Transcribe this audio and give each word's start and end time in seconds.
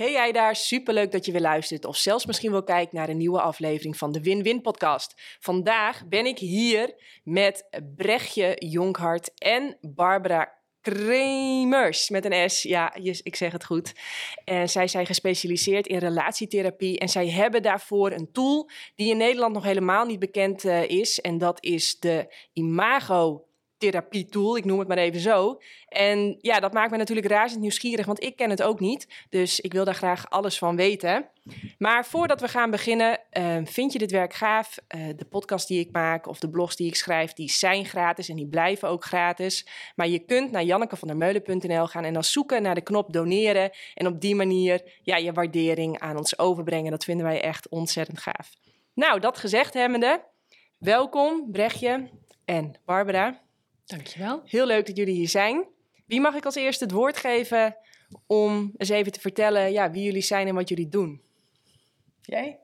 Hey 0.00 0.12
jij 0.12 0.32
daar, 0.32 0.56
superleuk 0.56 1.12
dat 1.12 1.26
je 1.26 1.32
weer 1.32 1.40
luistert 1.40 1.84
of 1.84 1.96
zelfs 1.96 2.26
misschien 2.26 2.50
wel 2.50 2.62
kijkt 2.62 2.92
naar 2.92 3.08
een 3.08 3.16
nieuwe 3.16 3.40
aflevering 3.40 3.96
van 3.96 4.12
de 4.12 4.20
Win-Win 4.22 4.60
podcast. 4.60 5.14
Vandaag 5.40 6.06
ben 6.08 6.26
ik 6.26 6.38
hier 6.38 6.94
met 7.24 7.68
Brechtje 7.96 8.56
Jonkhart 8.58 9.34
en 9.38 9.76
Barbara 9.80 10.52
Kremers 10.80 12.10
met 12.10 12.24
een 12.24 12.50
S. 12.50 12.62
Ja, 12.62 12.94
ik 13.22 13.36
zeg 13.36 13.52
het 13.52 13.64
goed. 13.64 13.92
En 14.44 14.68
zij 14.68 14.88
zijn 14.88 15.06
gespecialiseerd 15.06 15.86
in 15.86 15.98
relatietherapie 15.98 16.98
en 16.98 17.08
zij 17.08 17.28
hebben 17.28 17.62
daarvoor 17.62 18.10
een 18.10 18.32
tool 18.32 18.70
die 18.94 19.10
in 19.10 19.16
Nederland 19.16 19.54
nog 19.54 19.64
helemaal 19.64 20.04
niet 20.04 20.18
bekend 20.18 20.64
uh, 20.64 20.88
is 20.88 21.20
en 21.20 21.38
dat 21.38 21.64
is 21.64 21.98
de 21.98 22.34
Imago 22.52 23.44
therapietool, 23.80 24.56
ik 24.56 24.64
noem 24.64 24.78
het 24.78 24.88
maar 24.88 24.96
even 24.96 25.20
zo. 25.20 25.60
En 25.88 26.36
ja, 26.40 26.60
dat 26.60 26.72
maakt 26.72 26.90
me 26.90 26.96
natuurlijk 26.96 27.26
razend 27.26 27.60
nieuwsgierig, 27.60 28.06
want 28.06 28.22
ik 28.22 28.36
ken 28.36 28.50
het 28.50 28.62
ook 28.62 28.80
niet. 28.80 29.26
Dus 29.28 29.60
ik 29.60 29.72
wil 29.72 29.84
daar 29.84 29.94
graag 29.94 30.30
alles 30.30 30.58
van 30.58 30.76
weten. 30.76 31.28
Maar 31.78 32.06
voordat 32.06 32.40
we 32.40 32.48
gaan 32.48 32.70
beginnen, 32.70 33.18
uh, 33.32 33.56
vind 33.64 33.92
je 33.92 33.98
dit 33.98 34.10
werk 34.10 34.34
gaaf? 34.34 34.78
Uh, 34.96 35.08
de 35.16 35.24
podcast 35.24 35.68
die 35.68 35.80
ik 35.80 35.92
maak 35.92 36.26
of 36.26 36.38
de 36.38 36.50
blogs 36.50 36.76
die 36.76 36.86
ik 36.86 36.94
schrijf, 36.94 37.32
die 37.32 37.50
zijn 37.50 37.84
gratis 37.84 38.28
en 38.28 38.36
die 38.36 38.48
blijven 38.48 38.88
ook 38.88 39.04
gratis. 39.04 39.66
Maar 39.96 40.08
je 40.08 40.18
kunt 40.18 40.50
naar 40.50 40.64
jannekevandermeulen.nl 40.64 41.86
gaan 41.86 42.04
en 42.04 42.12
dan 42.12 42.24
zoeken 42.24 42.62
naar 42.62 42.74
de 42.74 42.80
knop 42.80 43.12
doneren. 43.12 43.70
En 43.94 44.06
op 44.06 44.20
die 44.20 44.34
manier 44.34 44.82
ja, 45.02 45.16
je 45.16 45.32
waardering 45.32 45.98
aan 45.98 46.16
ons 46.16 46.38
overbrengen. 46.38 46.90
Dat 46.90 47.04
vinden 47.04 47.26
wij 47.26 47.42
echt 47.42 47.68
ontzettend 47.68 48.18
gaaf. 48.18 48.50
Nou, 48.94 49.20
dat 49.20 49.38
gezegd 49.38 49.74
hebbende, 49.74 50.24
welkom 50.78 51.50
Brechtje 51.50 52.08
en 52.44 52.74
Barbara. 52.84 53.48
Dankjewel. 53.90 54.42
Heel 54.44 54.66
leuk 54.66 54.86
dat 54.86 54.96
jullie 54.96 55.14
hier 55.14 55.28
zijn. 55.28 55.66
Wie 56.06 56.20
mag 56.20 56.34
ik 56.34 56.44
als 56.44 56.54
eerste 56.54 56.84
het 56.84 56.92
woord 56.92 57.16
geven 57.16 57.76
om 58.26 58.72
eens 58.76 58.88
even 58.88 59.12
te 59.12 59.20
vertellen 59.20 59.72
ja, 59.72 59.90
wie 59.90 60.02
jullie 60.02 60.22
zijn 60.22 60.48
en 60.48 60.54
wat 60.54 60.68
jullie 60.68 60.88
doen? 60.88 61.22
Jij? 62.22 62.58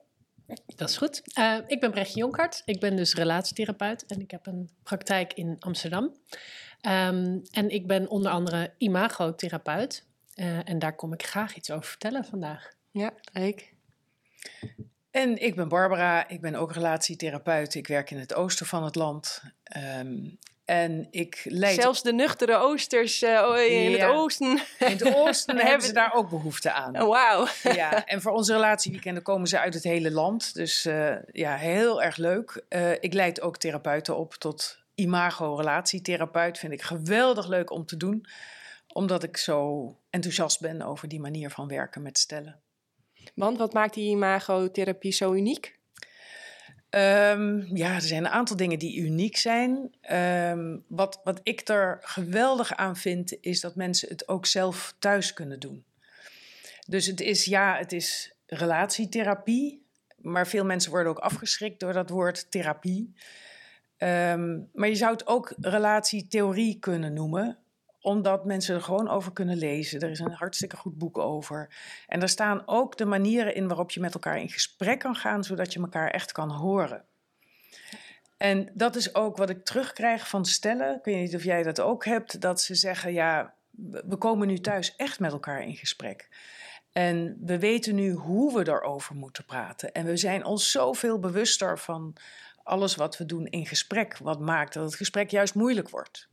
Dat 0.75 0.89
is 0.89 0.97
goed. 0.97 1.21
Uh, 1.39 1.57
ik 1.67 1.79
ben 1.79 1.91
Brechtje 1.91 2.19
Jonkart. 2.19 2.61
Ik 2.65 2.79
ben 2.79 2.95
dus 2.95 3.13
relatietherapeut 3.13 4.05
en 4.05 4.21
ik 4.21 4.31
heb 4.31 4.45
een 4.45 4.69
praktijk 4.83 5.33
in 5.33 5.55
Amsterdam. 5.59 6.03
Um, 6.03 7.41
en 7.51 7.69
ik 7.69 7.87
ben 7.87 8.09
onder 8.09 8.31
andere 8.31 8.73
imagotherapeut. 8.77 10.05
Uh, 10.35 10.69
en 10.69 10.79
daar 10.79 10.95
kom 10.95 11.13
ik 11.13 11.23
graag 11.23 11.55
iets 11.55 11.71
over 11.71 11.89
vertellen 11.89 12.25
vandaag. 12.25 12.71
Ja, 12.91 13.13
ik. 13.33 13.73
En 15.11 15.43
ik 15.43 15.55
ben 15.55 15.67
Barbara, 15.67 16.27
ik 16.27 16.41
ben 16.41 16.55
ook 16.55 16.73
relatietherapeut. 16.73 17.75
Ik 17.75 17.87
werk 17.87 18.11
in 18.11 18.19
het 18.19 18.33
oosten 18.33 18.65
van 18.65 18.83
het 18.83 18.95
land. 18.95 19.41
Um, 19.77 20.37
en 20.67 21.07
ik 21.11 21.41
leid... 21.43 21.81
Zelfs 21.81 22.01
de 22.01 22.13
nuchtere 22.13 22.55
oosters 22.55 23.23
uh, 23.23 23.83
in 23.83 23.91
het 23.91 24.03
oosten. 24.03 24.61
In 24.79 24.87
het 24.87 25.15
oosten 25.15 25.57
hebben 25.67 25.87
ze 25.87 25.93
daar 25.93 26.13
ook 26.13 26.29
behoefte 26.29 26.71
aan. 26.71 27.01
Oh, 27.01 27.09
Wauw. 27.09 27.47
Ja, 27.75 28.05
en 28.05 28.21
voor 28.21 28.31
onze 28.31 28.53
relatieweekenden 28.53 29.23
komen 29.23 29.47
ze 29.47 29.59
uit 29.59 29.73
het 29.73 29.83
hele 29.83 30.11
land. 30.11 30.53
Dus 30.53 30.85
uh, 30.85 31.15
ja, 31.31 31.55
heel 31.55 32.03
erg 32.03 32.17
leuk. 32.17 32.63
Uh, 32.69 32.91
ik 32.91 33.13
leid 33.13 33.41
ook 33.41 33.57
therapeuten 33.57 34.17
op 34.17 34.33
tot 34.33 34.83
imago-relatietherapeut. 34.95 36.57
Vind 36.57 36.73
ik 36.73 36.81
geweldig 36.81 37.47
leuk 37.47 37.71
om 37.71 37.85
te 37.85 37.97
doen. 37.97 38.25
Omdat 38.93 39.23
ik 39.23 39.37
zo 39.37 39.95
enthousiast 40.09 40.61
ben 40.61 40.81
over 40.81 41.07
die 41.07 41.19
manier 41.19 41.49
van 41.49 41.67
werken 41.67 42.01
met 42.01 42.17
stellen. 42.17 42.59
Want 43.35 43.57
wat 43.57 43.73
maakt 43.73 43.93
die 43.93 44.09
imagotherapie 44.09 45.11
zo 45.11 45.33
uniek? 45.33 45.76
Um, 46.97 47.75
ja, 47.75 47.93
er 47.93 48.01
zijn 48.01 48.25
een 48.25 48.31
aantal 48.31 48.55
dingen 48.55 48.79
die 48.79 48.97
uniek 48.97 49.37
zijn. 49.37 49.95
Um, 50.11 50.83
wat, 50.87 51.21
wat 51.23 51.39
ik 51.43 51.67
er 51.67 51.97
geweldig 52.01 52.75
aan 52.75 52.95
vind, 52.95 53.37
is 53.41 53.61
dat 53.61 53.75
mensen 53.75 54.09
het 54.09 54.27
ook 54.27 54.45
zelf 54.45 54.95
thuis 54.99 55.33
kunnen 55.33 55.59
doen. 55.59 55.83
Dus 56.87 57.05
het 57.05 57.21
is, 57.21 57.45
ja, 57.45 57.77
het 57.77 57.91
is 57.91 58.33
relatietherapie, 58.45 59.85
maar 60.17 60.47
veel 60.47 60.65
mensen 60.65 60.91
worden 60.91 61.11
ook 61.11 61.19
afgeschrikt 61.19 61.79
door 61.79 61.93
dat 61.93 62.09
woord 62.09 62.51
therapie. 62.51 63.13
Um, 63.97 64.69
maar 64.73 64.89
je 64.89 64.95
zou 64.95 65.11
het 65.11 65.27
ook 65.27 65.53
relatietheorie 65.59 66.79
kunnen 66.79 67.13
noemen, 67.13 67.57
omdat 68.07 68.45
mensen 68.45 68.75
er 68.75 68.81
gewoon 68.81 69.09
over 69.09 69.33
kunnen 69.33 69.57
lezen. 69.57 69.99
Er 69.99 70.09
is 70.09 70.19
een 70.19 70.31
hartstikke 70.31 70.77
goed 70.77 70.97
boek 70.97 71.17
over. 71.17 71.75
En 72.07 72.19
daar 72.19 72.29
staan 72.29 72.63
ook 72.65 72.97
de 72.97 73.05
manieren 73.05 73.55
in 73.55 73.67
waarop 73.67 73.91
je 73.91 73.99
met 73.99 74.13
elkaar 74.13 74.39
in 74.39 74.49
gesprek 74.49 74.99
kan 74.99 75.15
gaan, 75.15 75.43
zodat 75.43 75.73
je 75.73 75.79
elkaar 75.79 76.09
echt 76.09 76.31
kan 76.31 76.51
horen. 76.51 77.05
En 78.37 78.69
dat 78.73 78.95
is 78.95 79.15
ook 79.15 79.37
wat 79.37 79.49
ik 79.49 79.65
terugkrijg 79.65 80.29
van 80.29 80.45
stellen. 80.45 80.95
Ik 80.95 81.03
weet 81.03 81.19
niet 81.21 81.35
of 81.35 81.43
jij 81.43 81.63
dat 81.63 81.79
ook 81.79 82.05
hebt, 82.05 82.41
dat 82.41 82.61
ze 82.61 82.75
zeggen: 82.75 83.13
ja, 83.13 83.53
we 84.07 84.15
komen 84.17 84.47
nu 84.47 84.59
thuis 84.59 84.95
echt 84.95 85.19
met 85.19 85.31
elkaar 85.31 85.61
in 85.61 85.75
gesprek. 85.75 86.29
En 86.91 87.37
we 87.45 87.59
weten 87.59 87.95
nu 87.95 88.11
hoe 88.11 88.53
we 88.53 88.71
erover 88.71 89.15
moeten 89.15 89.45
praten. 89.45 89.91
En 89.91 90.05
we 90.05 90.17
zijn 90.17 90.45
ons 90.45 90.71
zoveel 90.71 91.19
bewuster 91.19 91.79
van 91.79 92.15
alles 92.63 92.95
wat 92.95 93.17
we 93.17 93.25
doen 93.25 93.45
in 93.45 93.65
gesprek, 93.65 94.17
wat 94.17 94.39
maakt 94.39 94.73
dat 94.73 94.83
het 94.83 94.95
gesprek 94.95 95.29
juist 95.29 95.55
moeilijk 95.55 95.89
wordt. 95.89 96.29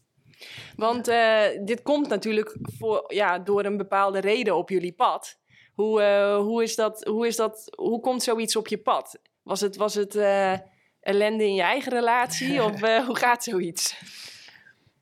Want 0.76 1.08
uh, 1.08 1.42
dit 1.64 1.82
komt 1.82 2.08
natuurlijk 2.08 2.56
voor, 2.78 3.04
ja, 3.06 3.38
door 3.38 3.64
een 3.64 3.76
bepaalde 3.76 4.18
reden 4.18 4.56
op 4.56 4.70
jullie 4.70 4.92
pad. 4.92 5.38
Hoe, 5.74 6.00
uh, 6.00 6.36
hoe, 6.36 6.62
is 6.62 6.74
dat, 6.74 7.04
hoe, 7.04 7.26
is 7.26 7.36
dat, 7.36 7.70
hoe 7.76 8.00
komt 8.00 8.22
zoiets 8.22 8.56
op 8.56 8.68
je 8.68 8.78
pad? 8.78 9.18
Was 9.42 9.60
het, 9.60 9.76
was 9.76 9.94
het 9.94 10.14
uh, 10.14 10.54
ellende 11.00 11.44
in 11.44 11.54
je 11.54 11.62
eigen 11.62 11.92
relatie 11.92 12.62
of 12.64 12.80
hoe 12.80 13.16
gaat 13.16 13.44
zoiets? 13.44 13.96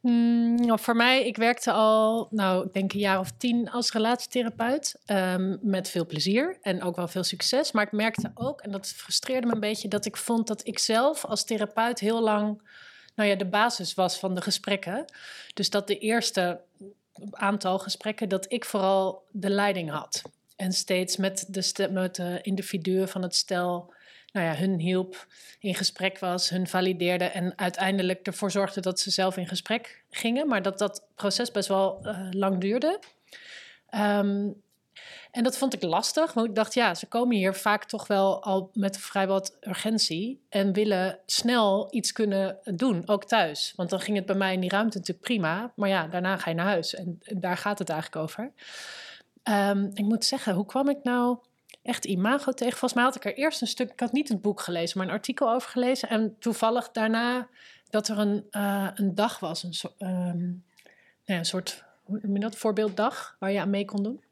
Mm, 0.02 0.54
nou, 0.54 0.78
voor 0.80 0.96
mij, 0.96 1.26
ik 1.26 1.36
werkte 1.36 1.72
al, 1.72 2.28
nou, 2.30 2.66
ik 2.66 2.72
denk 2.72 2.92
een 2.92 2.98
jaar 2.98 3.18
of 3.18 3.30
tien 3.30 3.70
als 3.70 3.92
relatietherapeut. 3.92 5.00
Um, 5.06 5.58
met 5.62 5.88
veel 5.88 6.06
plezier 6.06 6.58
en 6.62 6.82
ook 6.82 6.96
wel 6.96 7.08
veel 7.08 7.24
succes. 7.24 7.72
Maar 7.72 7.84
ik 7.84 7.92
merkte 7.92 8.30
ook, 8.34 8.60
en 8.60 8.70
dat 8.70 8.86
frustreerde 8.86 9.46
me 9.46 9.52
een 9.52 9.60
beetje, 9.60 9.88
dat 9.88 10.04
ik 10.04 10.16
vond 10.16 10.46
dat 10.46 10.66
ik 10.66 10.78
zelf 10.78 11.24
als 11.24 11.44
therapeut 11.44 11.98
heel 11.98 12.20
lang 12.20 12.70
nou 13.14 13.28
ja, 13.28 13.34
de 13.34 13.46
basis 13.46 13.94
was 13.94 14.18
van 14.18 14.34
de 14.34 14.40
gesprekken. 14.40 15.04
Dus 15.54 15.70
dat 15.70 15.86
de 15.86 15.98
eerste 15.98 16.60
aantal 17.30 17.78
gesprekken 17.78 18.28
dat 18.28 18.52
ik 18.52 18.64
vooral 18.64 19.24
de 19.30 19.50
leiding 19.50 19.90
had. 19.90 20.22
En 20.56 20.72
steeds 20.72 21.16
met 21.16 21.46
de, 21.48 21.88
met 21.90 22.18
individuen 22.42 23.08
van 23.08 23.22
het 23.22 23.34
stel, 23.34 23.94
nou 24.32 24.46
ja, 24.46 24.54
hun 24.54 24.78
hielp, 24.78 25.26
in 25.58 25.74
gesprek 25.74 26.18
was, 26.18 26.48
hun 26.48 26.66
valideerde 26.66 27.24
en 27.24 27.58
uiteindelijk 27.58 28.26
ervoor 28.26 28.50
zorgde 28.50 28.80
dat 28.80 29.00
ze 29.00 29.10
zelf 29.10 29.36
in 29.36 29.48
gesprek 29.48 30.04
gingen. 30.10 30.48
Maar 30.48 30.62
dat 30.62 30.78
dat 30.78 31.06
proces 31.14 31.50
best 31.50 31.68
wel 31.68 32.06
uh, 32.06 32.28
lang 32.30 32.60
duurde. 32.60 33.00
Um, 33.94 34.62
en 35.30 35.42
dat 35.42 35.58
vond 35.58 35.74
ik 35.74 35.82
lastig, 35.82 36.32
want 36.32 36.48
ik 36.48 36.54
dacht, 36.54 36.74
ja, 36.74 36.94
ze 36.94 37.06
komen 37.06 37.36
hier 37.36 37.54
vaak 37.54 37.84
toch 37.84 38.06
wel 38.06 38.42
al 38.42 38.70
met 38.72 38.98
vrij 38.98 39.26
wat 39.26 39.56
urgentie 39.60 40.46
en 40.48 40.72
willen 40.72 41.18
snel 41.26 41.88
iets 41.90 42.12
kunnen 42.12 42.58
doen, 42.64 43.08
ook 43.08 43.24
thuis. 43.24 43.72
Want 43.76 43.90
dan 43.90 44.00
ging 44.00 44.16
het 44.16 44.26
bij 44.26 44.36
mij 44.36 44.52
in 44.52 44.60
die 44.60 44.70
ruimte 44.70 44.98
natuurlijk 44.98 45.26
prima, 45.26 45.72
maar 45.76 45.88
ja, 45.88 46.06
daarna 46.06 46.36
ga 46.36 46.50
je 46.50 46.56
naar 46.56 46.66
huis 46.66 46.94
en, 46.94 47.18
daar 47.22 47.56
gaat 47.56 47.78
het 47.78 47.88
eigenlijk 47.88 48.22
over. 48.22 48.52
Um, 49.50 49.90
ik 49.94 50.04
moet 50.04 50.24
zeggen, 50.24 50.54
hoe 50.54 50.66
kwam 50.66 50.88
ik 50.88 50.98
nou 51.02 51.38
echt 51.82 52.04
imago 52.04 52.52
tegen? 52.52 52.78
Volgens 52.78 52.94
mij 52.94 53.02
had 53.02 53.16
ik 53.16 53.24
er 53.24 53.34
eerst 53.34 53.60
een 53.60 53.66
stuk, 53.66 53.92
ik 53.92 54.00
had 54.00 54.12
niet 54.12 54.28
het 54.28 54.42
boek 54.42 54.60
gelezen, 54.60 54.98
maar 54.98 55.06
een 55.06 55.12
artikel 55.12 55.50
over 55.50 55.70
gelezen. 55.70 56.08
En 56.08 56.36
toevallig 56.38 56.90
daarna 56.90 57.48
dat 57.90 58.08
er 58.08 58.18
een, 58.18 58.46
uh, 58.50 58.88
een 58.94 59.14
dag 59.14 59.38
was, 59.38 59.62
een, 59.62 59.74
so, 59.74 59.92
um, 59.98 60.64
ja, 61.24 61.36
een 61.36 61.44
soort, 61.44 61.84
hoe 62.02 62.18
noem 62.22 62.34
je 62.34 62.40
dat, 62.40 62.56
voorbeelddag, 62.56 63.36
waar 63.38 63.52
je 63.52 63.60
aan 63.60 63.70
mee 63.70 63.84
kon 63.84 64.02
doen. 64.02 64.22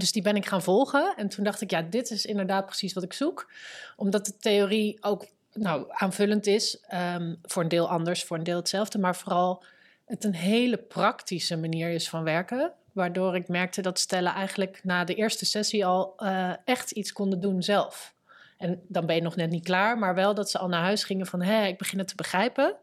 Dus 0.00 0.12
die 0.12 0.22
ben 0.22 0.36
ik 0.36 0.46
gaan 0.46 0.62
volgen. 0.62 1.14
En 1.16 1.28
toen 1.28 1.44
dacht 1.44 1.60
ik, 1.60 1.70
ja, 1.70 1.82
dit 1.82 2.10
is 2.10 2.26
inderdaad 2.26 2.66
precies 2.66 2.92
wat 2.92 3.02
ik 3.02 3.12
zoek. 3.12 3.50
Omdat 3.96 4.26
de 4.26 4.36
theorie 4.36 5.04
ook 5.04 5.26
nou, 5.52 5.84
aanvullend 5.88 6.46
is. 6.46 6.78
Um, 7.14 7.38
voor 7.42 7.62
een 7.62 7.68
deel 7.68 7.88
anders, 7.88 8.24
voor 8.24 8.36
een 8.36 8.44
deel 8.44 8.56
hetzelfde. 8.56 8.98
Maar 8.98 9.16
vooral 9.16 9.64
het 10.04 10.24
een 10.24 10.34
hele 10.34 10.76
praktische 10.76 11.56
manier 11.56 11.90
is 11.90 12.08
van 12.08 12.22
werken. 12.22 12.72
Waardoor 12.92 13.36
ik 13.36 13.48
merkte 13.48 13.82
dat 13.82 13.98
stellen 13.98 14.32
eigenlijk 14.32 14.80
na 14.82 15.04
de 15.04 15.14
eerste 15.14 15.46
sessie 15.46 15.86
al 15.86 16.14
uh, 16.18 16.52
echt 16.64 16.90
iets 16.90 17.12
konden 17.12 17.40
doen 17.40 17.62
zelf. 17.62 18.14
En 18.58 18.82
dan 18.88 19.06
ben 19.06 19.16
je 19.16 19.22
nog 19.22 19.36
net 19.36 19.50
niet 19.50 19.64
klaar, 19.64 19.98
maar 19.98 20.14
wel 20.14 20.34
dat 20.34 20.50
ze 20.50 20.58
al 20.58 20.68
naar 20.68 20.82
huis 20.82 21.04
gingen 21.04 21.26
van... 21.26 21.42
hé, 21.42 21.66
ik 21.66 21.78
begin 21.78 21.98
het 21.98 22.08
te 22.08 22.14
begrijpen. 22.14 22.76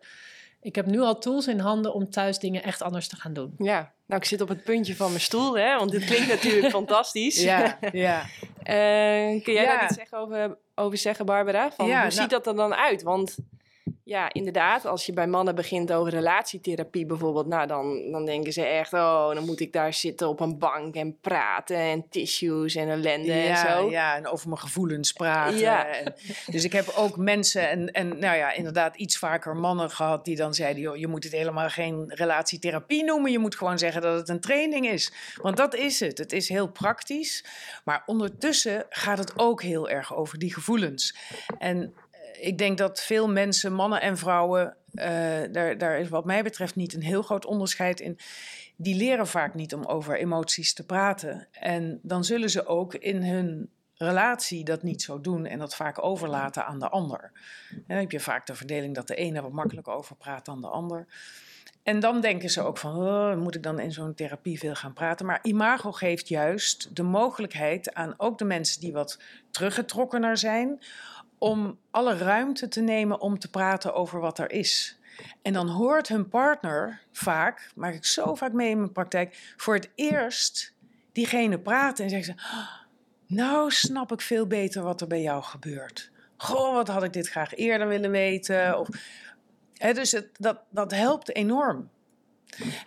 Ik 0.64 0.76
heb 0.76 0.86
nu 0.86 1.00
al 1.00 1.18
tools 1.18 1.48
in 1.48 1.60
handen 1.60 1.94
om 1.94 2.10
thuis 2.10 2.40
dingen 2.40 2.64
echt 2.64 2.82
anders 2.82 3.08
te 3.08 3.16
gaan 3.16 3.34
doen. 3.34 3.54
Ja, 3.58 3.94
nou, 4.06 4.22
ik 4.22 4.28
zit 4.28 4.42
op 4.42 4.48
het 4.48 4.64
puntje 4.64 4.96
van 4.96 5.10
mijn 5.10 5.22
stoel, 5.22 5.58
hè, 5.58 5.78
want 5.78 5.92
dit 5.92 6.06
klinkt 6.06 6.28
natuurlijk 6.28 6.70
fantastisch. 6.80 7.42
Ja, 7.42 7.78
ja. 7.92 8.22
Uh, 8.22 9.44
kun 9.44 9.54
jij 9.54 9.64
ja. 9.64 9.76
daar 9.76 9.84
iets 9.84 9.96
zeggen 9.96 10.18
over, 10.18 10.58
over 10.76 10.98
zeggen, 10.98 11.26
Barbara? 11.26 11.72
Van, 11.72 11.86
ja, 11.86 11.92
hoe 11.92 12.02
nou, 12.02 12.12
ziet 12.12 12.30
dat 12.30 12.48
er 12.48 12.56
dan 12.56 12.76
uit? 12.76 13.04
Want 13.04 13.38
Ja, 14.04 14.34
inderdaad. 14.34 14.86
Als 14.86 15.06
je 15.06 15.14
bij 15.14 15.28
mannen 15.28 15.56
begint 15.56 15.92
over 15.92 16.12
relatietherapie 16.12 17.06
bijvoorbeeld, 17.06 17.48
nou 17.48 17.68
dan, 17.68 18.12
dan 18.12 18.26
denken 18.26 18.54
ze 18.54 18.66
echt, 18.66 18.94
oh, 18.94 19.34
dan 19.34 19.46
moet 19.46 19.60
ik 19.60 19.74
daar 19.74 19.94
zitten 19.94 20.28
op 20.28 20.40
een 20.40 20.58
bank 20.58 20.96
en 20.96 21.18
praten 21.22 21.78
en 21.78 22.06
tissues 22.10 22.76
en 22.76 22.90
ellende 22.90 23.32
en 23.32 23.58
zo. 23.58 23.90
Ja, 23.90 24.16
en 24.16 24.28
over 24.28 24.48
mijn 24.48 24.60
gevoelens 24.60 25.12
praten. 25.12 25.58
Ja. 25.58 25.88
En, 25.88 26.14
dus 26.46 26.64
ik 26.64 26.72
heb 26.72 26.94
ook 26.96 27.18
mensen 27.18 27.70
en, 27.70 27.92
en 27.92 28.08
nou 28.08 28.38
ja, 28.38 28.52
inderdaad 28.52 28.96
iets 28.96 29.18
vaker 29.18 29.56
mannen 29.56 29.90
gehad 29.90 30.26
die 30.26 30.36
dan 30.36 30.54
zeiden, 30.54 30.82
joh, 30.82 30.96
je 30.96 31.08
moet 31.08 31.24
het 31.24 31.34
helemaal 31.34 31.70
geen 31.70 32.12
relatietherapie 32.14 33.04
noemen, 33.04 33.32
je 33.32 33.40
moet 33.40 33.56
gewoon 33.56 33.78
zeggen 33.78 34.02
dat 34.02 34.20
het 34.20 34.30
een 34.30 34.40
training 34.40 34.88
is. 34.88 35.14
Want 35.42 35.58
dat 35.58 35.76
is 35.76 36.00
het. 36.00 36.18
Het 36.18 36.32
is 36.32 36.50
heel 36.50 36.68
praktisch, 36.68 37.46
maar 37.84 38.04
ondertussen 38.06 38.86
gaat 38.90 39.18
het 39.18 39.40
ook 39.40 39.62
heel 39.62 39.90
erg 39.90 40.16
over 40.16 40.40
die 40.40 40.54
gevoelens. 40.54 41.16
En 41.58 41.94
ik 42.44 42.58
denk 42.58 42.78
dat 42.78 43.02
veel 43.02 43.30
mensen, 43.30 43.74
mannen 43.74 44.02
en 44.02 44.18
vrouwen, 44.18 44.78
uh, 44.92 45.04
daar, 45.52 45.78
daar 45.78 46.00
is 46.00 46.10
wat 46.10 46.26
mij 46.26 46.44
betreft 46.44 46.76
niet 46.76 46.94
een 46.94 47.04
heel 47.04 47.22
groot 47.22 47.46
onderscheid 47.46 48.00
in. 48.00 48.18
Die 48.76 48.96
leren 48.96 49.28
vaak 49.28 49.54
niet 49.54 49.74
om 49.74 49.86
over 49.86 50.18
emoties 50.18 50.74
te 50.74 50.86
praten. 50.86 51.48
En 51.52 52.00
dan 52.02 52.24
zullen 52.24 52.50
ze 52.50 52.66
ook 52.66 52.94
in 52.94 53.24
hun 53.24 53.70
relatie 53.94 54.64
dat 54.64 54.84
niet 54.84 55.02
zo 55.02 55.22
doen 55.22 55.46
en 55.46 55.60
dat 55.60 55.76
vaak 55.76 56.04
overlaten 56.04 56.66
aan 56.66 56.80
de 56.80 56.90
ander. 56.90 57.32
En 57.70 57.84
dan 57.88 57.98
heb 57.98 58.12
je 58.12 58.20
vaak 58.20 58.46
de 58.46 58.56
verdeling 58.56 58.96
dat 58.96 59.08
de 59.08 59.16
ene 59.16 59.42
wat 59.42 59.52
makkelijker 59.52 59.94
over 59.94 60.16
praat 60.16 60.46
dan 60.46 60.62
de 60.62 60.68
ander. 60.68 61.08
En 61.84 62.00
dan 62.00 62.22
denken 62.22 62.50
ze 62.50 62.62
ook 62.62 62.78
van, 62.78 62.96
oh, 62.96 63.36
moet 63.36 63.56
ik 63.56 63.64
dan 63.64 63.80
in 63.80 63.92
zo'n 63.92 64.14
therapie 64.14 64.60
veel 64.60 64.76
gaan 64.76 64.94
praten? 64.94 65.26
Maar 65.26 65.40
Imago 65.42 65.92
geeft 65.92 66.28
juist 66.28 66.96
de 66.96 67.04
mogelijkheid 67.04 67.94
aan 67.94 68.14
ook 68.18 68.38
de 68.38 68.46
mensen 68.46 68.82
die 68.82 68.94
wat 68.94 69.20
teruggetrokkener 69.52 70.38
zijn, 70.38 70.80
om 71.44 71.80
alle 71.92 72.18
ruimte 72.18 72.68
te 72.68 72.82
nemen 72.82 73.22
om 73.22 73.40
te 73.40 73.50
praten 73.50 73.94
over 73.94 74.20
wat 74.20 74.40
er 74.40 74.52
is. 74.52 75.00
En 75.42 75.54
dan 75.54 75.68
hoort 75.68 76.08
hun 76.08 76.30
partner 76.30 77.02
vaak, 77.12 77.72
maak 77.76 77.94
ik 77.94 78.06
zo 78.06 78.36
vaak 78.36 78.52
mee 78.52 78.70
in 78.70 78.78
mijn 78.78 78.92
praktijk, 78.92 79.54
voor 79.58 79.74
het 79.74 79.90
eerst 79.96 80.74
diegene 81.12 81.60
praten 81.60 82.04
en 82.04 82.10
zeggen 82.10 82.34
ze: 82.34 82.46
"Ah, 82.56 82.68
Nou, 83.28 83.72
snap 83.72 84.12
ik 84.12 84.22
veel 84.22 84.48
beter 84.48 84.84
wat 84.84 85.02
er 85.02 85.08
bij 85.08 85.22
jou 85.22 85.44
gebeurt. 85.44 86.12
Goh, 86.38 86.74
wat 86.74 86.88
had 86.88 87.04
ik 87.04 87.14
dit 87.14 87.30
graag 87.30 87.54
eerder 87.56 87.88
willen 87.88 88.12
weten. 88.12 88.80
Of, 88.80 88.88
hè, 89.74 89.94
dus 89.94 90.12
het, 90.12 90.28
dat, 90.34 90.60
dat 90.70 90.92
helpt 90.92 91.36
enorm. 91.36 91.90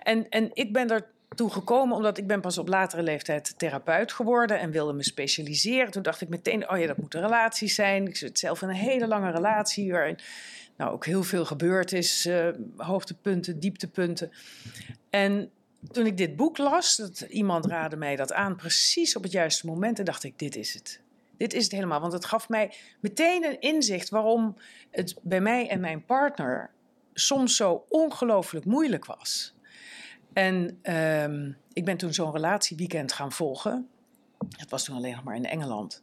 En, 0.02 0.28
en 0.28 0.50
ik 0.52 0.72
ben 0.72 0.90
er 0.90 1.06
toe 1.36 1.50
gekomen 1.50 1.96
omdat 1.96 2.18
ik 2.18 2.26
ben 2.26 2.40
pas 2.40 2.58
op 2.58 2.68
latere 2.68 3.02
leeftijd 3.02 3.54
therapeut 3.56 4.12
geworden 4.12 4.58
en 4.58 4.70
wilde 4.70 4.92
me 4.92 5.04
specialiseren. 5.04 5.90
Toen 5.90 6.02
dacht 6.02 6.20
ik 6.20 6.28
meteen, 6.28 6.70
oh 6.70 6.78
ja, 6.78 6.86
dat 6.86 6.96
moeten 6.96 7.20
relaties 7.20 7.74
zijn. 7.74 8.06
Ik 8.06 8.16
zit 8.16 8.38
zelf 8.38 8.62
in 8.62 8.68
een 8.68 8.74
hele 8.74 9.06
lange 9.06 9.30
relatie 9.30 9.92
waarin 9.92 10.18
nou, 10.76 10.92
ook 10.92 11.06
heel 11.06 11.22
veel 11.22 11.44
gebeurd 11.44 11.92
is. 11.92 12.26
Uh, 12.26 12.48
hoogtepunten, 12.76 13.60
dieptepunten. 13.60 14.30
En 15.10 15.50
toen 15.90 16.06
ik 16.06 16.16
dit 16.16 16.36
boek 16.36 16.58
las, 16.58 16.96
dat, 16.96 17.20
iemand 17.20 17.66
raadde 17.66 17.96
mij 17.96 18.16
dat 18.16 18.32
aan 18.32 18.56
precies 18.56 19.16
op 19.16 19.22
het 19.22 19.32
juiste 19.32 19.66
moment. 19.66 19.98
En 19.98 20.04
dacht 20.04 20.24
ik, 20.24 20.38
dit 20.38 20.56
is 20.56 20.74
het. 20.74 21.00
Dit 21.36 21.54
is 21.54 21.62
het 21.62 21.72
helemaal. 21.72 22.00
Want 22.00 22.12
het 22.12 22.24
gaf 22.24 22.48
mij 22.48 22.74
meteen 23.00 23.44
een 23.44 23.60
inzicht 23.60 24.08
waarom 24.08 24.56
het 24.90 25.16
bij 25.22 25.40
mij 25.40 25.68
en 25.68 25.80
mijn 25.80 26.04
partner 26.04 26.70
soms 27.14 27.56
zo 27.56 27.84
ongelooflijk 27.88 28.64
moeilijk 28.64 29.04
was. 29.04 29.55
En 30.36 30.78
um, 30.82 31.56
ik 31.72 31.84
ben 31.84 31.96
toen 31.96 32.14
zo'n 32.14 32.32
relatieweekend 32.32 33.12
gaan 33.12 33.32
volgen. 33.32 33.88
Het 34.56 34.70
was 34.70 34.84
toen 34.84 34.96
alleen 34.96 35.14
nog 35.14 35.24
maar 35.24 35.36
in 35.36 35.44
Engeland. 35.44 36.00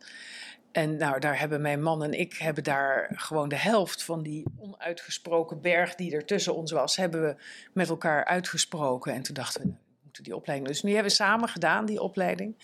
En 0.72 0.98
nou, 0.98 1.20
daar 1.20 1.40
hebben 1.40 1.62
mijn 1.62 1.82
man 1.82 2.04
en 2.04 2.20
ik 2.20 2.34
hebben 2.34 2.64
daar 2.64 3.12
gewoon 3.16 3.50
de 3.50 3.56
helft 3.56 4.04
van 4.04 4.24
die 4.24 4.46
onuitgesproken 4.60 5.62
berg 5.62 5.96
die 5.96 6.16
er 6.16 6.26
tussen 6.26 6.56
ons 6.56 6.72
was, 6.72 6.96
hebben 6.96 7.22
we 7.22 7.36
met 7.74 7.90
elkaar 7.90 8.26
uitgesproken. 8.26 9.14
En 9.14 9.22
toen 9.22 9.36
dachten 9.36 9.62
we, 9.62 9.68
nou, 9.68 9.78
we 9.78 9.83
moeten 10.14 10.32
die 10.32 10.42
opleiding. 10.42 10.68
Dus 10.68 10.84
nu 10.84 10.92
hebben 10.94 11.10
we 11.12 11.16
samen 11.16 11.50
gedaan, 11.50 11.86
die 11.86 12.02
opleiding. 12.02 12.56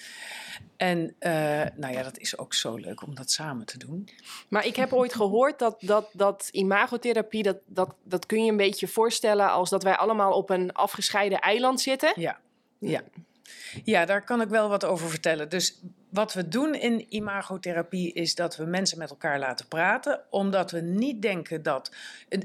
En 0.78 1.16
uh, 1.20 1.32
nou 1.76 1.94
ja, 1.94 2.04
dat 2.04 2.18
is 2.18 2.38
ook 2.38 2.54
zo 2.54 2.76
leuk 2.76 3.02
om 3.02 3.16
dat 3.16 3.32
samen 3.32 3.66
te 3.66 3.78
doen. 3.78 4.10
Maar 4.50 4.66
ik 4.66 4.76
heb 4.76 4.94
ooit 4.94 5.14
gehoord 5.14 5.60
dat, 5.60 5.82
dat, 5.82 6.10
dat 6.14 6.50
imagotherapie, 6.52 7.44
dat, 7.44 7.58
dat, 7.66 7.96
dat 8.04 8.26
kun 8.26 8.44
je 8.44 8.52
een 8.52 8.58
beetje 8.58 8.88
voorstellen 8.88 9.52
als 9.52 9.70
dat 9.70 9.84
wij 9.84 9.96
allemaal 9.96 10.34
op 10.34 10.50
een 10.50 10.74
afgescheiden 10.74 11.40
eiland 11.40 11.82
zitten. 11.82 12.14
Ja, 12.16 12.40
ja. 12.80 13.02
Ja, 13.84 14.06
daar 14.06 14.24
kan 14.24 14.42
ik 14.42 14.50
wel 14.50 14.70
wat 14.70 14.86
over 14.86 15.10
vertellen. 15.10 15.50
Dus 15.50 15.82
wat 16.10 16.34
we 16.34 16.48
doen 16.48 16.76
in 16.76 17.14
imagotherapie 17.14 18.14
is 18.14 18.36
dat 18.36 18.56
we 18.56 18.66
mensen 18.66 18.98
met 18.98 19.10
elkaar 19.10 19.40
laten 19.40 19.68
praten, 19.68 20.22
omdat 20.30 20.72
we 20.72 20.82
niet 20.82 21.22
denken 21.22 21.64
dat. 21.64 21.92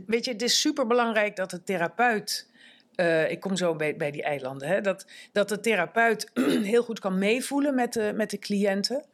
Weet 0.07 0.25
je, 0.25 0.33
het 0.33 0.43
is 0.43 0.61
super 0.61 0.87
belangrijk 0.87 1.37
dat 1.37 1.51
de 1.51 1.63
therapeut. 1.63 2.53
Uh, 2.97 3.31
ik 3.31 3.41
kom 3.41 3.57
zo 3.57 3.75
bij, 3.75 3.97
bij 3.97 4.11
die 4.11 4.23
eilanden. 4.23 4.69
Hè, 4.69 4.81
dat, 4.81 5.07
dat 5.33 5.49
de 5.49 5.61
therapeut 5.61 6.31
heel 6.73 6.83
goed 6.83 6.99
kan 6.99 7.19
meevoelen 7.19 7.75
met 7.75 7.93
de, 7.93 8.13
met 8.15 8.31
de 8.31 8.39
cliënten. 8.39 9.05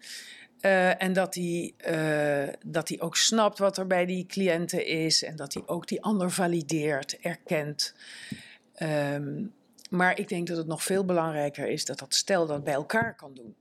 Uh, 0.60 1.02
en 1.02 1.12
dat 1.12 1.34
hij, 1.34 1.74
uh, 1.90 2.54
dat 2.66 3.00
ook 3.00 3.16
snapt 3.16 3.58
wat 3.58 3.78
er 3.78 3.86
bij 3.86 4.06
die 4.06 4.26
cliënten 4.26 4.86
is. 4.86 5.22
En 5.22 5.36
dat 5.36 5.54
hij 5.54 5.62
ook 5.66 5.88
die 5.88 6.02
ander 6.02 6.30
valideert, 6.30 7.18
erkent. 7.18 7.94
Um, 8.82 9.52
maar 9.90 10.18
ik 10.18 10.28
denk 10.28 10.46
dat 10.46 10.56
het 10.56 10.66
nog 10.66 10.82
veel 10.82 11.04
belangrijker 11.04 11.68
is 11.68 11.84
dat 11.84 11.98
dat 11.98 12.14
stel 12.14 12.46
dat 12.46 12.64
bij 12.64 12.74
elkaar 12.74 13.16
kan 13.16 13.34
doen. 13.34 13.54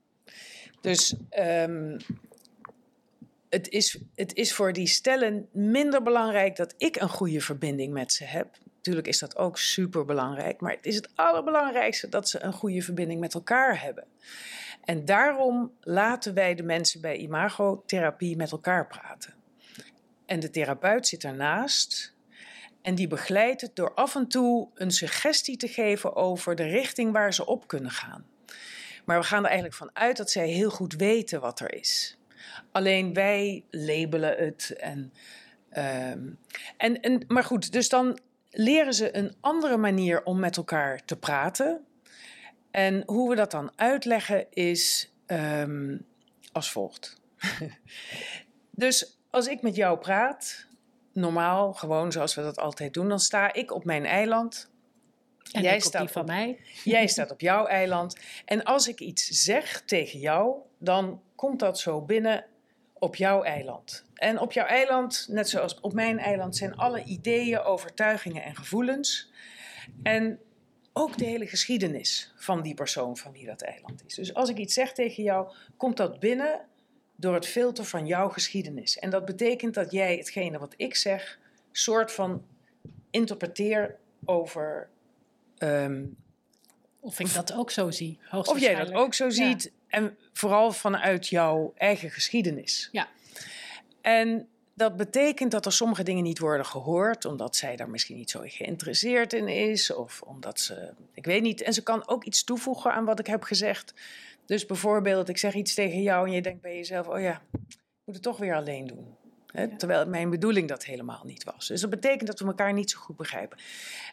Dus 0.82 1.16
um, 1.40 1.98
het, 3.50 3.70
is, 3.70 3.98
het 4.16 4.34
is 4.36 4.54
voor 4.54 4.74
die 4.74 4.88
stellen 4.88 5.48
minder 5.52 6.04
belangrijk 6.04 6.56
dat 6.56 6.74
ik 6.78 6.96
een 6.96 7.10
goede 7.10 7.42
verbinding 7.42 7.94
met 7.94 8.14
ze 8.14 8.24
heb. 8.24 8.58
Natuurlijk 8.80 9.08
is 9.08 9.20
dat 9.20 9.38
ook 9.38 9.58
super 9.58 10.06
belangrijk, 10.06 10.62
maar 10.62 10.72
het 10.72 10.86
is 10.86 10.96
het 10.96 11.10
allerbelangrijkste 11.16 12.10
dat 12.10 12.30
ze 12.30 12.44
een 12.44 12.54
goede 12.54 12.82
verbinding 12.82 13.20
met 13.20 13.34
elkaar 13.34 13.82
hebben. 13.82 14.04
En 14.84 15.06
daarom 15.06 15.72
laten 15.82 16.34
wij 16.34 16.56
de 16.56 16.64
mensen 16.64 17.02
bij 17.02 17.18
imagotherapie 17.18 18.36
met 18.36 18.52
elkaar 18.52 18.88
praten. 18.88 19.34
En 20.26 20.40
de 20.40 20.50
therapeut 20.50 21.08
zit 21.08 21.24
ernaast 21.24 22.16
en 22.82 22.96
die 22.96 23.08
begeleidt 23.08 23.62
het 23.62 23.76
door 23.76 23.94
af 23.94 24.16
en 24.16 24.28
toe 24.28 24.70
een 24.74 24.92
suggestie 24.92 25.58
te 25.58 25.68
geven 25.68 26.16
over 26.16 26.56
de 26.56 26.68
richting 26.68 27.12
waar 27.12 27.34
ze 27.34 27.46
op 27.46 27.68
kunnen 27.68 27.92
gaan. 27.92 28.26
Maar 29.06 29.20
we 29.20 29.26
gaan 29.26 29.44
er 29.44 29.50
eigenlijk 29.50 29.78
van 29.78 29.90
uit 29.94 30.18
dat 30.18 30.32
zij 30.32 30.48
heel 30.48 30.70
goed 30.70 30.94
weten 30.94 31.42
wat 31.42 31.60
er 31.60 31.74
is. 31.74 32.18
Alleen 32.72 33.14
wij 33.14 33.64
labelen 33.70 34.38
het. 34.38 34.76
En, 34.78 35.14
um, 36.12 36.40
en, 36.78 37.00
en, 37.00 37.24
maar 37.28 37.44
goed, 37.44 37.72
dus 37.72 37.90
dan 37.90 38.20
leren 38.52 38.94
ze 38.94 39.18
een 39.18 39.36
andere 39.40 39.78
manier 39.78 40.24
om 40.24 40.40
met 40.40 40.58
elkaar 40.58 41.06
te 41.06 41.18
praten. 41.18 41.86
En 42.72 43.04
hoe 43.06 43.30
we 43.30 43.36
dat 43.36 43.52
dan 43.52 43.72
uitleggen 43.76 44.46
is 44.50 45.14
um, 45.28 46.06
als 46.52 46.72
volgt. 46.72 47.22
dus 48.72 49.20
als 49.30 49.48
ik 49.48 49.62
met 49.62 49.76
jou 49.76 49.98
praat, 49.98 50.68
normaal, 51.14 51.74
gewoon 51.74 52.12
zoals 52.12 52.36
we 52.36 52.42
dat 52.42 52.58
altijd 52.58 52.94
doen, 52.94 53.10
dan 53.10 53.20
sta 53.20 53.54
ik 53.54 53.72
op 53.74 53.86
mijn 53.86 54.06
eiland. 54.06 54.70
En 55.52 55.62
jij 55.62 55.80
staat 55.80 56.02
die 56.02 56.12
van 56.12 56.22
op, 56.22 56.28
mij. 56.28 56.60
Jij 56.84 57.08
staat 57.14 57.32
op 57.32 57.42
jouw 57.42 57.66
eiland. 57.66 58.18
En 58.46 58.64
als 58.64 58.88
ik 58.88 59.00
iets 59.00 59.28
zeg 59.28 59.82
tegen 59.86 60.20
jou, 60.20 60.56
dan 60.78 61.22
komt 61.36 61.60
dat 61.60 61.80
zo 61.80 62.02
binnen 62.02 62.46
op 63.00 63.16
jouw 63.16 63.44
eiland. 63.44 64.06
En 64.14 64.40
op 64.40 64.52
jouw 64.52 64.66
eiland, 64.66 65.26
net 65.30 65.50
zoals 65.50 65.80
op 65.80 65.94
mijn 65.94 66.20
eiland, 66.20 66.56
zijn 66.56 66.76
alle 66.76 67.04
ideeën, 67.04 67.60
overtuigingen 67.60 68.44
en 68.44 68.56
gevoelens. 68.56 69.32
En 70.04 70.40
ook 70.94 71.18
de 71.18 71.26
hele 71.26 71.48
geschiedenis 71.48 72.34
van 72.36 72.62
die 72.62 72.74
persoon 72.74 73.18
van 73.18 73.32
wie 73.32 73.46
dat 73.46 73.62
eiland 73.62 74.04
is. 74.06 74.16
Dus 74.16 74.34
als 74.34 74.50
ik 74.50 74.58
iets 74.58 74.74
zeg 74.74 74.94
tegen 74.94 75.24
jou, 75.24 75.52
komt 75.78 75.98
dat 75.98 76.20
binnen 76.20 76.62
door 77.16 77.34
het 77.34 77.48
filter 77.48 77.86
van 77.86 78.06
jouw 78.06 78.30
geschiedenis. 78.30 79.00
En 79.00 79.10
dat 79.10 79.26
betekent 79.26 79.74
dat 79.74 79.92
jij 79.92 80.16
hetgene 80.16 80.60
wat 80.60 80.74
ik 80.78 80.96
zeg, 80.96 81.40
soort 81.72 82.12
van 82.12 82.46
interpreteer 83.10 83.98
over. 84.26 84.90
Um, 85.58 86.18
of 87.00 87.20
ik 87.20 87.34
dat 87.34 87.54
ook 87.54 87.72
zo 87.72 87.92
zie. 87.92 88.20
Of 88.32 88.60
jij 88.60 88.76
dat 88.76 88.94
ook 88.94 89.14
zo 89.14 89.30
ziet. 89.30 89.72
En 89.90 90.18
vooral 90.34 90.72
vanuit 90.72 91.28
jouw 91.28 91.74
eigen 91.78 92.10
geschiedenis. 92.10 92.90
Ja. 92.92 93.08
En 94.02 94.48
dat 94.74 94.98
betekent 94.98 95.52
dat 95.52 95.66
er 95.66 95.72
sommige 95.72 96.04
dingen 96.04 96.24
niet 96.24 96.40
worden 96.40 96.66
gehoord, 96.66 97.26
omdat 97.26 97.56
zij 97.56 97.76
daar 97.76 97.90
misschien 97.90 98.18
niet 98.18 98.30
zo 98.30 98.42
geïnteresseerd 98.44 99.34
in 99.34 99.48
is, 99.48 99.94
of 99.94 100.22
omdat 100.22 100.60
ze, 100.60 100.94
ik 101.14 101.26
weet 101.26 101.42
niet, 101.42 101.62
en 101.62 101.74
ze 101.74 101.84
kan 101.84 102.08
ook 102.08 102.24
iets 102.24 102.44
toevoegen 102.44 102.94
aan 102.94 103.06
wat 103.06 103.20
ik 103.20 103.28
heb 103.28 103.44
gezegd. 103.44 103.94
Dus 104.46 104.66
bijvoorbeeld, 104.66 105.30
ik 105.30 105.38
zeg 105.38 105.54
iets 105.54 105.74
tegen 105.74 106.02
jou 106.02 106.28
en 106.28 106.34
je 106.34 106.42
denkt 106.42 106.62
bij 106.62 106.76
jezelf: 106.76 107.08
oh 107.08 107.22
ja, 107.22 107.42
ik 107.52 108.06
moet 108.06 108.16
het 108.16 108.24
toch 108.24 108.38
weer 108.38 108.56
alleen 108.56 108.88
doen. 108.88 109.18
Terwijl 109.78 110.08
mijn 110.08 110.30
bedoeling 110.30 110.68
dat 110.68 110.86
helemaal 110.86 111.22
niet 111.26 111.44
was. 111.44 111.68
Dus 111.68 111.82
dat 111.82 111.90
betekent 111.90 112.28
dat 112.28 112.40
we 112.40 112.46
elkaar 112.46 112.74
niet 112.74 112.92
zo 112.92 113.00
goed 113.00 113.16
begrijpen. 113.16 113.58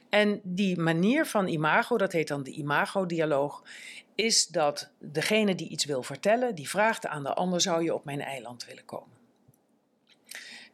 En 0.08 0.40
die 0.42 0.78
manier 0.78 1.26
van 1.26 1.46
imago, 1.46 1.96
dat 1.96 2.12
heet 2.12 2.28
dan 2.28 2.42
de 2.42 2.50
imago-dialoog, 2.50 3.62
is 4.16 4.46
dat 4.46 4.90
degene 4.98 5.54
die 5.54 5.68
iets 5.68 5.84
wil 5.84 6.02
vertellen, 6.02 6.54
die 6.54 6.68
vraagt 6.68 7.06
aan 7.06 7.22
de 7.22 7.34
ander: 7.34 7.60
zou 7.60 7.82
je 7.82 7.94
op 7.94 8.04
mijn 8.04 8.20
eiland 8.20 8.64
willen 8.64 8.84
komen? 8.84 9.16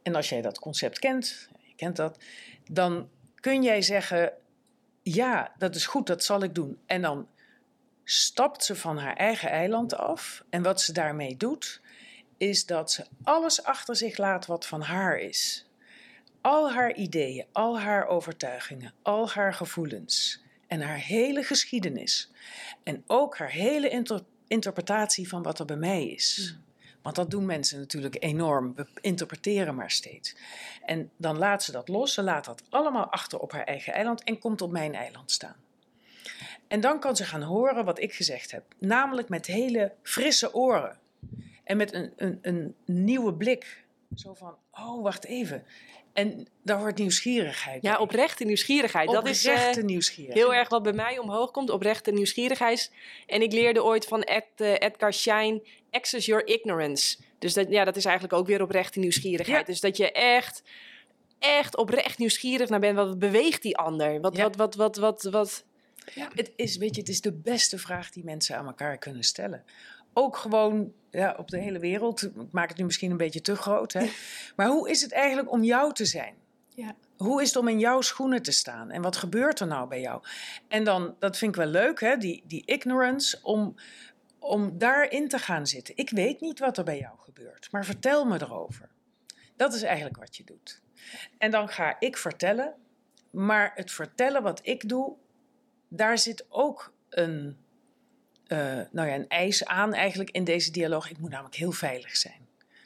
En 0.02 0.14
als 0.14 0.28
jij 0.28 0.42
dat 0.42 0.58
concept 0.58 0.98
kent, 0.98 1.48
je 1.62 1.74
kent 1.74 1.96
dat. 1.96 2.18
Dan 2.70 3.10
kun 3.34 3.62
jij 3.62 3.82
zeggen, 3.82 4.32
ja, 5.02 5.52
dat 5.58 5.74
is 5.74 5.86
goed, 5.86 6.06
dat 6.06 6.24
zal 6.24 6.42
ik 6.42 6.54
doen. 6.54 6.80
En 6.86 7.02
dan 7.02 7.28
stapt 8.04 8.64
ze 8.64 8.76
van 8.76 8.98
haar 8.98 9.16
eigen 9.16 9.50
eiland 9.50 9.94
af. 9.94 10.44
En 10.50 10.62
wat 10.62 10.80
ze 10.80 10.92
daarmee 10.92 11.36
doet, 11.36 11.80
is 12.36 12.66
dat 12.66 12.90
ze 12.90 13.06
alles 13.22 13.62
achter 13.62 13.96
zich 13.96 14.16
laat 14.16 14.46
wat 14.46 14.66
van 14.66 14.80
haar 14.80 15.18
is. 15.18 15.66
Al 16.40 16.72
haar 16.72 16.94
ideeën, 16.94 17.46
al 17.52 17.80
haar 17.80 18.06
overtuigingen, 18.06 18.92
al 19.02 19.30
haar 19.30 19.54
gevoelens 19.54 20.41
en 20.72 20.80
haar 20.80 20.98
hele 20.98 21.42
geschiedenis. 21.42 22.30
En 22.82 23.04
ook 23.06 23.36
haar 23.36 23.50
hele 23.50 24.04
interpretatie 24.46 25.28
van 25.28 25.42
wat 25.42 25.58
er 25.58 25.64
bij 25.64 25.76
mij 25.76 26.06
is. 26.06 26.52
Hmm. 26.52 26.62
Want 27.02 27.16
dat 27.16 27.30
doen 27.30 27.46
mensen 27.46 27.78
natuurlijk 27.78 28.16
enorm. 28.24 28.74
We 28.74 28.86
interpreteren 29.00 29.74
maar 29.74 29.90
steeds. 29.90 30.36
En 30.84 31.10
dan 31.16 31.38
laat 31.38 31.62
ze 31.62 31.72
dat 31.72 31.88
los. 31.88 32.14
Ze 32.14 32.22
laat 32.22 32.44
dat 32.44 32.62
allemaal 32.68 33.06
achter 33.06 33.38
op 33.38 33.52
haar 33.52 33.64
eigen 33.64 33.92
eiland 33.92 34.22
en 34.22 34.38
komt 34.38 34.62
op 34.62 34.70
mijn 34.70 34.94
eiland 34.94 35.30
staan. 35.30 35.56
En 36.68 36.80
dan 36.80 37.00
kan 37.00 37.16
ze 37.16 37.24
gaan 37.24 37.42
horen 37.42 37.84
wat 37.84 38.00
ik 38.00 38.12
gezegd 38.12 38.50
heb. 38.50 38.64
Namelijk 38.78 39.28
met 39.28 39.46
hele 39.46 39.92
frisse 40.02 40.54
oren. 40.54 40.98
En 41.64 41.76
met 41.76 41.92
een, 41.92 42.12
een, 42.16 42.38
een 42.42 42.74
nieuwe 42.84 43.34
blik. 43.34 43.84
Zo 44.14 44.34
van, 44.34 44.56
oh, 44.70 45.02
wacht 45.02 45.24
even. 45.24 45.64
En 46.12 46.46
daar 46.62 46.78
wordt 46.78 46.98
nieuwsgierigheid. 46.98 47.82
Ja, 47.82 47.98
oprechte 47.98 48.44
nieuwsgierigheid. 48.44 49.08
Oprechte 49.08 49.48
dat 49.48 49.68
is 49.68 49.76
uh, 49.76 49.84
nieuwsgierigheid. 49.84 50.44
heel 50.44 50.54
erg 50.54 50.68
wat 50.68 50.82
bij 50.82 50.92
mij 50.92 51.18
omhoog 51.18 51.50
komt. 51.50 51.70
Oprechte 51.70 52.10
nieuwsgierigheid. 52.10 52.92
En 53.26 53.42
ik 53.42 53.52
leerde 53.52 53.84
ooit 53.84 54.04
van 54.04 54.22
Ed, 54.22 54.44
uh, 54.56 54.72
Edgar 54.78 55.12
Schein, 55.12 55.62
access 55.90 56.26
your 56.26 56.46
ignorance. 56.46 57.16
Dus 57.38 57.54
dat, 57.54 57.66
ja, 57.68 57.84
dat 57.84 57.96
is 57.96 58.04
eigenlijk 58.04 58.34
ook 58.34 58.46
weer 58.46 58.62
oprechte 58.62 58.98
nieuwsgierigheid. 58.98 59.66
Dus 59.66 59.80
dat 59.80 59.96
je 59.96 60.12
echt, 60.12 60.62
echt 61.38 61.76
oprecht 61.76 62.18
nieuwsgierig 62.18 62.68
naar 62.68 62.80
bent. 62.80 62.96
Wat 62.96 63.18
beweegt 63.18 63.62
die 63.62 63.76
ander? 63.76 64.20
Wat, 64.20 64.36
wat, 64.36 64.56
wat, 64.56 64.74
wat, 64.74 64.96
wat, 64.96 65.22
wat, 65.22 65.64
ja. 66.14 66.30
Het 66.34 66.52
is, 66.56 66.76
weet 66.76 66.94
je, 66.94 67.00
het 67.00 67.10
is 67.10 67.20
de 67.20 67.32
beste 67.32 67.78
vraag 67.78 68.10
die 68.10 68.24
mensen 68.24 68.56
aan 68.56 68.66
elkaar 68.66 68.98
kunnen 68.98 69.22
stellen. 69.22 69.64
Ook 70.12 70.36
gewoon 70.36 70.92
ja, 71.10 71.34
op 71.38 71.50
de 71.50 71.58
hele 71.58 71.78
wereld. 71.78 72.22
Ik 72.22 72.52
maak 72.52 72.68
het 72.68 72.78
nu 72.78 72.84
misschien 72.84 73.10
een 73.10 73.16
beetje 73.16 73.40
te 73.40 73.56
groot. 73.56 73.92
Hè? 73.92 74.10
Maar 74.56 74.66
hoe 74.66 74.90
is 74.90 75.02
het 75.02 75.12
eigenlijk 75.12 75.52
om 75.52 75.62
jou 75.62 75.92
te 75.92 76.04
zijn? 76.04 76.34
Ja. 76.74 76.94
Hoe 77.16 77.42
is 77.42 77.48
het 77.48 77.56
om 77.56 77.68
in 77.68 77.78
jouw 77.78 78.00
schoenen 78.00 78.42
te 78.42 78.52
staan? 78.52 78.90
En 78.90 79.02
wat 79.02 79.16
gebeurt 79.16 79.60
er 79.60 79.66
nou 79.66 79.88
bij 79.88 80.00
jou? 80.00 80.22
En 80.68 80.84
dan, 80.84 81.16
dat 81.18 81.36
vind 81.38 81.50
ik 81.50 81.62
wel 81.62 81.70
leuk, 81.70 82.00
hè? 82.00 82.16
Die, 82.16 82.42
die 82.46 82.62
ignorance, 82.64 83.38
om, 83.42 83.74
om 84.38 84.78
daarin 84.78 85.28
te 85.28 85.38
gaan 85.38 85.66
zitten. 85.66 85.96
Ik 85.96 86.10
weet 86.10 86.40
niet 86.40 86.58
wat 86.58 86.78
er 86.78 86.84
bij 86.84 86.98
jou 86.98 87.18
gebeurt, 87.18 87.68
maar 87.70 87.84
vertel 87.84 88.24
me 88.24 88.40
erover. 88.40 88.88
Dat 89.56 89.74
is 89.74 89.82
eigenlijk 89.82 90.16
wat 90.16 90.36
je 90.36 90.44
doet. 90.44 90.80
En 91.38 91.50
dan 91.50 91.68
ga 91.68 91.96
ik 91.98 92.16
vertellen, 92.16 92.74
maar 93.30 93.72
het 93.74 93.90
vertellen 93.90 94.42
wat 94.42 94.60
ik 94.62 94.88
doe, 94.88 95.16
daar 95.88 96.18
zit 96.18 96.46
ook 96.48 96.92
een, 97.08 97.56
uh, 98.52 98.58
nou 98.90 99.08
ja, 99.08 99.14
een 99.14 99.28
eis 99.28 99.64
aan 99.64 99.94
eigenlijk 99.94 100.30
in 100.30 100.44
deze 100.44 100.70
dialoog. 100.70 101.10
Ik 101.10 101.18
moet 101.18 101.30
namelijk 101.30 101.54
heel 101.54 101.72
veilig 101.72 102.16
zijn. 102.16 102.42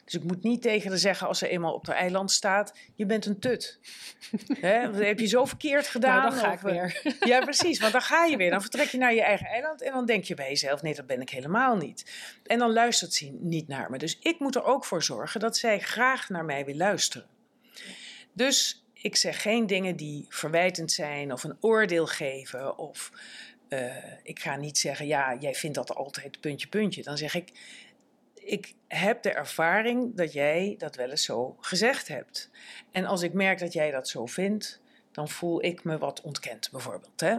Dus 0.06 0.14
ik 0.14 0.24
moet 0.24 0.42
niet 0.42 0.62
tegen 0.62 0.88
haar 0.88 0.98
zeggen 0.98 1.26
als 1.26 1.38
ze 1.38 1.48
eenmaal 1.48 1.74
op 1.74 1.86
haar 1.86 1.96
eiland 1.96 2.30
staat: 2.32 2.74
je 2.94 3.06
bent 3.06 3.26
een 3.26 3.38
tut. 3.38 3.78
Hè? 4.60 4.90
Dat 4.90 5.00
heb 5.00 5.18
je 5.18 5.26
zo 5.26 5.44
verkeerd 5.44 5.86
gedaan. 5.86 6.16
Nou, 6.16 6.30
dan 6.30 6.38
ga 6.38 6.52
ik 6.52 6.58
eh, 6.58 6.64
weer. 6.64 7.16
Ja, 7.30 7.40
precies. 7.40 7.80
Want 7.80 7.92
dan 7.92 8.02
ga 8.02 8.24
je 8.24 8.36
weer. 8.36 8.50
Dan 8.50 8.60
vertrek 8.60 8.88
je 8.88 8.98
naar 8.98 9.14
je 9.14 9.22
eigen 9.22 9.46
eiland 9.46 9.82
en 9.82 9.92
dan 9.92 10.06
denk 10.06 10.24
je 10.24 10.34
bij 10.34 10.48
jezelf: 10.48 10.82
nee, 10.82 10.94
dat 10.94 11.06
ben 11.06 11.20
ik 11.20 11.30
helemaal 11.30 11.76
niet. 11.76 12.12
En 12.44 12.58
dan 12.58 12.72
luistert 12.72 13.14
ze 13.14 13.36
niet 13.40 13.68
naar 13.68 13.90
me. 13.90 13.98
Dus 13.98 14.18
ik 14.20 14.38
moet 14.38 14.54
er 14.54 14.64
ook 14.64 14.84
voor 14.84 15.02
zorgen 15.02 15.40
dat 15.40 15.56
zij 15.56 15.78
graag 15.78 16.28
naar 16.28 16.44
mij 16.44 16.64
wil 16.64 16.76
luisteren. 16.76 17.26
Dus 18.32 18.84
ik 18.92 19.16
zeg 19.16 19.42
geen 19.42 19.66
dingen 19.66 19.96
die 19.96 20.26
verwijtend 20.28 20.92
zijn 20.92 21.32
of 21.32 21.44
een 21.44 21.56
oordeel 21.60 22.06
geven. 22.06 22.78
Of 22.78 23.10
uh, 23.68 23.94
ik 24.22 24.40
ga 24.40 24.56
niet 24.56 24.78
zeggen, 24.78 25.06
ja, 25.06 25.36
jij 25.40 25.54
vindt 25.54 25.76
dat 25.76 25.94
altijd 25.94 26.40
puntje, 26.40 26.68
puntje. 26.68 27.02
Dan 27.02 27.18
zeg 27.18 27.34
ik, 27.34 27.52
ik 28.34 28.74
heb 28.88 29.22
de 29.22 29.32
ervaring 29.32 30.16
dat 30.16 30.32
jij 30.32 30.74
dat 30.78 30.96
wel 30.96 31.10
eens 31.10 31.24
zo 31.24 31.56
gezegd 31.60 32.08
hebt. 32.08 32.50
En 32.92 33.04
als 33.04 33.22
ik 33.22 33.32
merk 33.32 33.58
dat 33.58 33.72
jij 33.72 33.90
dat 33.90 34.08
zo 34.08 34.26
vindt, 34.26 34.80
dan 35.12 35.28
voel 35.28 35.64
ik 35.64 35.84
me 35.84 35.98
wat 35.98 36.20
ontkend, 36.20 36.70
bijvoorbeeld. 36.70 37.20
Hè? 37.20 37.38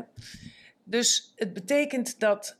Dus 0.83 1.33
het 1.35 1.53
betekent 1.53 2.19
dat 2.19 2.57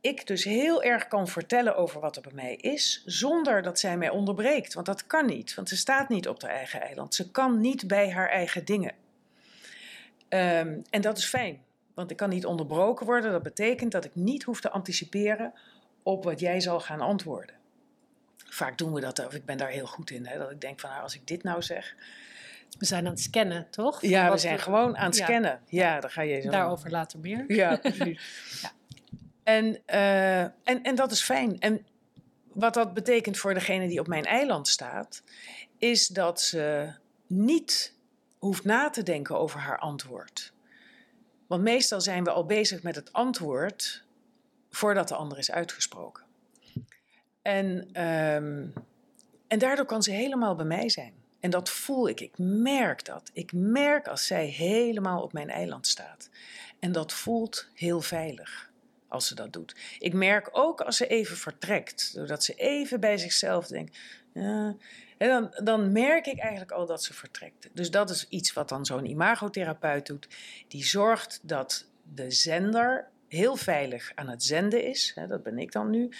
ik 0.00 0.26
dus 0.26 0.44
heel 0.44 0.82
erg 0.82 1.08
kan 1.08 1.28
vertellen 1.28 1.76
over 1.76 2.00
wat 2.00 2.16
er 2.16 2.22
bij 2.22 2.32
mij 2.32 2.56
is, 2.56 3.02
zonder 3.06 3.62
dat 3.62 3.78
zij 3.78 3.96
mij 3.96 4.10
onderbreekt. 4.10 4.74
Want 4.74 4.86
dat 4.86 5.06
kan 5.06 5.26
niet, 5.26 5.54
want 5.54 5.68
ze 5.68 5.76
staat 5.76 6.08
niet 6.08 6.28
op 6.28 6.42
haar 6.42 6.50
eigen 6.50 6.80
eiland. 6.80 7.14
Ze 7.14 7.30
kan 7.30 7.60
niet 7.60 7.86
bij 7.86 8.10
haar 8.10 8.28
eigen 8.28 8.64
dingen. 8.64 8.94
Um, 10.28 10.82
en 10.90 11.00
dat 11.00 11.18
is 11.18 11.24
fijn, 11.24 11.62
want 11.94 12.10
ik 12.10 12.16
kan 12.16 12.28
niet 12.28 12.46
onderbroken 12.46 13.06
worden. 13.06 13.32
Dat 13.32 13.42
betekent 13.42 13.92
dat 13.92 14.04
ik 14.04 14.14
niet 14.14 14.42
hoef 14.42 14.60
te 14.60 14.70
anticiperen 14.70 15.52
op 16.02 16.24
wat 16.24 16.40
jij 16.40 16.60
zal 16.60 16.80
gaan 16.80 17.00
antwoorden. 17.00 17.54
Vaak 18.36 18.78
doen 18.78 18.92
we 18.92 19.00
dat, 19.00 19.26
of 19.26 19.34
ik 19.34 19.44
ben 19.44 19.56
daar 19.56 19.68
heel 19.68 19.86
goed 19.86 20.10
in, 20.10 20.26
hè, 20.26 20.38
dat 20.38 20.50
ik 20.50 20.60
denk 20.60 20.80
van 20.80 20.90
nou, 20.90 21.02
als 21.02 21.14
ik 21.14 21.26
dit 21.26 21.42
nou 21.42 21.62
zeg. 21.62 21.94
We 22.78 22.84
zijn 22.84 23.06
aan 23.06 23.12
het 23.12 23.20
scannen, 23.20 23.66
toch? 23.70 24.02
Ja, 24.02 24.30
we 24.30 24.38
zijn 24.38 24.58
gewoon 24.58 24.96
aan 24.96 25.06
het 25.06 25.16
scannen. 25.16 25.60
Ja, 25.66 26.00
daar 26.00 26.10
ga 26.10 26.22
je 26.22 26.40
zo. 26.40 26.50
Daarover 26.50 26.90
later 26.90 27.18
meer. 27.18 27.44
Ja, 27.48 27.76
precies. 27.82 28.60
ja. 28.62 28.72
En, 29.42 29.82
uh, 29.86 30.40
en, 30.42 30.82
en 30.82 30.94
dat 30.94 31.12
is 31.12 31.22
fijn. 31.22 31.60
En 31.60 31.86
wat 32.52 32.74
dat 32.74 32.94
betekent 32.94 33.38
voor 33.38 33.54
degene 33.54 33.88
die 33.88 34.00
op 34.00 34.06
mijn 34.06 34.24
eiland 34.24 34.68
staat, 34.68 35.22
is 35.78 36.06
dat 36.06 36.40
ze 36.40 36.92
niet 37.26 37.94
hoeft 38.38 38.64
na 38.64 38.90
te 38.90 39.02
denken 39.02 39.38
over 39.38 39.60
haar 39.60 39.78
antwoord. 39.78 40.51
Want 41.52 41.64
meestal 41.64 42.00
zijn 42.00 42.24
we 42.24 42.30
al 42.30 42.46
bezig 42.46 42.82
met 42.82 42.94
het 42.94 43.12
antwoord 43.12 44.04
voordat 44.70 45.08
de 45.08 45.14
ander 45.14 45.38
is 45.38 45.50
uitgesproken. 45.50 46.24
En, 47.42 47.66
um, 48.04 48.72
en 49.46 49.58
daardoor 49.58 49.84
kan 49.84 50.02
ze 50.02 50.10
helemaal 50.10 50.54
bij 50.54 50.64
mij 50.64 50.88
zijn. 50.88 51.14
En 51.40 51.50
dat 51.50 51.70
voel 51.70 52.08
ik. 52.08 52.20
Ik 52.20 52.38
merk 52.38 53.04
dat. 53.04 53.30
Ik 53.32 53.52
merk 53.52 54.08
als 54.08 54.26
zij 54.26 54.46
helemaal 54.46 55.22
op 55.22 55.32
mijn 55.32 55.50
eiland 55.50 55.86
staat. 55.86 56.30
En 56.78 56.92
dat 56.92 57.12
voelt 57.12 57.68
heel 57.74 58.00
veilig 58.00 58.70
als 59.08 59.26
ze 59.26 59.34
dat 59.34 59.52
doet. 59.52 59.76
Ik 59.98 60.12
merk 60.12 60.48
ook 60.52 60.80
als 60.80 60.96
ze 60.96 61.06
even 61.06 61.36
vertrekt, 61.36 62.14
doordat 62.14 62.44
ze 62.44 62.54
even 62.54 63.00
bij 63.00 63.18
zichzelf 63.18 63.66
denkt. 63.66 63.98
Ja, 64.34 64.76
dan, 65.28 65.64
dan 65.64 65.92
merk 65.92 66.26
ik 66.26 66.38
eigenlijk 66.38 66.72
al 66.72 66.86
dat 66.86 67.02
ze 67.02 67.14
vertrekt. 67.14 67.70
Dus 67.72 67.90
dat 67.90 68.10
is 68.10 68.28
iets 68.28 68.52
wat 68.52 68.68
dan 68.68 68.86
zo'n 68.86 69.06
imagotherapeut 69.06 70.06
doet. 70.06 70.28
Die 70.68 70.84
zorgt 70.84 71.40
dat 71.42 71.86
de 72.14 72.30
zender 72.30 73.10
heel 73.28 73.56
veilig 73.56 74.12
aan 74.14 74.28
het 74.28 74.42
zenden 74.42 74.84
is. 74.84 75.18
Dat 75.28 75.42
ben 75.42 75.58
ik 75.58 75.72
dan 75.72 75.90
nu. 75.90 76.12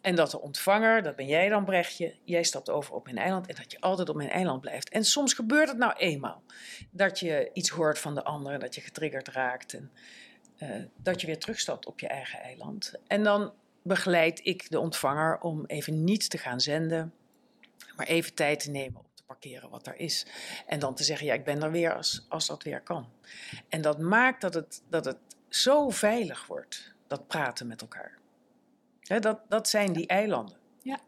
En 0.00 0.14
dat 0.14 0.30
de 0.30 0.40
ontvanger, 0.40 1.02
dat 1.02 1.16
ben 1.16 1.26
jij 1.26 1.48
dan 1.48 1.64
Brechtje, 1.64 2.14
jij 2.24 2.42
stapt 2.42 2.70
over 2.70 2.94
op 2.94 3.04
mijn 3.04 3.18
eiland 3.18 3.46
en 3.46 3.54
dat 3.54 3.72
je 3.72 3.80
altijd 3.80 4.08
op 4.08 4.16
mijn 4.16 4.30
eiland 4.30 4.60
blijft. 4.60 4.88
En 4.88 5.04
soms 5.04 5.34
gebeurt 5.34 5.68
het 5.68 5.78
nou 5.78 5.92
eenmaal. 5.96 6.42
Dat 6.90 7.18
je 7.18 7.50
iets 7.52 7.68
hoort 7.68 7.98
van 7.98 8.14
de 8.14 8.24
ander 8.24 8.52
en 8.52 8.60
dat 8.60 8.74
je 8.74 8.80
getriggerd 8.80 9.28
raakt. 9.28 9.74
En, 9.74 9.90
uh, 10.62 10.84
dat 10.96 11.20
je 11.20 11.26
weer 11.26 11.38
terugstapt 11.38 11.86
op 11.86 12.00
je 12.00 12.08
eigen 12.08 12.38
eiland. 12.38 12.94
En 13.06 13.22
dan 13.22 13.52
begeleid 13.82 14.40
ik 14.42 14.70
de 14.70 14.80
ontvanger 14.80 15.38
om 15.40 15.64
even 15.66 16.04
niet 16.04 16.30
te 16.30 16.38
gaan 16.38 16.60
zenden, 16.60 17.12
maar 17.96 18.06
even 18.06 18.34
tijd 18.34 18.60
te 18.60 18.70
nemen 18.70 19.00
om 19.00 19.06
te 19.14 19.22
parkeren 19.26 19.70
wat 19.70 19.86
er 19.86 19.96
is. 19.96 20.26
En 20.66 20.78
dan 20.78 20.94
te 20.94 21.04
zeggen, 21.04 21.26
ja, 21.26 21.34
ik 21.34 21.44
ben 21.44 21.62
er 21.62 21.70
weer 21.70 21.96
als, 21.96 22.26
als 22.28 22.46
dat 22.46 22.62
weer 22.62 22.80
kan. 22.80 23.08
En 23.68 23.82
dat 23.82 23.98
maakt 23.98 24.40
dat 24.40 24.54
het, 24.54 24.82
dat 24.88 25.04
het 25.04 25.18
zo 25.48 25.90
veilig 25.90 26.46
wordt, 26.46 26.94
dat 27.06 27.26
praten 27.26 27.66
met 27.66 27.80
elkaar. 27.80 28.18
dat, 29.20 29.40
dat 29.48 29.68
zijn 29.68 29.92
die 29.92 30.06
eilanden. 30.06 30.56
Ja. 30.82 31.00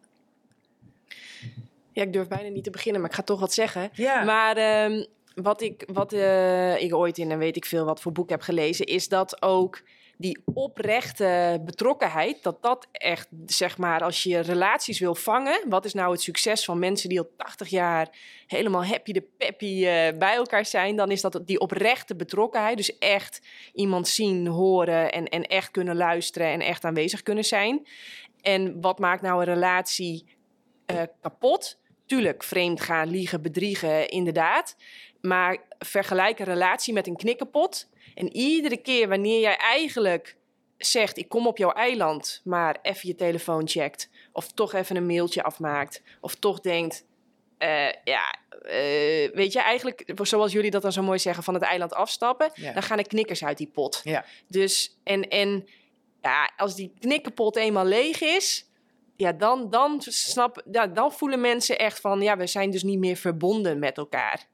Ja, 1.92 2.02
ik 2.02 2.12
durf 2.12 2.28
bijna 2.28 2.48
niet 2.48 2.64
te 2.64 2.70
beginnen, 2.70 3.00
maar 3.00 3.10
ik 3.10 3.16
ga 3.16 3.22
toch 3.22 3.40
wat 3.40 3.52
zeggen. 3.52 3.90
Ja. 3.92 4.24
Maar 4.24 4.90
uh, 4.90 5.06
wat 5.34 5.60
ik, 5.60 5.84
wat, 5.92 6.12
uh, 6.12 6.82
ik 6.82 6.94
ooit 6.94 7.18
in 7.18 7.30
en 7.30 7.38
weet 7.38 7.56
ik 7.56 7.64
veel 7.64 7.84
wat 7.84 8.00
voor 8.00 8.12
boek 8.12 8.30
heb 8.30 8.40
gelezen, 8.40 8.86
is 8.86 9.08
dat 9.08 9.42
ook 9.42 9.82
die 10.18 10.38
oprechte 10.54 11.60
betrokkenheid, 11.64 12.42
dat 12.42 12.62
dat 12.62 12.86
echt, 12.92 13.28
zeg 13.46 13.78
maar, 13.78 14.02
als 14.02 14.22
je 14.22 14.40
relaties 14.40 14.98
wil 14.98 15.14
vangen, 15.14 15.68
wat 15.68 15.84
is 15.84 15.94
nou 15.94 16.12
het 16.12 16.22
succes 16.22 16.64
van 16.64 16.78
mensen 16.78 17.08
die 17.08 17.18
al 17.18 17.30
80 17.36 17.68
jaar 17.68 18.08
helemaal 18.46 18.84
happy 18.84 19.12
de 19.12 19.28
peppy 19.38 19.74
uh, 19.74 19.86
bij 20.18 20.34
elkaar 20.34 20.66
zijn, 20.66 20.96
dan 20.96 21.10
is 21.10 21.20
dat 21.20 21.40
die 21.44 21.60
oprechte 21.60 22.16
betrokkenheid. 22.16 22.76
Dus 22.76 22.98
echt 22.98 23.40
iemand 23.72 24.08
zien, 24.08 24.46
horen 24.46 25.12
en, 25.12 25.28
en 25.28 25.42
echt 25.42 25.70
kunnen 25.70 25.96
luisteren 25.96 26.48
en 26.48 26.60
echt 26.60 26.84
aanwezig 26.84 27.22
kunnen 27.22 27.44
zijn. 27.44 27.86
En 28.40 28.80
wat 28.80 28.98
maakt 28.98 29.22
nou 29.22 29.38
een 29.38 29.54
relatie 29.54 30.24
uh, 30.90 31.02
kapot? 31.20 31.78
Tuurlijk, 32.06 32.42
vreemd 32.42 32.80
gaan, 32.80 33.08
liegen, 33.08 33.42
bedriegen, 33.42 34.08
inderdaad. 34.08 34.76
Maar 35.20 35.58
vergelijk 35.78 36.38
een 36.38 36.44
relatie 36.44 36.94
met 36.94 37.06
een 37.06 37.16
knikkenpot. 37.16 37.88
En 38.16 38.36
iedere 38.36 38.76
keer 38.76 39.08
wanneer 39.08 39.40
jij 39.40 39.56
eigenlijk 39.56 40.36
zegt: 40.78 41.16
Ik 41.16 41.28
kom 41.28 41.46
op 41.46 41.58
jouw 41.58 41.72
eiland, 41.72 42.40
maar 42.44 42.78
even 42.82 43.08
je 43.08 43.14
telefoon 43.14 43.68
checkt. 43.68 44.10
Of 44.32 44.52
toch 44.52 44.72
even 44.72 44.96
een 44.96 45.06
mailtje 45.06 45.42
afmaakt. 45.42 46.02
Of 46.20 46.34
toch 46.34 46.60
denkt: 46.60 47.04
eh, 47.58 47.92
ja, 48.04 48.34
eh, 48.62 49.30
weet 49.32 49.52
je, 49.52 49.60
eigenlijk, 49.60 50.12
zoals 50.22 50.52
jullie 50.52 50.70
dat 50.70 50.82
dan 50.82 50.92
zo 50.92 51.02
mooi 51.02 51.18
zeggen, 51.18 51.44
van 51.44 51.54
het 51.54 51.62
eiland 51.62 51.94
afstappen, 51.94 52.50
Ja. 52.54 52.72
dan 52.72 52.82
gaan 52.82 52.96
de 52.96 53.06
knikkers 53.06 53.44
uit 53.44 53.58
die 53.58 53.70
pot. 53.72 54.00
Ja. 54.04 54.24
Dus, 54.48 54.96
en, 55.04 55.28
en 55.28 55.68
ja, 56.22 56.50
als 56.56 56.74
die 56.74 56.92
knikkerpot 56.98 57.56
eenmaal 57.56 57.84
leeg 57.84 58.20
is, 58.20 58.66
ja, 59.16 59.32
dan, 59.32 59.70
dan, 59.70 60.02
snap, 60.06 60.62
ja, 60.72 60.86
dan 60.86 61.12
voelen 61.12 61.40
mensen 61.40 61.78
echt 61.78 62.00
van, 62.00 62.20
ja, 62.20 62.36
we 62.36 62.46
zijn 62.46 62.70
dus 62.70 62.82
niet 62.82 62.98
meer 62.98 63.16
verbonden 63.16 63.78
met 63.78 63.96
elkaar. 63.98 64.46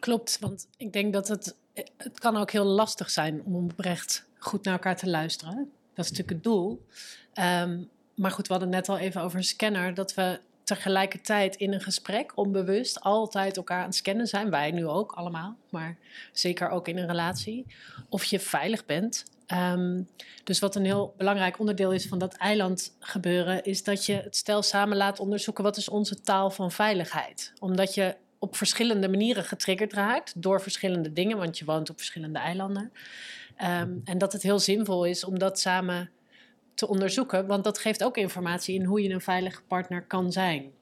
Klopt, 0.00 0.38
want 0.40 0.68
ik 0.76 0.92
denk 0.92 1.12
dat 1.12 1.28
het, 1.28 1.56
het 1.96 2.18
kan 2.18 2.36
ook 2.36 2.50
heel 2.50 2.64
lastig 2.64 3.10
zijn 3.10 3.42
om 3.44 3.54
oprecht 3.54 4.26
goed 4.38 4.64
naar 4.64 4.74
elkaar 4.74 4.96
te 4.96 5.08
luisteren. 5.08 5.70
Dat 5.94 6.04
is 6.04 6.10
natuurlijk 6.10 6.30
het 6.30 6.42
doel. 6.42 6.86
Ehm, 7.32 7.82
maar 8.14 8.30
goed, 8.30 8.46
we 8.46 8.52
hadden 8.52 8.70
net 8.70 8.88
al 8.88 8.98
even 8.98 9.22
over 9.22 9.38
een 9.38 9.44
scanner, 9.44 9.94
dat 9.94 10.14
we 10.14 10.40
tegelijkertijd 10.64 11.56
in 11.56 11.72
een 11.72 11.80
gesprek 11.80 12.32
onbewust 12.34 13.00
altijd 13.00 13.56
elkaar 13.56 13.78
aan 13.78 13.86
het 13.86 13.94
scannen 13.94 14.26
zijn. 14.26 14.50
Wij 14.50 14.70
nu 14.70 14.86
ook 14.86 15.12
allemaal, 15.12 15.56
maar 15.70 15.96
zeker 16.32 16.68
ook 16.68 16.88
in 16.88 16.98
een 16.98 17.06
relatie. 17.06 17.66
Of 18.08 18.24
je 18.24 18.40
veilig 18.40 18.84
bent. 18.84 19.24
Ehm, 19.46 20.02
dus 20.44 20.58
wat 20.58 20.76
een 20.76 20.84
heel 20.84 21.14
belangrijk 21.16 21.58
onderdeel 21.58 21.92
is 21.92 22.06
van 22.06 22.18
dat 22.18 22.34
eiland 22.34 22.96
gebeuren, 22.98 23.64
is 23.64 23.84
dat 23.84 24.06
je 24.06 24.14
het 24.14 24.36
stel 24.36 24.62
samen 24.62 24.96
laat 24.96 25.20
onderzoeken 25.20 25.64
wat 25.64 25.76
is 25.76 25.88
onze 25.88 26.20
taal 26.20 26.50
van 26.50 26.70
veiligheid. 26.70 27.52
Omdat 27.58 27.94
je 27.94 28.16
op 28.42 28.56
verschillende 28.56 29.08
manieren 29.08 29.44
getriggerd 29.44 29.92
raakt 29.92 30.42
door 30.42 30.60
verschillende 30.60 31.12
dingen, 31.12 31.36
want 31.36 31.58
je 31.58 31.64
woont 31.64 31.90
op 31.90 31.96
verschillende 31.96 32.38
eilanden. 32.38 32.92
Ehm, 33.56 33.90
en 34.04 34.18
dat 34.18 34.32
het 34.32 34.42
heel 34.42 34.58
zinvol 34.58 35.04
is 35.04 35.24
om 35.24 35.38
dat 35.38 35.60
samen 35.60 36.10
te 36.74 36.88
onderzoeken, 36.88 37.46
want 37.46 37.64
dat 37.64 37.78
geeft 37.78 38.04
ook 38.04 38.16
informatie 38.16 38.74
in 38.74 38.84
hoe 38.84 39.02
je 39.02 39.10
een 39.10 39.20
veilige 39.20 39.62
partner 39.62 40.02
kan 40.02 40.32
zijn. 40.32 40.72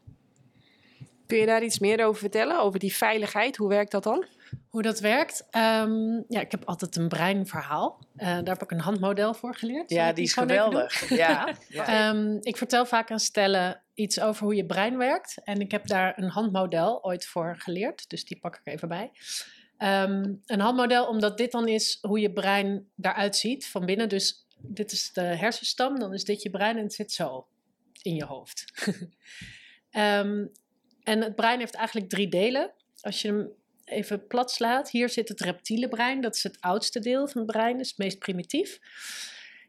Kun 1.26 1.38
je 1.38 1.46
daar 1.46 1.62
iets 1.62 1.78
meer 1.78 2.04
over 2.04 2.20
vertellen, 2.20 2.60
over 2.60 2.78
die 2.78 2.94
veiligheid? 2.94 3.56
Hoe 3.56 3.68
werkt 3.68 3.90
dat 3.90 4.02
dan? 4.02 4.24
Hoe 4.68 4.82
dat 4.82 5.00
werkt? 5.00 5.46
Ehm, 5.50 6.22
ja, 6.28 6.40
ik 6.40 6.50
heb 6.50 6.64
altijd 6.64 6.96
een 6.96 7.08
breinverhaal. 7.08 7.98
Eh, 8.16 8.26
daar 8.26 8.44
heb 8.44 8.62
ik 8.62 8.70
een 8.70 8.80
handmodel 8.80 9.34
voor 9.34 9.54
geleerd. 9.54 9.90
Ja, 9.90 10.12
die 10.12 10.24
is 10.24 10.32
geweldig. 10.32 11.08
Ja, 11.08 11.54
ja. 11.68 11.86
Ehm, 11.86 12.36
ik 12.40 12.56
vertel 12.56 12.86
vaak 12.86 13.10
aan 13.10 13.20
stellen 13.20 13.82
iets 14.00 14.20
over 14.20 14.44
hoe 14.44 14.54
je 14.54 14.66
brein 14.66 14.96
werkt. 14.96 15.40
En 15.44 15.60
ik 15.60 15.70
heb 15.70 15.86
daar 15.86 16.18
een 16.18 16.28
handmodel 16.28 17.04
ooit 17.04 17.26
voor 17.26 17.56
geleerd. 17.58 18.10
Dus 18.10 18.24
die 18.24 18.38
pak 18.38 18.56
ik 18.56 18.72
even 18.72 18.88
bij. 18.88 19.10
Ehm, 19.76 20.34
een 20.46 20.60
handmodel, 20.60 21.06
omdat 21.06 21.38
dit 21.38 21.52
dan 21.52 21.68
is 21.68 21.98
hoe 22.00 22.20
je 22.20 22.32
brein 22.32 22.90
daaruit 22.94 23.36
ziet 23.36 23.66
van 23.66 23.86
binnen. 23.86 24.08
Dus 24.08 24.46
dit 24.62 24.92
is 24.92 25.12
de 25.12 25.20
hersenstam, 25.20 25.98
dan 25.98 26.14
is 26.14 26.24
dit 26.24 26.42
je 26.42 26.50
brein 26.50 26.76
en 26.76 26.82
het 26.82 26.94
zit 26.94 27.12
zo 27.12 27.46
in 28.02 28.14
je 28.14 28.24
hoofd. 28.24 28.64
Ehm, 29.90 30.46
en 31.02 31.22
het 31.22 31.34
brein 31.34 31.58
heeft 31.58 31.74
eigenlijk 31.74 32.08
drie 32.08 32.28
delen. 32.28 32.72
Als 33.00 33.22
je 33.22 33.28
hem 33.28 33.50
even 33.84 34.26
plat 34.26 34.50
slaat, 34.50 34.90
hier 34.90 35.08
zit 35.08 35.28
het 35.28 35.40
reptiele 35.40 35.88
brein. 35.88 36.20
Dat 36.20 36.34
is 36.34 36.42
het 36.42 36.60
oudste 36.60 36.98
deel 36.98 37.28
van 37.28 37.40
het 37.40 37.50
brein, 37.50 37.80
is 37.80 37.88
het 37.88 37.98
meest 37.98 38.18
primitief. 38.18 38.78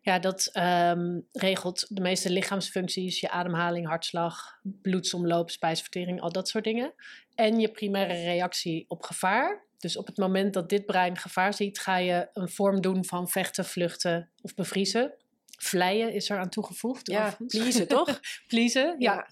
Ja, 0.02 0.20
dat 0.20 0.50
ehm, 0.54 1.20
regelt 1.32 1.86
de 1.90 2.02
meeste 2.02 2.30
lichaamsfuncties, 2.30 3.20
je 3.20 3.30
ademhaling, 3.30 3.88
hartslag, 3.88 4.60
bloedsomloop, 4.62 5.50
spijsvertering, 5.50 6.22
al 6.22 6.32
dat 6.32 6.48
soort 6.48 6.64
dingen. 6.64 6.94
En 7.36 7.60
je 7.60 7.72
primaire 7.72 8.14
reactie 8.14 8.86
op 8.88 9.04
gevaar. 9.04 9.66
Dus 9.78 9.98
op 9.98 10.08
het 10.08 10.18
moment 10.18 10.54
dat 10.54 10.70
dit 10.70 10.86
brein 10.86 11.18
gevaar 11.18 11.54
ziet, 11.54 11.80
ga 11.80 11.98
je 11.98 12.30
een 12.34 12.50
vorm 12.50 12.82
doen 12.82 13.06
van 13.06 13.30
vechten, 13.30 13.66
vluchten 13.66 14.30
of 14.42 14.56
bevriezen. 14.56 15.14
Vleien 15.58 16.14
is 16.14 16.30
er 16.30 16.38
aan 16.38 16.50
toegevoegd. 16.50 17.12
Ja, 17.12 17.38
pleasen, 17.48 17.88
toch? 17.88 18.20
Pleasen, 18.48 18.96
ja. 19.00 19.28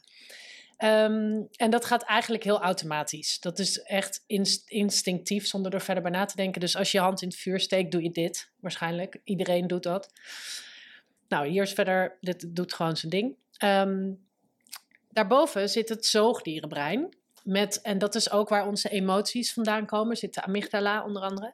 Ehm, 0.79 1.41
en 1.55 1.69
dat 1.69 1.85
gaat 1.85 2.03
eigenlijk 2.03 2.43
heel 2.43 2.61
automatisch. 2.61 3.39
Dat 3.39 3.59
is 3.59 3.81
echt 3.81 4.23
inst- 4.27 4.69
instinctief, 4.69 5.47
zonder 5.47 5.73
er 5.73 5.81
verder 5.81 6.03
bij 6.03 6.11
na 6.11 6.25
te 6.25 6.35
denken. 6.35 6.61
Dus 6.61 6.75
als 6.75 6.91
je 6.91 6.99
hand 6.99 7.21
in 7.21 7.27
het 7.27 7.37
vuur 7.37 7.59
steekt, 7.59 7.91
doe 7.91 8.03
je 8.03 8.11
dit 8.11 8.51
waarschijnlijk. 8.59 9.21
Iedereen 9.23 9.67
doet 9.67 9.83
dat. 9.83 10.13
Nou, 11.27 11.47
hier 11.47 11.61
is 11.61 11.73
verder, 11.73 12.17
dit 12.21 12.55
doet 12.55 12.73
gewoon 12.73 12.97
zijn 12.97 13.11
ding. 13.11 13.35
Ehm, 13.57 14.11
daarboven 15.09 15.69
zit 15.69 15.89
het 15.89 16.05
zoogdierenbrein. 16.05 17.15
Met, 17.43 17.81
en 17.81 17.97
dat 17.97 18.15
is 18.15 18.31
ook 18.31 18.49
waar 18.49 18.67
onze 18.67 18.89
emoties 18.89 19.53
vandaan 19.53 19.85
komen. 19.85 20.17
Zit 20.17 20.33
de 20.33 20.41
amygdala 20.41 21.03
onder 21.03 21.21
andere. 21.21 21.53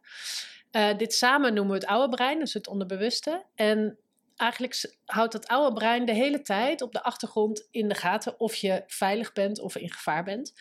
Eh, 0.72 0.98
dit 0.98 1.14
samen 1.14 1.54
noemen 1.54 1.74
we 1.74 1.80
het 1.80 1.90
oude 1.90 2.16
brein, 2.16 2.40
dus 2.40 2.54
het 2.54 2.68
onderbewuste. 2.68 3.46
En 3.56 3.98
eigenlijk 4.36 4.96
houdt 5.06 5.32
dat 5.32 5.48
oude 5.48 5.74
brein 5.74 6.06
de 6.06 6.14
hele 6.14 6.42
tijd 6.42 6.82
op 6.82 6.92
de 6.92 7.04
achtergrond 7.04 7.68
in 7.72 7.88
de 7.88 7.96
gaten 7.96 8.40
of 8.40 8.56
je 8.56 8.84
veilig 8.88 9.34
bent 9.34 9.60
of 9.60 9.76
in 9.76 9.92
gevaar 9.92 10.24
bent. 10.24 10.54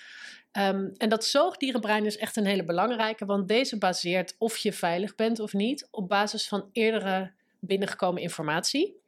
Ehm, 0.53 0.89
en 0.97 1.09
dat 1.09 1.25
zoogdierenbrein 1.25 2.07
is 2.07 2.17
echt 2.17 2.37
een 2.37 2.47
hele 2.47 2.65
belangrijke, 2.65 3.25
want 3.25 3.49
deze 3.49 3.79
baseert 3.79 4.35
of 4.39 4.57
je 4.57 4.73
veilig 4.73 5.15
bent 5.15 5.41
of 5.41 5.53
niet 5.53 5.89
op 5.91 6.09
basis 6.09 6.49
van 6.49 6.69
eerdere 6.73 7.33
binnengekomen 7.61 8.23
informatie. 8.23 9.03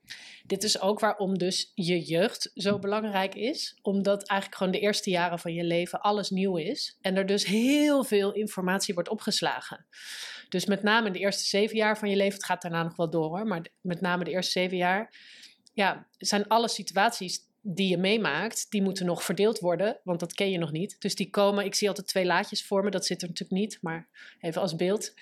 Dit 0.46 0.64
is 0.64 0.80
ook 0.80 1.00
waarom 1.00 1.38
dus 1.38 1.72
je 1.74 2.00
jeugd 2.00 2.50
zo 2.54 2.78
belangrijk 2.78 3.34
is, 3.34 3.78
omdat 3.82 4.26
eigenlijk 4.26 4.60
gewoon 4.60 4.72
de 4.72 4.80
eerste 4.80 5.10
jaren 5.10 5.38
van 5.38 5.54
je 5.54 5.64
leven 5.64 6.00
alles 6.00 6.30
nieuw 6.30 6.56
is 6.56 6.98
en 7.00 7.16
er 7.16 7.26
dus 7.26 7.46
heel 7.46 8.04
veel 8.04 8.32
informatie 8.32 8.94
wordt 8.94 9.08
opgeslagen. 9.08 9.86
Dus 10.48 10.66
met 10.66 10.82
name 10.82 11.10
de 11.10 11.18
eerste 11.18 11.44
zeven 11.44 11.76
jaar 11.76 11.98
van 11.98 12.10
je 12.10 12.16
leven, 12.16 12.34
het 12.34 12.44
gaat 12.44 12.62
daarna 12.62 12.82
nog 12.82 12.96
wel 12.96 13.10
door 13.10 13.28
hoor, 13.28 13.46
maar 13.46 13.66
met 13.80 14.00
name 14.00 14.24
de 14.24 14.30
eerste 14.30 14.52
zeven 14.52 14.76
jaar, 14.76 15.14
ja, 15.72 16.06
zijn 16.18 16.48
alle 16.48 16.68
situaties 16.68 17.44
die 17.68 17.88
je 17.88 17.96
meemaakt, 17.96 18.66
die 18.70 18.82
moeten 18.82 19.06
nog 19.06 19.24
verdeeld 19.24 19.58
worden, 19.58 20.00
want 20.04 20.20
dat 20.20 20.32
ken 20.32 20.50
je 20.50 20.58
nog 20.58 20.72
niet. 20.72 20.96
Dus 20.98 21.14
die 21.14 21.30
komen, 21.30 21.64
ik 21.64 21.74
zie 21.74 21.88
altijd 21.88 22.06
twee 22.06 22.24
laadjes 22.24 22.64
voor 22.64 22.84
me, 22.84 22.90
dat 22.90 23.06
zit 23.06 23.22
er 23.22 23.28
natuurlijk 23.28 23.60
niet, 23.60 23.78
maar 23.80 24.08
even 24.40 24.60
als 24.60 24.76
beeld. 24.76 25.14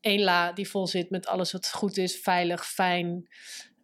Eén 0.00 0.22
la 0.22 0.52
die 0.52 0.68
vol 0.68 0.86
zit 0.86 1.10
met 1.10 1.26
alles 1.26 1.52
wat 1.52 1.72
goed 1.72 1.96
is, 1.96 2.20
veilig, 2.20 2.66
fijn, 2.66 3.28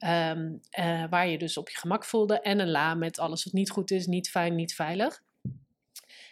ehm, 0.00 0.52
eh, 0.70 1.04
waar 1.10 1.28
je 1.28 1.38
dus 1.38 1.56
op 1.56 1.68
je 1.68 1.78
gemak 1.78 2.04
voelde. 2.04 2.40
En 2.40 2.58
een 2.58 2.70
la 2.70 2.94
met 2.94 3.18
alles 3.18 3.44
wat 3.44 3.52
niet 3.52 3.70
goed 3.70 3.90
is, 3.90 4.06
niet 4.06 4.30
fijn, 4.30 4.54
niet 4.54 4.74
veilig. 4.74 5.22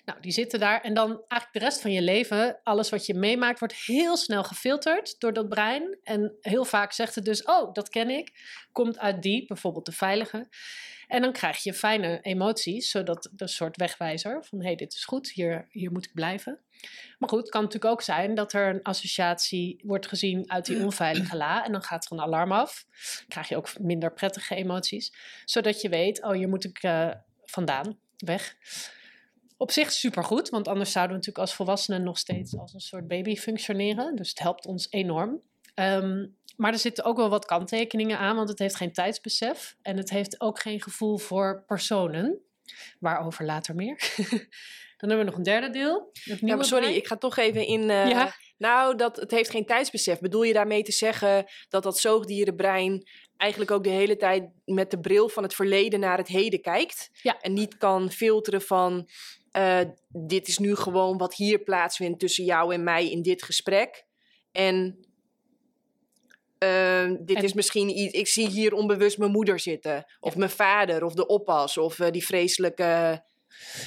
Nou, 0.08 0.20
die 0.20 0.32
zitten 0.32 0.60
daar. 0.60 0.80
En 0.80 0.94
dan 0.94 1.08
eigenlijk 1.10 1.52
de 1.52 1.58
rest 1.58 1.80
van 1.80 1.92
je 1.92 2.02
leven, 2.02 2.60
alles 2.62 2.88
wat 2.88 3.06
je 3.06 3.14
meemaakt, 3.14 3.58
wordt 3.58 3.74
heel 3.74 4.16
snel 4.16 4.44
gefilterd 4.44 5.20
door 5.20 5.32
dat 5.32 5.48
brein. 5.48 5.98
En 6.02 6.36
heel 6.40 6.64
vaak 6.64 6.92
zegt 6.92 7.14
het 7.14 7.24
dus, 7.24 7.42
oh, 7.42 7.72
dat 7.72 7.88
ken 7.88 8.10
ik. 8.10 8.32
Komt 8.72 8.98
uit 8.98 9.22
die, 9.22 9.46
bijvoorbeeld 9.46 9.86
de 9.86 9.92
veilige. 9.92 10.48
En 11.06 11.22
dan 11.22 11.32
krijg 11.32 11.62
je 11.62 11.74
fijne 11.74 12.20
emoties, 12.20 12.90
zodat 12.90 13.30
een 13.36 13.48
soort 13.48 13.76
wegwijzer 13.76 14.44
van, 14.44 14.58
hé, 14.58 14.66
hey, 14.66 14.74
dit 14.74 14.92
is 14.92 15.04
goed, 15.04 15.30
hier, 15.30 15.66
hier 15.70 15.92
moet 15.92 16.04
ik 16.04 16.14
blijven. 16.14 16.60
Maar 17.18 17.28
goed, 17.28 17.40
het 17.40 17.50
kan 17.50 17.62
natuurlijk 17.62 17.92
ook 17.92 18.02
zijn 18.02 18.34
dat 18.34 18.52
er 18.52 18.68
een 18.68 18.82
associatie 18.82 19.80
wordt 19.84 20.06
gezien 20.06 20.50
uit 20.50 20.66
die 20.66 20.84
onveilige 20.84 21.36
la. 21.36 21.64
En 21.64 21.72
dan 21.72 21.82
gaat 21.82 22.04
er 22.04 22.12
een 22.12 22.20
alarm 22.20 22.52
af. 22.52 22.84
Dan 23.18 23.28
krijg 23.28 23.48
je 23.48 23.56
ook 23.56 23.78
minder 23.78 24.12
prettige 24.12 24.54
emoties. 24.54 25.12
Zodat 25.44 25.80
je 25.80 25.88
weet, 25.88 26.22
oh, 26.22 26.32
hier 26.32 26.48
moet 26.48 26.64
ik 26.64 26.82
eh, 26.82 27.10
vandaan, 27.44 27.98
weg. 28.16 28.56
Op 29.60 29.70
zich 29.70 29.92
supergoed, 29.92 30.48
want 30.48 30.68
anders 30.68 30.92
zouden 30.92 31.12
we 31.12 31.18
natuurlijk 31.18 31.46
als 31.48 31.56
volwassenen 31.56 32.02
nog 32.02 32.18
steeds 32.18 32.56
als 32.58 32.74
een 32.74 32.80
soort 32.80 33.08
baby 33.08 33.36
functioneren. 33.36 34.16
Dus 34.16 34.28
het 34.28 34.38
helpt 34.38 34.66
ons 34.66 34.86
enorm. 34.90 35.40
Ehm, 35.74 36.26
maar 36.56 36.72
er 36.72 36.78
zitten 36.78 37.04
ook 37.04 37.16
wel 37.16 37.28
wat 37.28 37.44
kanttekeningen 37.44 38.18
aan, 38.18 38.36
want 38.36 38.48
het 38.48 38.58
heeft 38.58 38.76
geen 38.76 38.92
tijdsbesef. 38.92 39.76
En 39.82 39.96
het 39.96 40.10
heeft 40.10 40.40
ook 40.40 40.58
geen 40.60 40.82
gevoel 40.82 41.18
voor 41.18 41.62
personen. 41.66 42.38
Waarover 43.00 43.44
later 43.44 43.74
meer. 43.74 43.96
Dan 44.98 45.08
hebben 45.08 45.18
we 45.18 45.24
nog 45.30 45.36
een 45.36 45.42
derde 45.52 45.70
deel. 45.70 46.10
Ja, 46.40 46.56
maar 46.56 46.64
sorry, 46.64 46.94
ik 46.94 47.06
ga 47.06 47.16
toch 47.16 47.36
even 47.36 47.66
in. 47.66 47.90
eh, 47.90 48.08
Ja. 48.08 48.32
Nou, 48.56 48.96
dat, 48.96 49.16
het 49.16 49.30
heeft 49.30 49.50
geen 49.50 49.66
tijdsbesef. 49.66 50.18
Bedoel 50.20 50.42
je 50.42 50.52
daarmee 50.52 50.82
te 50.82 50.92
zeggen 50.92 51.44
dat 51.68 51.82
dat 51.82 51.98
zoogdierenbrein 51.98 53.08
eigenlijk 53.36 53.70
ook 53.70 53.84
de 53.84 53.90
hele 53.90 54.16
tijd 54.16 54.44
met 54.64 54.90
de 54.90 55.00
bril 55.00 55.28
van 55.28 55.42
het 55.42 55.54
verleden 55.54 56.00
naar 56.00 56.18
het 56.18 56.28
heden 56.28 56.60
kijkt? 56.60 57.10
Ja. 57.22 57.40
En 57.40 57.52
niet 57.52 57.76
kan 57.76 58.10
filteren 58.10 58.62
van. 58.62 59.08
Eh, 59.50 59.80
dit 60.08 60.48
is 60.48 60.58
nu 60.58 60.74
gewoon 60.74 61.16
wat 61.18 61.34
hier 61.34 61.58
plaatsvindt 61.58 62.18
tussen 62.20 62.44
jou 62.44 62.74
en 62.74 62.84
mij 62.84 63.10
in 63.10 63.22
dit 63.22 63.42
gesprek. 63.42 64.04
En 64.52 64.98
eh, 66.58 67.10
dit 67.20 67.36
En- 67.36 67.42
is 67.42 67.52
misschien 67.52 67.98
iets. 67.98 68.12
Ik 68.14 68.26
zie 68.26 68.48
hier 68.48 68.72
onbewust 68.72 69.18
mijn 69.18 69.30
moeder 69.30 69.60
zitten. 69.60 70.04
Of 70.20 70.36
mijn 70.36 70.50
vader, 70.50 71.04
of 71.04 71.14
de 71.14 71.26
oppas, 71.26 71.78
of 71.78 72.00
eh, 72.00 72.10
die 72.10 72.26
vreselijke. 72.26 73.22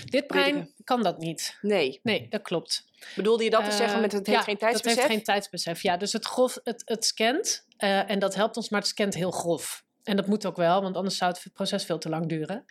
Dit 0.05 0.27
brein 0.27 0.73
kan 0.83 1.03
dat 1.03 1.17
niet. 1.17 1.57
Nee. 1.61 1.99
Nee, 2.03 2.27
dat 2.29 2.41
klopt. 2.41 2.85
Bedoelde 3.15 3.43
je 3.43 3.49
dat 3.49 3.65
te 3.65 3.71
zeggen 3.71 4.01
met 4.01 4.11
het 4.11 4.27
heeft 4.27 4.39
ja, 4.39 4.43
geen 4.45 4.53
Dat 4.53 4.69
tijdsbesef? 4.69 4.97
heeft 4.97 5.11
geen 5.11 5.23
tijdsbesef. 5.23 5.81
Ja, 5.81 5.97
dus 5.97 6.13
het, 6.13 6.25
grof, 6.25 6.59
het, 6.63 6.81
het 6.85 7.05
scant 7.05 7.65
eh, 7.77 8.09
en 8.09 8.19
dat 8.19 8.35
helpt 8.35 8.57
ons, 8.57 8.69
maar 8.69 8.79
het 8.79 8.89
scant 8.89 9.13
heel 9.13 9.31
grof. 9.31 9.83
En 10.03 10.15
dat 10.15 10.27
moet 10.27 10.45
ook 10.45 10.55
wel, 10.55 10.81
want 10.81 10.95
anders 10.95 11.17
zou 11.17 11.31
het 11.31 11.53
proces 11.53 11.85
veel 11.85 11.97
te 11.97 12.09
lang 12.09 12.29
duren. 12.29 12.65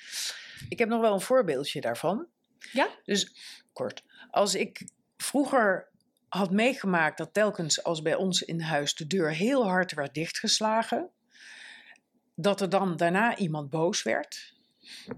Ik 0.69 0.79
heb 0.79 0.89
nog 0.89 1.01
wel 1.01 1.13
een 1.13 1.21
voorbeeldje 1.21 1.81
daarvan. 1.81 2.27
Ja? 2.73 2.89
Dus 3.05 3.35
kort. 3.73 4.05
Als 4.31 4.55
ik 4.55 4.89
vroeger 5.17 5.89
had 6.29 6.51
meegemaakt 6.51 7.19
dat 7.19 7.35
telkens 7.35 7.83
als 7.83 8.03
bij 8.03 8.15
ons 8.15 8.43
in 8.43 8.61
huis 8.61 8.95
de 8.95 9.07
deur 9.07 9.31
heel 9.35 9.67
hard 9.67 9.95
werd 9.95 10.15
dichtgeslagen, 10.15 11.11
dat 12.35 12.61
er 12.61 12.69
dan 12.69 12.97
daarna 12.97 13.37
iemand 13.37 13.71
boos 13.71 14.03
werd. 14.03 14.59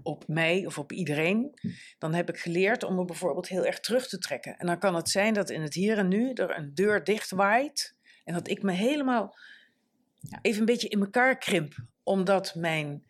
op 0.03 0.27
mij 0.27 0.65
of 0.65 0.77
op 0.77 0.91
iedereen, 0.91 1.59
dan 1.97 2.13
heb 2.13 2.29
ik 2.29 2.37
geleerd 2.37 2.83
om 2.83 2.95
me 2.95 3.05
bijvoorbeeld 3.05 3.47
heel 3.47 3.65
erg 3.65 3.79
terug 3.79 4.07
te 4.07 4.17
trekken. 4.17 4.57
En 4.57 4.67
dan 4.67 4.79
kan 4.79 4.95
het 4.95 5.09
zijn 5.09 5.33
dat 5.33 5.49
in 5.49 5.61
het 5.61 5.73
hier 5.73 5.97
en 5.97 6.07
nu 6.07 6.33
er 6.33 6.57
een 6.57 6.73
deur 6.73 7.03
dicht 7.03 7.31
waait 7.31 7.95
en 8.23 8.33
dat 8.33 8.47
ik 8.47 8.61
me 8.61 8.71
helemaal 8.71 9.37
even 10.41 10.59
een 10.59 10.65
beetje 10.65 10.87
in 10.87 10.99
elkaar 10.99 11.37
krimp, 11.37 11.73
omdat 12.03 12.55
mijn 12.55 13.03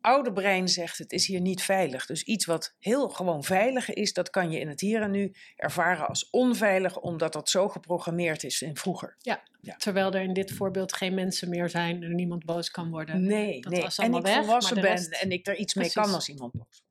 oude 0.00 0.32
brein 0.32 0.68
zegt 0.68 0.98
het 0.98 1.12
is 1.12 1.26
hier 1.26 1.40
niet 1.40 1.62
veilig. 1.62 2.06
Dus 2.06 2.22
iets 2.22 2.44
wat 2.46 2.74
heel 2.78 3.08
gewoon 3.08 3.44
veilig 3.44 3.90
is, 3.92 4.12
dat 4.12 4.30
kan 4.30 4.50
je 4.50 4.60
in 4.60 4.68
het 4.68 4.80
hier 4.80 5.02
en 5.02 5.10
nu 5.10 5.34
ervaren 5.56 6.08
als 6.08 6.30
onveilig, 6.30 6.96
omdat 7.00 7.32
dat 7.32 7.48
zo 7.50 7.68
geprogrammeerd 7.68 8.44
is 8.44 8.62
in 8.62 8.76
vroeger. 8.76 9.16
Ja, 9.18 9.42
Ja. 9.60 9.76
terwijl 9.76 10.12
er 10.12 10.22
in 10.22 10.32
dit 10.32 10.52
voorbeeld 10.52 10.92
geen 10.92 11.14
mensen 11.14 11.48
meer 11.48 11.68
zijn 11.68 12.02
en 12.02 12.14
niemand 12.14 12.44
boos 12.44 12.70
kan 12.70 12.90
worden. 12.90 13.26
Nee, 13.26 13.60
Dat 13.60 13.72
nee. 13.72 13.82
was 13.82 13.98
En 13.98 14.02
allemaal 14.02 14.20
ik 14.20 14.26
weg, 14.26 14.36
volwassen 14.44 14.74
ben 14.80 14.84
rest- 14.90 15.22
en 15.22 15.30
ik 15.30 15.46
er 15.46 15.56
iets 15.56 15.74
mee 15.74 15.92
kan 15.92 16.14
als 16.14 16.28
iemand 16.28 16.52
boos 16.52 16.62
wordt. 16.62 16.86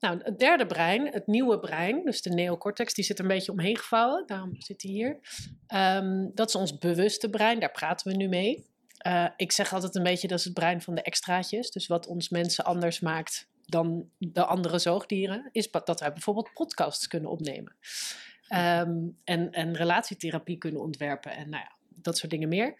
Nou, 0.00 0.20
het 0.22 0.38
derde 0.38 0.66
brein, 0.66 1.06
het 1.12 1.26
nieuwe 1.26 1.58
brein, 1.58 2.04
dus 2.04 2.22
de 2.22 2.30
neocortex, 2.30 2.94
die 2.94 3.04
zit 3.04 3.18
een 3.18 3.26
beetje 3.26 3.52
omheen 3.52 3.76
gevouwen. 3.76 4.26
Daarom 4.26 4.54
zit 4.58 4.82
hij 4.82 4.90
hier. 4.90 5.18
Ehm, 5.66 6.26
dat 6.34 6.48
is 6.48 6.54
ons 6.54 6.78
bewuste 6.78 7.30
brein, 7.30 7.60
daar 7.60 7.70
praten 7.70 8.10
we 8.10 8.16
nu 8.16 8.28
mee. 8.28 8.66
Eh, 8.98 9.26
ik 9.36 9.52
zeg 9.52 9.72
altijd 9.72 9.94
een 9.94 10.02
beetje, 10.02 10.28
dat 10.28 10.38
is 10.38 10.44
het 10.44 10.54
brein 10.54 10.82
van 10.82 10.94
de 10.94 11.02
extraatjes. 11.02 11.70
Dus 11.70 11.86
wat 11.86 12.06
ons 12.06 12.28
mensen 12.28 12.64
anders 12.64 13.00
maakt 13.00 13.48
dan 13.66 14.10
de 14.18 14.44
andere 14.44 14.78
zoogdieren, 14.78 15.48
is 15.52 15.70
dat 15.70 16.00
wij 16.00 16.12
bijvoorbeeld 16.12 16.52
podcasts 16.54 17.08
kunnen 17.08 17.30
opnemen. 17.30 17.76
Ehm, 18.48 18.96
en, 19.24 19.52
en 19.52 19.74
relatietherapie 19.74 20.58
kunnen 20.58 20.80
ontwerpen 20.80 21.32
en 21.32 21.48
nou 21.48 21.62
ja, 21.62 21.72
dat 21.88 22.18
soort 22.18 22.30
dingen 22.30 22.48
meer. 22.48 22.74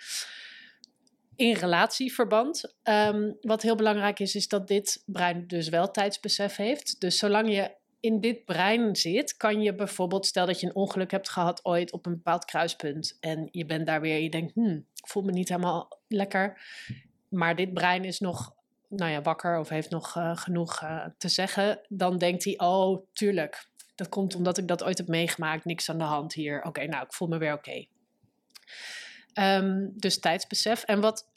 In 1.37 1.55
relatieverband, 1.55 2.75
ehm, 2.83 3.33
wat 3.41 3.63
heel 3.63 3.77
belangrijk 3.77 4.19
is, 4.19 4.35
is 4.35 4.49
dat 4.49 4.69
dit 4.69 5.03
brein 5.07 5.47
dus 5.47 5.69
wel 5.69 5.91
tijdsbesef 5.91 6.57
heeft. 6.57 7.01
Dus 7.01 7.19
zolang 7.19 7.55
je 7.55 7.77
in 8.01 8.21
dit 8.21 8.45
brein 8.45 8.97
zit, 8.97 9.37
kan 9.37 9.63
je 9.63 9.75
bijvoorbeeld, 9.75 10.27
stel 10.27 10.47
dat 10.47 10.61
je 10.61 10.67
een 10.67 10.75
ongeluk 10.75 11.11
hebt 11.11 11.29
gehad 11.29 11.65
ooit 11.65 11.93
op 11.93 12.07
een 12.07 12.15
bepaald 12.15 12.45
kruispunt 12.45 13.17
en 13.21 13.49
je 13.51 13.65
bent 13.65 13.87
daar 13.87 14.01
weer, 14.01 14.19
je 14.19 14.31
denkt, 14.31 14.55
hmm, 14.55 14.87
ik 14.95 15.07
voel 15.07 15.23
me 15.23 15.33
niet 15.33 15.49
helemaal 15.49 15.98
lekker, 16.09 16.61
maar 17.29 17.57
dit 17.57 17.75
brein 17.75 18.05
is 18.05 18.21
nog, 18.21 18.55
nou 18.89 19.11
ja, 19.11 19.23
wakker 19.23 19.59
of 19.59 19.69
heeft 19.69 19.91
nog 19.91 20.17
eh, 20.17 20.37
genoeg 20.37 20.83
eh, 20.83 21.07
te 21.19 21.29
zeggen, 21.29 21.81
dan 21.89 22.19
denkt 22.19 22.45
hij, 22.45 22.59
oh, 22.59 23.07
tuurlijk, 23.13 23.69
dat 23.95 24.09
komt 24.09 24.35
omdat 24.35 24.59
ik 24.59 24.69
dat 24.69 24.85
ooit 24.85 24.99
heb 24.99 25.09
meegemaakt, 25.09 25.65
niks 25.65 25.91
aan 25.91 25.99
de 25.99 26.05
hand 26.05 26.33
hier. 26.33 26.63
Oké, 26.63 26.87
nou, 26.87 27.05
ik 27.05 27.13
voel 27.13 27.29
me 27.29 27.39
weer 27.39 27.53
oké. 27.53 27.87
Ehm, 29.33 29.87
dus 29.93 30.21
tijdsbesef. 30.21 30.83
En 30.83 31.01
wat 31.01 31.29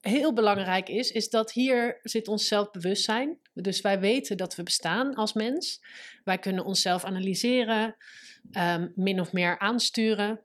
heel 0.00 0.32
belangrijk 0.32 0.88
is, 0.88 1.10
is 1.10 1.30
dat 1.30 1.52
hier 1.52 2.00
zit 2.02 2.28
ons 2.28 2.48
zelfbewustzijn. 2.48 3.38
Dus 3.54 3.80
wij 3.80 4.00
weten 4.00 4.36
dat 4.36 4.54
we 4.54 4.62
bestaan 4.62 5.14
als 5.14 5.32
mens. 5.32 5.80
Wij 6.24 6.38
kunnen 6.38 6.64
onszelf 6.64 7.04
analyseren, 7.04 7.96
ehm, 8.52 8.88
min 8.94 9.20
of 9.20 9.32
meer 9.32 9.58
aansturen. 9.58 10.40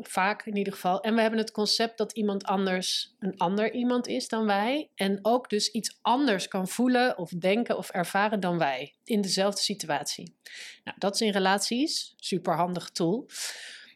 Vaak 0.00 0.46
in 0.46 0.56
ieder 0.56 0.72
geval. 0.72 1.00
En 1.00 1.14
we 1.14 1.20
hebben 1.20 1.38
het 1.38 1.50
concept 1.50 1.98
dat 1.98 2.12
iemand 2.12 2.44
anders 2.44 3.14
een 3.18 3.36
ander 3.36 3.72
iemand 3.72 4.06
is 4.06 4.28
dan 4.28 4.46
wij. 4.46 4.90
En 4.94 5.18
ook 5.22 5.50
dus 5.50 5.70
iets 5.70 5.98
anders 6.02 6.48
kan 6.48 6.68
voelen 6.68 7.18
of 7.18 7.30
denken 7.30 7.76
of 7.76 7.90
ervaren 7.90 8.40
dan 8.40 8.58
wij. 8.58 8.94
In 9.04 9.20
dezelfde 9.20 9.60
situatie. 9.60 10.36
Nou, 10.84 10.96
dat 10.98 11.14
is 11.14 11.20
in 11.20 11.32
relaties. 11.32 12.14
Super 12.16 12.54
handig 12.54 12.90
tool. 12.90 13.26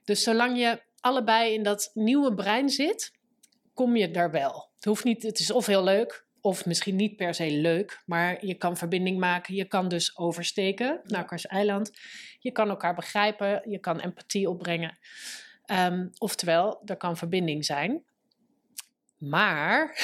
Dus 0.05 0.23
zolang 0.23 0.59
je 0.59 0.83
allebei 1.01 1.55
in 1.55 1.63
dat 1.63 1.91
nieuwe 1.95 2.35
brein 2.35 2.69
zit, 2.69 3.13
kom 3.75 3.97
je 3.97 4.11
daar 4.11 4.31
wel. 4.31 4.71
Het 4.75 4.85
hoeft 4.85 5.05
niet, 5.05 5.23
het 5.23 5.39
is 5.39 5.51
of 5.51 5.67
heel 5.67 5.85
leuk, 5.85 6.27
of 6.41 6.67
misschien 6.67 6.97
niet 6.97 7.17
per 7.17 7.35
se 7.35 7.51
leuk, 7.51 8.03
maar 8.07 8.47
je 8.47 8.55
kan 8.55 8.77
verbinding 8.77 9.19
maken. 9.19 9.55
Je 9.55 9.65
kan 9.65 9.89
dus 9.89 10.19
oversteken 10.19 11.01
naar 11.05 11.21
elkaars 11.21 11.47
eiland. 11.47 11.91
Je 12.39 12.53
kan 12.53 12.69
elkaar 12.69 12.95
begrijpen, 12.95 13.63
je 13.71 13.79
kan 13.79 14.01
empathie 14.01 14.49
opbrengen. 14.49 14.99
Ehm, 15.69 16.07
oftewel, 16.19 16.83
er 16.85 16.97
kan 16.97 17.17
verbinding 17.17 17.65
zijn. 17.65 18.03
Maar 19.19 19.99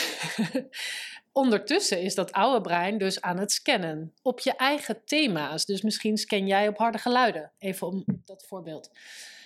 ondertussen 1.32 2.00
is 2.00 2.14
dat 2.14 2.32
oude 2.32 2.60
brein 2.60 2.98
dus 2.98 3.20
aan 3.20 3.38
het 3.38 3.52
scannen 3.52 4.14
op 4.22 4.40
je 4.40 4.56
eigen 4.56 5.04
thema's. 5.04 5.64
Dus 5.64 5.82
misschien 5.82 6.16
scan 6.16 6.46
jij 6.46 6.68
op 6.68 6.78
harde 6.78 6.98
geluiden. 6.98 7.52
Even 7.58 7.86
om 7.86 8.04
dat 8.24 8.46
voorbeeld. 8.46 8.90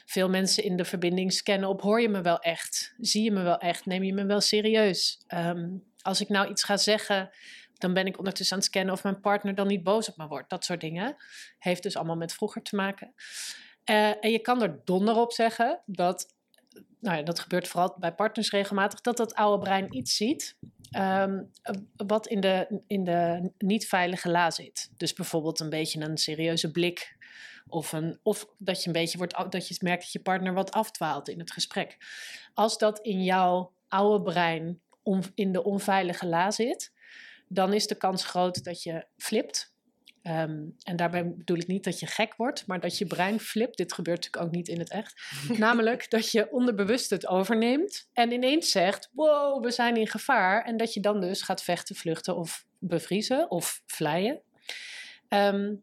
Veel 0.07 0.29
mensen 0.29 0.65
in 0.65 0.77
de 0.77 0.85
verbinding 0.85 1.33
scannen 1.33 1.69
op 1.69 1.81
hoor 1.81 2.01
je 2.01 2.09
me 2.09 2.21
wel 2.21 2.39
echt? 2.39 2.95
Zie 3.01 3.23
je 3.23 3.31
me 3.31 3.43
wel 3.43 3.59
echt? 3.59 3.87
Neem 3.87 4.03
je 4.03 4.13
me 4.13 4.27
wel 4.27 4.41
serieus? 4.41 5.21
Ehm, 5.27 5.69
als 6.03 6.21
ik 6.21 6.29
nou 6.29 6.51
iets 6.51 6.65
ga 6.65 6.77
zeggen, 6.77 7.31
dan 7.75 7.93
ben 7.95 8.07
ik 8.07 8.19
ondertussen 8.19 8.57
aan 8.57 8.63
het 8.63 8.71
scannen 8.71 8.95
of 8.95 9.03
mijn 9.03 9.21
partner 9.21 9.55
dan 9.55 9.67
niet 9.67 9.83
boos 9.83 10.09
op 10.09 10.17
me 10.17 10.27
wordt. 10.27 10.51
Dat 10.51 10.65
soort 10.65 10.81
dingen. 10.81 11.17
Heeft 11.59 11.83
dus 11.83 11.97
allemaal 11.97 12.17
met 12.17 12.33
vroeger 12.33 12.63
te 12.63 12.77
maken. 12.77 13.15
Eh, 13.89 14.25
en 14.25 14.31
je 14.31 14.39
kan 14.39 14.63
er 14.63 14.81
donder 14.85 15.17
op 15.17 15.33
zeggen 15.33 15.81
dat, 15.87 16.35
nou 17.01 17.17
ja, 17.17 17.23
dat 17.23 17.41
gebeurt 17.41 17.69
vooral 17.69 17.97
bij 17.99 18.15
partners 18.15 18.51
regelmatig, 18.51 19.01
dat 19.01 19.17
dat 19.17 19.35
oude 19.35 19.63
brein 19.63 19.97
iets 19.97 20.17
ziet 20.17 20.57
ehm, 20.91 21.43
wat 21.97 22.27
in 22.27 22.41
de, 22.41 22.83
in 22.87 23.05
de 23.05 23.51
niet 23.59 23.87
veilige 23.87 24.31
la 24.31 24.51
zit. 24.51 24.91
Dus 24.97 25.13
bijvoorbeeld 25.13 25.61
een 25.61 25.71
beetje 25.71 26.01
een 26.01 26.17
serieuze 26.17 26.71
blik. 26.71 27.17
Of, 27.69 27.93
een, 27.93 28.19
of 28.23 28.49
dat 28.59 28.81
je 28.81 28.87
een 28.87 28.93
beetje 28.93 29.19
wordt, 29.19 29.53
dat 29.53 29.69
je 29.69 29.77
merkt 29.81 30.03
dat 30.03 30.13
je 30.13 30.21
partner 30.21 30.53
wat 30.55 30.73
afdwaalt 30.73 31.29
in 31.29 31.39
het 31.39 31.53
gesprek. 31.53 31.97
Als 32.55 32.79
dat 32.79 32.99
in 32.99 33.25
jouw 33.25 33.73
oude 33.89 34.23
brein 34.23 34.81
in 35.35 35.53
de 35.53 35.65
onveilige 35.65 36.27
la 36.27 36.51
zit, 36.51 36.93
dan 37.49 37.73
is 37.73 37.87
de 37.87 37.95
kans 37.95 38.25
groot 38.25 38.65
dat 38.65 38.83
je 38.83 39.07
flipt. 39.17 39.73
Ehm, 40.23 40.65
en 40.83 40.97
daarbij 40.97 41.35
bedoel 41.35 41.57
ik 41.57 41.67
niet 41.67 41.85
dat 41.85 42.01
je 42.01 42.07
gek 42.07 42.35
wordt, 42.37 42.67
maar 42.67 42.81
dat 42.81 42.99
je 42.99 43.07
brein 43.07 43.41
flipt. 43.41 43.77
Dit 43.77 43.93
gebeurt 43.93 44.17
natuurlijk 44.17 44.45
ook 44.45 44.57
niet 44.57 44.69
in 44.69 44.79
het 44.79 44.91
echt. 44.91 45.23
Namelijk 45.59 46.11
dat 46.11 46.31
je 46.31 46.51
onderbewust 46.51 47.11
het 47.11 47.27
overneemt 47.27 48.09
en 48.13 48.33
ineens 48.33 48.71
zegt: 48.71 49.11
Wow, 49.13 49.65
we 49.65 49.71
zijn 49.71 49.97
in 49.97 50.09
gevaar. 50.09 50.65
En 50.65 50.77
dat 50.77 50.95
je 50.95 51.01
dan 51.01 51.21
dus 51.21 51.43
gaat 51.43 51.63
vechten, 51.63 51.97
vluchten 51.97 52.37
of 52.37 52.67
bevriezen 52.79 53.51
of 53.51 53.83
vlijen. 53.87 54.41
Ehm, 55.29 55.75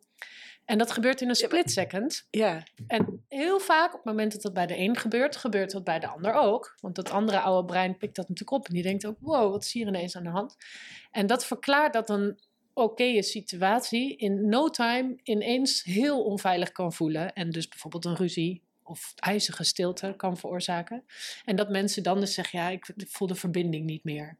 en 0.65 0.77
dat 0.77 0.91
gebeurt 0.91 1.21
in 1.21 1.29
een 1.29 1.35
split 1.35 1.71
second. 1.71 2.27
Ja, 2.29 2.63
En 2.87 3.25
heel 3.27 3.59
vaak, 3.59 3.87
op 3.87 4.03
het 4.03 4.05
moment 4.05 4.31
dat 4.31 4.41
dat 4.41 4.53
bij 4.53 4.65
de 4.65 4.77
een 4.77 4.97
gebeurt, 4.97 5.35
gebeurt 5.35 5.71
dat 5.71 5.83
bij 5.83 5.99
de 5.99 6.07
ander 6.07 6.33
ook. 6.33 6.75
Want 6.81 6.95
dat 6.95 7.09
andere 7.09 7.39
oude 7.39 7.65
brein 7.67 7.97
pikt 7.97 8.15
dat 8.15 8.29
natuurlijk 8.29 8.57
op 8.57 8.67
en 8.67 8.73
die 8.73 8.83
denkt 8.83 9.05
ook: 9.05 9.17
wow, 9.19 9.51
wat 9.51 9.63
is 9.63 9.73
hier 9.73 9.87
ineens 9.87 10.15
aan 10.15 10.23
de 10.23 10.29
hand? 10.29 10.55
En 11.11 11.27
dat 11.27 11.45
verklaart 11.45 11.93
dat 11.93 12.09
een 12.09 12.39
oké 12.75 13.21
situatie 13.21 14.15
in 14.15 14.49
no 14.49 14.69
time 14.69 15.15
ineens 15.23 15.83
heel 15.83 16.23
onveilig 16.23 16.71
kan 16.71 16.93
voelen. 16.93 17.33
En 17.33 17.49
dus 17.49 17.67
bijvoorbeeld 17.67 18.05
een 18.05 18.15
ruzie 18.15 18.61
of 18.83 19.13
ijzige 19.15 19.63
stilte 19.63 20.13
kan 20.17 20.38
veroorzaken. 20.38 21.03
En 21.45 21.55
dat 21.55 21.69
mensen 21.69 22.03
dan 22.03 22.19
dus 22.19 22.33
zeggen: 22.33 22.59
ja, 22.59 22.69
ik 22.69 22.85
voel 23.07 23.27
de 23.27 23.35
verbinding 23.35 23.85
niet 23.85 24.03
meer. 24.03 24.38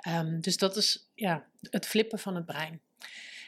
Ehm, 0.00 0.40
dus 0.40 0.56
dat 0.56 0.76
is 0.76 1.10
ja, 1.14 1.46
het 1.60 1.86
flippen 1.86 2.18
van 2.18 2.34
het 2.34 2.46
brein. 2.46 2.80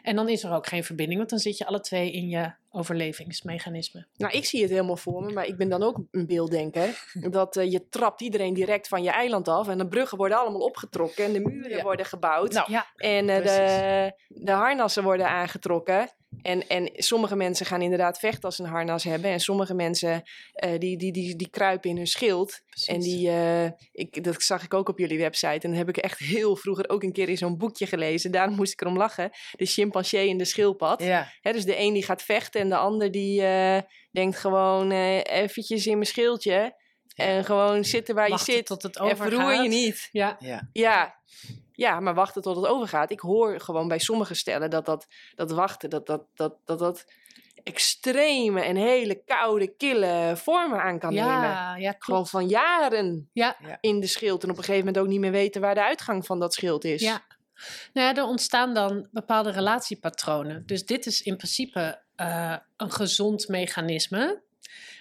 En 0.02 0.16
dan 0.16 0.28
is 0.28 0.44
er 0.44 0.52
ook 0.52 0.66
geen 0.66 0.84
verbinding, 0.84 1.18
want 1.18 1.30
dan 1.30 1.38
zit 1.38 1.58
je 1.58 1.66
alle 1.66 1.80
twee 1.80 2.12
in 2.12 2.28
je 2.28 2.52
overlevingsmechanisme. 2.72 4.06
nou 4.16 4.32
ik 4.32 4.44
zie 4.44 4.60
het 4.62 4.70
helemaal 4.70 4.96
voor 4.96 5.22
me, 5.24 5.32
maar 5.32 5.46
ik 5.46 5.56
ben 5.56 5.68
dan 5.68 5.82
ook 5.82 6.00
een 6.10 6.26
beelddenker. 6.26 7.04
Dat 7.30 7.56
eh, 7.56 7.70
je 7.70 7.88
trapt 7.88 8.20
iedereen 8.20 8.54
direct 8.54 8.88
van 8.88 9.02
je 9.02 9.10
eiland 9.10 9.48
af 9.48 9.68
en 9.68 9.78
de 9.78 9.88
bruggen 9.88 10.18
worden 10.18 10.38
allemaal 10.38 10.60
opgetrokken 10.60 11.24
en 11.24 11.32
de 11.32 11.40
muren 11.40 11.76
Ja. 11.76 11.82
worden 11.82 12.06
gebouwd. 12.06 12.52
Nou, 12.52 12.72
Ja, 12.72 12.86
En 12.96 13.28
eh, 13.28 13.42
de, 13.44 14.12
de 14.28 14.52
harnassen 14.52 15.02
worden 15.02 15.28
aangetrokken. 15.28 16.10
En, 16.42 16.66
en 16.68 16.90
sommige 16.94 17.36
mensen 17.36 17.66
gaan 17.66 17.82
inderdaad 17.82 18.18
vechten 18.18 18.42
als 18.42 18.56
ze 18.56 18.62
een 18.62 18.68
harnas 18.68 19.04
hebben. 19.04 19.30
En 19.30 19.40
sommige 19.40 19.74
mensen 19.74 20.22
eh, 20.52 20.78
die, 20.78 20.96
die, 20.98 21.12
die, 21.12 21.36
die 21.36 21.50
kruipen 21.50 21.90
in 21.90 21.96
hun 21.96 22.06
schild. 22.06 22.60
En 22.86 23.00
die, 23.00 23.28
eh, 23.30 23.64
ik, 23.92 24.24
dat 24.24 24.42
zag 24.42 24.62
ik 24.64 24.74
ook 24.74 24.88
op 24.88 24.98
jullie 24.98 25.18
website. 25.18 25.66
En 25.66 25.68
dat 25.70 25.76
heb 25.78 25.88
ik 25.88 25.96
echt 25.96 26.18
heel 26.18 26.56
vroeger 26.56 26.88
ook 26.88 27.02
een 27.02 27.12
keer 27.12 27.28
in 27.28 27.36
zo'n 27.36 27.58
boekje 27.58 27.86
gelezen. 27.86 28.30
Daarom 28.30 28.54
moest 28.60 28.72
ik 28.72 28.80
erom 28.80 28.96
lachen. 28.96 29.30
De 29.52 29.66
chimpansee 29.66 30.28
en 30.30 30.36
de 30.36 30.44
schildpad. 30.44 31.02
Ja, 31.02 31.32
Hè, 31.40 31.52
dus 31.52 31.64
de 31.64 31.78
een 31.78 31.92
die 31.92 32.04
gaat 32.04 32.22
vechten 32.22 32.60
en 32.60 32.68
de 32.68 32.76
ander 32.76 33.10
die 33.10 33.42
eh, 33.42 33.78
denkt 34.10 34.36
gewoon 34.36 34.90
eventjes 35.22 35.86
in 35.86 35.94
mijn 35.94 36.06
schildje. 36.06 36.80
En 37.14 37.44
gewoon 37.44 37.84
zitten 37.84 38.14
waar 38.14 38.28
je 38.30 38.38
zit. 38.38 38.66
tot 38.66 38.82
het 38.82 38.96
En 38.96 39.02
overgaat. 39.02 39.28
verroer 39.28 39.62
je 39.62 39.68
niet. 39.68 40.08
Ja, 40.12 40.36
ja. 40.40 40.68
Ja. 40.72 41.20
Ja, 41.82 42.00
maar 42.00 42.14
wachten 42.14 42.42
tot 42.42 42.56
het 42.56 42.66
overgaat. 42.66 43.10
Ik 43.10 43.20
hoor 43.20 43.60
gewoon 43.60 43.88
bij 43.88 43.98
sommige 43.98 44.34
stellen 44.34 44.70
dat 44.70 44.84
dat, 44.84 45.06
dat 45.34 45.50
wachten, 45.50 45.90
dat 45.90 46.06
dat, 46.06 46.24
dat, 46.34 46.54
dat, 46.64 46.78
dat 46.78 47.04
extreme 47.62 48.60
en 48.60 48.76
hele 48.76 49.22
koude, 49.24 49.76
kille 49.76 50.32
vormen 50.36 50.82
aan 50.82 50.98
kan 50.98 51.14
nemen. 51.14 51.30
ja, 51.30 51.76
ja, 51.76 51.94
Gewoon 51.98 52.26
van 52.26 52.48
jaren 52.48 53.30
Ja, 53.32 53.56
in 53.80 54.00
de 54.00 54.06
schild. 54.06 54.42
En 54.42 54.50
op 54.50 54.56
een 54.56 54.64
gegeven 54.64 54.86
moment 54.86 55.04
ook 55.04 55.10
niet 55.10 55.20
meer 55.20 55.30
weten 55.30 55.60
waar 55.60 55.74
de 55.74 55.84
uitgang 55.84 56.26
van 56.26 56.40
dat 56.40 56.54
schild 56.54 56.84
is. 56.84 57.02
ja. 57.02 57.22
Nou 57.92 58.06
ja, 58.06 58.22
er 58.22 58.28
ontstaan 58.28 58.74
dan 58.74 59.08
bepaalde 59.10 59.50
relatiepatronen. 59.50 60.66
Dus 60.66 60.86
dit 60.86 61.06
is 61.06 61.22
in 61.22 61.36
principe 61.36 62.02
eh, 62.16 62.56
een 62.76 62.90
gezond 62.90 63.48
mechanisme. 63.48 64.42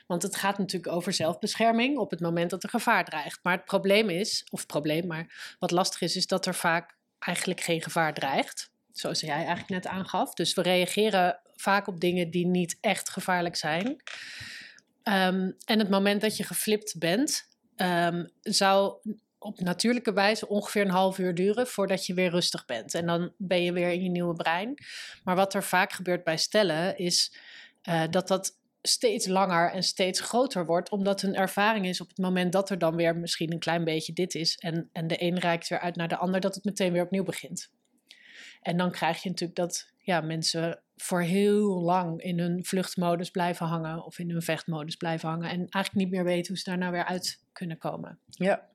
Want 0.08 0.24
het 0.24 0.36
gaat 0.36 0.58
natuurlijk 0.58 0.94
over 0.94 1.14
zelfbescherming 1.14 1.98
op 1.98 2.12
het 2.12 2.20
moment 2.20 2.50
dat 2.50 2.64
er 2.64 2.70
gevaar 2.70 3.06
dreigt. 3.06 3.40
Maar 3.44 3.56
het 3.56 3.66
probleem 3.66 4.10
is, 4.10 4.46
of 4.50 4.66
probleem, 4.66 5.08
maar 5.08 5.56
wat 5.60 5.72
lastig 5.72 6.02
is, 6.02 6.16
is 6.16 6.28
dat 6.28 6.46
er 6.46 6.56
vaak 6.56 6.96
eigenlijk 7.20 7.62
geen 7.62 7.82
gevaar 7.82 8.14
dreigt. 8.14 8.72
Zoals 8.92 9.20
jij 9.20 9.36
eigenlijk 9.36 9.70
net 9.70 9.88
aangaf. 9.88 10.34
Dus 10.34 10.54
we 10.54 10.62
reageren 10.62 11.40
vaak 11.56 11.88
op 11.88 12.00
dingen 12.00 12.32
die 12.32 12.48
niet 12.48 12.78
echt 12.82 13.10
gevaarlijk 13.10 13.56
zijn. 13.56 14.02
Ehm, 15.04 15.52
en 15.66 15.80
het 15.80 15.90
moment 15.90 16.22
dat 16.22 16.38
je 16.38 16.44
geflipt 16.44 17.00
bent, 17.00 17.48
ehm, 17.76 18.26
zou 18.42 18.98
op 19.44 19.60
natuurlijke 19.60 20.14
wijze 20.14 20.48
ongeveer 20.48 20.82
een 20.82 20.90
half 20.90 21.18
uur 21.18 21.36
duren 21.36 21.68
voordat 21.68 22.06
je 22.06 22.14
weer 22.14 22.30
rustig 22.30 22.66
bent. 22.66 22.94
En 22.94 23.06
dan 23.06 23.34
ben 23.38 23.64
je 23.64 23.74
weer 23.74 23.90
in 23.90 24.04
je 24.04 24.10
nieuwe 24.10 24.34
brein. 24.34 24.74
Maar 25.24 25.36
wat 25.36 25.54
er 25.54 25.64
vaak 25.64 25.94
gebeurt 25.94 26.24
bij 26.24 26.38
stellen 26.38 26.98
is 26.98 27.34
uh, 27.90 28.04
dat 28.10 28.28
dat 28.28 28.60
steeds 28.82 29.28
langer 29.28 29.72
en 29.72 29.84
steeds 29.84 30.20
groter 30.20 30.66
wordt, 30.66 30.90
omdat 30.90 31.22
hun 31.22 31.36
ervaring 31.36 31.86
is 31.86 32.02
op 32.02 32.08
het 32.08 32.18
moment 32.18 32.52
dat 32.52 32.70
er 32.70 32.78
dan 32.78 32.96
weer 32.96 33.16
misschien 33.16 33.52
een 33.52 33.60
klein 33.60 33.84
beetje 33.84 34.14
dit 34.14 34.36
is 34.36 34.58
en, 34.58 34.90
en 34.92 35.08
de 35.08 35.24
een 35.24 35.40
reikt 35.40 35.68
weer 35.68 35.80
uit 35.80 35.96
naar 35.96 36.08
de 36.08 36.18
ander, 36.18 36.40
dat 36.42 36.56
het 36.56 36.64
meteen 36.64 36.92
weer 36.92 37.04
opnieuw 37.04 37.24
begint. 37.24 37.72
En 38.62 38.78
dan 38.78 38.92
krijg 38.92 39.24
je 39.24 39.30
natuurlijk 39.30 39.60
dat 39.60 39.92
ja, 39.98 40.22
mensen 40.22 40.82
voor 40.96 41.22
heel 41.22 41.82
lang 41.82 42.22
in 42.22 42.40
hun 42.40 42.66
vluchtmodus 42.66 43.30
blijven 43.30 43.66
hangen 43.66 44.06
of 44.06 44.20
in 44.20 44.30
hun 44.30 44.42
vechtmodus 44.42 44.96
blijven 44.96 45.30
hangen 45.30 45.50
en 45.50 45.58
eigenlijk 45.58 45.94
niet 45.94 46.10
meer 46.10 46.24
weten 46.24 46.48
hoe 46.48 46.58
ze 46.58 46.70
daar 46.70 46.78
nou 46.78 46.92
weer 46.92 47.06
uit 47.06 47.44
kunnen 47.54 47.78
komen. 47.78 48.20
Ja, 48.26 48.70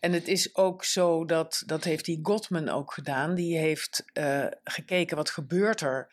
en 0.00 0.12
het 0.12 0.28
is 0.28 0.56
ook 0.56 0.84
zo 0.84 1.24
dat, 1.24 1.62
dat 1.66 1.84
heeft 1.84 2.04
die 2.04 2.18
Gottman 2.22 2.68
ook 2.68 2.92
gedaan, 2.92 3.34
die 3.34 3.58
heeft 3.58 4.04
uh, 4.14 4.46
gekeken 4.64 5.16
wat 5.16 5.30
gebeurt 5.30 5.80
er 5.80 6.08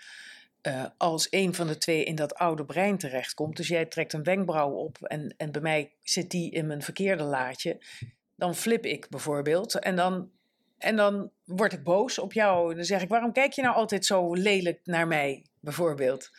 uh, 0.68 0.86
als 0.98 1.28
een 1.30 1.54
van 1.54 1.68
de 1.68 1.78
twee 1.78 2.04
in 2.04 2.16
dat 2.16 2.36
oude 2.36 2.66
brein 2.66 2.98
terechtkomt. 2.98 3.58
Dus 3.58 3.68
jij 3.68 3.86
trekt 3.86 4.14
een 4.14 4.24
wenkbrauw 4.24 4.72
op 4.72 4.98
en, 5.02 5.34
en 5.38 5.52
bij 5.52 5.62
mij 5.62 5.94
zit 6.04 6.32
die 6.32 6.52
in 6.52 6.68
mijn 6.68 6.82
verkeerde 6.82 7.24
laadje. 7.24 7.82
Dan 8.36 8.56
flip 8.56 8.86
ik 8.86 9.10
bijvoorbeeld 9.10 9.80
en 9.80 9.96
dan, 9.96 10.32
en 10.78 10.96
dan 10.96 11.32
word 11.44 11.74
ik 11.74 11.84
boos 11.84 12.20
op 12.20 12.34
jou. 12.34 12.76
Dan 12.76 12.84
zeg 12.84 13.02
ik, 13.02 13.10
waarom 13.10 13.32
kijk 13.32 13.54
je 13.54 13.62
nou 13.62 13.76
altijd 13.76 14.06
zo 14.06 14.34
lelijk 14.34 14.80
naar 14.84 15.08
mij? 15.08 15.46
Bijvoorbeeld. 15.60 16.30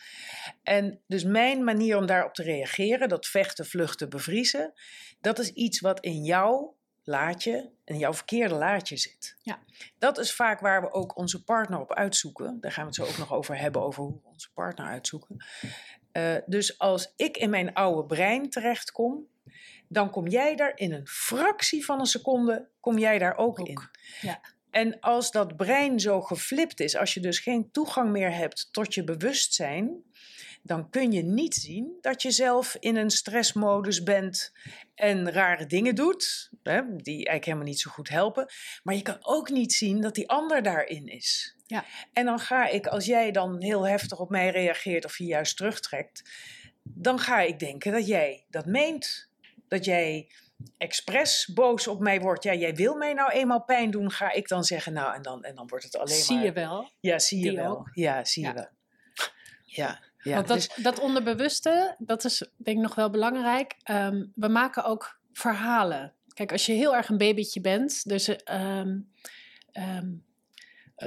En 0.63 0.99
dus 1.07 1.23
mijn 1.23 1.63
manier 1.63 1.97
om 1.97 2.05
daarop 2.05 2.33
te 2.33 2.43
reageren, 2.43 3.09
dat 3.09 3.25
vechten, 3.25 3.65
vluchten, 3.65 4.09
bevriezen, 4.09 4.73
dat 5.21 5.39
is 5.39 5.49
iets 5.49 5.79
wat 5.79 5.99
in 5.99 6.23
jou 6.23 6.75
laadje 7.07 7.71
en 7.83 7.97
jouw 7.97 8.13
verkeerde 8.13 8.55
laadje 8.55 8.97
zit. 8.97 9.35
Ja. 9.41 9.59
Dat 9.97 10.17
is 10.17 10.33
vaak 10.33 10.59
waar 10.59 10.81
we 10.81 10.91
ook 10.91 11.17
onze 11.17 11.43
partner 11.43 11.79
op 11.79 11.93
uitzoeken. 11.93 12.57
Daar 12.61 12.71
gaan 12.71 12.83
we 12.83 12.87
het 12.87 12.95
zo 12.95 13.05
ook 13.05 13.17
nog 13.17 13.33
over 13.33 13.57
hebben, 13.57 13.81
over 13.81 14.03
hoe 14.03 14.13
we 14.13 14.27
onze 14.29 14.51
partner 14.53 14.85
uitzoeken. 14.85 15.45
Uh, 16.13 16.35
dus 16.45 16.79
als 16.79 17.13
ik 17.15 17.37
in 17.37 17.49
mijn 17.49 17.73
oude 17.73 18.05
brein 18.05 18.49
terechtkom, 18.49 19.27
dan 19.87 20.09
kom 20.09 20.27
jij 20.27 20.55
daar 20.55 20.71
in 20.75 20.93
een 20.93 21.07
fractie 21.07 21.85
van 21.85 21.99
een 21.99 22.05
seconde, 22.05 22.67
kom 22.79 22.97
jij 22.97 23.17
daar 23.17 23.37
ook, 23.37 23.59
ook. 23.59 23.67
in. 23.67 23.89
Ja. 24.21 24.41
En 24.69 24.99
als 24.99 25.31
dat 25.31 25.55
brein 25.55 25.99
zo 25.99 26.21
geflipt 26.21 26.79
is, 26.79 26.95
als 26.95 27.13
je 27.13 27.19
dus 27.19 27.39
geen 27.39 27.71
toegang 27.71 28.11
meer 28.11 28.33
hebt 28.35 28.69
tot 28.71 28.93
je 28.93 29.03
bewustzijn, 29.03 30.03
dan 30.67 30.89
kun 30.89 31.11
je 31.11 31.23
niet 31.23 31.55
zien 31.55 31.97
dat 32.01 32.21
je 32.21 32.31
zelf 32.31 32.75
in 32.79 32.95
een 32.95 33.09
stressmodus 33.09 34.03
bent 34.03 34.53
en 34.95 35.31
rare 35.31 35.65
dingen 35.65 35.95
doet, 35.95 36.49
hè, 36.63 36.81
die 36.95 37.15
eigenlijk 37.15 37.45
helemaal 37.45 37.65
niet 37.65 37.79
zo 37.79 37.91
goed 37.91 38.09
helpen. 38.09 38.47
Maar 38.83 38.95
je 38.95 39.01
kan 39.01 39.17
ook 39.21 39.49
niet 39.49 39.73
zien 39.73 40.01
dat 40.01 40.15
die 40.15 40.29
ander 40.29 40.63
daarin 40.63 41.07
is. 41.07 41.55
Ja. 41.65 41.85
En 42.13 42.25
dan 42.25 42.39
ga 42.39 42.67
ik, 42.67 42.87
als 42.87 43.05
jij 43.05 43.31
dan 43.31 43.61
heel 43.61 43.87
heftig 43.87 44.19
op 44.19 44.29
mij 44.29 44.49
reageert 44.49 45.05
of 45.05 45.17
je 45.17 45.25
juist 45.25 45.57
terugtrekt, 45.57 46.29
dan 46.83 47.19
ga 47.19 47.39
ik 47.39 47.59
denken 47.59 47.91
dat 47.91 48.07
jij 48.07 48.45
dat 48.49 48.65
meent. 48.65 49.29
Dat 49.67 49.85
jij 49.85 50.31
expres 50.77 51.51
boos 51.53 51.87
op 51.87 51.99
mij 51.99 52.19
wordt. 52.19 52.43
Ja, 52.43 52.53
jij 52.53 52.75
wil 52.75 52.95
mij 52.95 53.13
nou 53.13 53.31
eenmaal 53.31 53.63
pijn 53.63 53.91
doen, 53.91 54.11
ga 54.11 54.31
ik 54.31 54.47
dan 54.47 54.63
zeggen. 54.63 54.93
Nou, 54.93 55.15
en 55.15 55.21
dan, 55.21 55.43
en 55.43 55.55
dan 55.55 55.67
wordt 55.67 55.83
het 55.83 55.97
alleen 55.97 56.15
zie 56.15 56.35
maar. 56.35 56.45
Zie 56.45 56.53
je 56.53 56.59
wel. 56.59 56.91
Ja, 56.99 57.19
zie 57.19 57.43
je 57.43 57.55
wel. 57.55 57.77
Ook. 57.77 57.89
Ja, 57.93 58.25
zie 58.25 58.45
je 58.45 58.53
wel. 58.53 58.69
Ja. 59.65 60.06
Ja, 60.27 60.35
Want 60.35 60.47
dat, 60.47 60.57
dus... 60.57 60.83
dat 60.83 60.99
onderbewuste, 60.99 61.95
dat 61.97 62.25
is 62.25 62.37
denk 62.55 62.77
ik 62.77 62.83
nog 62.83 62.95
wel 62.95 63.09
belangrijk. 63.09 63.75
Um, 63.91 64.31
we 64.35 64.47
maken 64.47 64.83
ook 64.83 65.19
verhalen. 65.33 66.13
Kijk, 66.33 66.51
als 66.51 66.65
je 66.65 66.71
heel 66.71 66.95
erg 66.95 67.09
een 67.09 67.17
babytje 67.17 67.61
bent, 67.61 68.09
dus 68.09 68.27
um, 68.27 69.11
um, 69.73 70.23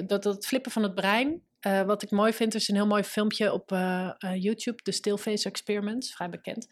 dat, 0.07 0.23
dat 0.23 0.47
flippen 0.47 0.71
van 0.71 0.83
het 0.83 0.95
brein. 0.95 1.43
Uh, 1.67 1.83
wat 1.83 2.03
ik 2.03 2.11
mooi 2.11 2.33
vind, 2.33 2.55
is 2.55 2.69
een 2.69 2.75
heel 2.75 2.87
mooi 2.87 3.03
filmpje 3.03 3.53
op 3.53 3.73
uh, 3.73 4.11
uh, 4.19 4.43
YouTube, 4.43 4.83
de 4.83 4.93
Stillface 4.93 5.49
Experiments, 5.49 6.13
vrij 6.13 6.29
bekend. 6.29 6.67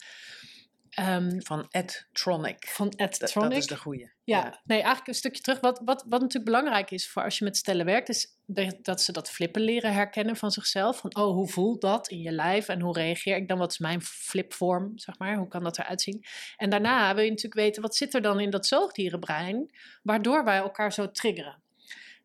Um, 1.01 1.43
van 1.43 1.67
Edtronic. 1.71 2.67
Van 2.69 2.93
Edtronic. 2.97 3.35
Dat, 3.35 3.43
dat 3.43 3.53
is 3.53 3.67
de 3.67 3.77
goede. 3.77 4.13
Ja, 4.25 4.39
ja, 4.39 4.61
nee, 4.65 4.79
eigenlijk 4.79 5.09
een 5.09 5.15
stukje 5.15 5.43
terug. 5.43 5.61
Wat, 5.61 5.81
wat, 5.85 6.05
wat 6.09 6.21
natuurlijk 6.21 6.45
belangrijk 6.45 6.91
is 6.91 7.09
voor 7.09 7.23
als 7.23 7.39
je 7.39 7.45
met 7.45 7.57
stellen 7.57 7.87
werkt, 7.87 8.09
is 8.09 8.37
dat 8.83 9.03
ze 9.03 9.13
dat 9.13 9.31
flippen 9.31 9.63
leren 9.63 9.93
herkennen 9.93 10.37
van 10.37 10.51
zichzelf. 10.51 10.99
Van, 10.99 11.17
oh, 11.17 11.35
hoe 11.35 11.49
voelt 11.49 11.81
dat 11.81 12.09
in 12.09 12.21
je 12.21 12.33
lijf 12.33 12.69
en 12.69 12.81
hoe 12.81 12.93
reageer 12.93 13.37
ik 13.37 13.49
dan? 13.49 13.59
Wat 13.59 13.71
is 13.71 13.79
mijn 13.79 14.03
flipvorm, 14.03 14.99
zeg 14.99 15.19
maar? 15.19 15.37
Hoe 15.37 15.49
kan 15.49 15.63
dat 15.63 15.79
eruit 15.79 16.03
zien? 16.03 16.25
En 16.57 16.71
daarna 16.71 17.15
wil 17.15 17.25
je 17.25 17.31
natuurlijk 17.31 17.61
weten, 17.61 17.83
wat 17.83 17.97
zit 17.97 18.15
er 18.15 18.23
dan 18.23 18.41
in 18.41 18.51
dat 18.51 18.67
zoogdierenbrein, 18.67 19.71
waardoor 20.03 20.45
wij 20.45 20.57
elkaar 20.57 20.93
zo 20.93 21.11
triggeren? 21.11 21.63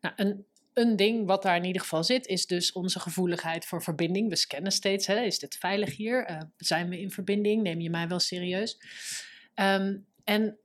Nou, 0.00 0.14
een 0.16 0.46
een 0.74 0.96
ding 0.96 1.26
wat 1.26 1.42
daar 1.42 1.56
in 1.56 1.64
ieder 1.64 1.82
geval 1.82 2.04
zit, 2.04 2.26
is 2.26 2.46
dus 2.46 2.72
onze 2.72 3.00
gevoeligheid 3.00 3.64
voor 3.64 3.82
verbinding. 3.82 4.28
We 4.28 4.36
scannen 4.36 4.72
steeds, 4.72 5.06
hè, 5.06 5.20
is 5.20 5.38
dit 5.38 5.56
veilig 5.56 5.96
hier? 5.96 6.30
Uh, 6.30 6.40
zijn 6.56 6.88
we 6.88 7.00
in 7.00 7.10
verbinding? 7.10 7.62
Neem 7.62 7.80
je 7.80 7.90
mij 7.90 8.08
wel 8.08 8.18
serieus? 8.18 8.78
Um, 9.54 10.06
en 10.24 10.58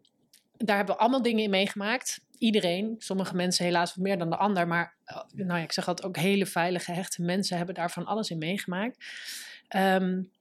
daar 0.57 0.77
hebben 0.77 0.95
we 0.95 1.01
allemaal 1.01 1.21
dingen 1.21 1.43
in 1.43 1.49
meegemaakt. 1.49 2.21
Iedereen, 2.37 2.95
sommige 2.97 3.35
mensen 3.35 3.65
helaas 3.65 3.95
wat 3.95 4.03
meer 4.03 4.17
dan 4.17 4.29
de 4.29 4.37
ander, 4.37 4.67
maar 4.67 4.95
nou 5.31 5.59
ja, 5.59 5.63
ik 5.63 5.71
zeg 5.71 5.87
altijd 5.87 6.07
ook 6.07 6.17
hele 6.17 6.45
veilige, 6.45 6.91
hechte 6.91 7.21
mensen 7.21 7.57
hebben 7.57 7.75
daar 7.75 7.91
van 7.91 8.05
alles 8.05 8.29
in 8.29 8.37
meegemaakt. 8.37 9.05
Um, 9.75 10.31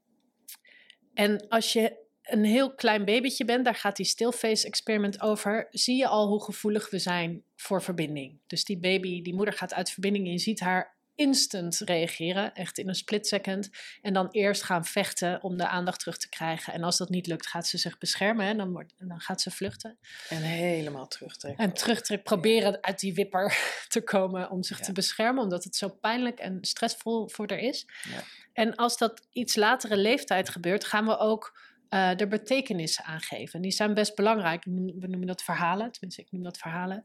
en 1.14 1.48
als 1.48 1.72
je 1.72 2.06
een 2.28 2.44
heel 2.44 2.74
klein 2.74 3.04
babytje 3.04 3.44
bent, 3.44 3.64
daar 3.64 3.74
gaat 3.74 3.96
die 3.96 4.06
stillface 4.06 4.66
experiment 4.66 5.20
over, 5.20 5.66
zie 5.70 5.96
je 5.96 6.06
al 6.06 6.28
hoe 6.28 6.44
gevoelig 6.44 6.90
we 6.90 6.98
zijn 6.98 7.42
voor 7.56 7.82
verbinding. 7.82 8.38
Dus 8.46 8.64
die 8.64 8.78
baby, 8.78 9.22
die 9.22 9.34
moeder 9.34 9.54
gaat 9.54 9.74
uit 9.74 9.90
verbinding 9.90 10.26
en 10.26 10.32
je 10.32 10.38
ziet 10.38 10.60
haar 10.60 10.96
instant 11.18 11.78
reageren, 11.78 12.54
echt 12.54 12.78
in 12.78 12.88
een 12.88 12.94
split 12.94 13.26
second. 13.26 13.70
En 14.02 14.12
dan 14.12 14.28
eerst 14.30 14.62
gaan 14.62 14.84
vechten 14.84 15.42
om 15.42 15.56
de 15.56 15.68
aandacht 15.68 15.98
terug 15.98 16.16
te 16.16 16.28
krijgen. 16.28 16.72
En 16.72 16.82
als 16.82 16.96
dat 16.96 17.08
niet 17.08 17.26
lukt, 17.26 17.46
gaat 17.46 17.66
ze 17.66 17.78
zich 17.78 17.98
beschermen 17.98 18.46
en 18.46 18.56
dan, 18.56 18.72
wordt, 18.72 18.94
dan 18.98 19.20
gaat 19.20 19.40
ze 19.40 19.50
vluchten. 19.50 19.98
En 20.28 20.42
helemaal 20.42 21.08
terugtrekken. 21.08 21.64
En 21.64 21.72
terugtrekken, 21.72 22.26
proberen 22.26 22.82
uit 22.82 23.00
die 23.00 23.14
wipper 23.14 23.58
te 23.88 24.00
komen 24.00 24.50
om 24.50 24.62
zich 24.62 24.78
ja. 24.78 24.84
te 24.84 24.92
beschermen, 24.92 25.42
omdat 25.42 25.64
het 25.64 25.76
zo 25.76 25.88
pijnlijk 25.88 26.38
en 26.38 26.58
stressvol 26.60 27.28
voor 27.28 27.50
haar 27.50 27.58
is. 27.58 27.86
Ja. 28.10 28.22
En 28.52 28.74
als 28.74 28.98
dat 28.98 29.26
iets 29.32 29.56
latere 29.56 29.96
leeftijd 29.96 30.48
gebeurt, 30.48 30.84
gaan 30.84 31.06
we 31.06 31.18
ook 31.18 31.58
uh, 31.90 32.20
er 32.20 32.28
betekenissen 32.28 33.04
aan 33.04 33.20
geven. 33.20 33.54
En 33.54 33.60
die 33.60 33.70
zijn 33.70 33.94
best 33.94 34.14
belangrijk. 34.14 34.64
We 34.64 35.06
noemen 35.06 35.26
dat 35.26 35.42
verhalen, 35.42 35.92
tenminste, 35.92 36.22
ik 36.22 36.32
noem 36.32 36.42
dat 36.42 36.58
verhalen. 36.58 37.04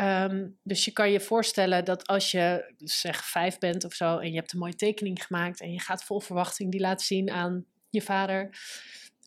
Um, 0.00 0.58
dus 0.62 0.84
je 0.84 0.90
kan 0.90 1.10
je 1.10 1.20
voorstellen 1.20 1.84
dat 1.84 2.06
als 2.06 2.30
je 2.30 2.74
zeg 2.78 3.24
vijf 3.24 3.58
bent 3.58 3.84
of 3.84 3.92
zo 3.92 4.18
en 4.18 4.30
je 4.30 4.36
hebt 4.36 4.52
een 4.52 4.58
mooie 4.58 4.74
tekening 4.74 5.24
gemaakt 5.24 5.60
en 5.60 5.72
je 5.72 5.80
gaat 5.80 6.04
vol 6.04 6.20
verwachting 6.20 6.70
die 6.70 6.80
laten 6.80 7.06
zien 7.06 7.30
aan 7.30 7.64
je 7.90 8.02
vader, 8.02 8.50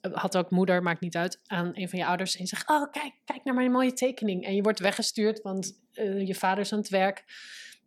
eh, 0.02 0.14
had 0.14 0.38
ook 0.38 0.52
moeder, 0.52 0.84
maakt 0.84 1.02
niet 1.02 1.16
uit, 1.16 1.40
aan 1.46 1.72
een 1.74 1.90
van 1.90 2.00
je 2.00 2.06
ouders 2.06 2.36
en 2.36 2.42
je 2.42 2.48
zegt, 2.48 2.70
oh 2.70 2.92
kijk, 2.92 3.14
kijk 3.26 3.44
naar 3.44 3.54
mijn 3.54 3.72
mooie 3.72 3.94
tekening. 3.94 4.46
En 4.46 4.56
je 4.56 4.62
wordt 4.62 4.80
weggestuurd, 4.80 5.42
want 5.42 5.80
uh, 5.94 6.28
je 6.28 6.36
vader 6.36 6.64
is 6.64 6.74
aan 6.74 6.80
het 6.80 6.90
werk 6.90 7.24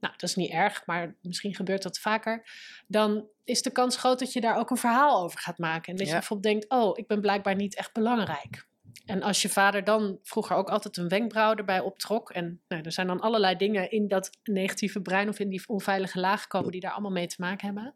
nou, 0.03 0.15
dat 0.17 0.29
is 0.29 0.35
niet 0.35 0.51
erg, 0.51 0.87
maar 0.87 1.15
misschien 1.21 1.55
gebeurt 1.55 1.83
dat 1.83 1.99
vaker, 1.99 2.47
dan 2.87 3.29
is 3.45 3.63
de 3.63 3.71
kans 3.71 3.97
groot 3.97 4.19
dat 4.19 4.33
je 4.33 4.41
daar 4.41 4.57
ook 4.57 4.71
een 4.71 4.77
verhaal 4.77 5.23
over 5.23 5.39
gaat 5.39 5.59
maken. 5.59 5.93
En 5.93 5.99
dat 5.99 6.07
je 6.07 6.13
bijvoorbeeld 6.13 6.53
denkt, 6.55 6.71
oh, 6.71 6.99
ik 6.99 7.07
ben 7.07 7.21
blijkbaar 7.21 7.55
niet 7.55 7.77
echt 7.77 7.93
belangrijk. 7.93 8.67
En 9.07 9.23
als 9.23 9.43
je 9.43 9.49
vader 9.49 9.85
dan 9.85 10.19
vroeger 10.23 10.57
ook 10.57 10.69
altijd 10.69 10.97
een 10.97 11.09
wenkbrauw 11.09 11.55
erbij 11.55 11.81
optrok, 11.81 12.31
en 12.31 12.61
nou, 12.69 12.83
er 12.83 12.93
zijn 12.93 13.07
dan 13.07 13.21
allerlei 13.21 13.57
dingen 13.57 13.91
in 13.91 14.09
dat 14.09 14.31
negatieve 14.43 15.01
brein 15.01 15.29
of 15.29 15.39
in 15.39 15.49
die 15.49 15.63
onveilige 15.67 16.21
laag 16.21 16.43
gekomen 16.43 16.71
die 16.71 16.81
daar 16.81 16.93
allemaal 16.93 17.11
mee 17.11 17.27
te 17.27 17.37
maken 17.39 17.67
hebben, 17.67 17.95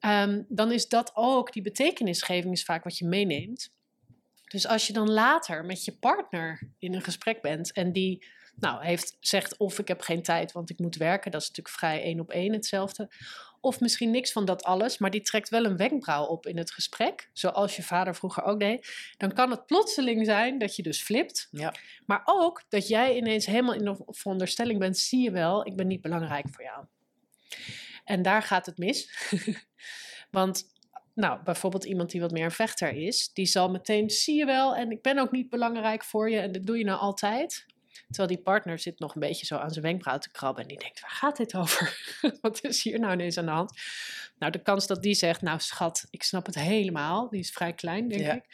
um, 0.00 0.44
dan 0.48 0.72
is 0.72 0.88
dat 0.88 1.10
ook, 1.14 1.52
die 1.52 1.62
betekenisgeving 1.62 2.52
is 2.52 2.64
vaak 2.64 2.84
wat 2.84 2.98
je 2.98 3.06
meeneemt. 3.06 3.72
Dus 4.44 4.66
als 4.66 4.86
je 4.86 4.92
dan 4.92 5.10
later 5.10 5.64
met 5.64 5.84
je 5.84 5.92
partner 5.92 6.70
in 6.78 6.94
een 6.94 7.02
gesprek 7.02 7.42
bent 7.42 7.72
en 7.72 7.92
die 7.92 8.26
nou, 8.56 8.84
heeft, 8.84 9.16
zegt 9.20 9.56
of 9.56 9.78
ik 9.78 9.88
heb 9.88 10.00
geen 10.00 10.22
tijd, 10.22 10.52
want 10.52 10.70
ik 10.70 10.78
moet 10.78 10.96
werken. 10.96 11.30
Dat 11.30 11.40
is 11.40 11.48
natuurlijk 11.48 11.76
vrij 11.76 12.02
één 12.02 12.20
op 12.20 12.30
één 12.30 12.52
hetzelfde. 12.52 13.10
Of 13.64 13.80
misschien 13.80 14.10
niks 14.10 14.32
van 14.32 14.44
dat 14.44 14.64
alles, 14.64 14.98
maar 14.98 15.10
die 15.10 15.20
trekt 15.20 15.48
wel 15.48 15.64
een 15.64 15.76
wenkbrauw 15.76 16.24
op 16.24 16.46
in 16.46 16.58
het 16.58 16.70
gesprek. 16.70 17.30
Zoals 17.32 17.76
je 17.76 17.82
vader 17.82 18.14
vroeger 18.14 18.42
ook 18.42 18.60
deed. 18.60 19.14
Dan 19.16 19.32
kan 19.32 19.50
het 19.50 19.66
plotseling 19.66 20.26
zijn 20.26 20.58
dat 20.58 20.76
je 20.76 20.82
dus 20.82 21.02
flipt. 21.02 21.48
Ja. 21.50 21.74
Maar 22.06 22.22
ook 22.24 22.62
dat 22.68 22.88
jij 22.88 23.16
ineens 23.16 23.46
helemaal 23.46 23.74
in 23.74 23.84
de 23.84 23.96
veronderstelling 24.06 24.78
bent. 24.78 24.98
Zie 24.98 25.22
je 25.22 25.30
wel, 25.30 25.66
ik 25.66 25.76
ben 25.76 25.86
niet 25.86 26.00
belangrijk 26.00 26.46
voor 26.50 26.64
jou. 26.64 26.84
En 28.04 28.22
daar 28.22 28.42
gaat 28.42 28.66
het 28.66 28.78
mis. 28.78 29.10
want 30.30 30.72
nou, 31.14 31.42
bijvoorbeeld 31.42 31.84
iemand 31.84 32.10
die 32.10 32.20
wat 32.20 32.30
meer 32.30 32.44
een 32.44 32.50
vechter 32.50 32.92
is, 32.92 33.32
die 33.32 33.46
zal 33.46 33.70
meteen, 33.70 34.10
zie 34.10 34.36
je 34.36 34.44
wel, 34.44 34.76
en 34.76 34.90
ik 34.90 35.02
ben 35.02 35.18
ook 35.18 35.30
niet 35.30 35.50
belangrijk 35.50 36.04
voor 36.04 36.30
je 36.30 36.38
en 36.38 36.52
dat 36.52 36.66
doe 36.66 36.78
je 36.78 36.84
nou 36.84 36.98
altijd. 36.98 37.66
Terwijl 38.06 38.28
die 38.28 38.42
partner 38.42 38.78
zit 38.78 38.98
nog 38.98 39.14
een 39.14 39.20
beetje 39.20 39.46
zo 39.46 39.56
aan 39.56 39.70
zijn 39.70 39.84
wenkbrauw 39.84 40.18
te 40.18 40.30
krabben. 40.30 40.62
En 40.62 40.68
die 40.68 40.78
denkt, 40.78 41.00
waar 41.00 41.10
gaat 41.10 41.36
dit 41.36 41.54
over? 41.54 42.14
Wat 42.40 42.64
is 42.64 42.82
hier 42.82 42.98
nou 42.98 43.12
ineens 43.12 43.38
aan 43.38 43.44
de 43.44 43.50
hand? 43.50 43.72
Nou, 44.38 44.52
de 44.52 44.62
kans 44.62 44.86
dat 44.86 45.02
die 45.02 45.14
zegt, 45.14 45.42
nou 45.42 45.58
schat, 45.60 46.06
ik 46.10 46.22
snap 46.22 46.46
het 46.46 46.54
helemaal. 46.54 47.28
Die 47.28 47.40
is 47.40 47.50
vrij 47.50 47.72
klein, 47.72 48.08
denk 48.08 48.20
Ja. 48.22 48.32
ik. 48.34 48.44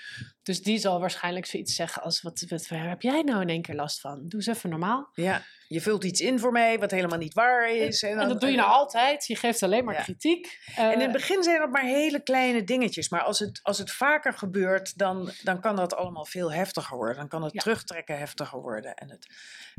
Dus 0.42 0.62
die 0.62 0.78
zal 0.78 1.00
waarschijnlijk 1.00 1.46
zoiets 1.46 1.74
zeggen 1.74 2.02
als, 2.02 2.22
wat, 2.22 2.44
wat, 2.48 2.68
waar 2.68 2.88
heb 2.88 3.02
jij 3.02 3.22
nou 3.22 3.40
in 3.40 3.48
één 3.48 3.62
keer 3.62 3.74
last 3.74 4.00
van? 4.00 4.18
Doe 4.28 4.40
eens 4.40 4.46
even 4.46 4.70
normaal. 4.70 5.10
Ja, 5.14 5.42
je 5.68 5.80
vult 5.80 6.04
iets 6.04 6.20
in 6.20 6.38
voor 6.38 6.52
mij 6.52 6.78
wat 6.78 6.90
helemaal 6.90 7.18
niet 7.18 7.34
waar 7.34 7.70
is. 7.70 8.02
En 8.02 8.16
dan- 8.16 8.28
dat 8.28 8.40
doe 8.40 8.50
je 8.50 8.56
nou 8.56 8.68
altijd. 8.68 9.26
Je 9.26 9.36
geeft 9.36 9.62
alleen 9.62 9.84
maar 9.84 9.94
Ja. 9.94 10.02
kritiek. 10.02 10.58
En 10.76 10.86
in 10.92 10.96
Eh, 10.98 11.02
het 11.02 11.12
begin 11.12 11.42
zijn 11.42 11.58
dat 11.60 11.70
maar 11.70 11.84
hele 11.84 12.22
kleine 12.22 12.64
dingetjes. 12.64 13.08
Maar 13.08 13.22
als 13.22 13.38
het, 13.38 13.60
als 13.62 13.78
het 13.78 13.90
vaker 13.90 14.32
gebeurt, 14.32 14.98
dan, 14.98 15.30
dan 15.42 15.60
kan 15.60 15.76
dat 15.76 15.94
allemaal 15.94 16.26
veel 16.26 16.52
heftiger 16.52 16.96
worden. 16.96 17.16
Dan 17.16 17.28
kan 17.28 17.42
het 17.42 17.52
Ja. 17.52 17.60
terugtrekken 17.60 18.18
heftiger 18.18 18.60
worden. 18.60 18.94
En 18.94 19.10
het, 19.10 19.26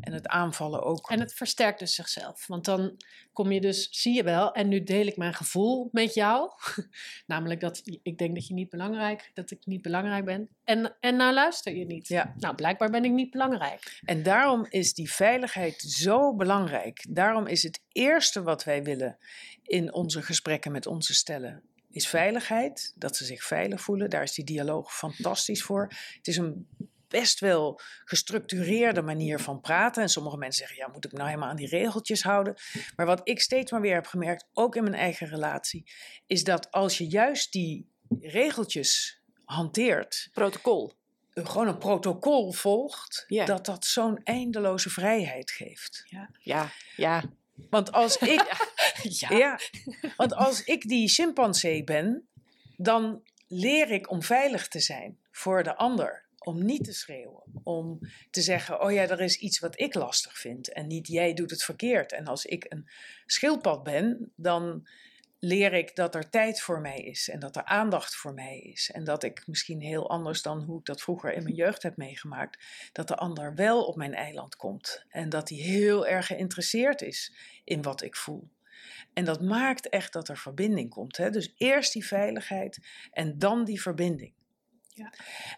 en 0.01 0.13
het 0.13 0.27
aanvallen 0.27 0.83
ook. 0.83 1.09
En 1.09 1.19
het 1.19 1.33
versterkt 1.33 1.79
dus 1.79 1.95
zichzelf. 1.95 2.47
Want 2.47 2.65
dan 2.65 2.97
kom 3.33 3.51
je 3.51 3.61
dus, 3.61 3.87
zie 3.91 4.13
je 4.13 4.23
wel, 4.23 4.53
en 4.53 4.67
nu 4.67 4.83
deel 4.83 5.05
ik 5.05 5.17
mijn 5.17 5.33
gevoel 5.33 5.89
met 5.91 6.13
jou. 6.13 6.51
Namelijk 7.25 7.59
dat 7.59 7.81
ik 8.03 8.17
denk 8.17 8.35
dat 8.35 8.47
je 8.47 8.53
niet 8.53 8.69
belangrijk, 8.69 9.31
dat 9.33 9.51
ik 9.51 9.65
niet 9.65 9.81
belangrijk 9.81 10.25
ben. 10.25 10.49
En, 10.63 10.95
en 10.99 11.15
nou 11.15 11.33
luister 11.33 11.75
je 11.75 11.85
niet. 11.85 12.07
Ja. 12.07 12.33
Nou, 12.37 12.55
blijkbaar 12.55 12.89
ben 12.89 13.05
ik 13.05 13.11
niet 13.11 13.31
belangrijk. 13.31 13.99
En 14.05 14.23
daarom 14.23 14.65
is 14.69 14.93
die 14.93 15.11
veiligheid 15.11 15.81
zo 15.81 16.35
belangrijk. 16.35 17.05
Daarom 17.09 17.47
is 17.47 17.63
het 17.63 17.81
eerste 17.91 18.43
wat 18.43 18.63
wij 18.63 18.83
willen 18.83 19.17
in 19.63 19.93
onze 19.93 20.21
gesprekken 20.21 20.71
met 20.71 20.85
onze 20.85 21.13
stellen, 21.13 21.63
is 21.91 22.07
veiligheid. 22.07 22.93
Dat 22.95 23.15
ze 23.15 23.25
zich 23.25 23.43
veilig 23.43 23.81
voelen. 23.81 24.09
Daar 24.09 24.23
is 24.23 24.33
die 24.33 24.45
dialoog 24.45 24.95
fantastisch 24.95 25.63
voor. 25.63 25.93
Het 26.17 26.27
is 26.27 26.37
een 26.37 26.67
best 27.11 27.39
wel 27.39 27.79
gestructureerde 28.05 29.01
manier 29.01 29.39
van 29.39 29.61
praten. 29.61 30.01
En 30.03 30.09
sommige 30.09 30.37
mensen 30.37 30.67
zeggen, 30.67 30.85
ja, 30.85 30.93
moet 30.93 31.05
ik 31.05 31.11
nou 31.11 31.27
helemaal 31.27 31.49
aan 31.49 31.55
die 31.55 31.67
regeltjes 31.67 32.23
houden? 32.23 32.55
Maar 32.95 33.05
wat 33.05 33.21
ik 33.23 33.41
steeds 33.41 33.71
maar 33.71 33.81
weer 33.81 33.93
heb 33.93 34.05
gemerkt, 34.07 34.47
ook 34.53 34.75
in 34.75 34.83
mijn 34.83 34.95
eigen 34.95 35.27
relatie, 35.27 35.91
is 36.27 36.43
dat 36.43 36.71
als 36.71 36.97
je 36.97 37.07
juist 37.07 37.51
die 37.51 37.89
regeltjes 38.19 39.21
hanteert, 39.45 40.29
Protocol. 40.33 40.93
een- 41.33 41.47
gewoon 41.47 41.67
een 41.67 41.77
protocol 41.77 42.51
volgt, 42.51 43.23
Ja. 43.27 43.45
dat 43.45 43.65
dat 43.65 43.85
zo'n 43.85 44.23
eindeloze 44.23 44.89
vrijheid 44.89 45.51
geeft. 45.51 46.03
Ja, 46.39 46.71
ja. 46.95 47.23
Want 47.69 47.91
als 47.91 48.17
ik, 48.35 48.55
Ja. 49.03 49.29
ja, 49.37 49.59
want 50.17 50.33
als 50.35 50.63
ik 50.63 50.87
die 50.87 51.07
chimpansee 51.09 51.83
ben, 51.83 52.27
dan 52.77 53.23
leer 53.47 53.91
ik 53.91 54.09
om 54.11 54.23
veilig 54.23 54.67
te 54.67 54.79
zijn 54.79 55.19
voor 55.31 55.63
de 55.63 55.75
ander. 55.75 56.25
Om 56.43 56.65
niet 56.65 56.83
te 56.83 56.93
schreeuwen. 56.93 57.43
Om 57.63 57.99
te 58.29 58.41
zeggen, 58.41 58.81
oh 58.81 58.91
ja, 58.91 59.07
er 59.07 59.21
is 59.21 59.37
iets 59.37 59.59
wat 59.59 59.79
ik 59.79 59.93
lastig 59.93 60.37
vind. 60.37 60.71
En 60.71 60.87
niet 60.87 61.07
jij 61.07 61.33
doet 61.33 61.49
het 61.49 61.63
verkeerd. 61.63 62.11
En 62.11 62.25
als 62.25 62.45
ik 62.45 62.65
een 62.69 62.89
schildpad 63.25 63.83
ben, 63.83 64.31
dan 64.35 64.87
leer 65.39 65.73
ik 65.73 65.95
dat 65.95 66.15
er 66.15 66.29
tijd 66.29 66.61
voor 66.61 66.81
mij 66.81 66.97
is. 66.97 67.29
En 67.29 67.39
dat 67.39 67.55
er 67.55 67.63
aandacht 67.63 68.15
voor 68.15 68.33
mij 68.33 68.59
is. 68.59 68.91
En 68.91 69.03
dat 69.03 69.23
ik 69.23 69.47
misschien 69.47 69.81
heel 69.81 70.09
anders 70.09 70.41
dan 70.41 70.63
hoe 70.63 70.79
ik 70.79 70.85
dat 70.85 71.01
vroeger 71.01 71.33
in 71.33 71.43
mijn 71.43 71.55
jeugd 71.55 71.83
heb 71.83 71.97
meegemaakt. 71.97 72.63
Dat 72.91 73.07
de 73.07 73.15
ander 73.15 73.55
wel 73.55 73.85
op 73.85 73.95
mijn 73.95 74.13
eiland 74.13 74.55
komt. 74.55 75.05
En 75.09 75.29
dat 75.29 75.49
hij 75.49 75.57
heel 75.57 76.07
erg 76.07 76.25
geïnteresseerd 76.25 77.01
is 77.01 77.33
in 77.63 77.81
wat 77.81 78.01
ik 78.01 78.15
voel. 78.15 78.49
En 79.13 79.25
dat 79.25 79.41
maakt 79.41 79.89
echt 79.89 80.13
dat 80.13 80.29
er 80.29 80.37
verbinding 80.37 80.89
komt. 80.89 81.17
Hè? 81.17 81.29
Dus 81.29 81.53
eerst 81.57 81.93
die 81.93 82.05
veiligheid 82.05 82.79
en 83.11 83.39
dan 83.39 83.65
die 83.65 83.81
verbinding. 83.81 84.33
Ja. 84.93 85.13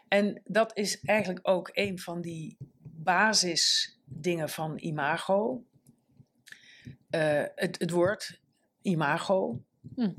En 0.07 0.41
dat 0.45 0.77
is 0.77 1.01
eigenlijk 1.01 1.47
ook 1.47 1.69
een 1.73 1.99
van 1.99 2.21
die 2.21 2.57
basisdingen 2.81 4.49
van 4.49 4.77
imago. 4.77 5.63
Eh, 7.09 7.43
het, 7.55 7.79
het 7.79 7.91
woord 7.91 8.39
imago, 8.81 9.61
Hm. 9.95 10.11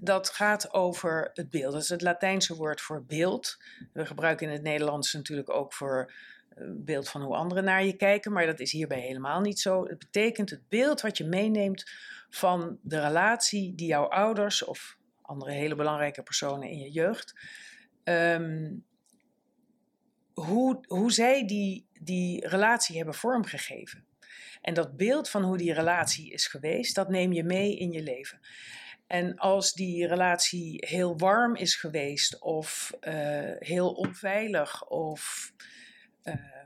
dat 0.00 0.30
gaat 0.30 0.72
over 0.72 1.30
het 1.34 1.50
beeld. 1.50 1.72
Dat 1.72 1.82
is 1.82 1.88
het 1.88 2.02
Latijnse 2.02 2.56
woord 2.56 2.80
voor 2.80 3.04
beeld. 3.04 3.58
We 3.92 4.06
gebruiken 4.06 4.46
in 4.46 4.52
het 4.52 4.62
Nederlands 4.62 5.12
natuurlijk 5.12 5.50
ook 5.50 5.72
voor 5.72 6.12
eh, 6.48 6.64
beeld 6.70 7.08
van 7.08 7.22
hoe 7.22 7.34
anderen 7.34 7.64
naar 7.64 7.84
je 7.84 7.96
kijken, 7.96 8.32
maar 8.32 8.46
dat 8.46 8.60
is 8.60 8.72
hierbij 8.72 9.00
helemaal 9.00 9.40
niet 9.40 9.60
zo. 9.60 9.86
Het 9.86 9.98
betekent 9.98 10.50
het 10.50 10.68
beeld 10.68 11.00
wat 11.00 11.16
je 11.18 11.24
meeneemt 11.24 11.90
van 12.30 12.78
de 12.82 13.00
relatie 13.00 13.74
die 13.74 13.86
jouw 13.86 14.08
ouders 14.08 14.64
of 14.64 14.96
andere 15.22 15.52
hele 15.52 15.74
belangrijke 15.74 16.22
personen 16.22 16.68
in 16.68 16.78
je 16.78 16.90
jeugd, 16.90 17.34
ehm, 18.04 18.74
hoe, 20.34 20.84
hoe 20.86 21.12
zij 21.12 21.46
die, 21.46 21.86
die 22.00 22.48
relatie 22.48 22.96
hebben 22.96 23.14
vormgegeven. 23.14 24.06
En 24.60 24.74
dat 24.74 24.96
beeld 24.96 25.30
van 25.30 25.42
hoe 25.42 25.58
die 25.58 25.72
relatie 25.72 26.32
is 26.32 26.46
geweest, 26.46 26.94
dat 26.94 27.08
neem 27.08 27.32
je 27.32 27.44
mee 27.44 27.76
in 27.76 27.92
je 27.92 28.02
leven. 28.02 28.40
En 29.06 29.36
als 29.36 29.72
die 29.72 30.06
relatie 30.06 30.84
heel 30.86 31.18
warm 31.18 31.56
is 31.56 31.76
geweest, 31.76 32.40
of 32.40 32.92
eh, 33.00 33.52
heel 33.58 33.92
onveilig, 33.92 34.88
of 34.88 35.52
ehm, 36.22 36.61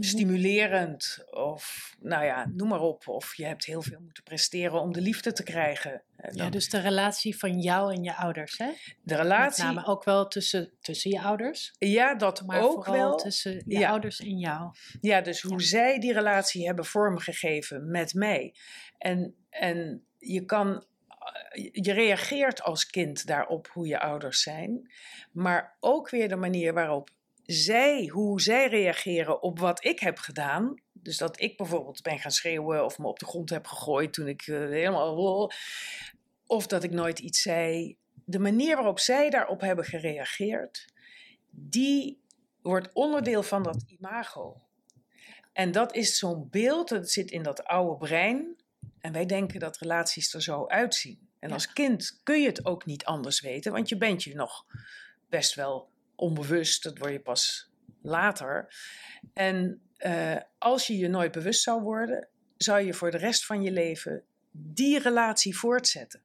stimulerend, 0.00 1.24
of 1.30 1.94
nou 2.00 2.24
ja, 2.24 2.50
noem 2.54 2.68
maar 2.68 2.80
op. 2.80 3.08
Of 3.08 3.36
je 3.36 3.44
hebt 3.44 3.64
heel 3.64 3.82
veel 3.82 4.00
moeten 4.00 4.22
presteren 4.22 4.80
om 4.80 4.92
de 4.92 5.00
liefde 5.00 5.32
te 5.32 5.42
krijgen. 5.42 6.02
Ja, 6.30 6.50
dus 6.50 6.68
de 6.68 6.78
relatie 6.80 7.38
van 7.38 7.58
jou 7.60 7.94
en 7.94 8.02
je 8.02 8.14
ouders, 8.14 8.58
hè? 8.58 8.66
de 8.66 8.94
Met 9.02 9.16
relatie, 9.16 9.64
name 9.64 9.86
ook 9.86 10.04
wel 10.04 10.28
tussen, 10.28 10.72
tussen 10.80 11.10
je 11.10 11.20
ouders, 11.20 11.72
ja, 11.78 12.14
dat 12.14 12.46
maar 12.46 12.62
ook 12.62 12.84
vooral 12.84 13.08
wel. 13.08 13.16
tussen 13.16 13.62
je 13.66 13.78
Ja. 13.78 13.90
ouders 13.90 14.20
en 14.20 14.38
jou. 14.38 14.70
Ja, 15.00 15.20
dus 15.20 15.40
hoe 15.42 15.58
Ja. 15.60 15.66
zij 15.66 15.98
die 15.98 16.12
relatie 16.12 16.66
hebben 16.66 16.84
vormgegeven 16.84 17.90
met 17.90 18.14
mij. 18.14 18.54
En, 18.98 19.34
en 19.50 20.04
je 20.18 20.44
kan, 20.44 20.84
eh, 21.08 21.68
je 21.72 21.92
reageert 21.92 22.62
als 22.62 22.86
kind 22.86 23.26
daarop 23.26 23.68
hoe 23.72 23.86
je 23.86 24.00
ouders 24.00 24.42
zijn. 24.42 24.92
Maar 25.32 25.76
ook 25.80 26.10
weer 26.10 26.28
de 26.28 26.36
manier 26.36 26.74
waarop 26.74 27.10
zij, 27.52 28.06
hoe 28.06 28.40
zij 28.40 28.68
reageren 28.68 29.42
op 29.42 29.58
wat 29.58 29.84
ik 29.84 30.00
heb 30.00 30.18
gedaan. 30.18 30.74
Dus 30.92 31.16
dat 31.16 31.40
ik 31.40 31.56
bijvoorbeeld 31.56 32.02
ben 32.02 32.18
gaan 32.18 32.30
schreeuwen 32.30 32.84
of 32.84 32.98
me 32.98 33.06
op 33.06 33.18
de 33.18 33.26
grond 33.26 33.50
heb 33.50 33.66
gegooid 33.66 34.12
toen 34.12 34.28
ik 34.28 34.42
eh, 34.42 34.58
helemaal. 34.58 35.52
Of 36.46 36.66
dat 36.66 36.82
ik 36.84 36.90
nooit 36.90 37.18
iets 37.18 37.42
zei. 37.42 37.96
De 38.24 38.38
manier 38.38 38.76
waarop 38.76 38.98
zij 38.98 39.30
daarop 39.30 39.60
hebben 39.60 39.84
gereageerd, 39.84 40.92
die 41.50 42.20
wordt 42.62 42.92
onderdeel 42.92 43.42
van 43.42 43.62
dat 43.62 43.84
imago. 43.86 44.60
En 45.52 45.72
dat 45.72 45.94
is 45.94 46.18
zo'n 46.18 46.48
beeld, 46.50 46.88
dat 46.88 47.10
zit 47.10 47.30
in 47.30 47.42
dat 47.42 47.64
oude 47.64 47.96
brein. 48.06 48.56
En 49.00 49.12
wij 49.12 49.26
denken 49.26 49.60
dat 49.60 49.78
relaties 49.78 50.34
er 50.34 50.42
zo 50.42 50.66
uitzien. 50.66 51.28
En 51.38 51.48
Ja. 51.48 51.54
als 51.54 51.72
kind 51.72 52.20
kun 52.22 52.40
je 52.40 52.46
het 52.46 52.64
ook 52.64 52.86
niet 52.86 53.04
anders 53.04 53.40
weten, 53.40 53.72
want 53.72 53.88
je 53.88 53.96
bent 53.96 54.22
je 54.22 54.34
nog 54.34 54.66
best 55.28 55.54
wel 55.54 55.89
onbewust. 56.20 56.82
Dat 56.82 56.98
word 56.98 57.12
je 57.12 57.20
pas 57.20 57.70
later. 58.02 58.74
En 59.32 59.80
eh, 59.96 60.36
als 60.58 60.86
je 60.86 60.96
je 60.98 61.08
nooit 61.08 61.32
bewust 61.32 61.62
zou 61.62 61.82
worden, 61.82 62.28
zou 62.56 62.80
je 62.80 62.94
voor 62.94 63.10
de 63.10 63.16
rest 63.18 63.46
van 63.46 63.62
je 63.62 63.70
leven 63.70 64.22
die 64.50 64.98
relatie 64.98 65.56
voortzetten. 65.58 66.22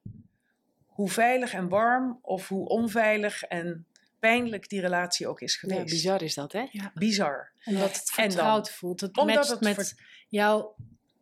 Hoe 0.85 1.09
veilig 1.09 1.53
en 1.53 1.69
warm 1.69 2.19
of 2.21 2.47
hoe 2.47 2.67
onveilig 2.67 3.43
en 3.43 3.85
pijnlijk 4.19 4.69
die 4.69 4.81
relatie 4.81 5.27
ook 5.27 5.41
is 5.41 5.53
ja 5.53 5.59
geweest. 5.59 5.85
bizar 5.93 6.21
is 6.21 6.33
dat, 6.33 6.51
hè? 6.51 6.65
Bizar. 6.93 7.51
Omdat 7.65 7.95
het 7.95 8.11
En 8.15 8.23
dan- 8.23 8.31
vertrouwd 8.31 8.71
voelt. 8.71 9.01
Het 9.01 9.17
Omdat 9.17 9.35
matcht 9.35 9.49
het 9.51 9.77
met 9.77 9.95
jouw 10.29 10.75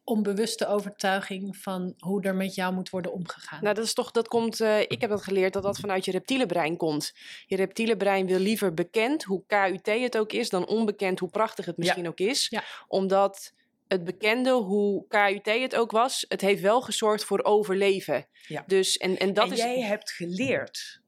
onbewuste 0.03 0.67
overtuiging 0.67 1.57
van 1.57 1.93
hoe 1.97 2.21
er 2.21 2.35
met 2.35 2.55
jou 2.55 2.73
moet 2.73 2.89
worden 2.89 3.13
omgegaan. 3.13 3.59
Nou, 3.63 3.75
dat 3.75 3.85
is 3.85 3.93
toch, 3.93 4.11
dat 4.11 4.27
komt, 4.27 4.59
eh, 4.59 4.79
ik 4.79 5.01
heb 5.01 5.09
dat 5.09 5.23
geleerd 5.23 5.53
dat 5.53 5.63
dat 5.63 5.79
vanuit 5.79 6.05
je 6.05 6.11
reptiele 6.11 6.45
brein 6.45 6.77
komt. 6.77 7.13
Je 7.45 7.55
reptiele 7.55 7.97
brein 7.97 8.25
wil 8.25 8.39
liever 8.39 8.73
bekend, 8.73 9.23
hoe 9.23 9.43
KUT 9.47 9.85
het 9.85 10.17
ook 10.17 10.31
is, 10.31 10.49
dan 10.49 10.67
onbekend, 10.67 11.19
hoe 11.19 11.29
prachtig 11.29 11.65
het 11.65 11.77
misschien 11.77 12.07
ook 12.07 12.19
is. 12.19 12.47
Ja. 12.49 12.63
Omdat 12.87 13.53
het 13.87 14.03
bekende, 14.03 14.51
hoe 14.51 15.05
KUT 15.07 15.45
het 15.45 15.75
ook 15.75 15.91
was, 15.91 16.25
het 16.27 16.41
heeft 16.41 16.61
wel 16.61 16.81
gezorgd 16.81 17.23
voor 17.23 17.43
overleven. 17.43 18.27
Ja. 18.47 18.63
Dus, 18.67 18.97
en, 18.97 19.17
en 19.17 19.33
dat 19.33 19.45
en 19.45 19.51
is... 19.51 19.57
jij 19.57 19.81
hebt 19.81 20.11
geleerd 20.11 21.01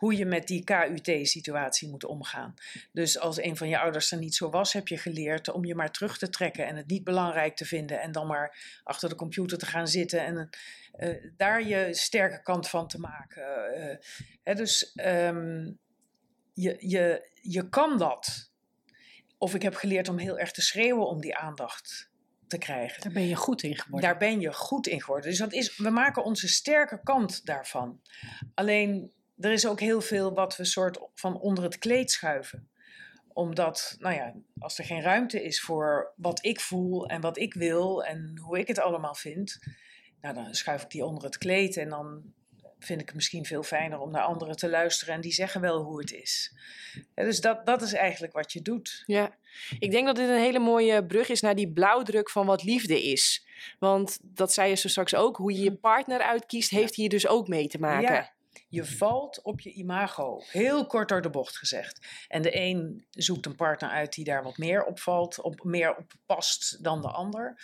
hoe 0.00 0.16
je 0.16 0.26
met 0.26 0.46
die 0.46 0.64
KUT-situatie 0.64 1.88
moet 1.88 2.04
omgaan. 2.04 2.54
Dus 2.92 3.18
als 3.18 3.42
een 3.42 3.56
van 3.56 3.68
je 3.68 3.78
ouders 3.78 4.12
er 4.12 4.18
niet 4.18 4.34
zo 4.34 4.50
was, 4.50 4.72
heb 4.72 4.88
je 4.88 4.98
geleerd 4.98 5.50
om 5.50 5.64
je 5.64 5.74
maar 5.74 5.90
terug 5.90 6.18
te 6.18 6.28
trekken 6.28 6.66
en 6.66 6.76
het 6.76 6.86
niet 6.86 7.04
belangrijk 7.04 7.56
te 7.56 7.64
vinden 7.64 8.00
en 8.00 8.12
dan 8.12 8.26
maar 8.26 8.80
achter 8.84 9.08
de 9.08 9.14
computer 9.14 9.58
te 9.58 9.66
gaan 9.66 9.88
zitten 9.88 10.24
en 10.24 10.50
eh, 10.92 11.32
daar 11.36 11.66
je 11.66 11.94
sterke 11.94 12.42
kant 12.42 12.68
van 12.68 12.88
te 12.88 12.98
maken. 12.98 13.74
Eh, 13.74 13.96
hè, 14.42 14.54
dus 14.54 14.92
ehm, 14.92 15.72
je, 16.52 16.76
je, 16.78 17.30
je 17.34 17.68
kan 17.68 17.98
dat. 17.98 18.52
Of 19.38 19.54
ik 19.54 19.62
heb 19.62 19.74
geleerd 19.74 20.08
om 20.08 20.18
heel 20.18 20.38
erg 20.38 20.52
te 20.52 20.62
schreeuwen 20.62 21.06
om 21.06 21.20
die 21.20 21.36
aandacht 21.36 22.10
te 22.46 22.58
krijgen. 22.58 23.02
Daar 23.02 23.12
ben 23.12 23.28
je 23.28 23.36
goed 23.36 23.62
in 23.62 23.76
geworden. 23.76 24.10
Daar 24.10 24.18
ben 24.18 24.40
je 24.40 24.52
goed 24.52 24.86
in 24.86 25.00
geworden. 25.00 25.30
Dus 25.30 25.38
dat 25.38 25.52
is, 25.52 25.76
we 25.76 25.90
maken 25.90 26.24
onze 26.24 26.48
sterke 26.48 27.00
kant 27.02 27.46
daarvan. 27.46 28.00
Alleen, 28.54 29.12
er 29.40 29.52
is 29.52 29.66
ook 29.66 29.80
heel 29.80 30.00
veel 30.00 30.34
wat 30.34 30.56
we 30.56 30.64
soort 30.64 30.98
van 31.14 31.40
onder 31.40 31.64
het 31.64 31.78
kleed 31.78 32.10
schuiven. 32.10 32.68
Omdat, 33.32 33.96
nou 33.98 34.14
ja, 34.14 34.34
als 34.58 34.78
er 34.78 34.84
geen 34.84 35.02
ruimte 35.02 35.44
is 35.44 35.60
voor 35.60 36.12
wat 36.16 36.44
ik 36.44 36.60
voel 36.60 37.06
en 37.06 37.20
wat 37.20 37.38
ik 37.38 37.54
wil 37.54 38.04
en 38.04 38.38
hoe 38.42 38.58
ik 38.58 38.68
het 38.68 38.78
allemaal 38.78 39.14
vind, 39.14 39.58
nou, 40.20 40.34
dan 40.34 40.54
schuif 40.54 40.82
ik 40.82 40.90
die 40.90 41.04
onder 41.04 41.24
het 41.24 41.38
kleed 41.38 41.76
en 41.76 41.88
dan 41.88 42.22
vind 42.78 43.00
ik 43.00 43.06
het 43.06 43.14
misschien 43.14 43.44
veel 43.44 43.62
fijner 43.62 43.98
om 43.98 44.10
naar 44.10 44.22
anderen 44.22 44.56
te 44.56 44.68
luisteren 44.68 45.14
en 45.14 45.20
die 45.20 45.32
zeggen 45.32 45.60
wel 45.60 45.82
hoe 45.82 46.00
het 46.00 46.12
is. 46.12 46.54
Ja, 47.14 47.24
dus 47.24 47.40
dat, 47.40 47.66
dat 47.66 47.82
is 47.82 47.92
eigenlijk 47.92 48.32
wat 48.32 48.52
je 48.52 48.62
doet. 48.62 49.02
Ja, 49.06 49.36
ik 49.78 49.90
denk 49.90 50.06
dat 50.06 50.16
dit 50.16 50.28
een 50.28 50.36
hele 50.36 50.58
mooie 50.58 51.06
brug 51.06 51.28
is 51.28 51.40
naar 51.40 51.54
die 51.54 51.72
blauwdruk 51.72 52.30
van 52.30 52.46
wat 52.46 52.62
liefde 52.62 53.02
is. 53.02 53.46
Want 53.78 54.18
dat 54.22 54.52
zei 54.52 54.68
je 54.68 54.74
zo 54.74 54.88
straks 54.88 55.14
ook, 55.14 55.36
hoe 55.36 55.52
je 55.52 55.62
je 55.62 55.74
partner 55.74 56.20
uitkiest, 56.20 56.70
heeft 56.70 56.94
hier 56.94 57.08
dus 57.08 57.26
ook 57.26 57.48
mee 57.48 57.68
te 57.68 57.78
maken. 57.78 58.14
Ja, 58.14 58.32
je 58.70 58.84
valt 58.84 59.42
op 59.42 59.60
je 59.60 59.72
imago, 59.72 60.42
heel 60.46 60.86
kort 60.86 61.08
door 61.08 61.22
de 61.22 61.30
bocht 61.30 61.56
gezegd. 61.56 62.06
En 62.28 62.42
de 62.42 62.56
een 62.56 63.06
zoekt 63.10 63.46
een 63.46 63.56
partner 63.56 63.90
uit 63.90 64.12
die 64.12 64.24
daar 64.24 64.42
wat 64.42 64.58
meer 64.58 64.84
op 64.84 65.00
valt, 65.00 65.40
op, 65.40 65.64
meer 65.64 65.96
op 65.96 66.12
past 66.26 66.84
dan 66.84 67.00
de 67.02 67.08
ander. 67.08 67.62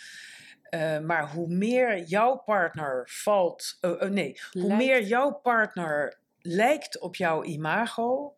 Uh, 0.69 0.99
maar 0.99 1.31
hoe 1.31 1.47
meer 1.47 2.03
jouw 2.03 2.35
partner 2.35 3.09
valt, 3.11 3.77
uh, 3.81 3.91
uh, 3.91 4.09
nee, 4.09 4.39
hoe 4.51 4.61
Lijkt. 4.61 4.77
meer 4.77 5.03
jouw 5.03 5.31
partner 5.31 6.19
lijkt 6.41 6.99
op 6.99 7.15
jouw 7.15 7.43
imago, 7.43 8.35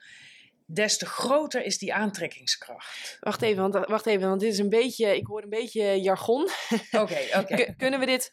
des 0.65 0.97
te 0.97 1.05
groter 1.05 1.63
is 1.63 1.77
die 1.77 1.93
aantrekkingskracht. 1.93 3.17
Wacht 3.19 3.41
even, 3.41 3.69
want, 3.69 3.87
wacht 3.87 4.05
even, 4.05 4.27
want 4.27 4.41
dit 4.41 4.53
is 4.53 4.59
een 4.59 4.69
beetje, 4.69 5.15
ik 5.15 5.27
hoor 5.27 5.43
een 5.43 5.49
beetje 5.49 6.01
jargon. 6.01 6.49
Oké, 6.91 7.19
oké. 7.37 7.73
Kunnen 7.77 7.99
we 7.99 8.05
dit, 8.05 8.31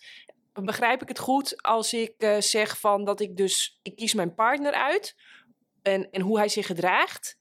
begrijp 0.65 1.03
ik 1.03 1.09
het 1.09 1.19
goed 1.19 1.63
als 1.63 1.93
ik 1.93 2.15
eh, 2.19 2.41
zeg 2.41 2.79
van 2.81 3.05
dat 3.05 3.21
ik 3.21 3.37
dus, 3.37 3.79
ik 3.83 3.97
kies 3.97 4.15
mijn 4.15 4.35
partner 4.35 4.73
uit 4.73 5.17
en, 5.83 6.11
en 6.11 6.21
hoe 6.21 6.39
hij 6.39 6.49
zich 6.49 6.67
gedraagt 6.67 7.39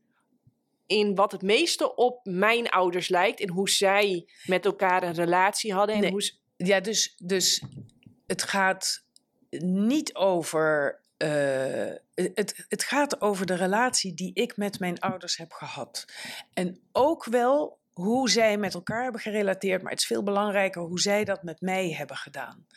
in 0.85 1.15
wat 1.15 1.31
het 1.31 1.41
meeste 1.41 1.95
op 1.95 2.19
mijn 2.25 2.69
ouders 2.69 3.07
lijkt 3.07 3.39
en 3.39 3.49
hoe 3.49 3.69
zij 3.69 4.27
met 4.45 4.65
elkaar 4.65 5.03
een 5.03 5.13
relatie 5.13 5.73
hadden 5.73 5.95
en 5.95 6.01
Nee. 6.01 6.11
hoe 6.11 6.23
ze- 6.23 6.33
Ja, 6.57 6.79
dus, 6.79 7.13
dus 7.17 7.63
het 8.27 8.43
gaat 8.43 9.05
niet 9.59 10.15
over. 10.15 11.03
eh, 11.17 11.91
het, 12.13 12.65
het 12.69 12.83
gaat 12.83 13.21
over 13.21 13.45
de 13.45 13.55
relatie 13.55 14.13
die 14.13 14.33
ik 14.33 14.57
met 14.57 14.79
mijn 14.79 14.99
ouders 14.99 15.37
heb 15.37 15.51
gehad. 15.51 16.05
En 16.53 16.79
ook 16.91 17.25
wel 17.25 17.79
hoe 17.95 18.29
zij 18.29 18.57
met 18.57 18.73
elkaar 18.73 19.03
hebben 19.03 19.21
gerelateerd, 19.21 19.81
maar 19.81 19.91
het 19.91 19.99
is 19.99 20.07
veel 20.07 20.23
belangrijker 20.23 20.81
hoe 20.81 20.99
zij 20.99 21.23
dat 21.23 21.43
met 21.43 21.61
mij 21.61 21.91
hebben 21.91 22.17
gedaan. 22.17 22.67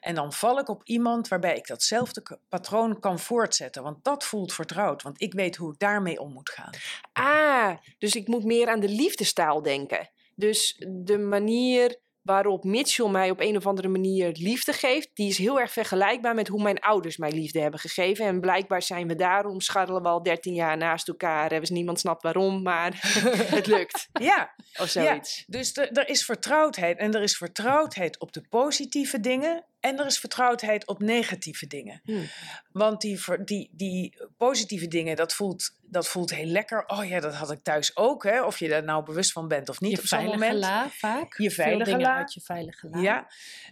En 0.00 0.14
dan 0.14 0.32
val 0.32 0.58
ik 0.58 0.68
op 0.68 0.80
iemand 0.84 1.28
waarbij 1.28 1.56
ik 1.56 1.66
datzelfde 1.66 2.38
patroon 2.48 3.00
kan 3.00 3.18
voortzetten, 3.18 3.82
want 3.82 4.04
dat 4.04 4.24
voelt 4.24 4.52
vertrouwd, 4.52 5.02
want 5.02 5.20
ik 5.20 5.32
weet 5.32 5.56
hoe 5.56 5.72
ik 5.72 5.78
daarmee 5.78 6.20
om 6.20 6.32
moet 6.32 6.50
gaan. 6.50 6.72
Ah, 7.12 7.76
dus 7.98 8.14
ik 8.14 8.28
moet 8.28 8.44
meer 8.44 8.68
aan 8.68 8.80
de 8.80 8.88
liefdestaal 8.88 9.62
denken. 9.62 10.10
Dus 10.34 10.84
de 10.88 11.18
manier 11.18 11.98
waarop 12.24 12.64
Mitchell 12.64 13.08
mij 13.08 13.30
op 13.30 13.40
een 13.40 13.56
of 13.56 13.66
andere 13.66 13.88
manier 13.88 14.30
liefde 14.32 14.72
geeft, 14.72 15.10
die 15.14 15.28
is 15.28 15.38
heel 15.38 15.60
erg 15.60 15.72
vergelijkbaar 15.72 16.34
met 16.34 16.48
hoe 16.48 16.62
mijn 16.62 16.78
ouders 16.78 17.16
mij 17.16 17.30
liefde 17.30 17.60
hebben 17.60 17.80
gegeven. 17.80 18.26
En 18.26 18.40
blijkbaar 18.40 18.82
zijn 18.82 19.08
we 19.08 19.14
daarom, 19.14 19.60
scharrelen 19.60 20.02
we 20.02 20.08
al 20.08 20.22
13 20.22 20.54
jaar 20.54 20.76
naast 20.76 21.08
elkaar. 21.08 21.48
Dus 21.48 21.70
niemand 21.70 22.00
snapt 22.00 22.22
waarom, 22.22 22.62
maar 22.62 22.98
het 23.56 23.66
lukt. 23.66 24.08
Ja, 24.12 24.54
Of 24.80 24.88
zoiets. 24.88 25.44
Dus 25.46 25.76
er 25.76 26.08
is 26.08 26.24
vertrouwdheid. 26.24 26.98
En 26.98 27.14
er 27.14 27.22
is 27.22 27.36
vertrouwdheid 27.36 28.20
op 28.20 28.32
de 28.32 28.46
positieve 28.48 29.20
dingen. 29.20 29.64
En 29.84 29.98
er 29.98 30.06
is 30.06 30.18
vertrouwdheid 30.18 30.86
op 30.86 31.00
negatieve 31.00 31.66
dingen. 31.66 32.00
Hmm. 32.04 32.28
Want 32.72 33.00
die, 33.00 33.20
die, 33.44 33.70
die 33.72 34.18
positieve 34.36 34.88
dingen, 34.88 35.16
dat 35.16 35.34
voelt, 35.34 35.78
dat 35.82 36.08
voelt 36.08 36.34
heel 36.34 36.46
lekker. 36.46 36.84
Oh 36.86 37.08
ja, 37.08 37.20
dat 37.20 37.34
had 37.34 37.50
ik 37.50 37.62
thuis 37.62 37.96
ook. 37.96 38.24
Hè? 38.24 38.42
Of 38.42 38.58
je 38.58 38.68
daar 38.68 38.84
nou 38.84 39.04
bewust 39.04 39.32
van 39.32 39.48
bent 39.48 39.68
of 39.68 39.80
niet 39.80 39.90
je 39.90 39.98
op 39.98 40.06
zo'n 40.06 40.24
moment. 40.24 40.58
la 40.58 40.88
vaak. 40.90 41.38
Je 41.38 41.50
veilige 41.50 41.98
la. 41.98 42.16
uit 42.16 42.32
je 42.32 42.40
veilige 42.40 42.88
la. 42.88 43.00
Ja, 43.00 43.26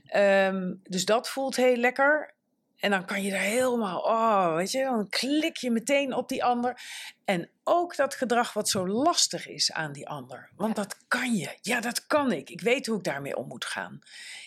Ehm, 0.06 0.74
dus 0.82 1.04
dat 1.04 1.28
voelt 1.28 1.56
heel 1.56 1.76
lekker. 1.76 2.34
En 2.82 2.90
dan 2.90 3.04
kan 3.04 3.22
je 3.22 3.30
daar 3.30 3.40
helemaal, 3.40 4.00
oh, 4.00 4.54
weet 4.54 4.70
je, 4.70 4.82
dan 4.82 5.08
klik 5.08 5.56
je 5.56 5.70
meteen 5.70 6.14
op 6.14 6.28
die 6.28 6.44
ander. 6.44 6.80
En 7.24 7.50
ook 7.64 7.96
dat 7.96 8.14
gedrag 8.14 8.52
wat 8.52 8.68
zo 8.68 8.88
lastig 8.88 9.48
is 9.48 9.72
aan 9.72 9.92
die 9.92 10.08
ander. 10.08 10.50
Want 10.56 10.76
dat 10.76 10.96
kan 11.08 11.34
je. 11.34 11.58
Ja, 11.60 11.80
dat 11.80 12.06
kan 12.06 12.32
ik. 12.32 12.50
Ik 12.50 12.60
weet 12.60 12.86
hoe 12.86 12.96
ik 12.96 13.04
daarmee 13.04 13.36
om 13.36 13.48
moet 13.48 13.64
gaan. 13.64 13.98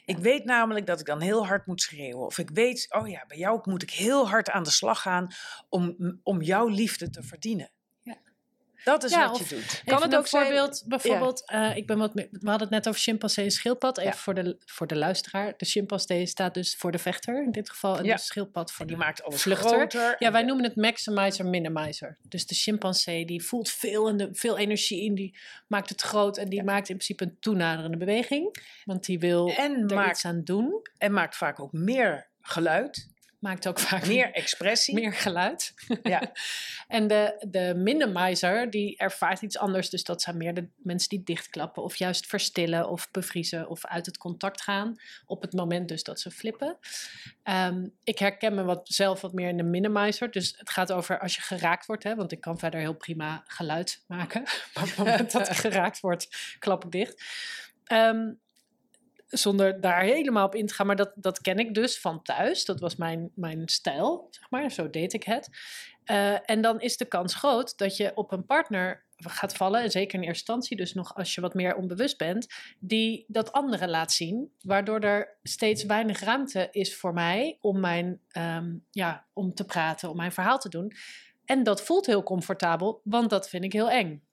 Ik 0.06 0.18
weet 0.18 0.46
namelijk 0.46 0.86
dat 0.86 1.00
ik 1.00 1.06
dan 1.06 1.22
heel 1.22 1.48
hard 1.48 1.66
moet 1.66 1.82
schreeuwen. 1.82 2.26
Of 2.26 2.38
ik 2.38 2.50
weet, 2.50 2.88
oh 2.90 3.08
ja, 3.08 3.26
bij 3.28 3.38
jou 3.38 3.60
moet 3.64 3.84
ik 3.84 3.92
heel 3.92 4.30
hard 4.30 4.50
aan 4.50 4.64
de 4.64 4.72
slag 4.72 5.02
gaan 5.02 5.28
om, 5.70 5.96
om 6.24 6.42
jouw 6.42 6.68
liefde 6.68 7.10
te 7.10 7.24
verdienen. 7.24 7.70
Dat 8.86 9.04
is 9.04 9.12
Ja, 9.12 9.30
wat 9.30 9.38
je 9.38 9.56
doet. 9.56 9.82
Kan 9.86 10.02
het 10.02 10.16
ook 10.16 10.28
zijn- 10.28 10.44
voorbeeld, 10.46 10.84
bijvoorbeeld, 10.86 11.50
eh, 11.50 11.76
ik 11.76 11.88
ben 11.88 11.98
wat 11.98 12.14
meer- 12.16 12.28
we 12.32 12.50
hadden 12.50 12.68
het 12.68 12.70
net 12.70 12.88
over 12.88 13.02
chimpansee 13.02 13.46
en 13.46 13.52
schildpad. 13.52 13.98
Even 13.98 14.10
Ja. 14.12 14.18
voor, 14.18 14.34
de, 14.34 14.58
voor 14.66 14.88
de 14.88 14.96
luisteraar. 14.96 15.54
De 15.58 15.66
chimpansee 15.66 16.26
staat 16.26 16.54
dus 16.54 16.76
voor 16.76 16.92
de 16.92 16.98
vechter 16.98 17.44
in 17.44 17.52
dit 17.52 17.70
geval. 17.70 17.98
En 17.98 18.04
Ja. 18.06 18.16
de 18.16 18.22
schildpad 18.22 18.72
voor 18.72 18.86
Die 18.86 18.96
de 18.96 19.02
maakt 19.02 19.24
alles 19.24 19.42
vluchter. 19.42 19.70
groter. 19.70 20.16
Ja, 20.20 20.32
wij 20.32 20.42
En- 20.42 20.48
noemen 20.48 20.66
het 20.66 20.76
maximizer, 20.76 21.46
minimizer. 21.46 22.18
Dus 22.28 22.46
de 22.46 22.56
chimpansee 22.56 23.26
die 23.26 23.44
voelt 23.46 23.70
veel, 23.70 24.08
en 24.08 24.18
de, 24.18 24.30
veel 24.32 24.58
energie 24.58 25.02
in, 25.04 25.16
die 25.16 25.38
maakt 25.68 25.90
het 25.90 26.02
groot 26.02 26.38
en 26.38 26.50
die 26.50 26.64
maakt 26.64 26.90
in 26.90 26.96
principe 26.98 27.24
een 27.24 27.38
toenaderende 27.40 27.98
beweging. 27.98 28.56
Want 28.84 29.06
die 29.06 29.20
wil 29.20 29.54
En 29.58 29.74
er 29.90 29.96
maakt, 29.96 30.10
iets 30.12 30.26
aan 30.26 30.42
doen. 30.44 30.82
en 30.98 31.12
maakt 31.12 31.36
vaak 31.36 31.60
ook 31.60 31.72
meer 31.72 32.28
geluid, 32.42 33.08
Maakt 33.40 33.68
ook 33.68 33.80
vaak 33.80 34.08
meer 34.08 34.32
expressie. 34.32 34.96
meer 34.96 35.14
geluid. 35.14 35.74
Ja. 36.04 36.32
en 36.88 37.08
de, 37.08 37.46
de 37.50 37.74
minimizer, 37.76 38.70
die 38.70 38.98
ervaart 38.98 39.42
iets 39.42 39.58
anders. 39.58 39.90
Dus 39.90 40.04
dat 40.04 40.22
zijn 40.22 40.38
meer 40.38 40.54
de 40.54 40.68
mensen 40.76 41.10
die 41.10 41.24
dichtklappen 41.24 41.84
of 41.84 41.96
juist 41.96 42.28
verstillen 42.28 42.90
of 42.90 43.12
bevriezen 43.12 43.70
of 43.70 43.86
uit 43.86 44.06
het 44.06 44.18
contact 44.18 44.62
gaan. 44.62 44.96
Op 45.26 45.42
het 45.42 45.54
moment 45.54 45.88
dus 45.88 46.04
dat 46.04 46.20
ze 46.20 46.32
flippen. 46.32 46.78
Ehm, 47.44 47.88
ik 48.04 48.20
herken 48.20 48.56
me 48.56 48.64
wat, 48.64 48.88
zelf 48.88 49.22
wat 49.22 49.34
meer 49.34 49.50
in 49.50 49.58
de 49.58 49.64
minimizer. 49.64 50.32
Dus 50.32 50.54
het 50.58 50.70
gaat 50.70 50.92
over 50.92 51.20
als 51.20 51.36
je 51.36 51.42
geraakt 51.42 51.86
wordt. 51.86 52.04
Hè, 52.04 52.16
want 52.16 52.32
ik 52.32 52.42
kan 52.42 52.60
verder 52.60 52.80
heel 52.80 52.96
prima 52.96 53.44
geluid 53.46 54.04
maken. 54.08 54.44
Maar 54.74 54.84
op 54.84 54.90
het 54.90 54.98
moment 54.98 55.32
dat 55.32 55.50
ik 55.50 55.56
geraakt 55.68 56.00
word, 56.00 56.56
klap 56.60 56.86
ik 56.86 56.92
dicht. 56.92 57.24
Ehm, 57.84 58.32
zonder 59.28 59.82
daar 59.82 60.02
helemaal 60.02 60.46
op 60.46 60.56
in 60.56 60.66
te 60.66 60.74
gaan. 60.74 60.88
Maar 60.88 60.96
dat, 60.96 61.12
dat 61.16 61.42
ken 61.42 61.58
ik 61.58 61.74
dus 61.74 62.00
van 62.00 62.22
thuis. 62.22 62.66
Dat 62.66 62.80
was 62.80 62.96
mijn, 62.96 63.32
mijn 63.36 63.68
stijl, 63.68 64.28
zeg 64.30 64.50
maar. 64.50 64.72
Zo 64.72 64.90
deed 64.90 65.14
ik 65.14 65.24
het. 65.24 65.50
Eh, 66.04 66.50
en 66.50 66.62
dan 66.62 66.82
is 66.82 66.98
de 66.98 67.06
kans 67.06 67.36
groot 67.36 67.78
dat 67.78 67.98
je 67.98 68.12
op 68.16 68.32
een 68.32 68.46
partner 68.46 69.06
gaat 69.18 69.56
vallen. 69.56 69.82
En 69.82 69.92
zeker 69.92 70.14
in 70.14 70.26
eerste 70.26 70.38
instantie, 70.38 70.78
dus 70.78 70.94
nog 70.94 71.16
als 71.16 71.36
je 71.36 71.42
wat 71.42 71.54
meer 71.54 71.76
onbewust 71.76 72.18
bent. 72.18 72.48
Die 72.80 73.26
dat 73.28 73.52
andere 73.52 73.88
laat 73.88 74.12
zien. 74.12 74.52
Waardoor 74.62 75.00
er 75.00 75.38
steeds 75.44 75.84
weinig 75.84 76.20
ruimte 76.20 76.68
is 76.72 76.96
voor 76.96 77.14
mij 77.14 77.58
om, 77.62 77.80
mijn, 77.80 78.22
ehm, 78.28 78.76
ja, 78.92 79.26
om 79.34 79.54
te 79.54 79.66
praten, 79.66 80.10
om 80.10 80.18
mijn 80.18 80.32
verhaal 80.32 80.60
te 80.60 80.70
doen. 80.70 80.92
En 81.46 81.64
dat 81.64 81.82
voelt 81.82 82.06
heel 82.06 82.24
comfortabel, 82.24 83.02
want 83.04 83.30
dat 83.30 83.50
vind 83.50 83.64
ik 83.64 83.74
heel 83.74 83.90
eng. 83.90 84.24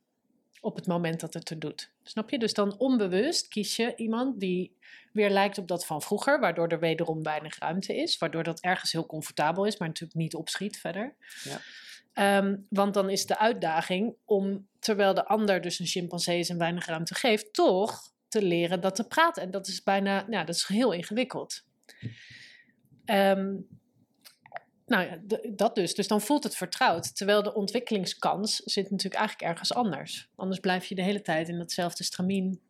Op 0.61 0.77
het 0.77 0.87
moment 0.87 1.21
dat 1.21 1.35
het 1.35 1.51
er 1.51 1.59
doet. 1.59 1.92
Snap 2.03 2.31
je? 2.31 2.39
Dus 2.39 2.55
dan 2.55 2.79
onbewust 2.79 3.49
kies 3.49 3.77
je 3.77 3.97
iemand 3.97 4.41
die 4.41 4.77
weer 5.13 5.31
lijkt 5.31 5.59
op 5.59 5.69
dat 5.69 5.87
van 5.87 6.03
vroeger, 6.03 6.41
waardoor 6.41 6.69
er 6.69 6.81
wederom 6.81 7.23
weinig 7.23 7.59
ruimte 7.59 7.97
is, 7.97 8.19
waardoor 8.19 8.43
dat 8.43 8.61
ergens 8.61 8.93
heel 8.93 9.07
comfortabel 9.07 9.65
is, 9.65 9.79
maar 9.79 9.89
natuurlijk 9.89 10.19
niet 10.19 10.35
opschiet 10.35 10.79
verder. 10.79 11.15
Ja. 11.45 11.61
Ehm, 12.13 12.57
want 12.69 12.95
dan 12.95 13.11
is 13.11 13.27
de 13.27 13.39
uitdaging 13.39 14.15
om, 14.25 14.69
terwijl 14.79 15.15
de 15.15 15.27
ander 15.27 15.61
dus 15.61 15.79
een 15.79 15.87
chimpansee 15.87 16.45
zijn 16.45 16.59
weinig 16.59 16.87
ruimte 16.87 17.15
geeft, 17.15 17.55
toch 17.55 18.13
te 18.29 18.43
leren 18.43 18.81
dat 18.81 18.95
te 18.95 19.07
praten. 19.07 19.43
En 19.43 19.51
dat 19.51 19.69
is 19.69 19.83
bijna, 19.83 20.25
nou, 20.29 20.47
dat 20.47 20.55
is 20.55 20.67
heel 20.67 20.93
ingewikkeld. 20.93 21.65
Ehm, 23.05 23.55
nou 24.93 25.07
ja, 25.07 25.39
dat 25.51 25.75
dus. 25.75 25.95
Dus 25.95 26.09
dan 26.09 26.21
voelt 26.21 26.45
het 26.45 26.57
vertrouwd. 26.57 27.17
Terwijl 27.17 27.43
de 27.43 27.55
ontwikkelingskans 27.55 28.57
zit 28.57 28.91
natuurlijk 28.91 29.21
eigenlijk 29.21 29.51
ergens 29.51 29.75
anders. 29.75 30.29
Anders 30.37 30.61
blijf 30.61 30.85
je 30.85 30.95
de 30.95 31.03
hele 31.03 31.23
tijd 31.23 31.49
in 31.49 31.59
datzelfde 31.59 32.05
stramien 32.05 32.61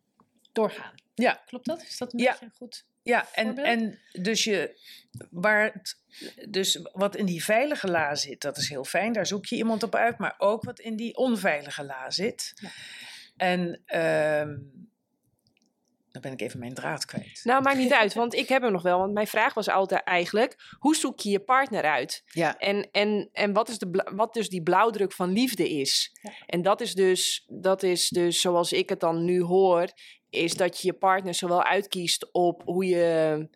doorgaan. 0.51 0.93
Ja. 1.13 1.41
Klopt 1.45 1.65
dat? 1.65 1.81
Is 1.81 1.97
dat 1.97 2.13
een 2.13 2.19
Ja. 2.19 2.31
beetje 2.31 2.51
goed? 2.57 2.85
Ja, 3.03 3.27
en, 3.33 3.57
en 3.57 3.99
dus, 4.11 4.43
je, 4.43 4.79
waar 5.29 5.73
het, 5.73 5.97
dus 6.49 6.79
wat 6.91 7.15
in 7.15 7.25
die 7.25 7.43
veilige 7.43 7.87
la 7.87 8.15
zit, 8.15 8.41
dat 8.41 8.57
is 8.57 8.69
heel 8.69 8.83
fijn. 8.83 9.13
Daar 9.13 9.27
zoek 9.27 9.45
je 9.45 9.55
iemand 9.55 9.83
op 9.83 9.95
uit. 9.95 10.17
Maar 10.17 10.35
ook 10.37 10.63
wat 10.63 10.79
in 10.79 10.95
die 10.95 11.15
onveilige 11.15 11.83
la 11.83 12.11
zit. 12.11 12.53
Ja. 12.55 12.69
En 13.37 13.81
ehm, 13.85 14.55
dan 16.13 16.21
ben 16.21 16.31
ik 16.31 16.41
even 16.41 16.59
mijn 16.59 16.73
draad 16.73 17.05
kwijt. 17.05 17.41
Nou, 17.43 17.61
maakt 17.61 17.77
niet 17.77 17.93
uit, 17.93 18.13
want 18.23 18.33
ik 18.33 18.47
heb 18.47 18.61
hem 18.61 18.71
nog 18.71 18.81
wel. 18.81 18.97
Want 18.99 19.13
mijn 19.13 19.27
vraag 19.27 19.53
was 19.53 19.69
altijd 19.69 20.03
eigenlijk, 20.03 20.55
hoe 20.79 20.95
zoek 20.95 21.19
je 21.19 21.29
je 21.29 21.39
partner 21.39 21.83
uit? 21.83 22.23
Ja, 22.25 22.57
En, 22.57 22.89
en, 22.91 23.29
en 23.31 23.53
wat, 23.53 23.69
is 23.69 23.77
de, 23.77 24.11
wat 24.15 24.33
dus 24.33 24.49
die 24.49 24.63
blauwdruk 24.63 25.13
van 25.13 25.31
liefde 25.31 25.69
is. 25.69 26.11
Ja. 26.21 26.31
En 26.45 26.61
dat 26.61 26.81
is, 26.81 26.93
dus, 26.93 27.45
dat 27.47 27.83
is 27.83 28.09
dus, 28.09 28.41
zoals 28.41 28.71
ik 28.71 28.89
het 28.89 28.99
dan 28.99 29.25
nu 29.25 29.41
hoor, 29.41 29.87
is 30.29 30.53
dat 30.53 30.81
je 30.81 30.87
je 30.87 30.93
partner 30.93 31.33
zowel 31.33 31.63
uitkiest 31.63 32.31
op 32.31 32.61
hoe 32.65 32.85
je 32.85 33.47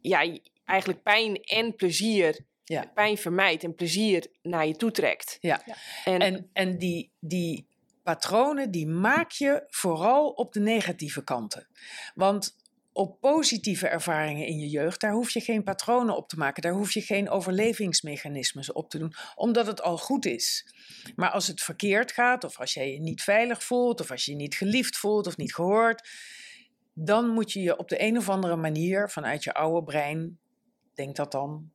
ja, 0.00 0.38
eigenlijk 0.64 1.02
pijn 1.02 1.36
en 1.36 1.74
plezier, 1.74 2.46
Ja. 2.64 2.90
pijn 2.94 3.16
vermijdt 3.18 3.64
en 3.64 3.74
plezier 3.74 4.26
naar 4.42 4.66
je 4.66 4.76
toe 4.76 4.90
trekt. 4.90 5.38
Ja. 5.40 5.62
En, 6.04 6.20
en, 6.20 6.50
en 6.52 6.78
die, 6.78 7.12
die 7.20 7.66
patronen 8.02 8.70
die 8.70 8.86
maak 8.86 9.30
je 9.30 9.64
vooral 9.68 10.28
op 10.28 10.52
de 10.52 10.60
negatieve 10.60 11.24
kanten. 11.24 11.68
Want 12.14 12.58
op 12.92 13.20
positieve 13.20 13.88
ervaringen 13.88 14.46
in 14.46 14.58
je 14.58 14.68
jeugd, 14.68 15.00
daar 15.00 15.12
hoef 15.12 15.30
je 15.30 15.40
geen 15.40 15.62
patronen 15.62 16.16
op 16.16 16.28
te 16.28 16.36
maken. 16.36 16.62
Daar 16.62 16.72
hoef 16.72 16.92
je 16.92 17.00
geen 17.00 17.30
overlevingsmechanismes 17.30 18.72
op 18.72 18.90
te 18.90 18.98
doen, 18.98 19.14
omdat 19.34 19.66
het 19.66 19.82
al 19.82 19.98
goed 19.98 20.26
is. 20.26 20.74
Maar 21.16 21.30
als 21.30 21.46
het 21.46 21.62
verkeerd 21.62 22.12
gaat, 22.12 22.44
of 22.44 22.60
als 22.60 22.74
jij 22.74 22.92
je 22.92 23.00
niet 23.00 23.22
veilig 23.22 23.64
voelt, 23.64 24.00
of 24.00 24.10
als 24.10 24.24
je 24.24 24.30
je 24.30 24.36
niet 24.36 24.54
geliefd 24.54 24.96
voelt 24.96 25.26
of 25.26 25.36
niet 25.36 25.54
gehoord, 25.54 26.08
dan 26.94 27.28
moet 27.28 27.52
je 27.52 27.60
je 27.60 27.78
op 27.78 27.88
de 27.88 28.02
een 28.02 28.16
of 28.16 28.28
andere 28.28 28.56
manier 28.56 29.10
vanuit 29.10 29.44
je 29.44 29.54
oude 29.54 29.84
brein, 29.84 30.38
denk 30.94 31.16
dat 31.16 31.32
dan, 31.32 31.70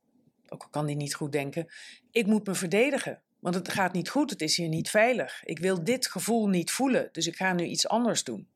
ook 0.48 0.62
al 0.62 0.68
kan 0.68 0.86
die 0.86 0.96
niet 0.96 1.14
goed 1.14 1.32
denken, 1.32 1.72
ik 2.10 2.26
moet 2.26 2.46
me 2.46 2.54
verdedigen. 2.54 3.22
Want 3.40 3.54
het 3.54 3.68
gaat 3.68 3.92
niet 3.92 4.08
goed, 4.08 4.30
het 4.30 4.40
is 4.40 4.56
hier 4.56 4.68
niet 4.68 4.90
veilig. 4.90 5.44
Ik 5.44 5.58
wil 5.58 5.84
dit 5.84 6.06
gevoel 6.06 6.48
niet 6.48 6.70
voelen, 6.70 7.08
dus 7.12 7.26
ik 7.26 7.36
ga 7.36 7.52
nu 7.52 7.64
iets 7.64 7.88
anders 7.88 8.24
doen. 8.24 8.48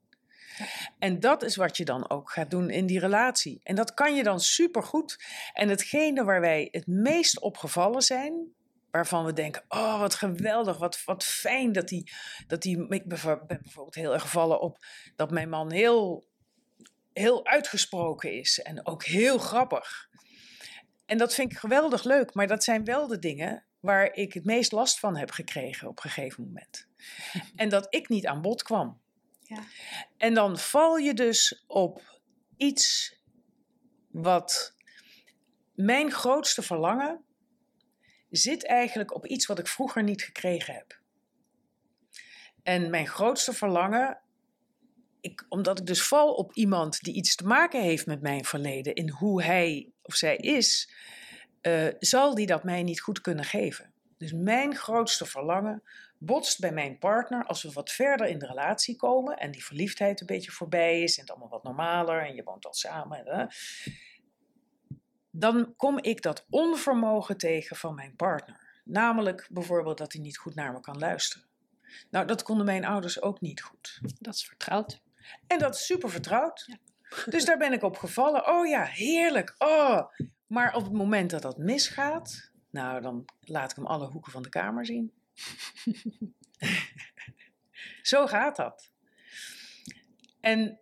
En 0.99 1.21
dat 1.21 1.43
is 1.43 1.57
wat 1.57 1.77
je 1.77 1.85
dan 1.85 2.11
ook 2.11 2.31
gaat 2.31 2.51
doen 2.51 2.71
in 2.71 2.87
die 2.87 3.01
relatie. 3.01 3.61
En 3.63 3.75
dat 3.75 3.95
kan 3.95 4.15
je 4.15 4.23
dan 4.23 4.41
supergoed. 4.41 5.25
En 5.53 5.69
hetgene 5.69 6.25
waar 6.25 6.41
wij 6.41 6.69
het 6.71 6.87
meest 6.87 7.41
opgevallen 7.41 8.03
zijn, 8.03 8.53
waarvan 8.91 9.25
we 9.25 9.33
denken: 9.33 9.65
oh, 9.69 10.01
wat 10.01 10.15
geweldig, 10.15 10.79
wat, 10.79 11.05
wat 11.05 11.25
fijn 11.25 11.73
dat 11.73 11.89
die, 11.89 12.11
dat 12.47 12.63
die. 12.63 12.79
Ik 12.89 13.09
ben 13.09 13.39
bijvoorbeeld 13.47 13.95
heel 13.95 14.13
erg 14.13 14.23
gevallen 14.23 14.61
op 14.61 14.85
dat 15.17 15.31
mijn 15.31 15.49
man 15.49 15.73
heel, 15.73 16.25
heel 17.13 17.47
uitgesproken 17.47 18.33
is 18.33 18.61
en 18.61 18.87
ook 18.87 19.05
heel 19.05 19.39
grappig. 19.39 20.09
En 21.07 21.19
dat 21.19 21.35
vind 21.35 21.53
ik 21.53 21.59
geweldig 21.59 22.05
leuk, 22.05 22.35
maar 22.35 22.47
dat 22.47 22.65
zijn 22.65 22.85
wel 22.85 23.07
de 23.07 23.19
dingen 23.19 23.65
waar 23.81 24.13
ik 24.13 24.33
het 24.33 24.45
meest 24.45 24.73
last 24.73 24.99
van 24.99 25.17
heb 25.17 25.31
gekregen 25.31 25.89
op 25.89 25.97
een 26.05 26.11
gegeven 26.11 26.45
moment. 26.45 26.87
En 27.57 27.69
dat 27.69 27.87
ik 27.95 28.09
niet 28.09 28.27
aan 28.27 28.43
bod 28.43 28.63
kwam. 28.63 29.01
Ja. 29.43 29.63
En 30.17 30.35
dan 30.35 30.59
val 30.59 30.97
je 30.97 31.15
dus 31.15 31.65
op 31.67 32.21
iets 32.57 33.15
wat 34.11 34.75
mijn 35.75 36.11
grootste 36.11 36.63
verlangen 36.63 37.25
zit 38.31 38.67
eigenlijk 38.67 39.15
op 39.15 39.27
iets 39.27 39.47
wat 39.47 39.59
ik 39.59 39.67
vroeger 39.67 40.03
niet 40.03 40.23
gekregen 40.23 40.75
heb. 40.75 41.01
En 42.63 42.91
mijn 42.91 43.07
grootste 43.07 43.53
verlangen, 43.53 44.21
ik, 45.21 45.47
omdat 45.49 45.79
ik 45.79 45.87
dus 45.87 46.03
val 46.03 46.35
op 46.35 46.53
iemand 46.53 47.01
die 47.01 47.15
iets 47.15 47.35
te 47.35 47.45
maken 47.45 47.83
heeft 47.83 48.07
met 48.07 48.21
mijn 48.21 48.45
verleden, 48.45 48.95
in 48.95 49.09
hoe 49.09 49.43
hij 49.43 49.91
of 50.03 50.15
zij 50.15 50.37
is, 50.37 50.91
uh, 51.63 51.87
zal 51.99 52.35
die 52.35 52.47
dat 52.47 52.65
mij 52.65 52.83
niet 52.83 53.01
goed 53.01 53.21
kunnen 53.21 53.45
geven. 53.45 53.93
Dus 54.19 54.33
mijn 54.33 54.77
grootste 54.77 55.27
verlangen 55.27 55.83
botst 56.19 56.61
bij 56.61 56.73
mijn 56.73 56.99
partner 56.99 57.45
als 57.45 57.63
we 57.63 57.73
wat 57.73 57.91
verder 57.91 58.27
in 58.27 58.39
de 58.39 58.47
relatie 58.47 58.97
komen 58.97 59.37
en 59.37 59.51
die 59.51 59.65
verliefdheid 59.65 60.21
een 60.21 60.27
beetje 60.27 60.51
voorbij 60.51 61.03
is 61.03 61.17
en 61.17 61.21
het 61.21 61.31
allemaal 61.31 61.49
wat 61.49 61.63
normaler 61.63 62.27
en 62.27 62.35
je 62.35 62.43
woont 62.43 62.67
al 62.67 62.75
samen. 62.75 63.49
dan 65.31 65.75
kom 65.77 65.99
ik 65.99 66.23
dat 66.23 66.47
onvermogen 66.51 67.37
tegen 67.37 67.77
van 67.77 67.95
mijn 67.95 68.17
partner. 68.17 68.83
Namelijk 68.85 69.49
bijvoorbeeld 69.51 69.99
dat 69.99 70.13
hij 70.13 70.23
niet 70.23 70.39
goed 70.39 70.55
naar 70.55 70.73
me 70.73 70.81
kan 70.81 70.99
luisteren. 70.99 71.47
Nou, 72.11 72.27
dat 72.27 72.43
konden 72.43 72.67
mijn 72.67 72.85
ouders 72.85 73.23
ook 73.23 73.41
niet 73.41 73.63
goed. 73.63 74.01
Dat 74.19 74.35
is 74.35 74.45
vertrouwd. 74.45 75.01
En 75.47 75.59
dat 75.59 75.75
is 75.75 75.87
super 75.87 76.11
vertrouwd. 76.11 76.65
Ja. 76.67 76.79
Dus 77.31 77.45
daar 77.45 77.59
ben 77.59 77.73
ik 77.73 77.83
op 77.83 77.97
gevallen. 77.97 78.49
Oh 78.49 78.67
ja, 78.67 78.85
heerlijk. 78.85 79.55
Oh. 79.59 80.03
Maar 80.51 80.75
op 80.75 80.83
het 80.83 80.93
moment 80.93 81.31
dat 81.31 81.43
dat 81.43 81.59
misgaat, 81.59 82.51
nou, 82.71 83.01
dan 83.01 83.25
laat 83.41 83.71
ik 83.71 83.77
hem 83.77 83.87
alle 83.87 84.07
hoeken 84.07 84.33
van 84.33 84.43
de 84.43 84.49
kamer 84.49 84.87
zien. 84.87 85.13
Zo 88.03 88.27
gaat 88.27 88.57
dat. 88.57 88.91
En 90.41 90.81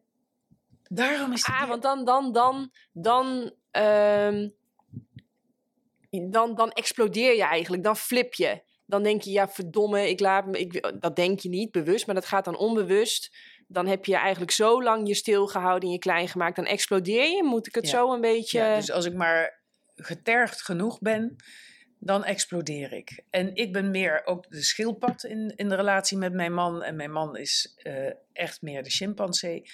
daarom 0.82 1.32
is. 1.32 1.44
Ah, 1.44 1.68
want 1.68 1.82
dan, 1.82 2.04
dan, 2.04 2.32
dan, 2.32 2.70
dan, 2.92 3.52
uh, 3.72 4.48
dan, 6.30 6.54
dan 6.54 6.70
explodeer 6.70 7.36
je 7.36 7.44
eigenlijk. 7.44 7.82
Dan 7.82 7.96
flip 7.96 8.34
je. 8.34 8.62
Dan 8.86 9.02
denk 9.02 9.22
je, 9.22 9.30
ja, 9.30 9.48
verdomme, 9.48 10.08
ik 10.08 10.20
laat 10.20 10.46
me. 10.46 10.58
Ik, 10.58 11.00
dat 11.00 11.16
denk 11.16 11.40
je 11.40 11.48
niet 11.48 11.70
bewust, 11.70 12.06
maar 12.06 12.14
dat 12.14 12.26
gaat 12.26 12.44
dan 12.44 12.58
onbewust. 12.58 13.36
Dan 13.66 13.86
heb 13.86 14.04
je 14.04 14.16
eigenlijk 14.16 14.52
zo 14.52 14.82
lang 14.82 15.08
je 15.08 15.14
stilgehouden 15.14 15.88
en 15.88 15.94
je 15.94 16.00
klein 16.00 16.28
gemaakt. 16.28 16.56
Dan 16.56 16.66
explodeer 16.66 17.30
je. 17.30 17.42
Moet 17.44 17.66
ik 17.66 17.74
het 17.74 17.88
zo 17.88 18.12
een 18.12 18.20
beetje. 18.20 18.58
Ja, 18.58 18.74
dus 18.74 18.90
als 18.90 19.04
ik 19.04 19.14
maar 19.14 19.57
getergd 20.02 20.62
genoeg 20.62 20.98
ben, 20.98 21.36
dan 21.98 22.24
explodeer 22.24 22.92
ik. 22.92 23.22
En 23.30 23.54
ik 23.54 23.72
ben 23.72 23.90
meer 23.90 24.26
ook 24.26 24.50
de 24.50 24.62
schildpad 24.62 25.24
in, 25.24 25.52
in 25.56 25.68
de 25.68 25.74
relatie 25.74 26.18
met 26.18 26.32
mijn 26.32 26.54
man. 26.54 26.82
En 26.82 26.96
mijn 26.96 27.12
man 27.12 27.36
is 27.36 27.80
uh, 27.82 28.10
echt 28.32 28.62
meer 28.62 28.82
de 28.82 28.90
chimpansee. 28.90 29.70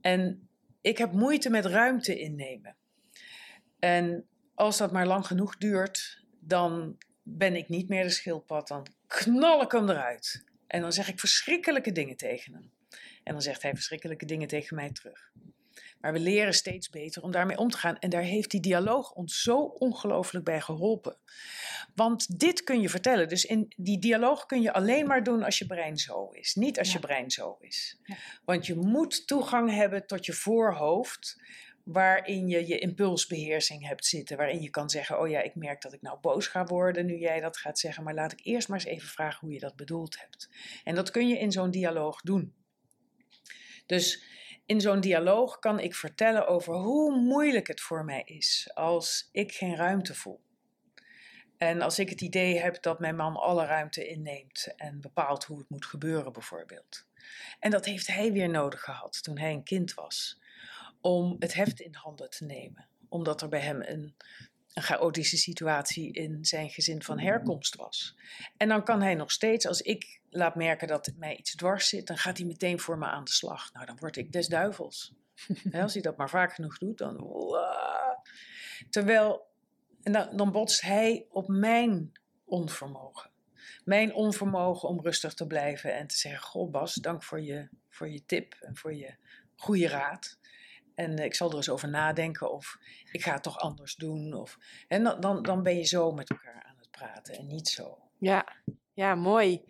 En 0.00 0.48
ik 0.80 0.98
heb 0.98 1.12
moeite 1.12 1.50
met 1.50 1.64
ruimte 1.64 2.18
innemen. 2.18 2.76
En 3.78 4.26
als 4.54 4.76
dat 4.76 4.92
maar 4.92 5.06
lang 5.06 5.26
genoeg 5.26 5.56
duurt, 5.56 6.24
dan 6.40 6.98
ben 7.22 7.56
ik 7.56 7.68
niet 7.68 7.88
meer 7.88 8.02
de 8.02 8.10
schildpad. 8.10 8.68
Dan 8.68 8.86
knal 9.06 9.62
ik 9.62 9.72
hem 9.72 9.88
eruit. 9.88 10.44
En 10.66 10.80
dan 10.80 10.92
zeg 10.92 11.08
ik 11.08 11.20
verschrikkelijke 11.20 11.92
dingen 11.92 12.16
tegen 12.16 12.52
hem. 12.52 12.70
En 13.22 13.32
dan 13.32 13.42
zegt 13.42 13.62
hij 13.62 13.74
verschrikkelijke 13.74 14.24
dingen 14.24 14.48
tegen 14.48 14.76
mij 14.76 14.90
terug. 14.92 15.32
Maar 16.00 16.12
we 16.12 16.18
leren 16.18 16.54
steeds 16.54 16.90
beter 16.90 17.22
om 17.22 17.30
daarmee 17.30 17.58
om 17.58 17.70
te 17.70 17.78
gaan. 17.78 17.98
En 17.98 18.10
daar 18.10 18.22
heeft 18.22 18.50
die 18.50 18.60
dialoog 18.60 19.12
ons 19.12 19.42
zo 19.42 19.58
ongelooflijk 19.58 20.44
bij 20.44 20.60
geholpen. 20.60 21.16
Want 21.94 22.38
dit 22.40 22.62
kun 22.62 22.80
je 22.80 22.88
vertellen. 22.88 23.28
Dus 23.28 23.44
in 23.44 23.72
die 23.76 23.98
dialoog 23.98 24.46
kun 24.46 24.62
je 24.62 24.72
alleen 24.72 25.06
maar 25.06 25.22
doen 25.22 25.42
als 25.42 25.58
je 25.58 25.66
brein 25.66 25.96
zo 25.96 26.30
is. 26.30 26.54
Niet 26.54 26.78
als 26.78 26.92
je 26.92 26.98
brein 26.98 27.30
zo 27.30 27.56
is. 27.60 28.00
Ja. 28.04 28.16
Want 28.44 28.66
je 28.66 28.74
moet 28.74 29.26
toegang 29.26 29.70
hebben 29.70 30.06
tot 30.06 30.26
je 30.26 30.32
voorhoofd 30.32 31.40
waarin 31.86 32.48
je 32.48 32.66
je 32.66 32.78
impulsbeheersing 32.78 33.86
hebt 33.86 34.06
zitten. 34.06 34.36
Waarin 34.36 34.62
je 34.62 34.70
kan 34.70 34.90
zeggen, 34.90 35.20
oh 35.20 35.28
ja, 35.28 35.42
ik 35.42 35.54
merk 35.54 35.82
dat 35.82 35.92
ik 35.92 36.02
nou 36.02 36.18
boos 36.20 36.46
ga 36.46 36.64
worden 36.64 37.06
nu 37.06 37.18
jij 37.18 37.40
dat 37.40 37.56
gaat 37.56 37.78
zeggen. 37.78 38.04
Maar 38.04 38.14
laat 38.14 38.32
ik 38.32 38.40
eerst 38.42 38.68
maar 38.68 38.78
eens 38.78 38.88
even 38.88 39.08
vragen 39.08 39.38
hoe 39.40 39.52
je 39.52 39.60
dat 39.60 39.76
bedoeld 39.76 40.20
hebt. 40.20 40.48
En 40.84 40.94
dat 40.94 41.10
kun 41.10 41.28
je 41.28 41.38
in 41.38 41.52
zo'n 41.52 41.70
dialoog 41.70 42.20
doen. 42.20 42.54
Dus 43.86 44.24
in 44.66 44.80
zo'n 44.80 45.00
dialoog 45.00 45.58
kan 45.58 45.80
ik 45.80 45.94
vertellen 45.94 46.46
over 46.46 46.74
hoe 46.74 47.16
moeilijk 47.16 47.66
het 47.66 47.80
voor 47.80 48.04
mij 48.04 48.22
is 48.24 48.70
als 48.74 49.28
ik 49.32 49.52
geen 49.52 49.76
ruimte 49.76 50.14
voel. 50.14 50.44
En 51.56 51.82
als 51.82 51.98
ik 51.98 52.08
het 52.08 52.20
idee 52.20 52.58
heb 52.58 52.82
dat 52.82 53.00
mijn 53.00 53.16
man 53.16 53.36
alle 53.36 53.64
ruimte 53.64 54.08
inneemt 54.08 54.72
en 54.76 55.00
bepaalt 55.00 55.44
hoe 55.44 55.58
het 55.58 55.70
moet 55.70 55.86
gebeuren, 55.86 56.32
bijvoorbeeld. 56.32 57.06
En 57.60 57.70
dat 57.70 57.84
heeft 57.84 58.06
hij 58.06 58.32
weer 58.32 58.48
nodig 58.48 58.80
gehad 58.80 59.22
toen 59.22 59.38
hij 59.38 59.52
een 59.52 59.64
kind 59.64 59.94
was, 59.94 60.40
om 61.00 61.36
het 61.38 61.54
heft 61.54 61.80
in 61.80 61.94
handen 61.94 62.30
te 62.30 62.44
nemen, 62.44 62.88
omdat 63.08 63.42
er 63.42 63.48
bij 63.48 63.60
hem 63.60 63.82
een 63.82 64.16
een 64.76 64.82
chaotische 64.82 65.36
situatie 65.36 66.12
in 66.12 66.44
zijn 66.44 66.70
gezin 66.70 67.02
van 67.02 67.18
herkomst 67.18 67.76
was. 67.76 68.16
En 68.56 68.68
dan 68.68 68.84
kan 68.84 69.02
hij 69.02 69.14
nog 69.14 69.30
steeds, 69.30 69.66
als 69.66 69.80
ik 69.80 70.20
laat 70.30 70.54
merken 70.54 70.88
dat 70.88 71.12
mij 71.16 71.36
iets 71.36 71.54
dwars 71.54 71.88
zit, 71.88 72.06
dan 72.06 72.18
gaat 72.18 72.38
hij 72.38 72.46
meteen 72.46 72.80
voor 72.80 72.98
me 72.98 73.06
aan 73.06 73.24
de 73.24 73.30
slag. 73.30 73.72
Nou, 73.72 73.86
dan 73.86 73.96
word 73.98 74.16
ik 74.16 74.32
des 74.32 74.46
duivels. 74.46 75.14
als 75.72 75.92
hij 75.92 76.02
dat 76.02 76.16
maar 76.16 76.30
vaak 76.30 76.54
genoeg 76.54 76.78
doet, 76.78 76.98
dan. 76.98 77.16
Terwijl, 78.90 79.46
en 80.02 80.12
dan, 80.12 80.36
dan 80.36 80.52
botst 80.52 80.80
hij 80.80 81.26
op 81.28 81.48
mijn 81.48 82.12
onvermogen. 82.44 83.30
Mijn 83.84 84.14
onvermogen 84.14 84.88
om 84.88 85.00
rustig 85.00 85.34
te 85.34 85.46
blijven 85.46 85.94
en 85.94 86.06
te 86.06 86.16
zeggen: 86.16 86.42
Goh, 86.42 86.70
Bas, 86.70 86.94
dank 86.94 87.22
voor 87.22 87.40
je, 87.40 87.68
voor 87.88 88.08
je 88.08 88.24
tip 88.26 88.54
en 88.60 88.76
voor 88.76 88.94
je 88.94 89.14
goede 89.54 89.88
raad. 89.88 90.38
En 90.96 91.18
ik 91.18 91.34
zal 91.34 91.50
er 91.50 91.56
eens 91.56 91.68
over 91.68 91.88
nadenken 91.88 92.52
of 92.52 92.78
ik 93.12 93.22
ga 93.22 93.32
het 93.32 93.42
toch 93.42 93.58
anders 93.58 93.94
doen. 93.94 94.34
Of, 94.34 94.58
en 94.88 95.02
dan, 95.02 95.20
dan, 95.20 95.42
dan 95.42 95.62
ben 95.62 95.76
je 95.76 95.84
zo 95.84 96.12
met 96.12 96.30
elkaar 96.30 96.62
aan 96.68 96.76
het 96.78 96.90
praten 96.90 97.34
en 97.34 97.46
niet 97.46 97.68
zo. 97.68 97.98
Ja, 98.18 98.46
ja 98.94 99.14
mooi. 99.14 99.64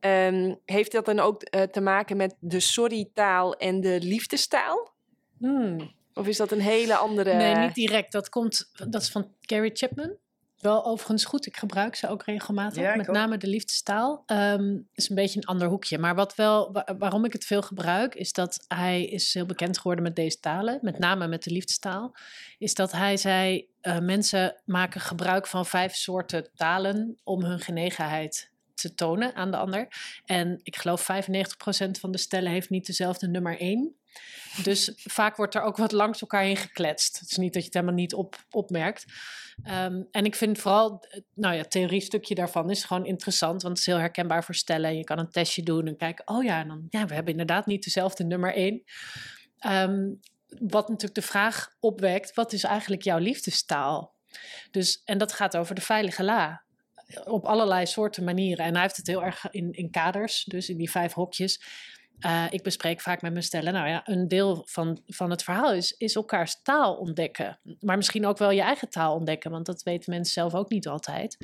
Ehm, 0.00 0.54
heeft 0.64 0.92
dat 0.92 1.04
dan 1.04 1.18
ook 1.18 1.42
uh, 1.54 1.62
te 1.62 1.80
maken 1.80 2.16
met 2.16 2.34
de 2.38 2.60
sorry-taal 2.60 3.54
en 3.54 3.80
de 3.80 4.00
liefdestaal? 4.00 4.94
Hmm. 5.38 5.94
Of 6.14 6.26
is 6.26 6.36
dat 6.36 6.50
een 6.50 6.60
hele 6.60 6.96
andere... 6.96 7.34
Nee, 7.34 7.54
niet 7.54 7.74
direct. 7.74 8.12
Dat, 8.12 8.28
komt, 8.28 8.70
dat 8.88 9.02
is 9.02 9.10
van 9.10 9.34
Gary 9.40 9.70
Chapman. 9.72 10.16
Wel 10.60 10.84
overigens 10.84 11.24
goed. 11.24 11.46
Ik 11.46 11.56
gebruik 11.56 11.94
ze 11.94 12.08
ook 12.08 12.22
regelmatig. 12.22 12.96
met 12.96 13.06
name 13.06 13.36
de 13.36 13.46
liefdestaal. 13.46 14.22
Um, 14.26 14.88
is 14.94 15.08
een 15.08 15.14
beetje 15.14 15.38
een 15.38 15.46
ander 15.46 15.68
hoekje. 15.68 15.98
Maar 15.98 16.14
wat 16.14 16.34
wel, 16.34 16.84
waarom 16.98 17.24
ik 17.24 17.32
het 17.32 17.44
veel 17.44 17.62
gebruik, 17.62 18.14
is 18.14 18.32
dat 18.32 18.64
hij 18.68 19.04
is 19.04 19.34
heel 19.34 19.46
bekend 19.46 19.78
geworden 19.78 20.04
met 20.04 20.16
deze 20.16 20.40
talen. 20.40 20.78
Met 20.82 20.98
name 20.98 21.26
met 21.26 21.42
de 21.42 21.50
liefdestaal. 21.50 22.16
Is 22.58 22.74
dat 22.74 22.92
hij 22.92 23.16
zei, 23.16 23.68
uh, 23.82 23.98
mensen 23.98 24.60
maken 24.64 25.00
gebruik 25.00 25.46
van 25.46 25.66
vijf 25.66 25.94
soorten 25.94 26.50
talen 26.54 27.20
om 27.24 27.44
hun 27.44 27.60
genegenheid 27.60 28.50
te 28.74 28.94
tonen 28.94 29.34
aan 29.34 29.50
de 29.50 29.56
ander. 29.56 29.88
En 30.24 30.60
ik 30.62 30.76
geloof 30.76 31.02
95% 31.02 31.90
van 32.00 32.10
de 32.10 32.18
stellen 32.18 32.52
heeft 32.52 32.70
niet 32.70 32.86
dezelfde 32.86 33.28
nummer 33.28 33.60
1. 33.60 33.96
Dus 34.62 34.92
vaak 34.94 35.36
wordt 35.36 35.54
er 35.54 35.62
ook 35.62 35.76
wat 35.76 35.92
langs 35.92 36.20
elkaar 36.20 36.42
heen 36.42 36.56
gekletst. 36.56 37.18
Het 37.18 37.30
is 37.30 37.36
niet 37.36 37.52
dat 37.52 37.62
je 37.62 37.68
het 37.68 37.74
helemaal 37.74 37.94
niet 37.94 38.14
op, 38.14 38.36
opmerkt. 38.50 39.04
Ehm, 39.62 40.02
en 40.10 40.24
ik 40.24 40.34
vind 40.34 40.58
vooral, 40.58 41.06
nou 41.34 41.54
ja, 41.54 41.60
het 41.60 41.70
theorie-stukje 41.70 42.34
daarvan 42.34 42.70
is 42.70 42.84
gewoon 42.84 43.06
interessant, 43.06 43.62
want 43.62 43.78
het 43.78 43.78
is 43.78 43.92
heel 43.92 44.02
herkenbaar 44.02 44.44
voor 44.44 44.54
stellen. 44.54 44.96
Je 44.96 45.04
kan 45.04 45.18
een 45.18 45.30
testje 45.30 45.62
doen 45.62 45.86
en 45.86 45.96
kijken, 45.96 46.28
oh 46.28 46.44
ja, 46.44 46.64
dan, 46.64 46.86
ja, 46.88 47.06
we 47.06 47.14
hebben 47.14 47.32
inderdaad 47.32 47.66
niet 47.66 47.84
dezelfde 47.84 48.24
nummer 48.24 48.54
één. 48.54 48.82
Ehm, 49.58 50.14
wat 50.48 50.88
natuurlijk 50.88 51.14
de 51.14 51.22
vraag 51.22 51.68
opwekt, 51.80 52.34
wat 52.34 52.52
is 52.52 52.64
eigenlijk 52.64 53.02
jouw 53.02 53.18
liefdestaal? 53.18 54.14
Dus, 54.70 55.02
en 55.04 55.18
dat 55.18 55.32
gaat 55.32 55.56
over 55.56 55.74
de 55.74 55.80
veilige 55.80 56.24
la. 56.24 56.64
Op 57.24 57.44
allerlei 57.44 57.86
soorten 57.86 58.24
manieren. 58.24 58.64
En 58.64 58.72
hij 58.72 58.82
heeft 58.82 58.96
het 58.96 59.06
heel 59.06 59.24
erg 59.24 59.50
in, 59.50 59.72
in 59.72 59.90
kaders, 59.90 60.44
dus 60.44 60.68
in 60.68 60.76
die 60.76 60.90
vijf 60.90 61.12
hokjes. 61.12 61.62
Uh, 62.20 62.44
ik 62.50 62.62
bespreek 62.62 63.00
vaak 63.00 63.22
met 63.22 63.32
mijn 63.32 63.44
stellen, 63.44 63.72
nou 63.72 63.88
ja, 63.88 64.02
een 64.04 64.28
deel 64.28 64.62
van, 64.66 65.02
van 65.06 65.30
het 65.30 65.42
verhaal 65.42 65.72
is, 65.72 65.92
is 65.92 66.14
elkaars 66.14 66.62
taal 66.62 66.94
ontdekken. 66.94 67.58
Maar 67.80 67.96
misschien 67.96 68.26
ook 68.26 68.38
wel 68.38 68.50
je 68.50 68.60
eigen 68.60 68.90
taal 68.90 69.14
ontdekken, 69.14 69.50
want 69.50 69.66
dat 69.66 69.82
weten 69.82 70.12
mensen 70.12 70.32
zelf 70.32 70.54
ook 70.54 70.70
niet 70.70 70.88
altijd. 70.88 71.36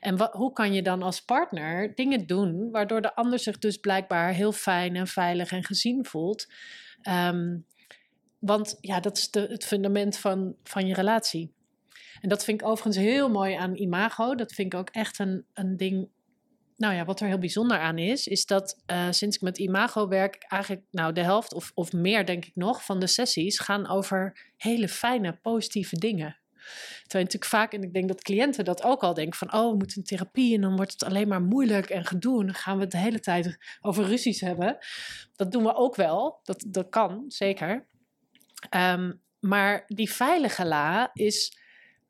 En 0.00 0.30
hoe 0.32 0.52
kan 0.52 0.72
je 0.72 0.82
dan 0.82 1.02
als 1.02 1.24
partner 1.24 1.94
dingen 1.94 2.26
doen 2.26 2.70
waardoor 2.70 3.00
de 3.00 3.14
ander 3.14 3.38
zich 3.38 3.58
dus 3.58 3.76
blijkbaar 3.76 4.32
heel 4.32 4.52
fijn 4.52 4.96
en 4.96 5.06
veilig 5.06 5.52
en 5.52 5.64
gezien 5.64 6.04
voelt? 6.04 6.46
Um, 7.08 7.66
want 8.38 8.78
ja, 8.80 9.00
dat 9.00 9.18
is 9.18 9.30
de, 9.30 9.40
het 9.40 9.64
fundament 9.64 10.18
van, 10.18 10.56
van 10.62 10.86
je 10.86 10.94
relatie. 10.94 11.52
En 12.20 12.28
dat 12.28 12.44
vind 12.44 12.60
ik 12.60 12.66
overigens 12.66 12.96
heel 12.96 13.30
mooi 13.30 13.54
aan 13.54 13.74
imago. 13.74 14.34
Dat 14.34 14.52
vind 14.52 14.72
ik 14.72 14.78
ook 14.78 14.90
echt 14.90 15.18
een, 15.18 15.44
een 15.54 15.76
ding. 15.76 16.08
Nou 16.78 16.94
ja, 16.94 17.04
wat 17.04 17.20
er 17.20 17.26
heel 17.26 17.38
bijzonder 17.38 17.78
aan 17.78 17.98
is, 17.98 18.26
is 18.26 18.46
dat 18.46 18.82
uh, 18.90 19.06
sinds 19.10 19.36
ik 19.36 19.42
met 19.42 19.58
imago 19.58 20.08
werk, 20.08 20.44
eigenlijk 20.48 20.84
nou 20.90 21.12
de 21.12 21.22
helft 21.22 21.54
of, 21.54 21.70
of 21.74 21.92
meer 21.92 22.26
denk 22.26 22.44
ik 22.44 22.54
nog 22.54 22.84
van 22.84 23.00
de 23.00 23.06
sessies 23.06 23.58
gaan 23.58 23.88
over 23.88 24.50
hele 24.56 24.88
fijne, 24.88 25.38
positieve 25.42 25.98
dingen. 25.98 26.38
Terwijl 27.00 27.24
natuurlijk 27.24 27.44
vaak, 27.44 27.72
en 27.72 27.82
ik 27.82 27.92
denk 27.92 28.08
dat 28.08 28.22
cliënten 28.22 28.64
dat 28.64 28.82
ook 28.82 29.02
al 29.02 29.14
denken 29.14 29.38
van, 29.38 29.52
oh, 29.52 29.70
we 29.70 29.76
moeten 29.76 29.98
een 29.98 30.04
therapie 30.04 30.54
en 30.54 30.60
dan 30.60 30.76
wordt 30.76 30.92
het 30.92 31.04
alleen 31.04 31.28
maar 31.28 31.42
moeilijk 31.42 31.90
en 31.90 32.04
gedoe 32.04 32.40
en 32.40 32.46
dan 32.46 32.54
gaan 32.54 32.76
we 32.76 32.82
het 32.82 32.90
de 32.90 32.98
hele 32.98 33.20
tijd 33.20 33.58
over 33.80 34.04
ruzies 34.04 34.40
hebben. 34.40 34.78
Dat 35.36 35.52
doen 35.52 35.62
we 35.62 35.74
ook 35.74 35.96
wel, 35.96 36.40
dat, 36.42 36.64
dat 36.68 36.88
kan, 36.88 37.24
zeker. 37.28 37.86
Um, 38.76 39.22
maar 39.40 39.84
die 39.86 40.12
veilige 40.12 40.64
la 40.64 41.10
is 41.12 41.58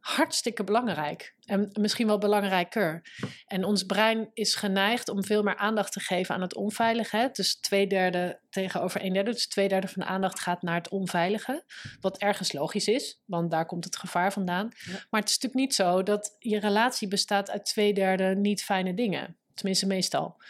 hartstikke 0.00 0.64
belangrijk. 0.64 1.34
En 1.44 1.70
misschien 1.80 2.06
wel 2.06 2.18
belangrijker. 2.18 3.02
En 3.46 3.64
ons 3.64 3.82
brein 3.82 4.30
is 4.32 4.54
geneigd 4.54 5.08
om 5.08 5.24
veel 5.24 5.42
meer 5.42 5.56
aandacht 5.56 5.92
te 5.92 6.00
geven 6.00 6.34
aan 6.34 6.40
het 6.40 6.54
onveilige. 6.54 7.28
Dus 7.32 7.60
twee 7.60 7.86
derde 7.86 8.40
tegenover 8.50 9.04
een 9.04 9.12
derde. 9.12 9.30
Dus 9.30 9.48
twee 9.48 9.68
derde 9.68 9.88
van 9.88 10.02
de 10.02 10.08
aandacht 10.08 10.40
gaat 10.40 10.62
naar 10.62 10.74
het 10.74 10.88
onveilige. 10.88 11.64
Wat 12.00 12.18
ergens 12.18 12.52
logisch 12.52 12.88
is, 12.88 13.22
want 13.24 13.50
daar 13.50 13.66
komt 13.66 13.84
het 13.84 13.96
gevaar 13.96 14.32
vandaan. 14.32 14.68
Maar 15.10 15.20
het 15.20 15.30
is 15.30 15.38
natuurlijk 15.38 15.54
niet 15.54 15.74
zo 15.74 16.02
dat 16.02 16.36
je 16.38 16.58
relatie 16.58 17.08
bestaat 17.08 17.50
uit 17.50 17.64
twee 17.64 17.94
derde 17.94 18.36
niet 18.36 18.64
fijne 18.64 18.94
dingen. 18.94 19.36
Tenminste, 19.54 19.86
meestal. 19.86 20.42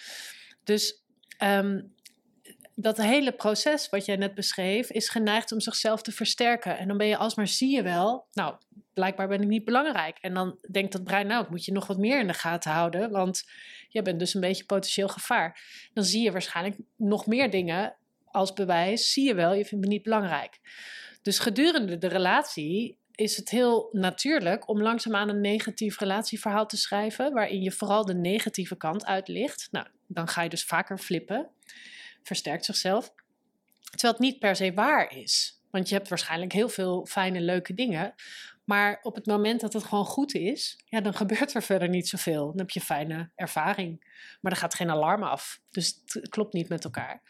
Dus 0.64 1.03
um, 1.42 1.94
dat 2.81 2.97
hele 2.97 3.33
proces 3.33 3.89
wat 3.89 4.05
jij 4.05 4.16
net 4.16 4.35
beschreef, 4.35 4.91
is 4.91 5.09
geneigd 5.09 5.53
om 5.53 5.61
zichzelf 5.61 6.03
te 6.03 6.12
versterken. 6.12 6.79
En 6.79 6.89
dan 6.89 6.97
ben 6.97 7.07
je 7.07 7.16
alsmaar, 7.16 7.49
zie 7.49 7.74
je 7.74 7.83
wel, 7.83 8.26
nou, 8.33 8.55
blijkbaar 8.95 9.29
ben 9.29 9.43
ik 9.43 9.49
niet 9.49 9.64
belangrijk. 9.64 10.18
En 10.20 10.35
dan 10.35 10.59
denkt 10.70 10.93
dat 10.93 11.05
brein, 11.05 11.26
nou, 11.26 11.45
ik 11.45 11.51
moet 11.51 11.64
je 11.64 11.72
nog 11.72 11.87
wat 11.87 11.99
meer 11.99 12.20
in 12.20 12.26
de 12.26 12.35
gaten 12.35 12.70
houden, 12.70 13.11
want 13.11 13.45
je 13.89 14.03
bent 14.03 14.18
dus 14.18 14.35
een 14.35 14.41
beetje 14.41 14.64
potentieel 14.64 15.09
gevaar. 15.09 15.61
Dan 15.93 16.05
zie 16.05 16.22
je 16.22 16.33
waarschijnlijk 16.33 16.76
nog 16.97 17.26
meer 17.26 17.51
dingen 17.51 17.97
als 18.24 18.53
bewijs, 18.53 19.12
zie 19.12 19.26
je 19.26 19.35
wel, 19.35 19.55
je 19.55 19.64
vindt 19.64 19.85
me 19.85 19.91
niet 19.91 20.03
belangrijk. 20.03 20.61
Dus 21.22 21.39
gedurende 21.39 21.99
de 21.99 22.09
relatie 22.09 22.99
is 23.14 23.37
het 23.37 23.51
heel 23.51 23.89
natuurlijk 23.93 24.68
om 24.68 24.83
langzaamaan 24.83 25.29
een 25.29 25.41
negatief 25.41 25.99
relatieverhaal 25.99 26.66
te 26.66 26.76
schrijven, 26.76 27.33
waarin 27.33 27.62
je 27.62 27.72
vooral 27.72 28.05
de 28.05 28.14
negatieve 28.14 28.76
kant 28.76 29.07
uitlicht. 29.07 29.68
Nou, 29.70 29.87
dan 30.07 30.29
ga 30.29 30.43
je 30.43 30.49
dus 30.49 30.64
vaker 30.64 30.99
flippen 30.99 31.51
versterkt 32.23 32.64
zichzelf. 32.64 33.12
Terwijl 33.91 34.12
het 34.12 34.23
niet 34.23 34.39
per 34.39 34.57
se 34.57 34.73
waar 34.75 35.16
is. 35.16 35.62
Want 35.71 35.89
je 35.89 35.95
hebt 35.95 36.09
waarschijnlijk 36.09 36.53
heel 36.53 36.69
veel 36.69 37.07
fijne, 37.07 37.41
leuke 37.41 37.75
dingen. 37.75 38.14
Maar 38.64 38.99
op 39.03 39.14
het 39.14 39.27
moment 39.27 39.61
dat 39.61 39.73
het 39.73 39.85
gewoon 39.85 40.05
goed 40.05 40.35
is, 40.35 40.83
ja, 40.85 41.01
dan 41.01 41.14
gebeurt 41.14 41.55
er 41.55 41.62
verder 41.62 41.89
niet 41.89 42.09
zoveel. 42.09 42.47
Dan 42.47 42.59
heb 42.59 42.71
je 42.71 42.81
fijne 42.81 43.31
ervaring. 43.35 44.05
Maar 44.41 44.53
er 44.53 44.59
gaat 44.59 44.75
geen 44.75 44.91
alarm 44.91 45.23
af. 45.23 45.61
Dus 45.71 46.03
het 46.05 46.29
klopt 46.29 46.53
niet 46.53 46.69
met 46.69 46.85
elkaar. 46.85 47.23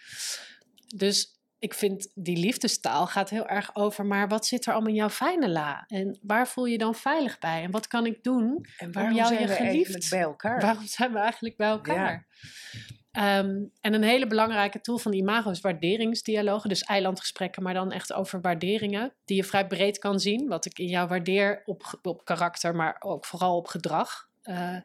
Dus 0.97 1.39
ik 1.59 1.75
vind 1.75 2.11
die 2.15 2.37
liefdestaal 2.37 3.07
gaat 3.07 3.31
heel 3.31 3.47
erg 3.49 3.75
over, 3.75 4.07
maar 4.07 4.29
wat 4.29 4.47
zit 4.47 4.67
er 4.67 4.73
allemaal 4.73 4.91
in 4.91 4.97
jouw 4.97 5.11
fijne 5.11 5.49
la? 5.49 5.85
En 5.87 6.19
waar 6.23 6.49
voel 6.49 6.65
je 6.65 6.79
dan 6.79 6.95
veilig 6.95 7.39
bij? 7.39 7.63
En 7.63 7.71
wat 7.71 7.87
kan 7.87 8.07
ik 8.07 8.23
doen 8.23 8.67
en 8.77 8.93
waarom 8.93 9.13
om 9.13 9.19
jou 9.19 9.29
zijn 9.29 9.41
je 9.41 9.47
we 9.47 9.55
geliefd? 9.55 9.75
eigenlijk 9.75 10.11
bij 10.11 10.21
elkaar? 10.21 10.61
Waarom 10.61 10.87
zijn 10.87 11.13
we 11.13 11.19
eigenlijk 11.19 11.57
bij 11.57 11.69
elkaar? 11.69 12.27
Ja. 12.31 12.81
Ehm, 13.13 13.65
en 13.81 13.95
een 13.95 14.03
hele 14.03 14.27
belangrijke 14.27 14.81
tool 14.81 14.99
van 14.99 15.13
Imago 15.13 15.51
is 15.51 15.61
waarderingsdialogen. 15.61 16.69
Dus 16.69 16.83
eilandgesprekken, 16.83 17.63
maar 17.63 17.75
dan 17.75 17.93
echt 17.93 18.13
over 18.13 18.41
waarderingen. 18.41 19.13
Die 19.25 19.37
je 19.37 19.45
vrij 19.45 19.67
breed 19.67 19.99
kan 19.99 20.21
zien. 20.21 20.49
Wat 20.49 20.65
ik 20.65 20.79
in 20.79 20.89
jou 20.89 21.09
waardeer 21.09 21.63
op, 21.65 21.99
op 22.03 22.25
karakter, 22.25 22.75
maar 22.75 22.97
ook 22.99 23.25
vooral 23.25 23.57
op 23.57 23.67
gedrag. 23.67 24.29
Uh, 24.45 24.77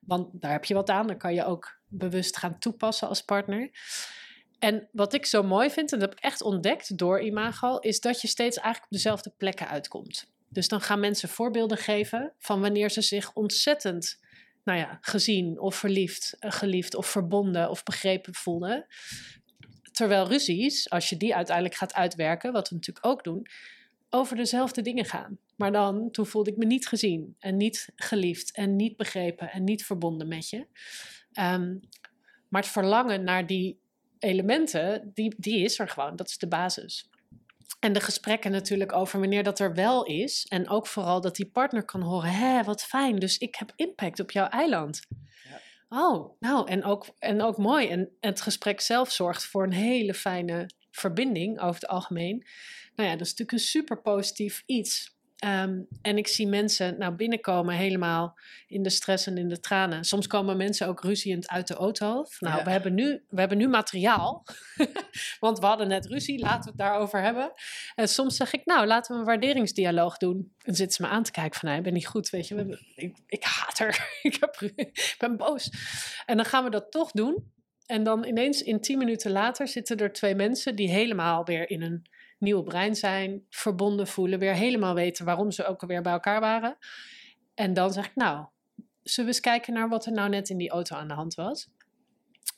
want 0.00 0.28
daar 0.32 0.52
heb 0.52 0.64
je 0.64 0.74
wat 0.74 0.90
aan. 0.90 1.06
Dan 1.06 1.18
kan 1.18 1.34
je 1.34 1.44
ook 1.44 1.80
bewust 1.88 2.36
gaan 2.36 2.58
toepassen 2.58 3.08
als 3.08 3.22
partner. 3.22 3.70
En 4.58 4.88
wat 4.92 5.12
ik 5.12 5.26
zo 5.26 5.42
mooi 5.42 5.70
vind, 5.70 5.92
en 5.92 5.98
dat 5.98 6.08
heb 6.08 6.18
ik 6.18 6.24
echt 6.24 6.42
ontdekt 6.42 6.98
door 6.98 7.20
Imago, 7.20 7.78
is 7.78 8.00
dat 8.00 8.20
je 8.20 8.28
steeds 8.28 8.56
eigenlijk 8.56 8.84
op 8.84 8.98
dezelfde 8.98 9.30
plekken 9.36 9.68
uitkomt. 9.68 10.30
Dus 10.48 10.68
dan 10.68 10.80
gaan 10.80 11.00
mensen 11.00 11.28
voorbeelden 11.28 11.78
geven 11.78 12.32
van 12.38 12.60
wanneer 12.60 12.90
ze 12.90 13.02
zich 13.02 13.32
ontzettend 13.32 14.20
nou 14.64 14.78
ja, 14.78 14.98
gezien 15.00 15.60
of 15.60 15.76
verliefd, 15.76 16.36
eh, 16.38 16.52
geliefd 16.52 16.94
of 16.94 17.06
verbonden 17.06 17.70
of 17.70 17.82
begrepen 17.82 18.34
voelden. 18.34 18.86
Terwijl 19.92 20.28
ruzies, 20.28 20.90
als 20.90 21.08
je 21.08 21.16
die 21.16 21.34
uiteindelijk 21.34 21.76
gaat 21.76 21.94
uitwerken, 21.94 22.52
wat 22.52 22.68
we 22.68 22.74
natuurlijk 22.74 23.06
ook 23.06 23.24
doen, 23.24 23.46
over 24.10 24.36
dezelfde 24.36 24.82
dingen 24.82 25.04
gaan. 25.04 25.38
Maar 25.56 25.72
dan, 25.72 26.10
toen 26.10 26.26
voelde 26.26 26.50
ik 26.50 26.56
me 26.56 26.64
niet 26.64 26.88
gezien 26.88 27.36
en 27.38 27.56
niet 27.56 27.92
geliefd 27.96 28.56
en 28.56 28.76
niet 28.76 28.96
begrepen 28.96 29.50
en 29.50 29.64
niet 29.64 29.84
verbonden 29.84 30.28
met 30.28 30.48
je. 30.48 30.66
Um, 31.40 31.80
maar 32.48 32.62
het 32.62 32.70
verlangen 32.70 33.24
naar 33.24 33.46
die 33.46 33.80
elementen, 34.18 35.10
die, 35.14 35.34
die 35.38 35.64
is 35.64 35.78
er 35.78 35.88
gewoon. 35.88 36.16
Dat 36.16 36.28
is 36.28 36.38
de 36.38 36.48
basis. 36.48 37.10
En 37.80 37.92
de 37.92 38.00
gesprekken 38.00 38.50
natuurlijk 38.50 38.92
over 38.92 39.20
wanneer 39.20 39.42
dat 39.42 39.58
er 39.58 39.74
wel 39.74 40.04
is. 40.04 40.46
En 40.48 40.68
ook 40.68 40.86
vooral 40.86 41.20
dat 41.20 41.36
die 41.36 41.50
partner 41.50 41.84
kan 41.84 42.02
horen: 42.02 42.30
hé, 42.30 42.62
wat 42.62 42.82
fijn, 42.82 43.16
dus 43.16 43.38
ik 43.38 43.54
heb 43.54 43.72
impact 43.76 44.20
op 44.20 44.30
jouw 44.30 44.46
eiland. 44.46 45.00
Ja. 45.48 45.60
Oh, 45.88 46.40
nou, 46.40 46.68
en 46.68 46.84
ook, 46.84 47.06
en 47.18 47.42
ook 47.42 47.56
mooi. 47.56 47.88
En 47.88 48.16
het 48.20 48.40
gesprek 48.40 48.80
zelf 48.80 49.10
zorgt 49.10 49.44
voor 49.44 49.62
een 49.62 49.72
hele 49.72 50.14
fijne 50.14 50.70
verbinding 50.90 51.60
over 51.60 51.80
het 51.80 51.86
algemeen. 51.86 52.46
Nou 52.94 53.08
ja, 53.08 53.16
dat 53.16 53.26
is 53.26 53.30
natuurlijk 53.30 53.52
een 53.52 53.58
super 53.58 54.00
positief 54.00 54.62
iets. 54.66 55.16
Ehm, 55.42 55.80
en 56.02 56.16
ik 56.16 56.28
zie 56.28 56.46
mensen 56.46 56.98
nou 56.98 57.14
binnenkomen 57.14 57.74
helemaal 57.74 58.38
in 58.66 58.82
de 58.82 58.90
stress 58.90 59.26
en 59.26 59.38
in 59.38 59.48
de 59.48 59.60
tranen. 59.60 60.04
Soms 60.04 60.26
komen 60.26 60.56
mensen 60.56 60.88
ook 60.88 61.02
ruziend 61.02 61.48
uit 61.48 61.68
de 61.68 61.74
auto. 61.74 62.26
Nou, 62.38 62.64
we, 62.64 62.70
hebben 62.70 62.94
nu, 62.94 63.24
we 63.28 63.40
hebben 63.40 63.58
nu 63.58 63.68
materiaal, 63.68 64.46
want 65.40 65.58
we 65.58 65.66
hadden 65.66 65.88
net 65.88 66.06
ruzie, 66.06 66.38
laten 66.38 66.62
we 66.62 66.68
het 66.68 66.78
daarover 66.78 67.20
hebben. 67.20 67.52
En 67.94 68.08
soms 68.08 68.36
zeg 68.36 68.52
ik, 68.52 68.64
nou, 68.64 68.86
laten 68.86 69.12
we 69.14 69.20
een 69.20 69.26
waarderingsdialoog 69.26 70.16
doen. 70.16 70.52
En 70.58 70.74
zitten 70.74 70.96
ze 70.96 71.02
me 71.02 71.08
aan 71.08 71.22
te 71.22 71.30
kijken 71.30 71.60
van, 71.60 71.68
nee, 71.68 71.78
ik 71.78 71.84
ben 71.84 71.92
niet 71.92 72.06
goed, 72.06 72.30
weet 72.30 72.48
je. 72.48 72.78
Ik, 72.94 73.16
ik 73.26 73.44
haat 73.44 73.78
er, 73.78 74.08
ik, 74.22 74.36
heb, 74.40 74.72
ik 74.74 75.14
ben 75.18 75.36
boos. 75.36 75.70
En 76.26 76.36
dan 76.36 76.46
gaan 76.46 76.64
we 76.64 76.70
dat 76.70 76.90
toch 76.90 77.10
doen. 77.10 77.52
En 77.86 78.02
dan 78.02 78.24
ineens 78.24 78.62
in 78.62 78.80
tien 78.80 78.98
minuten 78.98 79.30
later 79.30 79.68
zitten 79.68 79.96
er 79.96 80.12
twee 80.12 80.34
mensen 80.34 80.76
die 80.76 80.90
helemaal 80.90 81.44
weer 81.44 81.70
in 81.70 81.82
een 81.82 82.06
nieuwe 82.42 82.62
brein 82.62 82.94
zijn, 82.94 83.46
verbonden 83.50 84.06
voelen, 84.06 84.38
weer 84.38 84.54
helemaal 84.54 84.94
weten 84.94 85.24
waarom 85.24 85.50
ze 85.50 85.66
ook 85.66 85.82
alweer 85.82 86.02
bij 86.02 86.12
elkaar 86.12 86.40
waren. 86.40 86.76
En 87.54 87.74
dan 87.74 87.92
zeg 87.92 88.06
ik, 88.06 88.14
nou, 88.14 88.46
zullen 89.02 89.30
we 89.30 89.36
eens 89.36 89.40
kijken 89.46 89.72
naar 89.72 89.88
wat 89.88 90.06
er 90.06 90.12
nou 90.12 90.28
net 90.28 90.48
in 90.48 90.56
die 90.56 90.70
auto 90.70 90.96
aan 90.96 91.08
de 91.08 91.14
hand 91.14 91.34
was? 91.34 91.70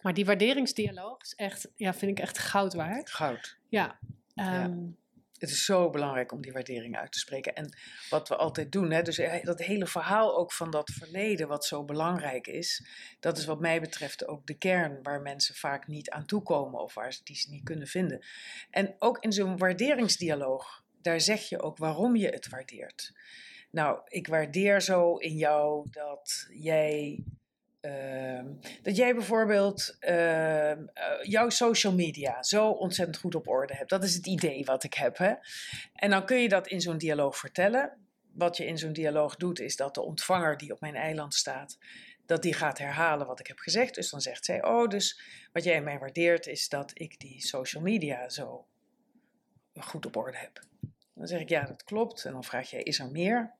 Maar 0.02 0.14
die 0.14 0.24
waarderingsdialoog 0.24 1.20
is 1.20 1.34
echt, 1.34 1.70
ja, 1.76 1.94
vind 1.94 2.10
ik 2.10 2.18
echt 2.18 2.38
goud 2.38 2.74
waard. 2.74 3.10
Goud. 3.10 3.58
Ja. 3.68 3.98
ja. 4.34 4.70
Het 5.38 5.50
is 5.50 5.64
zo 5.64 5.90
belangrijk 5.90 6.32
om 6.32 6.42
die 6.42 6.52
waardering 6.52 6.96
uit 6.96 7.12
te 7.12 7.18
spreken. 7.18 7.54
En 7.54 7.76
wat 8.10 8.28
we 8.28 8.36
altijd 8.36 8.72
doen, 8.72 8.90
hè, 8.90 9.02
dus 9.02 9.18
eh, 9.18 9.44
dat 9.44 9.58
hele 9.58 9.86
verhaal 9.86 10.36
ook 10.36 10.52
van 10.52 10.70
dat 10.70 10.90
verleden, 10.90 11.48
wat 11.48 11.64
zo 11.64 11.84
belangrijk 11.84 12.46
is, 12.46 12.86
dat 13.20 13.38
is 13.38 13.44
wat 13.44 13.60
mij 13.60 13.80
betreft 13.80 14.26
ook 14.26 14.46
de 14.46 14.58
kern 14.58 15.02
waar 15.02 15.20
mensen 15.20 15.54
vaak 15.54 15.86
niet 15.86 16.10
aan 16.10 16.26
toekomen 16.26 16.80
of 16.80 16.94
waar 16.94 17.12
ze 17.12 17.20
die 17.24 17.46
niet 17.50 17.64
kunnen 17.64 17.86
vinden. 17.86 18.24
En 18.70 18.94
ook 18.98 19.18
in 19.18 19.32
zo'n 19.32 19.58
waarderingsdialoog, 19.58 20.84
daar 21.02 21.20
zeg 21.20 21.48
je 21.48 21.62
ook 21.62 21.78
waarom 21.78 22.16
je 22.16 22.28
het 22.28 22.48
waardeert. 22.48 23.12
Nou, 23.70 24.00
ik 24.04 24.26
waardeer 24.26 24.82
zo 24.82 25.16
in 25.16 25.36
jou 25.36 25.86
dat 25.90 26.46
jij 26.50 27.22
ehm, 27.84 28.46
dat 28.82 28.96
jij 28.96 29.14
bijvoorbeeld 29.14 29.96
ehm, 30.00 30.86
eh, 30.94 31.04
jouw 31.22 31.48
social 31.48 31.94
media 31.94 32.42
zo 32.42 32.70
ontzettend 32.70 33.18
goed 33.18 33.34
op 33.34 33.48
orde 33.48 33.74
hebt. 33.74 33.90
Dat 33.90 34.04
is 34.04 34.14
het 34.14 34.26
idee 34.26 34.64
wat 34.64 34.84
ik 34.84 34.94
heb. 34.94 35.18
Hè? 35.18 35.34
En 35.92 36.10
dan 36.10 36.26
kun 36.26 36.36
je 36.36 36.48
dat 36.48 36.66
in 36.66 36.80
zo'n 36.80 36.98
dialoog 36.98 37.36
vertellen. 37.36 37.98
Wat 38.32 38.56
je 38.56 38.66
in 38.66 38.78
zo'n 38.78 38.92
dialoog 38.92 39.36
doet, 39.36 39.60
is 39.60 39.76
dat 39.76 39.94
de 39.94 40.02
ontvanger 40.02 40.56
die 40.56 40.72
op 40.72 40.80
mijn 40.80 40.94
eiland 40.94 41.34
staat, 41.34 41.78
dat 42.26 42.42
die 42.42 42.54
gaat 42.54 42.78
herhalen 42.78 43.26
wat 43.26 43.40
ik 43.40 43.46
heb 43.46 43.58
gezegd. 43.58 43.94
Dus 43.94 44.10
dan 44.10 44.20
zegt 44.20 44.44
zij: 44.44 44.64
Oh, 44.64 44.88
dus 44.88 45.20
wat 45.52 45.64
jij 45.64 45.82
mij 45.82 45.98
waardeert, 45.98 46.46
is 46.46 46.68
dat 46.68 46.90
ik 46.94 47.18
die 47.18 47.46
social 47.46 47.82
media 47.82 48.28
zo 48.28 48.66
goed 49.80 50.06
op 50.06 50.16
orde 50.16 50.38
heb. 50.38 50.60
Dan 51.14 51.26
zeg 51.26 51.40
ik: 51.40 51.48
Ja, 51.48 51.64
dat 51.64 51.84
klopt. 51.84 52.24
En 52.24 52.32
dan 52.32 52.44
vraag 52.44 52.70
jij: 52.70 52.82
Is 52.82 52.98
er 52.98 53.10
meer? 53.10 53.54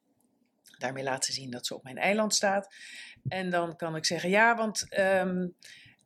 Daarmee 0.79 1.05
laat 1.05 1.25
ze 1.25 1.33
zien 1.33 1.51
dat 1.51 1.67
ze 1.67 1.75
op 1.75 1.83
mijn 1.83 1.99
eiland 1.99 2.35
staat. 2.35 2.75
En 3.29 3.51
dan 3.51 3.77
kan 3.77 3.97
ik 3.97 4.05
zeggen: 4.05 4.31
Ja, 4.31 4.57
want 4.57 4.89
ehm, 4.89 5.49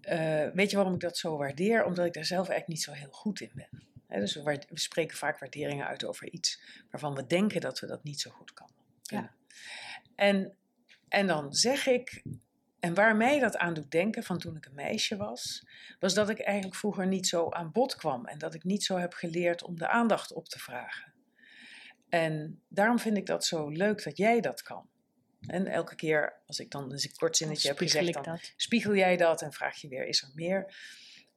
eh, 0.00 0.48
weet 0.52 0.70
je 0.70 0.76
waarom 0.76 0.94
ik 0.94 1.00
dat 1.00 1.18
zo 1.18 1.36
waardeer? 1.36 1.84
Omdat 1.84 2.06
ik 2.06 2.12
daar 2.12 2.24
zelf 2.24 2.48
eigenlijk 2.48 2.68
niet 2.68 2.82
zo 2.82 2.92
heel 2.92 3.12
goed 3.12 3.40
in 3.40 3.52
ben. 3.54 3.86
Dus 4.08 4.34
we, 4.34 4.42
waard- 4.42 4.70
we 4.70 4.78
spreken 4.78 5.16
vaak 5.16 5.38
waarderingen 5.38 5.86
uit 5.86 6.04
over 6.04 6.32
iets 6.32 6.60
waarvan 6.90 7.14
we 7.14 7.26
denken 7.26 7.60
dat 7.60 7.80
we 7.80 7.86
dat 7.86 8.04
niet 8.04 8.20
zo 8.20 8.30
goed 8.30 8.52
kan. 8.52 8.70
Ja. 9.02 9.34
En, 10.16 10.56
en 11.08 11.26
dan 11.26 11.54
zeg 11.54 11.86
ik, 11.86 12.22
en 12.80 12.94
waar 12.94 13.16
mij 13.16 13.38
dat 13.38 13.56
aan 13.56 13.74
doet 13.74 13.90
denken 13.90 14.22
van 14.22 14.38
toen 14.38 14.56
ik 14.56 14.66
een 14.66 14.74
meisje 14.74 15.16
was, 15.16 15.66
was 15.98 16.14
dat 16.14 16.28
ik 16.28 16.40
eigenlijk 16.40 16.76
vroeger 16.76 17.06
niet 17.06 17.26
zo 17.26 17.50
aan 17.50 17.72
bod 17.72 17.96
kwam 17.96 18.26
en 18.26 18.38
dat 18.38 18.54
ik 18.54 18.64
niet 18.64 18.84
zo 18.84 18.96
heb 18.96 19.12
geleerd 19.12 19.62
om 19.62 19.78
de 19.78 19.88
aandacht 19.88 20.32
op 20.32 20.48
te 20.48 20.58
vragen. 20.58 21.12
En 22.08 22.62
daarom 22.68 22.98
vind 22.98 23.16
ik 23.16 23.26
dat 23.26 23.44
zo 23.44 23.68
leuk 23.68 24.04
dat 24.04 24.16
jij 24.16 24.40
dat 24.40 24.62
kan. 24.62 24.88
En 25.46 25.66
elke 25.66 25.94
keer 25.94 26.40
als 26.46 26.60
ik 26.60 26.70
dan 26.70 26.92
een 26.92 27.12
kort 27.16 27.36
zinnetje 27.36 27.68
heb 27.68 27.78
gezegd, 27.78 28.12
dan 28.12 28.22
dat. 28.22 28.52
spiegel 28.56 28.94
jij 28.94 29.16
dat 29.16 29.42
en 29.42 29.52
vraag 29.52 29.80
je 29.80 29.88
weer, 29.88 30.06
is 30.06 30.22
er 30.22 30.30
meer? 30.34 30.74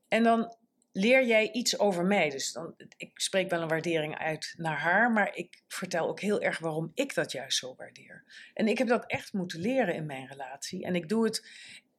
En 0.08 0.24
dan 0.24 0.56
leer 0.92 1.26
jij 1.26 1.52
iets 1.52 1.80
over 1.80 2.06
mij. 2.06 2.30
Dus 2.30 2.52
dan, 2.52 2.74
ik 2.98 3.12
spreek 3.14 3.50
wel 3.50 3.62
een 3.62 3.68
waardering 3.68 4.18
uit 4.18 4.54
naar 4.58 4.80
haar, 4.80 5.12
maar 5.12 5.36
ik 5.36 5.64
vertel 5.68 6.08
ook 6.08 6.20
heel 6.20 6.42
erg 6.42 6.60
waarom 6.60 6.92
ik 6.94 7.14
dat 7.14 7.32
juist 7.32 7.58
zo 7.58 7.76
waardeer. 7.76 8.24
En 8.54 8.68
ik 8.68 8.78
heb 8.78 8.88
dat 8.88 9.06
echt 9.06 9.34
moeten 9.34 9.60
leren 9.60 9.96
in 9.96 10.06
mijn 10.06 10.28
relatie. 10.28 10.86
En 10.86 10.96
ik 10.96 11.10
doe 11.10 11.24
het 11.24 11.48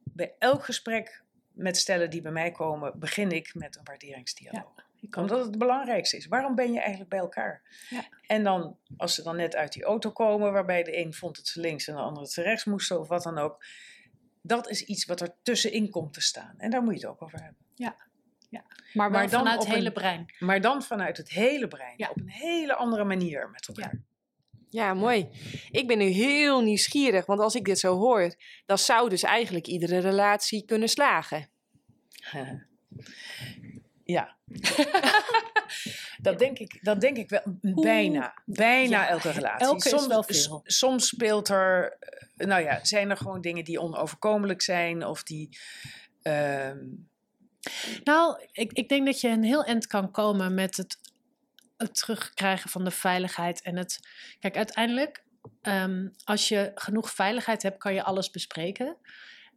bij 0.04 0.34
elk 0.38 0.64
gesprek 0.64 1.22
met 1.52 1.76
stellen 1.76 2.10
die 2.10 2.22
bij 2.22 2.32
mij 2.32 2.50
komen, 2.50 2.98
begin 2.98 3.30
ik 3.30 3.54
met 3.54 3.76
een 3.76 3.84
waarderingsdialoog. 3.84 4.90
Omdat 5.10 5.38
het 5.38 5.46
het 5.46 5.58
belangrijkste 5.58 6.16
is. 6.16 6.26
Waarom 6.26 6.54
ben 6.54 6.72
je 6.72 6.78
eigenlijk 6.80 7.10
bij 7.10 7.18
elkaar? 7.18 7.62
Ja. 7.90 8.04
En 8.26 8.42
dan, 8.42 8.76
als 8.96 9.14
ze 9.14 9.22
dan 9.22 9.36
net 9.36 9.56
uit 9.56 9.72
die 9.72 9.84
auto 9.84 10.10
komen, 10.10 10.52
waarbij 10.52 10.82
de 10.82 10.98
een 10.98 11.14
vond 11.14 11.36
dat 11.36 11.46
ze 11.46 11.60
links 11.60 11.88
en 11.88 11.94
de 11.94 12.00
ander 12.00 12.22
dat 12.22 12.32
ze 12.32 12.42
rechts 12.42 12.64
moesten, 12.64 13.00
of 13.00 13.08
wat 13.08 13.22
dan 13.22 13.38
ook. 13.38 13.64
Dat 14.42 14.68
is 14.68 14.82
iets 14.84 15.04
wat 15.04 15.20
er 15.20 15.34
tussenin 15.42 15.90
komt 15.90 16.12
te 16.14 16.20
staan. 16.20 16.54
En 16.58 16.70
daar 16.70 16.82
moet 16.82 16.94
je 16.94 17.00
het 17.00 17.08
ook 17.08 17.22
over 17.22 17.42
hebben. 17.42 17.60
Maar, 18.92 19.10
maar 19.10 19.10
maar 19.10 19.30
dan 19.30 19.40
vanuit 19.40 19.60
het 19.62 19.74
hele 19.74 19.86
een- 19.86 19.92
brein. 19.92 20.34
Maar 20.38 20.60
dan 20.60 20.82
vanuit 20.82 21.16
het 21.16 21.30
hele 21.30 21.68
brein. 21.68 21.94
Ja. 21.96 22.08
Op 22.10 22.16
een 22.16 22.28
hele 22.28 22.74
andere 22.74 23.04
manier 23.04 23.50
met 23.50 23.68
elkaar. 23.68 24.00
Ja, 24.68 24.94
mooi. 24.94 25.28
Ik 25.70 25.86
ben 25.86 25.98
nu 25.98 26.04
heel 26.04 26.60
nieuwsgierig, 26.62 27.26
want 27.26 27.40
als 27.40 27.54
ik 27.54 27.64
dit 27.64 27.78
zo 27.78 27.96
hoor, 27.96 28.34
dan 28.66 28.78
zou 28.78 29.08
dus 29.08 29.22
eigenlijk 29.22 29.66
iedere 29.66 29.98
relatie 29.98 30.64
kunnen 30.64 30.88
slagen. 30.88 31.50
Ja. 34.12 34.36
dat, 36.20 36.38
denk 36.38 36.58
ik, 36.58 36.78
dat 36.84 37.00
denk 37.00 37.16
ik 37.16 37.28
wel. 37.28 37.42
Bijna. 37.60 38.34
Bijna 38.44 39.02
Ja, 39.02 39.08
elke 39.08 39.30
relatie. 39.30 39.66
elke 39.66 39.88
soms, 39.88 40.06
wel 40.06 40.22
veel. 40.22 40.60
soms 40.64 41.06
speelt 41.06 41.48
er. 41.48 41.96
eh, 42.36 42.46
Nou 42.46 42.62
ja, 42.62 42.84
zijn 42.84 43.10
er 43.10 43.16
gewoon 43.16 43.40
dingen 43.40 43.64
die 43.64 43.80
onoverkomelijk 43.80 44.62
zijn. 44.62 45.06
Of 45.06 45.22
die. 45.22 45.58
ehm, 46.22 46.78
Nou, 48.04 48.46
ik, 48.52 48.72
ik 48.72 48.88
denk 48.88 49.06
dat 49.06 49.20
je 49.20 49.28
een 49.28 49.44
heel 49.44 49.64
eind 49.64 49.86
kan 49.86 50.10
komen 50.10 50.54
met 50.54 50.76
het, 50.76 50.96
het 51.76 51.94
terugkrijgen 51.94 52.70
van 52.70 52.84
de 52.84 52.90
veiligheid. 52.90 53.62
En 53.62 53.76
het. 53.76 53.98
Kijk, 54.38 54.56
uiteindelijk, 54.56 55.24
ehm, 55.62 56.08
als 56.24 56.48
je 56.48 56.70
genoeg 56.74 57.10
veiligheid 57.10 57.62
hebt, 57.62 57.78
kan 57.78 57.94
je 57.94 58.02
alles 58.02 58.30
bespreken. 58.30 58.96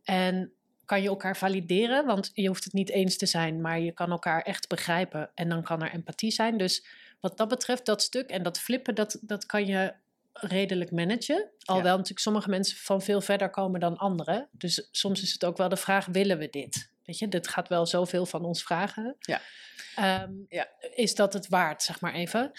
En 0.04 0.54
kan 0.86 1.02
je 1.02 1.08
elkaar 1.08 1.38
valideren, 1.38 2.06
want 2.06 2.32
je 2.34 2.48
hoeft 2.48 2.64
het 2.64 2.74
niet 2.74 2.90
eens 2.90 3.18
te 3.18 3.26
zijn, 3.26 3.62
maar 3.62 3.80
je 3.80 3.92
kan 3.92 4.12
elkaar 4.12 4.42
echt 4.42 4.68
begrijpen. 4.68 5.30
En 5.34 5.50
dan 5.50 5.64
kan 5.64 5.82
er 5.84 5.94
empathie 5.94 6.32
zijn. 6.32 6.58
Dus 6.58 6.86
wat 7.20 7.38
dat 7.38 7.48
betreft, 7.48 7.86
dat 7.86 8.02
stuk 8.02 8.30
en 8.30 8.44
dat 8.44 8.60
flippen, 8.60 8.96
dat, 8.96 9.18
dat 9.22 9.46
kan 9.46 9.66
je 9.66 9.94
redelijk 10.34 10.92
managen. 10.92 11.50
Alhoewel 11.60 11.94
natuurlijk 11.94 12.20
sommige 12.20 12.50
mensen 12.50 12.78
van 12.78 13.02
veel 13.02 13.22
verder 13.22 13.50
komen 13.50 13.80
dan 13.80 13.98
anderen. 13.98 14.48
Dus 14.52 14.88
soms 14.92 15.22
is 15.22 15.34
het 15.34 15.46
ook 15.46 15.58
wel 15.58 15.70
de 15.70 15.78
vraag, 15.78 16.06
willen 16.06 16.38
we 16.38 16.50
dit? 16.50 16.90
Weet 17.06 17.20
je, 17.20 17.28
dit 17.28 17.48
gaat 17.48 17.68
wel 17.68 17.86
zoveel 17.86 18.26
van 18.26 18.46
ons 18.46 18.64
vragen. 18.64 19.16
Ja. 19.20 19.42
Ehm, 19.96 20.32
Ja. 20.50 20.68
Is 20.96 21.16
dat 21.16 21.34
het 21.34 21.48
waard, 21.48 21.84
zeg 21.84 22.02
maar 22.02 22.14
even? 22.14 22.52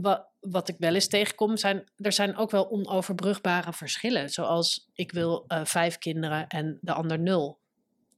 Wat, 0.00 0.26
wat 0.40 0.68
ik 0.68 0.76
wel 0.78 0.94
eens 0.94 1.08
tegenkom, 1.08 1.56
zijn 1.56 1.90
er 1.96 2.12
zijn 2.12 2.36
ook 2.36 2.50
wel 2.50 2.70
onoverbrugbare 2.70 3.72
verschillen. 3.72 4.30
Zoals 4.30 4.90
ik 4.94 5.12
wil 5.12 5.44
eh, 5.46 5.64
vijf 5.64 5.98
kinderen 5.98 6.46
en 6.46 6.78
de 6.80 6.92
ander 6.92 7.18
nul. 7.18 7.58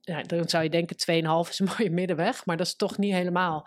Ja, 0.00 0.22
dan 0.22 0.48
zou 0.48 0.62
je 0.62 0.70
denken 0.70 0.96
2,5 1.44 1.50
is 1.50 1.58
een 1.58 1.68
mooie 1.78 1.90
middenweg, 1.90 2.46
maar 2.46 2.56
dat 2.56 2.66
is 2.66 2.76
toch 2.76 2.98
niet 2.98 3.12
helemaal. 3.12 3.66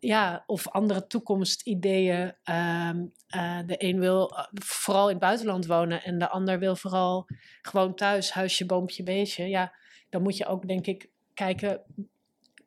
Ja, 0.00 0.44
of 0.46 0.68
andere 0.68 1.06
toekomstideeën. 1.06 2.34
Ehm, 2.42 3.04
eh, 3.26 3.58
de 3.66 3.74
een 3.78 3.98
wil 3.98 4.36
eh, 4.36 4.44
vooral 4.54 5.04
in 5.04 5.14
het 5.14 5.24
buitenland 5.24 5.66
wonen 5.66 6.02
en 6.02 6.18
de 6.18 6.28
ander 6.28 6.58
wil 6.58 6.76
vooral 6.76 7.26
gewoon 7.62 7.94
thuis, 7.94 8.32
huisje, 8.32 8.66
boompje, 8.66 9.02
beestje. 9.02 9.48
Ja, 9.48 9.74
dan 10.08 10.22
moet 10.22 10.36
je 10.36 10.46
ook 10.46 10.68
denk 10.68 10.86
ik 10.86 11.10
kijken, 11.34 11.80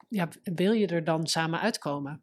ja, 0.09 0.27
wil 0.43 0.71
je 0.71 0.87
er 0.87 1.03
dan 1.03 1.27
samen 1.27 1.59
uitkomen? 1.59 2.21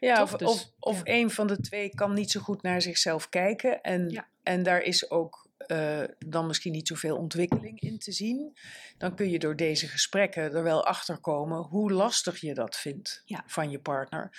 Ja, 0.00 0.14
Toch? 0.14 0.32
of, 0.32 0.38
Dus, 0.38 0.48
of, 0.48 0.70
of 0.78 0.96
ja. 1.04 1.14
een 1.14 1.30
van 1.30 1.46
de 1.46 1.60
twee 1.60 1.88
kan 1.94 2.14
niet 2.14 2.30
zo 2.30 2.40
goed 2.40 2.62
naar 2.62 2.82
zichzelf 2.82 3.28
kijken. 3.28 3.80
En, 3.82 4.08
Ja. 4.10 4.28
en 4.42 4.62
daar 4.62 4.82
is 4.82 5.10
ook 5.10 5.40
eh, 5.66 6.02
dan 6.18 6.46
misschien 6.46 6.72
niet 6.72 6.88
zoveel 6.88 7.16
ontwikkeling 7.16 7.80
in 7.80 7.98
te 7.98 8.12
zien. 8.12 8.56
Dan 8.98 9.14
kun 9.14 9.30
je 9.30 9.38
door 9.38 9.56
deze 9.56 9.88
gesprekken 9.88 10.42
er 10.54 10.62
wel 10.62 10.86
achter 10.86 11.18
komen 11.18 11.58
hoe 11.62 11.92
lastig 11.92 12.40
je 12.40 12.54
dat 12.54 12.76
vindt 12.76 13.22
Ja. 13.24 13.42
van 13.46 13.70
je 13.70 13.78
partner. 13.78 14.30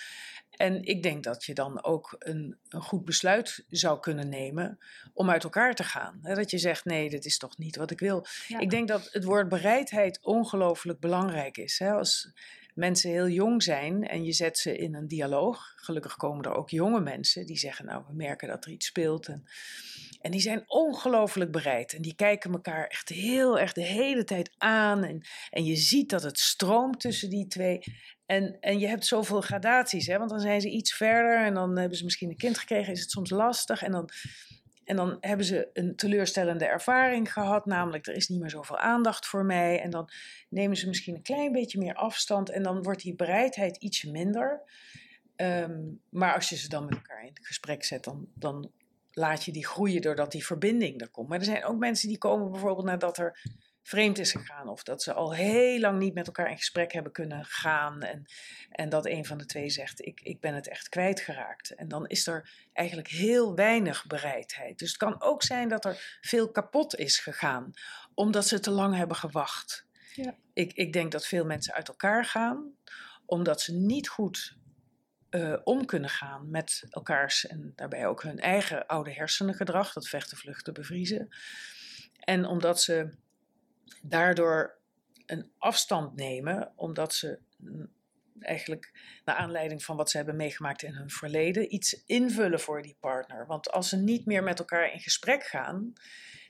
En 0.54 0.84
ik 0.84 1.04
denk 1.04 1.24
dat 1.24 1.44
je 1.44 1.54
dan 1.54 1.84
ook 1.84 2.16
een, 2.20 2.58
een 2.70 2.82
goed 2.82 3.06
besluit 3.06 3.66
zou 3.70 4.00
kunnen 4.00 4.30
nemen 4.30 4.80
om 5.14 5.30
uit 5.30 5.44
elkaar 5.44 5.76
te 5.76 5.84
gaan. 5.84 6.20
Dat 6.22 6.52
je 6.52 6.58
zegt, 6.58 6.86
nee, 6.86 7.10
dit 7.10 7.26
is 7.26 7.38
toch 7.38 7.58
niet 7.58 7.76
wat 7.76 7.92
ik 7.92 8.00
wil. 8.00 8.26
Ja. 8.48 8.60
Ik 8.60 8.70
denk 8.70 8.88
dat 8.88 9.10
het 9.12 9.24
woord 9.24 9.50
bereidheid 9.50 10.20
ongelooflijk 10.22 11.00
belangrijk 11.00 11.58
is. 11.58 11.80
Hè? 11.80 11.92
Als 11.94 12.32
mensen 12.76 13.10
heel 13.10 13.28
jong 13.28 13.64
zijn 13.64 14.08
en 14.08 14.24
je 14.24 14.32
zet 14.32 14.58
ze 14.58 14.78
in 14.78 14.96
een 14.96 15.08
dialoog. 15.08 15.74
Gelukkig 15.76 16.16
komen 16.16 16.46
er 16.46 16.56
ook 16.56 16.70
jonge 16.70 17.02
mensen 17.02 17.46
die 17.46 17.58
zeggen, 17.58 17.86
nou, 17.86 18.04
we 18.08 18.14
merken 18.14 18.48
dat 18.48 18.66
er 18.66 18.72
iets 18.72 18.86
speelt. 18.86 19.28
En, 19.28 19.44
en 20.22 20.32
die 20.32 20.42
zijn 20.42 20.64
ongelooflijk 20.66 21.52
bereid. 21.52 21.94
En 21.94 22.02
die 22.02 22.16
kijken 22.16 22.52
elkaar 22.52 22.88
echt 22.88 23.10
heel 23.10 23.60
erg 23.60 23.74
de 23.74 23.84
hele 23.84 24.24
tijd 24.24 24.52
aan. 24.58 25.04
En, 25.04 25.22
en 25.50 25.66
je 25.66 25.76
ziet 25.76 26.10
dat 26.10 26.24
het 26.24 26.40
stroomt 26.40 27.00
tussen 27.00 27.30
die 27.30 27.48
twee. 27.48 27.80
En, 28.26 28.58
en 28.60 28.80
je 28.80 28.88
hebt 28.88 29.06
zoveel 29.06 29.42
gradaties, 29.42 30.08
hè? 30.08 30.18
want 30.18 30.30
dan 30.30 30.40
zijn 30.40 30.62
ze 30.62 30.70
iets 30.70 30.94
verder 30.94 31.46
en 31.46 31.54
dan 31.54 31.78
hebben 31.78 31.98
ze 31.98 32.04
misschien 32.04 32.30
een 32.30 32.38
kind 32.38 32.58
gekregen, 32.58 32.94
is 32.94 33.02
het 33.02 33.12
soms 33.12 33.30
lastig. 33.30 33.84
En 33.84 33.92
dan, 33.92 34.10
en 34.86 34.96
dan 34.96 35.18
hebben 35.20 35.46
ze 35.46 35.70
een 35.74 35.96
teleurstellende 35.96 36.66
ervaring 36.66 37.34
gehad, 37.34 37.66
namelijk 37.66 38.08
er 38.08 38.16
is 38.16 38.28
niet 38.28 38.40
meer 38.40 38.50
zoveel 38.50 38.78
aandacht 38.78 39.26
voor 39.26 39.46
mij. 39.46 39.82
En 39.82 39.90
dan 39.90 40.10
nemen 40.50 40.78
ze 40.78 40.88
misschien 40.88 41.16
een 41.16 41.22
klein 41.22 41.52
beetje 41.52 41.80
meer 41.80 41.96
afstand 41.96 42.50
en 42.50 42.64
dan 42.64 42.84
wordt 42.84 43.02
die 43.02 43.16
bereidheid 43.16 43.78
ietsje 43.78 44.12
minder. 44.12 44.62
Ehm, 45.36 45.82
maar 46.10 46.34
als 46.34 46.50
je 46.50 46.56
ze 46.56 46.70
dan 46.70 46.86
met 46.86 46.94
elkaar 46.94 47.26
in 47.26 47.38
gesprek 47.42 47.84
zet, 47.84 48.04
dan, 48.04 48.28
dan 48.34 48.72
laat 49.12 49.44
je 49.44 49.52
die 49.52 49.66
groeien 49.66 50.02
doordat 50.02 50.32
die 50.32 50.46
verbinding 50.46 51.02
er 51.02 51.10
komt. 51.10 51.30
Maar 51.30 51.40
er 51.40 51.46
zijn 51.46 51.66
ook 51.66 51.78
mensen 51.78 52.08
die 52.10 52.18
komen 52.18 52.52
bijvoorbeeld 52.52 52.86
nadat 52.86 53.18
er 53.18 53.40
vreemd 53.84 54.20
is 54.20 54.32
gegaan. 54.32 54.68
Of 54.68 54.84
dat 54.84 55.04
ze 55.04 55.14
al 55.14 55.34
heel 55.34 55.80
lang 55.80 56.00
niet 56.00 56.14
met 56.14 56.28
elkaar 56.28 56.50
in 56.50 56.58
gesprek 56.58 56.92
hebben 56.94 57.12
kunnen 57.12 57.46
gaan. 57.46 58.02
En, 58.02 58.26
en 58.70 58.90
dat 58.90 59.06
een 59.06 59.26
van 59.26 59.38
de 59.38 59.46
twee 59.46 59.70
zegt, 59.70 60.06
ik, 60.06 60.22
ik 60.22 60.40
ben 60.40 60.56
het 60.56 60.68
echt 60.68 60.90
kwijtgeraakt. 60.90 61.76
En 61.76 61.88
dan 61.88 62.08
is 62.08 62.28
er 62.28 62.50
eigenlijk 62.74 63.08
heel 63.08 63.56
weinig 63.56 64.08
bereidheid. 64.08 64.80
Dus 64.80 64.88
het 64.88 64.98
kan 64.98 65.22
ook 65.22 65.44
zijn 65.44 65.70
dat 65.70 65.86
er 65.86 66.18
veel 66.22 66.52
kapot 66.52 66.96
is 66.96 67.20
gegaan. 67.20 67.72
Omdat 68.14 68.48
ze 68.48 68.60
te 68.60 68.72
lang 68.72 68.96
hebben 68.96 69.18
gewacht. 69.18 69.86
Ja. 70.14 70.36
Ik, 70.54 70.74
ik 70.74 70.94
denk 70.94 71.12
dat 71.12 71.28
veel 71.28 71.46
mensen 71.46 71.74
uit 71.74 71.88
elkaar 71.88 72.26
gaan. 72.26 72.76
Omdat 73.26 73.62
ze 73.62 73.74
niet 73.74 74.08
goed 74.08 74.58
eh, 75.30 75.56
om 75.64 75.86
kunnen 75.86 76.10
gaan 76.10 76.50
met 76.50 76.84
elkaars 76.90 77.48
en 77.48 77.74
daarbij 77.76 78.08
ook 78.08 78.24
hun 78.24 78.40
eigen 78.40 78.88
oude 78.88 79.14
hersenengedrag, 79.14 79.94
dat 79.94 80.08
vechten, 80.08 80.38
vluchten, 80.38 80.74
bevriezen. 80.74 81.28
En 82.20 82.46
omdat 82.46 82.82
ze 82.82 83.10
daardoor 84.02 84.78
een 85.26 85.52
afstand 85.58 86.16
nemen, 86.16 86.72
omdat 86.76 87.14
ze 87.14 87.40
eigenlijk 88.40 88.92
naar 89.26 89.36
aanleiding 89.36 89.84
van 89.84 89.96
wat 89.98 90.10
ze 90.10 90.18
hebben 90.18 90.36
meegemaakt 90.36 90.84
in 90.84 90.94
hun 90.94 91.10
verleden 91.10 91.74
iets 91.74 92.04
invullen 92.06 92.60
voor 92.60 92.82
die 92.82 92.98
partner. 93.00 93.46
Want 93.48 93.72
als 93.72 93.90
ze 93.90 93.98
niet 93.98 94.26
meer 94.26 94.44
met 94.44 94.60
elkaar 94.60 94.94
in 94.94 95.00
gesprek 95.00 95.44
gaan, 95.44 95.94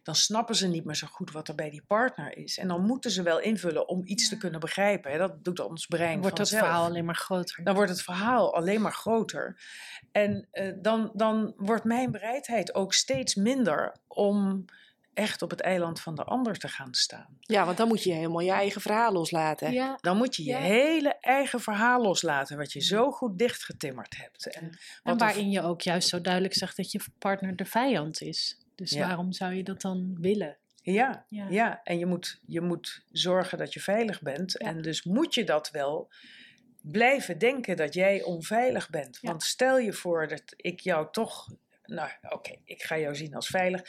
dan 0.04 0.16
snappen 0.16 0.56
ze 0.56 0.68
niet 0.68 0.86
meer 0.86 0.96
zo 0.96 1.08
goed 1.08 1.32
wat 1.32 1.48
er 1.48 1.56
bij 1.56 1.70
die 1.70 1.84
partner 1.88 2.38
is. 2.38 2.58
En 2.58 2.68
dan 2.68 2.86
moeten 2.86 3.12
ze 3.12 3.24
wel 3.24 3.40
invullen 3.40 3.88
om 3.88 4.02
iets 4.06 4.30
te 4.30 4.38
kunnen 4.38 4.60
begrijpen. 4.60 5.12
Hè. 5.12 5.18
Dat 5.18 5.44
doet 5.44 5.60
ons 5.60 5.86
brein 5.86 6.12
Dan 6.12 6.22
wordt 6.22 6.38
het 6.38 6.50
verhaal 6.50 6.86
alleen 6.86 7.06
maar 7.06 7.16
groter. 7.16 7.64
Dan 7.64 7.76
wordt 7.76 7.90
het 7.90 8.02
verhaal 8.02 8.56
alleen 8.56 8.82
maar 8.82 8.94
groter. 8.94 9.62
En 10.12 10.48
eh, 10.52 10.74
dan, 10.82 11.12
dan 11.14 11.54
wordt 11.58 11.84
mijn 11.84 12.12
bereidheid 12.12 12.74
ook 12.74 12.94
steeds 12.94 13.36
minder 13.36 13.96
om 14.08 14.66
echt 15.14 15.42
op 15.42 15.50
het 15.50 15.62
eiland 15.62 16.02
van 16.02 16.16
de 16.16 16.24
ander 16.24 16.58
te 16.58 16.68
gaan 16.68 16.94
staan. 16.94 17.38
Ja, 17.40 17.66
want 17.66 17.78
dan 17.78 17.88
moet 17.88 18.04
je 18.04 18.14
helemaal 18.14 18.40
je 18.42 18.52
eigen 18.52 18.82
verhaal 18.82 19.12
loslaten. 19.12 19.72
Ja, 19.72 19.98
Dan 20.02 20.18
moet 20.18 20.36
je 20.36 20.44
je 20.44 20.50
Ja. 20.50 20.58
hele 20.58 21.16
eigen 21.20 21.60
verhaal 21.60 22.02
loslaten, 22.02 22.58
wat 22.58 22.72
je 22.72 22.80
zo 22.80 23.12
goed 23.12 23.38
dichtgetimmerd 23.38 24.18
hebt. 24.18 24.48
En, 24.48 25.18
waarin 25.18 25.50
je 25.50 25.62
ook 25.62 25.82
juist 25.82 26.08
zo 26.10 26.22
duidelijk 26.22 26.54
zegt 26.54 26.78
dat 26.78 26.92
je 26.92 27.00
partner 27.20 27.56
de 27.56 27.66
vijand 27.66 28.22
is. 28.22 28.58
Dus 28.76 28.92
Ja. 28.92 29.06
waarom 29.08 29.32
zou 29.34 29.54
je 29.54 29.64
dat 29.64 29.82
dan 29.82 30.18
willen? 30.20 30.58
ja, 30.82 31.26
Ja. 31.30 31.48
ja, 31.50 31.82
en 31.84 31.98
je 32.00 32.06
moet, 32.06 32.40
je 32.48 32.62
moet 32.62 33.04
zorgen 33.12 33.58
dat 33.58 33.74
je 33.74 33.80
veilig 33.80 34.22
bent. 34.22 34.58
En 34.58 34.82
dus 34.82 35.04
moet 35.04 35.34
je 35.34 35.44
dat 35.44 35.70
wel 35.72 36.12
blijven 36.82 37.38
denken 37.38 37.78
dat 37.78 37.94
jij 37.94 38.24
onveilig 38.24 38.90
bent. 38.90 39.18
Ja. 39.22 39.30
Want 39.30 39.44
stel 39.44 39.78
je 39.80 39.94
voor 39.94 40.28
dat 40.28 40.44
ik 40.56 40.80
jou 40.80 41.08
toch, 41.12 41.48
nou 41.84 42.10
oké, 42.30 42.56
ik 42.64 42.84
ga 42.84 42.98
jou 42.98 43.16
zien 43.16 43.36
als 43.36 43.48
veilig. 43.48 43.82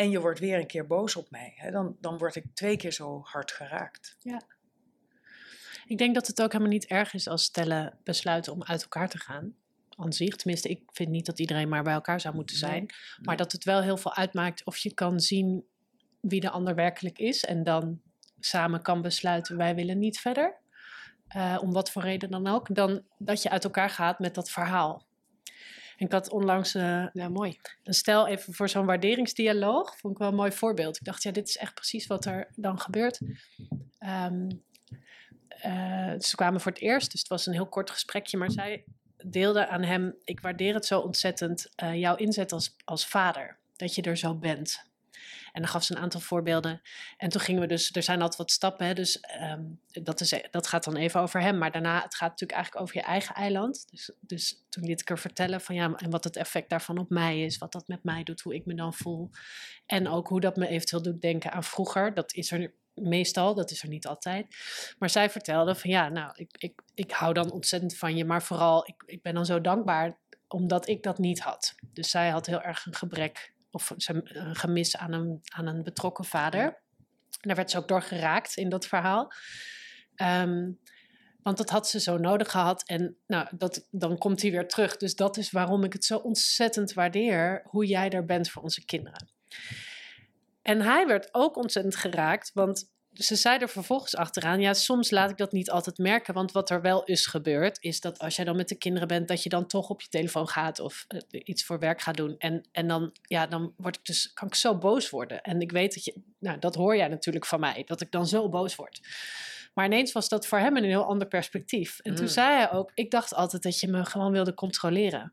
En 0.00 0.10
je 0.10 0.20
wordt 0.20 0.38
weer 0.38 0.58
een 0.58 0.66
keer 0.66 0.86
boos 0.86 1.16
op 1.16 1.30
mij. 1.30 1.52
Hè, 1.56 1.70
dan, 1.70 1.96
dan 2.00 2.18
word 2.18 2.34
ik 2.36 2.44
twee 2.54 2.76
keer 2.76 2.92
zo 2.92 3.20
hard 3.22 3.52
geraakt. 3.52 4.16
Ik 5.86 5.98
denk 5.98 6.14
dat 6.14 6.26
het 6.26 6.42
ook 6.42 6.52
helemaal 6.52 6.72
niet 6.72 6.86
erg 6.86 7.14
is 7.14 7.28
als 7.28 7.42
stellen 7.42 7.98
besluiten 8.04 8.52
om 8.52 8.62
uit 8.62 8.82
elkaar 8.82 9.08
te 9.08 9.18
gaan. 9.18 9.54
Aan 9.96 10.12
zich, 10.12 10.36
tenminste, 10.36 10.68
ik 10.68 10.82
vind 10.92 11.10
niet 11.10 11.26
dat 11.26 11.38
iedereen 11.38 11.68
maar 11.68 11.82
bij 11.82 11.92
elkaar 11.92 12.20
zou 12.20 12.34
moeten 12.34 12.56
zijn. 12.56 12.86
Maar 13.22 13.36
dat 13.36 13.52
het 13.52 13.64
wel 13.64 13.82
heel 13.82 13.96
veel 13.96 14.14
uitmaakt 14.14 14.64
of 14.64 14.76
je 14.76 14.94
kan 14.94 15.20
zien 15.20 15.64
wie 16.20 16.40
de 16.40 16.50
ander 16.50 16.74
werkelijk 16.74 17.18
is. 17.18 17.44
En 17.44 17.64
dan 17.64 18.00
samen 18.38 18.82
kan 18.82 19.02
besluiten, 19.02 19.56
wij 19.56 19.74
willen 19.74 19.98
niet 19.98 20.20
verder. 20.20 20.58
eh, 21.28 21.58
om 21.60 21.72
wat 21.72 21.90
voor 21.90 22.02
reden 22.02 22.30
dan 22.30 22.46
ook. 22.46 22.74
Dan 22.74 23.02
dat 23.18 23.42
je 23.42 23.50
uit 23.50 23.64
elkaar 23.64 23.90
gaat 23.90 24.18
met 24.18 24.34
dat 24.34 24.50
verhaal. 24.50 25.06
Ik 26.00 26.12
had 26.12 26.30
onlangs 26.30 26.74
eh, 26.74 27.06
Ja, 27.12 27.28
mooi. 27.28 27.58
een 27.84 27.94
stel 27.94 28.26
even 28.26 28.54
voor 28.54 28.68
zo'n 28.68 28.86
waarderingsdialoog. 28.86 29.98
Vond 29.98 30.12
ik 30.12 30.18
wel 30.18 30.28
een 30.28 30.34
mooi 30.34 30.52
voorbeeld. 30.52 30.96
Ik 30.96 31.04
dacht, 31.04 31.22
ja, 31.22 31.30
dit 31.30 31.48
is 31.48 31.56
echt 31.56 31.74
precies 31.74 32.06
wat 32.06 32.24
er 32.24 32.48
dan 32.56 32.80
gebeurt. 32.80 33.20
Ehm, 33.98 34.50
eh, 35.48 36.14
ze 36.18 36.36
kwamen 36.36 36.60
voor 36.60 36.72
het 36.72 36.80
eerst, 36.80 37.10
dus 37.10 37.20
het 37.20 37.28
was 37.28 37.46
een 37.46 37.52
heel 37.52 37.66
kort 37.68 37.90
gesprekje. 37.90 38.36
Maar 38.38 38.50
zij 38.50 38.84
deelde 39.24 39.68
aan 39.68 39.82
hem, 39.82 40.14
ik 40.24 40.40
waardeer 40.40 40.74
het 40.74 40.86
zo 40.86 41.00
ontzettend, 41.00 41.72
eh, 41.74 41.94
jouw 41.94 42.16
inzet 42.16 42.52
als, 42.52 42.76
als 42.84 43.06
vader. 43.06 43.56
Dat 43.76 43.94
je 43.94 44.02
er 44.02 44.16
zo 44.16 44.34
bent. 44.34 44.89
En 45.52 45.62
dan 45.62 45.70
gaf 45.70 45.84
ze 45.84 45.94
een 45.94 46.02
aantal 46.02 46.20
voorbeelden. 46.20 46.80
En 47.16 47.28
toen 47.28 47.40
gingen 47.40 47.60
we 47.60 47.66
dus, 47.66 47.94
er 47.94 48.02
zijn 48.02 48.20
altijd 48.20 48.38
wat 48.38 48.50
stappen, 48.50 48.86
hè, 48.86 48.94
dus 48.94 49.20
ehm, 49.20 49.62
dat, 49.86 50.20
is, 50.20 50.34
dat 50.50 50.66
gaat 50.66 50.84
dan 50.84 50.96
even 50.96 51.20
over 51.20 51.40
hem. 51.40 51.58
Maar 51.58 51.70
daarna, 51.70 52.02
het 52.02 52.14
gaat 52.14 52.28
natuurlijk 52.28 52.58
eigenlijk 52.58 52.82
over 52.82 52.96
je 52.96 53.06
eigen 53.06 53.34
eiland. 53.34 53.86
Dus, 53.90 54.12
dus 54.20 54.64
toen 54.68 54.84
liet 54.84 55.00
ik 55.00 55.08
haar 55.08 55.18
vertellen 55.18 55.60
van 55.60 55.74
ja, 55.74 55.92
en 55.96 56.10
wat 56.10 56.24
het 56.24 56.36
effect 56.36 56.70
daarvan 56.70 56.98
op 56.98 57.10
mij 57.10 57.44
is, 57.44 57.58
wat 57.58 57.72
dat 57.72 57.88
met 57.88 58.04
mij 58.04 58.22
doet, 58.22 58.40
hoe 58.40 58.54
ik 58.54 58.66
me 58.66 58.74
dan 58.74 58.94
voel. 58.94 59.30
En 59.86 60.08
ook 60.08 60.28
hoe 60.28 60.40
dat 60.40 60.56
me 60.56 60.68
eventueel 60.68 61.02
doet 61.02 61.20
denken 61.20 61.52
aan 61.52 61.64
vroeger. 61.64 62.14
Dat 62.14 62.34
is 62.34 62.50
er 62.50 62.72
meestal, 62.94 63.54
dat 63.54 63.70
is 63.70 63.82
er 63.82 63.88
niet 63.88 64.06
altijd. 64.06 64.46
Maar 64.98 65.10
zij 65.10 65.30
vertelde 65.30 65.74
van 65.74 65.90
ja, 65.90 66.08
nou, 66.08 66.32
ik, 66.34 66.50
ik, 66.58 66.80
ik 66.94 67.10
hou 67.10 67.34
dan 67.34 67.50
ontzettend 67.50 67.96
van 67.96 68.16
je, 68.16 68.24
maar 68.24 68.42
vooral, 68.42 68.88
ik, 68.88 69.02
ik 69.06 69.22
ben 69.22 69.34
dan 69.34 69.46
zo 69.46 69.60
dankbaar 69.60 70.18
omdat 70.48 70.88
ik 70.88 71.02
dat 71.02 71.18
niet 71.18 71.40
had. 71.40 71.74
Dus 71.92 72.10
zij 72.10 72.28
had 72.28 72.46
heel 72.46 72.62
erg 72.62 72.86
een 72.86 72.94
gebrek 72.94 73.52
of 73.70 73.92
ze- 73.96 74.20
een 74.24 74.56
gemis 74.56 74.96
aan 74.96 75.12
een, 75.12 75.40
aan 75.54 75.66
een 75.66 75.82
betrokken 75.82 76.24
vader. 76.24 76.62
En 77.40 77.48
daar 77.48 77.56
werd 77.56 77.70
ze 77.70 77.78
ook 77.78 77.88
door 77.88 78.02
geraakt 78.02 78.56
in 78.56 78.68
dat 78.68 78.86
verhaal. 78.86 79.32
Ehm, 80.14 80.70
want 81.42 81.56
dat 81.56 81.70
had 81.70 81.88
ze 81.88 82.00
zo 82.00 82.18
nodig 82.18 82.50
gehad. 82.50 82.82
En 82.88 83.16
nou, 83.26 83.48
dat, 83.56 83.86
dan 83.90 84.18
komt 84.18 84.42
hij 84.42 84.50
weer 84.50 84.68
terug. 84.68 84.96
Dus 84.96 85.14
dat 85.14 85.36
is 85.36 85.50
waarom 85.50 85.84
ik 85.84 85.92
het 85.92 86.04
zo 86.04 86.16
ontzettend 86.16 86.92
waardeer 86.92 87.62
hoe 87.64 87.86
jij 87.86 88.10
er 88.10 88.24
bent 88.24 88.50
voor 88.50 88.62
onze 88.62 88.84
kinderen. 88.84 89.30
En 90.62 90.80
hij 90.80 91.06
werd 91.06 91.34
ook 91.34 91.56
ontzettend 91.56 91.96
geraakt, 91.96 92.50
want 92.54 92.90
ze 93.12 93.36
zei 93.36 93.58
er 93.58 93.68
vervolgens 93.68 94.16
achteraan: 94.16 94.60
ja, 94.60 94.74
soms 94.74 95.10
laat 95.10 95.30
ik 95.30 95.36
dat 95.36 95.52
niet 95.52 95.70
altijd 95.70 95.98
merken. 95.98 96.34
Want 96.34 96.52
wat 96.52 96.70
er 96.70 96.80
wel 96.80 97.04
is 97.04 97.26
gebeurd, 97.26 97.78
is 97.80 98.00
dat 98.00 98.18
als 98.18 98.36
jij 98.36 98.44
dan 98.44 98.56
met 98.56 98.68
de 98.68 98.74
kinderen 98.74 99.08
bent, 99.08 99.28
dat 99.28 99.42
je 99.42 99.48
dan 99.48 99.66
toch 99.66 99.88
op 99.88 100.02
je 100.02 100.08
telefoon 100.08 100.48
gaat 100.48 100.78
of 100.80 101.04
eh, 101.08 101.20
iets 101.44 101.64
voor 101.64 101.78
werk 101.78 102.00
gaat 102.00 102.16
doen. 102.16 102.34
En, 102.38 102.68
en 102.72 102.88
dan, 102.88 103.12
ja, 103.22 103.46
dan 103.46 103.74
word 103.76 103.96
ik 103.96 104.04
dus, 104.04 104.32
kan 104.32 104.48
ik 104.48 104.54
zo 104.54 104.78
boos 104.78 105.10
worden. 105.10 105.42
En 105.42 105.60
ik 105.60 105.72
weet 105.72 105.94
dat 105.94 106.04
je, 106.04 106.14
nou, 106.38 106.58
dat 106.58 106.74
hoor 106.74 106.96
jij 106.96 107.08
natuurlijk 107.08 107.46
van 107.46 107.60
mij, 107.60 107.82
dat 107.86 108.00
ik 108.00 108.10
dan 108.10 108.26
zo 108.26 108.48
boos 108.48 108.76
word. 108.76 109.00
Maar 109.74 109.84
ineens 109.84 110.12
was 110.12 110.28
dat 110.28 110.46
voor 110.46 110.58
hem 110.58 110.76
een 110.76 110.84
heel 110.84 111.04
ander 111.04 111.28
perspectief. 111.28 111.98
En 111.98 112.14
toen 112.14 112.24
Mm. 112.24 112.30
zei 112.30 112.56
hij 112.56 112.72
ook: 112.72 112.90
Ik 112.94 113.10
dacht 113.10 113.34
altijd 113.34 113.62
dat 113.62 113.80
je 113.80 113.88
me 113.88 114.04
gewoon 114.04 114.32
wilde 114.32 114.54
controleren. 114.54 115.32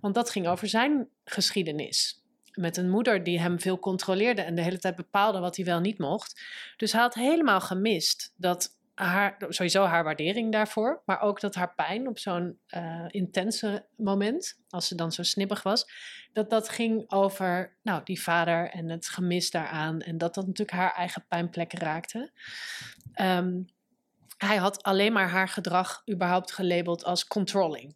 Want 0.00 0.14
dat 0.14 0.30
ging 0.30 0.48
over 0.48 0.68
zijn 0.68 1.08
geschiedenis. 1.24 2.23
Met 2.54 2.76
een 2.76 2.90
moeder 2.90 3.24
die 3.24 3.40
hem 3.40 3.60
veel 3.60 3.78
controleerde 3.78 4.42
en 4.42 4.54
de 4.54 4.62
hele 4.62 4.78
tijd 4.78 4.96
bepaalde 4.96 5.38
wat 5.38 5.56
hij 5.56 5.64
wel 5.64 5.80
niet 5.80 5.98
mocht. 5.98 6.42
Dus 6.76 6.92
hij 6.92 7.00
had 7.00 7.14
helemaal 7.14 7.60
gemist 7.60 8.32
dat 8.36 8.78
haar, 8.94 9.36
sowieso 9.48 9.84
haar 9.84 10.04
waardering 10.04 10.52
daarvoor, 10.52 11.02
maar 11.06 11.20
ook 11.20 11.40
dat 11.40 11.54
haar 11.54 11.74
pijn 11.74 12.08
op 12.08 12.18
zo'n 12.18 12.58
eh, 12.66 13.04
intense 13.08 13.86
moment, 13.96 14.60
als 14.68 14.88
ze 14.88 14.94
dan 14.94 15.12
zo 15.12 15.22
snippig 15.22 15.62
was, 15.62 15.86
dat 16.32 16.50
dat 16.50 16.68
ging 16.68 17.10
over 17.10 17.76
nou, 17.82 18.00
die 18.04 18.22
vader 18.22 18.70
en 18.70 18.88
het 18.88 19.08
gemis 19.08 19.50
daaraan. 19.50 20.00
En 20.00 20.18
dat 20.18 20.34
dat 20.34 20.46
natuurlijk 20.46 20.78
haar 20.78 20.94
eigen 20.94 21.24
pijnplekken 21.28 21.78
raakte. 21.78 22.32
Ehm, 23.12 23.62
hij 24.36 24.56
had 24.56 24.82
alleen 24.82 25.12
maar 25.12 25.28
haar 25.28 25.48
gedrag 25.48 26.02
überhaupt 26.12 26.52
gelabeld 26.52 27.04
als 27.04 27.26
controlling. 27.26 27.94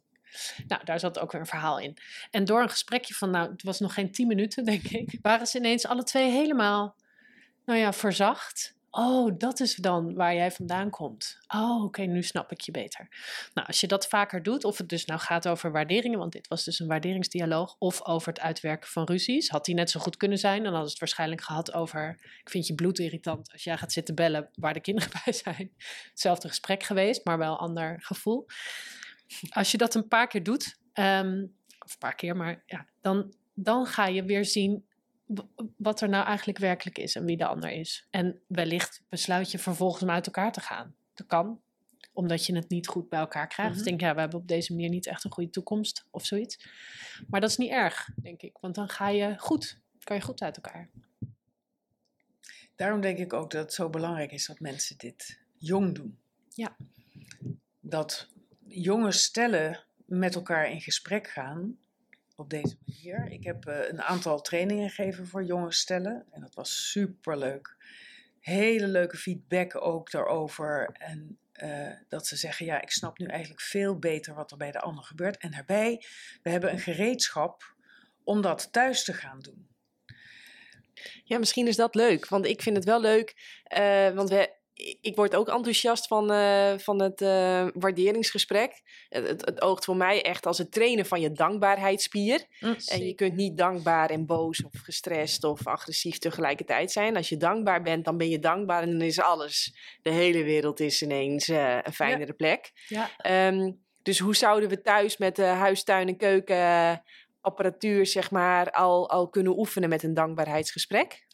Nou, 0.67 0.83
daar 0.83 0.99
zat 0.99 1.19
ook 1.19 1.31
weer 1.31 1.41
een 1.41 1.47
verhaal 1.47 1.79
in. 1.79 1.97
En 2.31 2.45
door 2.45 2.61
een 2.61 2.69
gesprekje 2.69 3.13
van, 3.13 3.29
nou, 3.29 3.51
het 3.51 3.63
was 3.63 3.79
nog 3.79 3.93
geen 3.93 4.11
tien 4.11 4.27
minuten, 4.27 4.65
denk 4.73 4.83
ik, 4.83 5.19
waren 5.21 5.47
ze 5.47 5.57
ineens 5.57 5.85
alle 5.85 6.03
twee 6.03 6.31
helemaal, 6.31 6.95
nou 7.65 7.79
ja, 7.79 7.93
verzacht. 7.93 8.77
Oh, 8.91 9.33
dat 9.37 9.59
is 9.59 9.75
dan 9.75 10.13
waar 10.13 10.35
jij 10.35 10.51
vandaan 10.51 10.89
komt. 10.89 11.37
Oh, 11.47 11.83
oké, 11.83 12.01
nu 12.01 12.23
snap 12.23 12.51
ik 12.51 12.61
je 12.61 12.71
beter. 12.71 13.07
Nou, 13.53 13.67
als 13.67 13.79
je 13.79 13.87
dat 13.87 14.07
vaker 14.07 14.43
doet, 14.43 14.63
of 14.63 14.77
het 14.77 14.89
dus 14.89 15.05
nou 15.05 15.19
gaat 15.19 15.47
over 15.47 15.71
waarderingen, 15.71 16.19
want 16.19 16.31
dit 16.31 16.47
was 16.47 16.63
dus 16.63 16.79
een 16.79 16.87
waarderingsdialoog, 16.87 17.75
of 17.79 18.05
over 18.05 18.27
het 18.27 18.39
uitwerken 18.39 18.89
van 18.89 19.03
ruzies, 19.03 19.49
had 19.49 19.65
die 19.65 19.75
net 19.75 19.89
zo 19.89 19.99
goed 19.99 20.17
kunnen 20.17 20.37
zijn. 20.37 20.63
Dan 20.63 20.71
hadden 20.71 20.89
het 20.89 20.99
waarschijnlijk 20.99 21.41
gehad 21.41 21.73
over, 21.73 22.17
ik 22.41 22.49
vind 22.49 22.67
je 22.67 22.75
bloedirritant 22.75 23.51
als 23.51 23.63
jij 23.63 23.77
gaat 23.77 23.91
zitten 23.91 24.15
bellen 24.15 24.49
waar 24.55 24.73
de 24.73 24.79
kinderen 24.81 25.11
bij 25.25 25.33
zijn. 25.33 25.71
Hetzelfde 26.09 26.47
gesprek 26.47 26.83
geweest, 26.83 27.25
maar 27.25 27.37
wel 27.37 27.57
ander 27.57 27.95
gevoel. 28.01 28.45
Als 29.49 29.71
je 29.71 29.77
dat 29.77 29.95
een 29.95 30.07
paar 30.07 30.27
keer 30.27 30.43
doet, 30.43 30.79
ehm, 30.93 31.45
of 31.85 31.91
een 31.91 31.99
paar 31.99 32.15
keer, 32.15 32.35
maar 32.35 32.63
ja, 32.65 32.87
dan, 33.01 33.33
dan 33.53 33.85
ga 33.85 34.07
je 34.07 34.23
weer 34.23 34.45
zien 34.45 34.85
wat 35.77 36.01
er 36.01 36.09
nou 36.09 36.25
eigenlijk 36.25 36.57
werkelijk 36.57 36.97
is 36.97 37.15
en 37.15 37.25
wie 37.25 37.37
de 37.37 37.45
ander 37.45 37.71
is. 37.71 38.07
En 38.09 38.41
wellicht 38.47 39.03
besluit 39.09 39.51
je 39.51 39.59
vervolgens 39.59 40.03
om 40.03 40.09
uit 40.09 40.25
elkaar 40.25 40.51
te 40.51 40.61
gaan. 40.61 40.95
Dat 41.13 41.27
kan, 41.27 41.61
omdat 42.13 42.45
je 42.45 42.55
het 42.55 42.69
niet 42.69 42.87
goed 42.87 43.09
bij 43.09 43.19
elkaar 43.19 43.47
krijgt. 43.47 43.77
Of 43.77 43.83
denk, 43.83 44.01
ja, 44.01 44.13
we 44.13 44.19
hebben 44.19 44.39
op 44.39 44.47
deze 44.47 44.73
manier 44.73 44.89
niet 44.89 45.07
echt 45.07 45.23
een 45.23 45.31
goede 45.31 45.49
toekomst 45.49 46.05
of 46.11 46.25
zoiets. 46.25 46.67
Maar 47.27 47.41
dat 47.41 47.49
is 47.49 47.57
niet 47.57 47.71
erg, 47.71 48.09
denk 48.21 48.41
ik, 48.41 48.57
want 48.61 48.75
dan 48.75 48.89
ga 48.89 49.09
je 49.09 49.37
goed, 49.37 49.79
kan 50.03 50.15
je 50.15 50.21
goed 50.21 50.41
uit 50.41 50.55
elkaar. 50.55 50.89
Daarom 52.75 53.01
denk 53.01 53.17
ik 53.17 53.33
ook 53.33 53.51
dat 53.51 53.61
het 53.61 53.73
zo 53.73 53.89
belangrijk 53.89 54.31
is 54.31 54.45
dat 54.45 54.59
mensen 54.59 54.97
dit 54.97 55.39
jong 55.57 55.95
doen. 55.95 56.19
Ja. 56.49 56.75
Dat 57.79 58.29
jonge 58.69 59.11
stellen 59.11 59.83
met 60.05 60.35
elkaar 60.35 60.71
in 60.71 60.81
gesprek 60.81 61.27
gaan 61.27 61.77
op 62.35 62.49
deze 62.49 62.77
manier. 62.85 63.31
Ik 63.31 63.43
heb 63.43 63.65
eh, 63.65 63.89
een 63.89 64.01
aantal 64.01 64.41
trainingen 64.41 64.89
gegeven 64.89 65.27
voor 65.27 65.43
jonge 65.43 65.71
stellen 65.71 66.25
en 66.31 66.41
dat 66.41 66.55
was 66.55 66.89
superleuk. 66.91 67.77
Hele 68.39 68.87
leuke 68.87 69.17
feedback 69.17 69.81
ook 69.81 70.11
daarover. 70.11 70.89
En 70.93 71.37
eh, 71.51 71.91
dat 72.07 72.27
ze 72.27 72.35
zeggen, 72.35 72.65
ja, 72.65 72.81
ik 72.81 72.91
snap 72.91 73.17
nu 73.17 73.25
eigenlijk 73.25 73.61
veel 73.61 73.99
beter 73.99 74.33
wat 74.33 74.51
er 74.51 74.57
bij 74.57 74.71
de 74.71 74.79
ander 74.79 75.03
gebeurt. 75.03 75.37
En 75.37 75.51
daarbij, 75.51 76.05
we 76.43 76.49
hebben 76.49 76.71
een 76.71 76.79
gereedschap 76.79 77.75
om 78.23 78.41
dat 78.41 78.71
thuis 78.71 79.03
te 79.03 79.13
gaan 79.13 79.39
doen. 79.39 79.67
Ja, 81.23 81.37
misschien 81.37 81.67
is 81.67 81.75
dat 81.75 81.95
leuk. 81.95 82.27
Want 82.27 82.45
ik 82.45 82.61
vind 82.61 82.75
het 82.75 82.85
wel 82.85 83.01
leuk. 83.01 83.61
eh, 83.63 84.09
want 84.09 84.29
we, 84.29 84.57
ik 85.01 85.15
word 85.15 85.35
ook 85.35 85.49
enthousiast 85.49 86.07
van, 86.07 86.31
eh, 86.31 86.73
van 86.77 87.01
het 87.01 87.21
eh, 87.21 87.67
waarderingsgesprek. 87.73 88.81
Het, 89.09 89.27
het, 89.27 89.45
het 89.45 89.61
oogt 89.61 89.85
voor 89.85 89.95
mij 89.95 90.21
echt 90.21 90.45
als 90.45 90.57
het 90.57 90.71
trainen 90.71 91.05
van 91.05 91.21
je 91.21 91.31
dankbaarheidsspier. 91.31 92.45
En 92.85 93.05
je 93.05 93.13
kunt 93.13 93.35
niet 93.35 93.57
dankbaar 93.57 94.09
en 94.09 94.25
boos 94.25 94.63
of 94.63 94.71
gestrest 94.83 95.43
of 95.43 95.67
agressief 95.67 96.17
tegelijkertijd 96.17 96.91
zijn. 96.91 97.15
Als 97.15 97.29
je 97.29 97.37
dankbaar 97.37 97.81
bent, 97.81 98.05
dan 98.05 98.17
ben 98.17 98.29
je 98.29 98.39
dankbaar 98.39 98.81
en 98.81 98.91
dan 98.91 99.01
is 99.01 99.21
alles. 99.21 99.75
De 100.01 100.11
hele 100.11 100.43
wereld 100.43 100.79
is 100.79 101.01
ineens 101.01 101.47
eh, 101.47 101.77
een 101.83 101.93
fijnere 101.93 102.33
plek. 102.33 102.71
Ja. 102.87 103.09
Ehm, 103.17 103.71
dus 104.01 104.19
hoe 104.19 104.35
zouden 104.35 104.69
we 104.69 104.81
thuis 104.81 105.17
met 105.17 105.35
de 105.35 105.43
huis, 105.43 105.83
tuin 105.83 106.07
en 106.07 106.17
keuken 106.17 106.55
eh, 106.55 106.97
apparatuur, 107.41 108.05
zeg 108.05 108.31
maar, 108.31 108.71
al, 108.71 109.09
al 109.09 109.29
kunnen 109.29 109.57
oefenen 109.57 109.89
met 109.89 110.03
een 110.03 110.13
dankbaarheidsgesprek? 110.13 111.27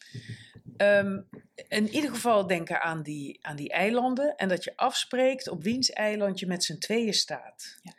Ehm, 0.76 1.20
in 1.68 1.88
ieder 1.88 2.10
geval 2.10 2.46
denken 2.46 2.80
aan 2.82 3.02
die, 3.02 3.38
aan 3.42 3.56
die 3.56 3.70
eilanden 3.70 4.36
en 4.36 4.48
dat 4.48 4.64
je 4.64 4.76
afspreekt 4.76 5.48
op 5.48 5.62
wiens 5.62 5.90
eiland 5.90 6.38
je 6.38 6.46
met 6.46 6.64
z'n 6.64 6.78
tweeën 6.78 7.14
staat. 7.14 7.78
Ja. 7.82 7.92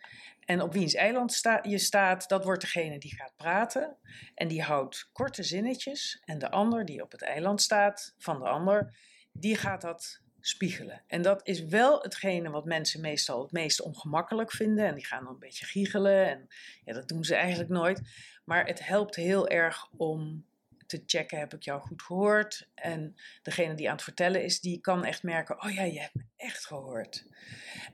En 0.47 0.61
op 0.61 0.73
wiens 0.73 0.93
eiland 0.93 1.33
sta, 1.33 1.59
je 1.63 1.77
staat, 1.77 2.29
dat 2.29 2.43
wordt 2.43 2.61
degene 2.61 2.97
die 2.97 3.15
gaat 3.15 3.33
praten. 3.35 3.97
En 4.35 4.47
die 4.47 4.61
houdt 4.61 5.09
korte 5.11 5.43
zinnetjes. 5.43 6.21
En 6.25 6.39
de 6.39 6.51
ander 6.51 6.85
die 6.85 7.03
op 7.03 7.11
het 7.11 7.21
eiland 7.21 7.61
staat 7.61 8.15
van 8.17 8.39
de 8.39 8.47
ander, 8.47 8.95
die 9.31 9.55
gaat 9.55 9.81
dat 9.81 10.21
spiegelen. 10.39 11.03
En 11.07 11.21
dat 11.21 11.47
is 11.47 11.63
wel 11.63 12.01
hetgene 12.01 12.49
wat 12.49 12.65
mensen 12.65 13.01
meestal 13.01 13.41
het 13.41 13.51
meest 13.51 13.81
ongemakkelijk 13.81 14.51
vinden. 14.51 14.85
En 14.85 14.95
die 14.95 15.05
gaan 15.05 15.23
dan 15.23 15.33
een 15.33 15.39
beetje 15.39 15.65
giechelen. 15.65 16.27
En 16.27 16.47
ja, 16.85 16.93
dat 16.93 17.07
doen 17.07 17.23
ze 17.23 17.35
eigenlijk 17.35 17.69
nooit. 17.69 18.01
Maar 18.45 18.65
het 18.65 18.85
helpt 18.85 19.15
heel 19.15 19.47
erg 19.47 19.91
om 19.97 20.45
te 20.87 21.03
checken, 21.05 21.39
heb 21.39 21.53
ik 21.53 21.63
jou 21.63 21.81
goed 21.81 22.01
gehoord? 22.01 22.69
En 22.75 23.15
degene 23.41 23.75
die 23.75 23.87
aan 23.87 23.95
het 23.95 24.03
vertellen 24.03 24.43
is, 24.43 24.59
die 24.59 24.81
kan 24.81 25.05
echt 25.05 25.23
merken, 25.23 25.63
oh 25.63 25.71
ja, 25.71 25.83
je 25.83 25.99
hebt 25.99 26.15
me 26.15 26.23
echt 26.35 26.65
gehoord. 26.65 27.25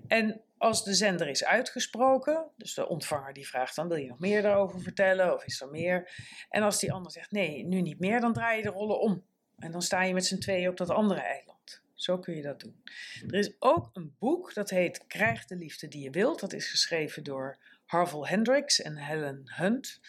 En 0.07 0.41
als 0.57 0.83
de 0.83 0.93
zender 0.93 1.27
is 1.27 1.45
uitgesproken, 1.45 2.51
dus 2.57 2.73
de 2.73 2.87
ontvanger 2.87 3.33
die 3.33 3.47
vraagt 3.47 3.75
dan, 3.75 3.87
wil 3.87 3.97
je 3.97 4.07
nog 4.07 4.19
meer 4.19 4.41
daarover 4.41 4.81
vertellen 4.81 5.33
of 5.33 5.45
is 5.45 5.61
er 5.61 5.69
meer? 5.69 6.09
En 6.49 6.63
als 6.63 6.79
die 6.79 6.93
ander 6.93 7.11
zegt, 7.11 7.31
nee, 7.31 7.63
nu 7.65 7.81
niet 7.81 7.99
meer, 7.99 8.19
dan 8.19 8.33
draai 8.33 8.57
je 8.57 8.63
de 8.63 8.69
rollen 8.69 8.99
om. 8.99 9.23
En 9.57 9.71
dan 9.71 9.81
sta 9.81 10.03
je 10.03 10.13
met 10.13 10.25
z'n 10.25 10.37
tweeën 10.37 10.69
op 10.69 10.77
dat 10.77 10.89
andere 10.89 11.19
eiland. 11.19 11.81
Zo 11.93 12.19
kun 12.19 12.35
je 12.35 12.41
dat 12.41 12.59
doen. 12.59 12.83
Er 13.27 13.33
is 13.33 13.55
ook 13.59 13.89
een 13.93 14.15
boek 14.19 14.53
dat 14.53 14.69
heet 14.69 15.07
Krijg 15.07 15.45
de 15.45 15.55
liefde 15.55 15.87
die 15.87 16.03
je 16.03 16.09
wilt. 16.09 16.39
Dat 16.39 16.53
is 16.53 16.69
geschreven 16.69 17.23
door 17.23 17.57
Harvel 17.93 18.27
Hendricks 18.27 18.81
en 18.81 18.97
Helen 18.97 19.41
Hunt. 19.55 19.99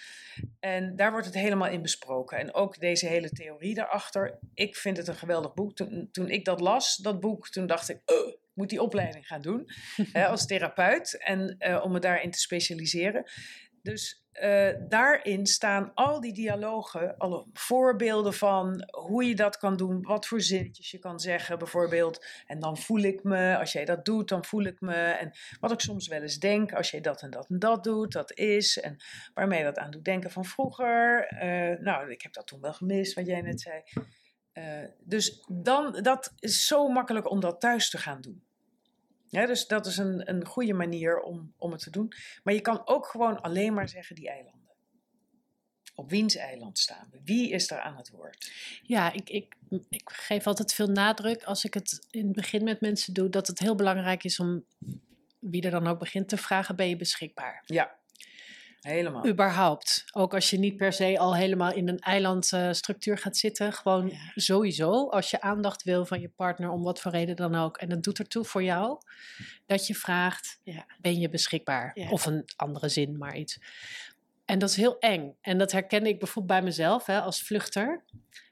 En 0.60 0.96
daar 0.96 1.10
wordt 1.10 1.26
het 1.26 1.34
helemaal 1.34 1.68
in 1.68 1.82
besproken. 1.82 2.38
En 2.38 2.54
ook 2.54 2.80
deze 2.80 3.06
hele 3.06 3.30
theorie 3.30 3.74
daarachter. 3.74 4.38
Ik 4.54 4.76
vind 4.76 4.96
het 4.96 5.08
een 5.08 5.14
geweldig 5.14 5.54
boek. 5.54 5.76
Toen, 5.76 6.08
toen 6.10 6.28
ik 6.28 6.44
dat 6.44 6.60
las, 6.60 6.96
dat 6.96 7.20
boek, 7.20 7.48
toen 7.48 7.66
dacht 7.66 7.88
ik, 7.88 8.00
uh, 8.06 8.16
ik 8.16 8.38
moet 8.54 8.70
die 8.70 8.82
opleiding 8.82 9.26
gaan 9.26 9.42
doen 9.42 9.64
hè, 10.12 10.26
als 10.26 10.46
therapeut. 10.46 11.18
En 11.18 11.56
uh, 11.58 11.80
om 11.84 11.92
me 11.92 11.98
daarin 11.98 12.30
te 12.30 12.38
specialiseren. 12.38 13.24
Dus 13.84 14.24
uh, 14.42 14.70
daarin 14.88 15.46
staan 15.46 15.94
al 15.94 16.20
die 16.20 16.32
dialogen, 16.32 17.16
alle 17.16 17.46
voorbeelden 17.52 18.34
van 18.34 18.90
hoe 18.90 19.24
je 19.24 19.34
dat 19.34 19.56
kan 19.56 19.76
doen, 19.76 20.02
wat 20.02 20.26
voor 20.26 20.40
zinnetjes 20.40 20.90
je 20.90 20.98
kan 20.98 21.20
zeggen, 21.20 21.58
bijvoorbeeld. 21.58 22.26
En 22.46 22.60
dan 22.60 22.76
voel 22.76 23.00
ik 23.00 23.22
me, 23.22 23.58
als 23.58 23.72
jij 23.72 23.84
dat 23.84 24.04
doet, 24.04 24.28
dan 24.28 24.44
voel 24.44 24.64
ik 24.64 24.80
me. 24.80 24.94
En 24.94 25.32
wat 25.60 25.72
ik 25.72 25.80
soms 25.80 26.08
wel 26.08 26.22
eens 26.22 26.38
denk, 26.38 26.72
als 26.72 26.90
jij 26.90 27.00
dat 27.00 27.22
en 27.22 27.30
dat 27.30 27.50
en 27.50 27.58
dat 27.58 27.84
doet, 27.84 28.12
dat 28.12 28.32
is. 28.36 28.80
En 28.80 28.96
waarmee 29.34 29.62
dat 29.62 29.78
aan 29.78 29.90
doet 29.90 30.04
denken 30.04 30.30
van 30.30 30.44
vroeger. 30.44 31.32
Uh, 31.32 31.78
nou, 31.80 32.10
ik 32.10 32.22
heb 32.22 32.32
dat 32.32 32.46
toen 32.46 32.60
wel 32.60 32.72
gemist, 32.72 33.14
wat 33.14 33.26
jij 33.26 33.40
net 33.40 33.60
zei. 33.60 33.82
Uh, 34.54 34.88
dus 35.00 35.44
dan, 35.52 36.02
dat 36.02 36.32
is 36.38 36.66
zo 36.66 36.88
makkelijk 36.88 37.30
om 37.30 37.40
dat 37.40 37.60
thuis 37.60 37.90
te 37.90 37.98
gaan 37.98 38.20
doen. 38.20 38.44
Ja, 39.34 39.46
dus 39.46 39.66
dat 39.66 39.86
is 39.86 39.96
een, 39.96 40.30
een 40.30 40.46
goede 40.46 40.72
manier 40.72 41.20
om, 41.20 41.52
om 41.58 41.72
het 41.72 41.80
te 41.80 41.90
doen. 41.90 42.12
Maar 42.42 42.54
je 42.54 42.60
kan 42.60 42.86
ook 42.86 43.06
gewoon 43.06 43.40
alleen 43.40 43.74
maar 43.74 43.88
zeggen 43.88 44.16
die 44.16 44.28
eilanden. 44.28 44.62
Op 45.94 46.10
wiens 46.10 46.36
eiland 46.36 46.78
staan 46.78 47.08
we? 47.10 47.20
Wie 47.24 47.50
is 47.50 47.70
er 47.70 47.80
aan 47.80 47.96
het 47.96 48.10
woord? 48.10 48.52
Ja, 48.82 49.12
ik, 49.12 49.30
ik, 49.30 49.54
ik 49.88 50.10
geef 50.10 50.46
altijd 50.46 50.74
veel 50.74 50.86
nadruk 50.86 51.42
als 51.42 51.64
ik 51.64 51.74
het 51.74 52.06
in 52.10 52.24
het 52.24 52.34
begin 52.34 52.64
met 52.64 52.80
mensen 52.80 53.14
doe, 53.14 53.28
dat 53.28 53.46
het 53.46 53.58
heel 53.58 53.74
belangrijk 53.74 54.24
is 54.24 54.40
om 54.40 54.64
wie 55.38 55.62
er 55.62 55.70
dan 55.70 55.86
ook 55.86 55.98
begint 55.98 56.28
te 56.28 56.36
vragen, 56.36 56.76
ben 56.76 56.88
je 56.88 56.96
beschikbaar? 56.96 57.62
Ja, 57.66 57.96
Helemaal. 58.84 59.26
Überhaupt. 59.26 60.04
Ook 60.12 60.34
als 60.34 60.50
je 60.50 60.58
niet 60.58 60.76
per 60.76 60.92
se 60.92 61.18
al 61.18 61.36
helemaal 61.36 61.72
in 61.72 61.88
een 61.88 61.98
eilandstructuur 61.98 63.16
uh, 63.16 63.22
gaat 63.22 63.36
zitten. 63.36 63.72
Gewoon 63.72 64.08
ja. 64.08 64.16
sowieso, 64.34 65.08
als 65.08 65.30
je 65.30 65.40
aandacht 65.40 65.82
wil 65.82 66.06
van 66.06 66.20
je 66.20 66.28
partner, 66.28 66.70
om 66.70 66.82
wat 66.82 67.00
voor 67.00 67.10
reden 67.10 67.36
dan 67.36 67.54
ook. 67.54 67.76
En 67.76 67.88
dat 67.88 68.02
doet 68.02 68.18
ertoe 68.18 68.44
voor 68.44 68.62
jou. 68.62 68.98
Dat 69.66 69.86
je 69.86 69.94
vraagt, 69.94 70.60
ja. 70.62 70.86
ben 71.00 71.18
je 71.18 71.28
beschikbaar? 71.28 71.90
Ja. 71.94 72.10
Of 72.10 72.26
een 72.26 72.44
andere 72.56 72.88
zin, 72.88 73.18
maar 73.18 73.36
iets. 73.36 73.58
En 74.44 74.58
dat 74.58 74.68
is 74.68 74.76
heel 74.76 74.98
eng. 74.98 75.36
En 75.40 75.58
dat 75.58 75.72
herkende 75.72 76.08
ik 76.08 76.18
bijvoorbeeld 76.18 76.58
bij 76.60 76.68
mezelf 76.68 77.06
hè, 77.06 77.20
als 77.20 77.42
vluchter. 77.42 78.04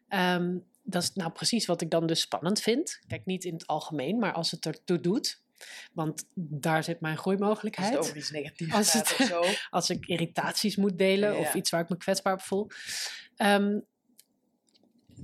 Um, 0.09 0.65
dat 0.83 1.03
is 1.03 1.13
nou 1.13 1.31
precies 1.31 1.67
wat 1.67 1.81
ik 1.81 1.91
dan 1.91 2.07
dus 2.07 2.21
spannend 2.21 2.61
vind. 2.61 3.01
Kijk, 3.07 3.27
niet 3.27 3.45
in 3.45 3.53
het 3.53 3.67
algemeen, 3.67 4.19
maar 4.19 4.33
als 4.33 4.51
het 4.51 4.67
ertoe 4.67 5.01
doet. 5.01 5.42
Want 5.93 6.25
daar 6.35 6.85
zit 6.85 7.01
mijn 7.01 7.17
groeimogelijkheid. 7.17 7.97
Als 7.97 8.07
het 8.07 8.07
over 8.07 8.17
iets 8.17 8.31
negatiefs 8.31 8.75
als 8.75 8.93
het, 8.93 9.17
of 9.19 9.27
zo. 9.27 9.43
Als 9.71 9.91
ik 9.91 10.07
irritaties 10.07 10.77
moet 10.77 10.99
delen 10.99 11.33
ja. 11.33 11.39
of 11.39 11.55
iets 11.55 11.71
waar 11.71 11.81
ik 11.81 11.89
me 11.89 11.97
kwetsbaar 11.97 12.33
op 12.33 12.43
voel. 12.43 12.67
Um, 13.37 13.85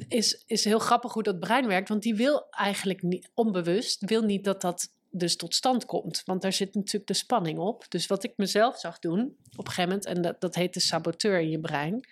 is, 0.09 0.43
is 0.47 0.64
heel 0.64 0.78
grappig 0.78 1.12
hoe 1.12 1.22
dat 1.22 1.41
brein 1.41 1.66
werkt. 1.66 1.89
Want 1.89 2.03
die 2.03 2.14
wil 2.14 2.47
eigenlijk 2.51 3.03
niet, 3.03 3.30
onbewust, 3.34 4.05
wil 4.05 4.22
niet 4.22 4.45
dat 4.45 4.61
dat 4.61 4.93
dus 5.11 5.36
tot 5.36 5.55
stand 5.55 5.84
komt. 5.84 6.22
Want 6.24 6.43
daar 6.43 6.53
zit 6.53 6.74
natuurlijk 6.74 7.07
de 7.07 7.14
spanning 7.14 7.59
op. 7.59 7.84
Dus 7.89 8.07
wat 8.07 8.24
ik 8.24 8.32
mezelf 8.36 8.78
zag 8.78 8.99
doen 8.99 9.36
op 9.57 9.66
een 9.66 9.72
gegeven 9.72 9.89
moment, 9.89 10.07
en 10.07 10.22
dat, 10.22 10.41
dat 10.41 10.55
heet 10.55 10.74
de 10.74 10.80
saboteur 10.80 11.41
in 11.41 11.51
je 11.51 11.61
brein, 11.61 12.09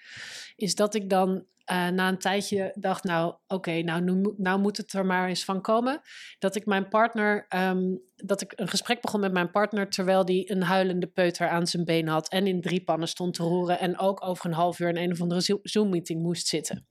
is 0.57 0.75
dat 0.75 0.95
ik 0.95 1.11
dan 1.11 1.45
uh, 1.71 1.89
na 1.89 2.09
een 2.09 2.19
tijdje 2.19 2.73
dacht, 2.75 3.05
nou 3.05 3.29
oké, 3.29 3.55
okay, 3.55 3.81
nou, 3.81 4.01
nu, 4.01 4.35
nou 4.37 4.61
moet 4.61 4.77
het 4.77 4.93
er 4.93 5.07
maar 5.07 5.29
eens 5.29 5.45
van 5.45 5.61
komen. 5.61 6.01
Dat 6.39 6.55
ik 6.57 6.67
mijn 6.67 6.89
partner, 6.89 7.47
um, 7.49 8.03
dat 8.17 8.41
ik 8.41 8.53
een 8.57 8.69
gesprek 8.69 9.01
begon 9.01 9.21
met 9.21 9.33
mijn 9.33 9.51
partner 9.51 9.91
terwijl 9.91 10.25
die 10.25 10.51
een 10.51 10.63
huilende 10.63 11.07
peuter 11.07 11.49
aan 11.49 11.67
zijn 11.67 11.85
been 11.85 12.09
had 12.09 12.29
en 12.29 12.47
in 12.47 12.61
drie 12.61 12.85
pannen 12.85 13.09
stond 13.09 13.35
te 13.35 13.43
roeren 13.43 13.79
en 13.79 13.99
ook 13.99 14.25
over 14.25 14.47
een 14.47 14.53
half 14.53 14.79
uur 14.79 14.89
in 14.89 14.97
een 14.97 15.13
of 15.13 15.21
andere 15.21 15.59
Zoom-meeting 15.63 16.23
moest 16.23 16.47
zitten. 16.47 16.87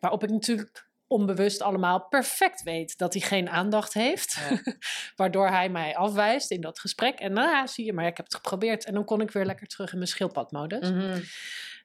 Waarop 0.00 0.22
ik 0.22 0.30
natuurlijk 0.30 0.88
onbewust 1.10 1.62
allemaal 1.62 2.08
perfect 2.08 2.62
weet 2.62 2.98
dat 2.98 3.12
hij 3.12 3.22
geen 3.22 3.48
aandacht 3.48 3.94
heeft. 3.94 4.38
Ja. 4.50 4.74
Waardoor 5.16 5.48
hij 5.48 5.68
mij 5.68 5.96
afwijst 5.96 6.50
in 6.50 6.60
dat 6.60 6.78
gesprek. 6.78 7.18
En 7.18 7.32
nou, 7.32 7.68
zie 7.68 7.84
je 7.84 7.92
maar, 7.92 8.06
ik 8.06 8.16
heb 8.16 8.26
het 8.26 8.34
geprobeerd. 8.34 8.84
En 8.84 8.94
dan 8.94 9.04
kon 9.04 9.20
ik 9.20 9.30
weer 9.30 9.44
lekker 9.44 9.66
terug 9.66 9.92
in 9.92 9.98
mijn 9.98 10.10
schildpadmodus. 10.10 10.90
Mm 10.90 10.98
-hmm. 10.98 11.22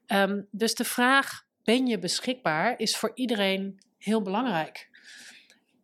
um, 0.07 0.47
dus 0.51 0.75
de 0.75 0.83
vraag, 0.83 1.44
ben 1.65 1.87
je 1.87 1.99
beschikbaar, 1.99 2.79
is 2.79 2.97
voor 2.97 3.11
iedereen 3.15 3.79
heel 3.97 4.21
belangrijk. 4.21 4.89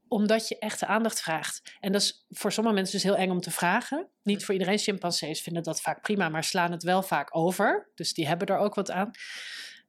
Omdat 0.07 0.47
je 0.47 0.59
echte 0.59 0.85
aandacht 0.85 1.21
vraagt. 1.21 1.75
En 1.79 1.91
dat 1.91 2.01
is 2.01 2.25
voor 2.29 2.51
sommige 2.51 2.75
mensen 2.75 2.95
dus 2.95 3.03
heel 3.03 3.15
eng 3.15 3.29
om 3.29 3.39
te 3.39 3.51
vragen. 3.51 4.07
Niet 4.23 4.45
voor 4.45 4.53
iedereen. 4.53 4.77
Chimpansees 4.77 5.41
vinden 5.41 5.63
dat 5.63 5.81
vaak 5.81 6.01
prima, 6.01 6.29
maar 6.29 6.43
slaan 6.43 6.71
het 6.71 6.83
wel 6.83 7.03
vaak 7.03 7.35
over. 7.35 7.89
Dus 7.95 8.13
die 8.13 8.27
hebben 8.27 8.47
er 8.47 8.57
ook 8.57 8.75
wat 8.75 8.91
aan. 8.91 9.11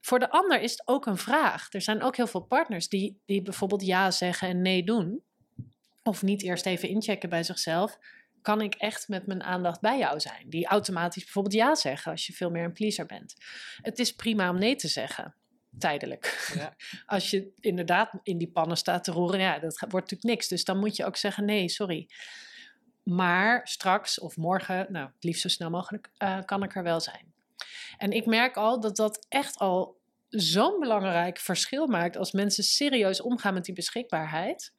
Voor 0.01 0.19
de 0.19 0.29
ander 0.29 0.61
is 0.61 0.71
het 0.71 0.87
ook 0.87 1.05
een 1.05 1.17
vraag. 1.17 1.73
Er 1.73 1.81
zijn 1.81 2.01
ook 2.01 2.15
heel 2.15 2.27
veel 2.27 2.41
partners 2.41 2.89
die, 2.89 3.21
die 3.25 3.41
bijvoorbeeld 3.41 3.85
ja 3.85 4.11
zeggen 4.11 4.47
en 4.47 4.61
nee 4.61 4.83
doen. 4.83 5.23
Of 6.03 6.21
niet 6.21 6.43
eerst 6.43 6.65
even 6.65 6.89
inchecken 6.89 7.29
bij 7.29 7.43
zichzelf. 7.43 7.97
Kan 8.41 8.61
ik 8.61 8.75
echt 8.75 9.07
met 9.07 9.27
mijn 9.27 9.43
aandacht 9.43 9.81
bij 9.81 9.97
jou 9.97 10.19
zijn? 10.19 10.49
Die 10.49 10.65
automatisch 10.65 11.23
bijvoorbeeld 11.23 11.55
ja 11.55 11.75
zeggen 11.75 12.11
als 12.11 12.27
je 12.27 12.33
veel 12.33 12.49
meer 12.49 12.63
een 12.63 12.73
pleaser 12.73 13.05
bent. 13.05 13.35
Het 13.81 13.99
is 13.99 14.11
prima 14.11 14.49
om 14.49 14.59
nee 14.59 14.75
te 14.75 14.87
zeggen. 14.87 15.35
Tijdelijk. 15.77 16.51
Ja. 16.55 16.75
Als 17.05 17.29
je 17.29 17.51
inderdaad 17.59 18.11
in 18.23 18.37
die 18.37 18.51
pannen 18.51 18.77
staat 18.77 19.03
te 19.03 19.11
roeren, 19.11 19.39
ja, 19.39 19.59
dat 19.59 19.79
wordt 19.79 19.93
natuurlijk 19.93 20.23
niks. 20.23 20.47
Dus 20.47 20.63
dan 20.63 20.79
moet 20.79 20.95
je 20.95 21.05
ook 21.05 21.15
zeggen: 21.15 21.45
nee, 21.45 21.69
sorry. 21.69 22.09
Maar 23.03 23.67
straks 23.67 24.19
of 24.19 24.37
morgen, 24.37 24.87
nou, 24.89 25.05
het 25.05 25.23
liefst 25.23 25.41
zo 25.41 25.47
snel 25.47 25.69
mogelijk, 25.69 26.09
uh, 26.23 26.39
kan 26.45 26.63
ik 26.63 26.75
er 26.75 26.83
wel 26.83 26.99
zijn. 26.99 27.33
En 27.97 28.11
ik 28.11 28.25
merk 28.25 28.55
al 28.55 28.79
dat 28.79 28.95
dat 28.95 29.25
echt 29.29 29.57
al 29.57 30.01
zo'n 30.29 30.79
belangrijk 30.79 31.37
verschil 31.37 31.87
maakt 31.87 32.17
als 32.17 32.31
mensen 32.31 32.63
serieus 32.63 33.21
omgaan 33.21 33.53
met 33.53 33.65
die 33.65 33.75
beschikbaarheid. 33.75 34.73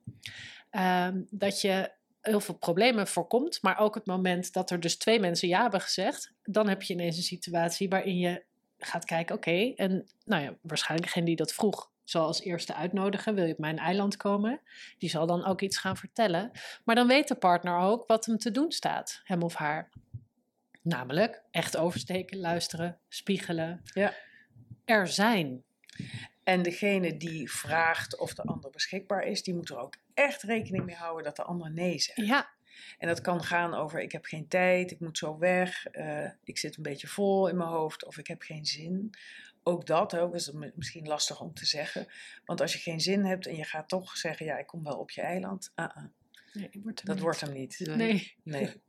Uh, 0.71 1.09
dat 1.31 1.61
je 1.61 1.93
heel 2.21 2.41
veel 2.41 2.55
problemen 2.55 3.07
voorkomt, 3.07 3.63
maar 3.63 3.79
ook 3.79 3.95
het 3.95 4.07
moment 4.07 4.53
dat 4.53 4.71
er 4.71 4.81
dus 4.81 4.97
twee 4.97 5.21
mensen 5.21 5.49
ja 5.49 5.63
hebben 5.63 5.81
gezegd, 5.81 6.33
dan 6.43 6.69
heb 6.69 6.83
je 6.83 6.93
ineens 6.93 7.17
een 7.17 7.23
situatie 7.23 7.89
waarin 7.89 8.19
je 8.19 8.45
gaat 8.87 9.05
kijken, 9.05 9.35
oké, 9.35 9.49
okay, 9.49 9.73
en 9.77 10.09
nou 10.25 10.43
ja, 10.43 10.55
waarschijnlijk 10.63 11.09
degene 11.09 11.27
die 11.27 11.37
dat 11.37 11.53
vroeg, 11.53 11.91
zal 12.05 12.27
als 12.27 12.43
eerste 12.43 12.75
uitnodigen, 12.75 13.35
wil 13.35 13.45
je 13.45 13.53
op 13.53 13.59
mijn 13.59 13.79
eiland 13.79 14.17
komen? 14.17 14.61
Die 14.99 15.11
zal 15.11 15.27
dan 15.27 15.45
ook 15.45 15.61
iets 15.61 15.79
gaan 15.79 15.97
vertellen. 15.97 16.51
Maar 16.85 16.95
dan 16.95 17.07
weet 17.07 17.29
de 17.29 17.35
partner 17.35 17.79
ook 17.79 18.07
wat 18.07 18.27
hem 18.27 18.39
te 18.39 18.51
doen 18.51 18.73
staat, 18.73 19.21
hem 19.25 19.43
of 19.43 19.55
haar. 19.55 19.91
Namelijk 20.83 21.43
echt 21.51 21.77
oversteken, 21.77 22.41
luisteren, 22.41 22.99
spiegelen. 23.09 23.81
Ja. 23.85 24.15
Er 24.85 25.09
zijn. 25.09 25.65
En 26.43 26.63
degene 26.63 27.17
die 27.17 27.53
vraagt 27.53 28.19
of 28.19 28.35
de 28.35 28.43
ander 28.43 28.71
beschikbaar 28.71 29.23
is, 29.23 29.43
die 29.43 29.55
moet 29.55 29.69
er 29.69 29.79
ook 29.79 29.95
echt 30.15 30.43
rekening 30.43 30.85
mee 30.85 30.97
houden 30.97 31.25
dat 31.25 31.37
de 31.37 31.43
ander 31.43 31.71
nee 31.71 31.99
zegt. 31.99 32.29
Ja. 32.29 32.54
En 32.99 33.09
dat 33.09 33.21
kan 33.21 33.43
gaan 33.45 33.75
over 33.75 34.01
ik 34.01 34.13
heb 34.13 34.25
geen 34.25 34.49
tijd, 34.49 34.91
ik 34.91 35.01
moet 35.01 35.19
zo 35.19 35.39
weg, 35.39 35.87
uh, 35.93 36.31
ik 36.45 36.59
zit 36.59 36.77
een 36.77 36.83
beetje 36.83 37.07
vol 37.07 37.49
in 37.49 37.57
mijn 37.57 37.69
hoofd 37.69 38.05
of 38.05 38.19
ik 38.19 38.27
heb 38.27 38.43
geen 38.43 38.67
zin. 38.67 39.11
Ook 39.63 39.87
dat 39.87 40.17
ook 40.17 40.35
is 40.35 40.53
misschien 40.75 41.07
lastig 41.07 41.41
om 41.41 41.55
te 41.55 41.67
zeggen. 41.67 42.07
Want 42.45 42.61
als 42.61 42.73
je 42.73 42.79
geen 42.79 43.01
zin 43.01 43.25
hebt 43.25 43.47
en 43.47 43.57
je 43.57 43.65
gaat 43.65 43.89
toch 43.89 44.17
zeggen, 44.17 44.47
ja, 44.47 44.59
ik 44.59 44.67
kom 44.67 44.85
wel 44.85 44.99
op 44.99 45.11
je 45.11 45.21
eiland. 45.21 45.73
Uh 45.77 45.87
-uh. 45.97 46.05
Nee, 46.53 46.71
wordt 46.83 47.07
dat 47.07 47.15
niet. 47.15 47.25
wordt 47.25 47.41
hem 47.41 47.53
niet. 47.53 47.79
Nee. 47.79 48.37
nee. 48.43 48.83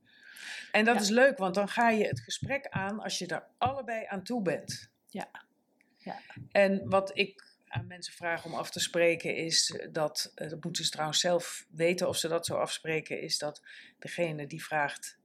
En 0.72 0.86
dat 0.86 0.96
ja. 0.96 1.02
is 1.02 1.10
leuk, 1.10 1.38
want 1.38 1.56
dan 1.56 1.68
ga 1.68 1.90
je 1.90 2.06
het 2.08 2.20
gesprek 2.20 2.68
aan 2.68 3.00
als 3.00 3.18
je 3.18 3.28
er 3.28 3.48
allebei 3.58 4.06
aan 4.08 4.24
toe 4.24 4.42
bent. 4.42 4.92
Ja. 5.10 5.30
Ja. 5.98 6.20
En 6.52 6.90
wat 6.90 7.18
ik 7.18 7.55
aan 7.76 7.88
mensen 7.88 8.14
vraag 8.14 8.46
om 8.46 8.54
af 8.54 8.70
te 8.72 8.80
spreken 8.80 9.36
is 9.36 9.80
dat, 9.92 10.32
eh, 10.36 10.50
dat 10.50 10.64
moeten 10.64 10.84
ze 10.86 10.92
trouwens 10.92 11.20
zelf 11.20 11.66
weten 11.70 12.08
of 12.08 12.18
ze 12.18 12.28
dat 12.28 12.46
zo 12.46 12.56
afspreken, 12.56 13.22
is 13.22 13.38
dat 13.38 13.62
degene 14.00 14.48
die 14.48 14.64
vraagt 14.64 15.18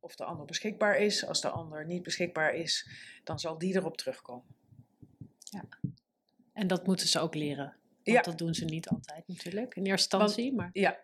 of 0.00 0.14
de 0.14 0.24
ander 0.24 0.46
beschikbaar 0.46 0.96
is, 0.98 1.26
als 1.26 1.40
de 1.40 1.48
ander 1.48 1.86
niet 1.86 2.02
beschikbaar 2.02 2.54
is, 2.54 2.88
dan 3.24 3.38
zal 3.38 3.58
die 3.58 3.74
erop 3.74 3.96
terugkomen. 3.96 4.46
En 6.52 6.66
dat 6.66 6.86
moeten 6.86 7.08
ze 7.08 7.18
ook 7.20 7.34
leren. 7.34 7.76
Want 8.04 8.16
Ja. 8.16 8.22
dat 8.22 8.38
doen 8.38 8.54
ze 8.54 8.64
niet 8.64 8.88
altijd 8.88 9.28
natuurlijk, 9.28 9.74
in 9.74 9.86
eerste 9.86 10.16
instantie. 10.16 10.54
Maar 10.54 10.70
Ja, 10.72 11.00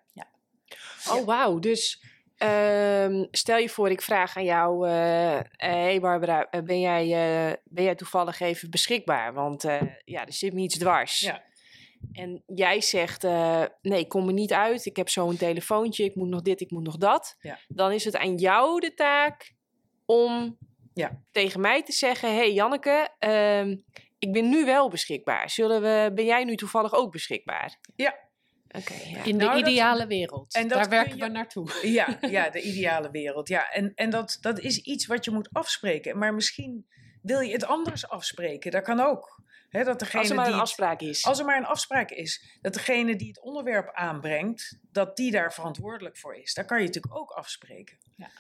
Oh, 1.11 1.25
wauw. 1.25 1.59
Dus 1.59 2.03
ehm, 2.39 3.25
stel 3.31 3.57
je 3.59 3.69
voor, 3.69 3.91
ik 3.91 4.03
vraag 4.03 4.37
aan 4.37 4.45
jou: 4.45 4.89
eh 4.89 5.39
hey 5.57 6.01
Barbara, 6.01 6.51
eh, 6.51 6.63
ben 6.63 6.81
jij, 6.81 7.03
eh, 7.03 7.57
ben 7.65 7.85
jij 7.85 7.95
toevallig 7.95 8.41
even 8.41 8.71
beschikbaar? 8.71 9.33
Want 9.33 9.65
eh, 9.65 9.83
ja, 10.05 10.27
er 10.27 10.33
zit 10.33 10.53
me 10.53 10.61
iets 10.61 10.79
dwars. 10.79 11.21
ja, 11.21 11.43
En 12.13 12.43
jij 12.47 12.81
zegt: 12.81 13.25
eh, 13.25 13.63
nee, 13.83 13.99
ik 14.01 14.09
kom 14.09 14.27
er 14.27 14.33
niet 14.33 14.53
uit. 14.53 14.87
Ik 14.87 14.97
heb 14.97 15.09
zo 15.09 15.29
een 15.29 15.37
telefoontje. 15.37 16.05
Ik 16.05 16.15
moet 16.15 16.29
nog 16.29 16.43
dit, 16.43 16.61
ik 16.61 16.71
moet 16.71 16.85
nog 16.85 16.97
dat. 16.97 17.37
Ja. 17.41 17.59
Dan 17.69 17.93
is 17.93 18.05
het 18.05 18.17
aan 18.17 18.35
jou 18.37 18.81
de 18.81 18.95
taak 18.95 19.53
om 20.07 20.59
Ja. 20.95 21.21
tegen 21.33 21.61
mij 21.61 21.83
te 21.83 21.93
zeggen: 21.93 22.35
hey 22.35 22.53
Janneke, 22.53 23.09
ehm, 23.19 23.77
ik 24.19 24.33
ben 24.33 24.49
nu 24.49 24.65
wel 24.65 24.89
beschikbaar. 24.89 25.51
Zullen 25.51 25.83
we, 25.83 26.11
ben 26.15 26.25
jij 26.25 26.45
nu 26.45 26.57
toevallig 26.57 26.95
ook 26.95 27.13
beschikbaar? 27.13 27.79
Ja. 27.97 28.15
Oké, 28.71 28.95
ja. 28.95 29.25
in 29.25 29.39
de 29.39 29.45
Nou, 29.45 29.59
dat- 29.61 29.69
ideale 29.69 30.07
wereld. 30.07 30.55
en 30.55 30.69
Daar 30.69 30.89
werken 30.89 31.17
je- 31.17 31.23
we 31.25 31.29
naartoe. 31.31 31.71
ja, 31.83 32.19
ja, 32.37 32.51
de 32.51 32.61
ideale 32.63 33.11
wereld. 33.11 33.49
Ja. 33.49 33.71
En, 33.71 33.93
en 33.95 34.11
dat, 34.11 34.39
dat 34.41 34.59
is 34.59 34.79
iets 34.79 35.07
wat 35.07 35.25
je 35.25 35.31
moet 35.31 35.49
afspreken. 35.53 36.19
Maar 36.19 36.35
misschien 36.35 36.87
wil 37.23 37.41
je 37.41 37.53
het 37.53 37.65
anders 37.65 38.09
afspreken. 38.09 38.71
Dat 38.71 38.83
kan 38.85 39.01
ook. 39.01 39.43
Hè, 39.69 39.85
dat 39.85 39.99
degene 39.99 40.21
Als 40.21 40.29
er 40.31 40.35
maar 40.37 40.45
die 40.45 40.53
een 40.55 40.59
het- 40.61 40.69
afspraak 40.69 41.01
is. 41.01 41.25
Als 41.25 41.39
er 41.39 41.45
maar 41.45 41.57
een 41.57 41.65
afspraak 41.67 42.11
is 42.11 42.59
dat 42.61 42.75
degene 42.75 43.17
die 43.17 43.29
het 43.29 43.41
onderwerp 43.41 43.91
aanbrengt, 43.95 44.79
dat 44.93 45.17
die 45.17 45.31
daar 45.31 45.53
verantwoordelijk 45.55 46.17
voor 46.17 46.37
is. 46.37 46.55
Daar 46.55 46.65
kan 46.65 46.79
je 46.81 46.87
natuurlijk 46.87 47.15
ook 47.17 47.31
afspreken. 47.31 47.99
Ja. 48.17 48.31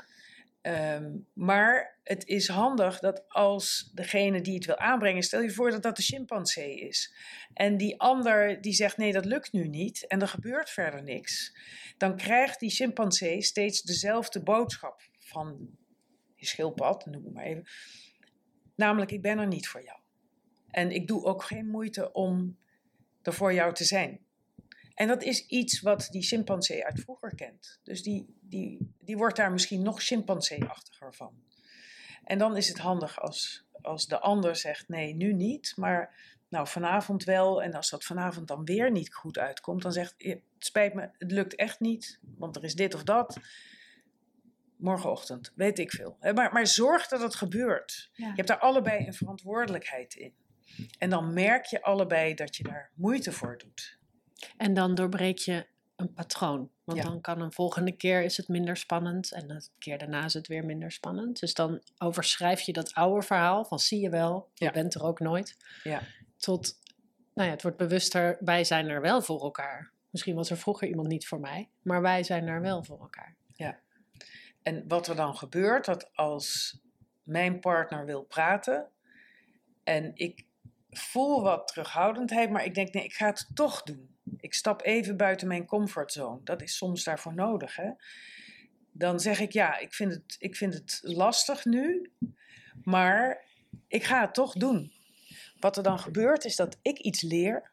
Ehm, 0.60 1.16
maar 1.32 1.98
het 2.02 2.26
is 2.26 2.48
handig 2.48 2.98
dat 2.98 3.28
als 3.28 3.90
degene 3.94 4.40
die 4.40 4.54
het 4.54 4.64
wil 4.64 4.76
aanbrengen, 4.78 5.22
stel 5.22 5.40
je 5.40 5.50
voor 5.50 5.70
dat 5.70 5.82
dat 5.82 5.96
de 5.96 6.02
chimpansee 6.02 6.80
is. 6.80 7.14
En 7.54 7.76
die 7.76 8.00
ander 8.00 8.60
die 8.60 8.72
zegt 8.72 8.96
nee, 8.96 9.12
dat 9.12 9.24
lukt 9.24 9.52
nu 9.52 9.68
niet 9.68 10.06
en 10.06 10.20
er 10.20 10.28
gebeurt 10.28 10.70
verder 10.70 11.02
niks. 11.02 11.56
Dan 11.96 12.16
krijgt 12.16 12.60
die 12.60 12.70
chimpansee 12.70 13.42
steeds 13.42 13.82
dezelfde 13.82 14.42
boodschap 14.42 15.02
van 15.18 15.76
die 16.36 16.46
schildpad, 16.46 17.06
noem 17.06 17.24
het 17.24 17.34
maar 17.34 17.44
even. 17.44 17.66
Namelijk, 18.74 19.10
ik 19.10 19.22
ben 19.22 19.38
er 19.38 19.46
niet 19.46 19.68
voor 19.68 19.82
jou. 19.84 19.98
En 20.70 20.90
ik 20.90 21.06
doe 21.06 21.24
ook 21.24 21.42
geen 21.42 21.66
moeite 21.66 22.12
om 22.12 22.58
er 23.22 23.32
voor 23.32 23.52
jou 23.52 23.74
te 23.74 23.84
zijn. 23.84 24.26
En 24.98 25.08
dat 25.08 25.22
is 25.22 25.46
iets 25.46 25.80
wat 25.80 26.08
die 26.10 26.22
chimpansee 26.22 26.84
uit 26.84 27.00
vroeger 27.00 27.34
kent. 27.34 27.80
Dus 27.82 28.02
die, 28.02 28.36
die, 28.40 28.94
die 29.00 29.16
wordt 29.16 29.36
daar 29.36 29.52
misschien 29.52 29.82
nog 29.82 30.02
chimpansee-achtiger 30.02 31.14
van. 31.14 31.32
En 32.24 32.38
dan 32.38 32.56
is 32.56 32.68
het 32.68 32.78
handig 32.78 33.20
als, 33.20 33.64
als 33.82 34.06
de 34.06 34.18
ander 34.18 34.56
zegt: 34.56 34.88
nee, 34.88 35.14
nu 35.14 35.32
niet, 35.32 35.72
maar 35.76 36.14
nou 36.48 36.66
vanavond 36.66 37.24
wel. 37.24 37.62
En 37.62 37.74
als 37.74 37.90
dat 37.90 38.04
vanavond 38.04 38.48
dan 38.48 38.64
weer 38.64 38.90
niet 38.90 39.14
goed 39.14 39.38
uitkomt, 39.38 39.82
dan 39.82 39.92
zegt: 39.92 40.14
"Eh, 40.16 40.30
het 40.30 40.42
spijt 40.58 40.94
me, 40.94 41.10
het 41.18 41.30
lukt 41.30 41.54
echt 41.54 41.80
niet, 41.80 42.20
want 42.36 42.56
er 42.56 42.64
is 42.64 42.74
dit 42.74 42.94
of 42.94 43.02
dat. 43.02 43.38
Morgenochtend, 44.76 45.52
weet 45.54 45.78
ik 45.78 45.90
veel. 45.90 46.16
Maar, 46.20 46.52
maar 46.52 46.66
zorg 46.66 47.08
dat 47.08 47.20
het 47.20 47.34
gebeurt. 47.34 48.10
Ja. 48.12 48.26
Je 48.26 48.32
hebt 48.34 48.48
daar 48.48 48.58
allebei 48.58 49.06
een 49.06 49.14
verantwoordelijkheid 49.14 50.14
in. 50.14 50.34
En 50.98 51.10
dan 51.10 51.32
merk 51.32 51.64
je 51.64 51.82
allebei 51.82 52.34
dat 52.34 52.56
je 52.56 52.62
daar 52.62 52.90
moeite 52.94 53.32
voor 53.32 53.58
doet. 53.58 53.97
En 54.56 54.74
dan 54.74 54.94
doorbreek 54.94 55.38
je 55.38 55.66
een 55.96 56.12
patroon. 56.12 56.70
Want 56.84 56.98
Ja. 56.98 57.04
dan 57.04 57.20
kan 57.20 57.40
een 57.40 57.52
volgende 57.52 57.92
keer 57.92 58.22
is 58.22 58.36
het 58.36 58.48
minder 58.48 58.76
spannend 58.76 59.32
en 59.32 59.48
de 59.48 59.68
keer 59.78 59.98
daarna 59.98 60.24
is 60.24 60.34
het 60.34 60.46
weer 60.46 60.64
minder 60.64 60.92
spannend. 60.92 61.40
Dus 61.40 61.54
dan 61.54 61.82
overschrijf 61.98 62.60
je 62.60 62.72
dat 62.72 62.94
oude 62.94 63.26
verhaal 63.26 63.64
van 63.64 63.78
zie 63.78 64.00
je 64.00 64.10
wel, 64.10 64.50
je 64.54 64.64
Ja. 64.64 64.70
bent 64.70 64.94
er 64.94 65.02
ook 65.02 65.20
nooit. 65.20 65.56
Ja. 65.82 66.02
Tot, 66.36 66.78
nou 67.34 67.46
ja, 67.48 67.54
het 67.54 67.62
wordt 67.62 67.76
bewuster, 67.76 68.36
wij 68.40 68.64
zijn 68.64 68.88
er 68.88 69.00
wel 69.00 69.22
voor 69.22 69.40
elkaar. 69.40 69.90
Misschien 70.10 70.34
was 70.34 70.50
er 70.50 70.56
vroeger 70.58 70.88
iemand 70.88 71.08
niet 71.08 71.26
voor 71.26 71.40
mij, 71.40 71.68
maar 71.82 72.02
wij 72.02 72.22
zijn 72.22 72.46
er 72.46 72.60
wel 72.60 72.84
voor 72.84 73.00
elkaar. 73.00 73.36
En 74.62 74.84
wat 74.88 75.06
er 75.06 75.16
dan 75.16 75.36
gebeurt, 75.36 75.84
dat 75.84 76.14
als 76.14 76.78
mijn 77.22 77.60
partner 77.60 78.04
wil 78.04 78.22
praten 78.22 78.88
en 79.84 80.10
ik 80.14 80.44
voel 80.90 81.42
wat 81.42 81.66
terughoudendheid, 81.68 82.50
maar 82.50 82.64
ik 82.64 82.74
denk 82.74 82.92
nee, 82.92 83.04
ik 83.04 83.12
ga 83.12 83.26
het 83.26 83.50
toch 83.54 83.82
doen. 83.82 84.16
Ik 84.36 84.54
stap 84.54 84.84
even 84.84 85.16
buiten 85.16 85.48
mijn 85.48 85.66
comfortzone. 85.66 86.40
Dat 86.44 86.62
is 86.62 86.76
soms 86.76 87.04
daarvoor 87.04 87.34
nodig. 87.34 87.76
Hè? 87.76 87.90
Dan 88.92 89.20
zeg 89.20 89.40
ik 89.40 89.52
ja, 89.52 89.78
ik 89.78 89.94
vind, 89.94 90.12
het, 90.12 90.36
ik 90.38 90.56
vind 90.56 90.74
het 90.74 91.00
lastig 91.02 91.64
nu, 91.64 92.10
maar 92.82 93.44
ik 93.88 94.04
ga 94.04 94.20
het 94.20 94.34
toch 94.34 94.52
doen. 94.52 94.92
Wat 95.60 95.76
er 95.76 95.82
dan 95.82 95.98
gebeurt 95.98 96.44
is 96.44 96.56
dat 96.56 96.78
ik 96.82 96.98
iets 96.98 97.22
leer. 97.22 97.68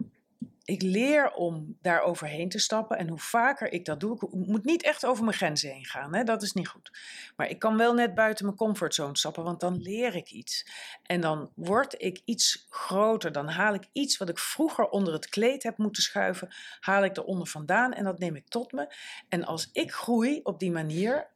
Ik 0.65 0.81
leer 0.81 1.31
om 1.31 1.77
daar 1.81 2.01
overheen 2.01 2.49
te 2.49 2.59
stappen. 2.59 2.97
En 2.97 3.07
hoe 3.07 3.19
vaker 3.19 3.71
ik 3.71 3.85
dat 3.85 3.99
doe, 3.99 4.15
ik 4.15 4.47
moet 4.47 4.65
niet 4.65 4.83
echt 4.83 5.05
over 5.05 5.23
mijn 5.23 5.37
grenzen 5.37 5.69
heen 5.69 5.85
gaan. 5.85 6.15
Hè? 6.15 6.23
Dat 6.23 6.43
is 6.43 6.53
niet 6.53 6.67
goed. 6.67 6.91
Maar 7.35 7.49
ik 7.49 7.59
kan 7.59 7.77
wel 7.77 7.93
net 7.93 8.15
buiten 8.15 8.45
mijn 8.45 8.57
comfortzone 8.57 9.17
stappen, 9.17 9.43
want 9.43 9.59
dan 9.59 9.81
leer 9.81 10.15
ik 10.15 10.31
iets. 10.31 10.67
En 11.03 11.21
dan 11.21 11.51
word 11.55 12.01
ik 12.01 12.21
iets 12.25 12.65
groter. 12.69 13.31
Dan 13.31 13.47
haal 13.47 13.73
ik 13.73 13.87
iets 13.91 14.17
wat 14.17 14.29
ik 14.29 14.39
vroeger 14.39 14.89
onder 14.89 15.13
het 15.13 15.29
kleed 15.29 15.63
heb 15.63 15.77
moeten 15.77 16.03
schuiven, 16.03 16.53
haal 16.79 17.03
ik 17.03 17.17
eronder 17.17 17.47
vandaan 17.47 17.93
en 17.93 18.03
dat 18.03 18.19
neem 18.19 18.35
ik 18.35 18.47
tot 18.47 18.71
me. 18.71 18.93
En 19.29 19.45
als 19.45 19.69
ik 19.71 19.91
groei 19.91 20.39
op 20.43 20.59
die 20.59 20.71
manier, 20.71 21.27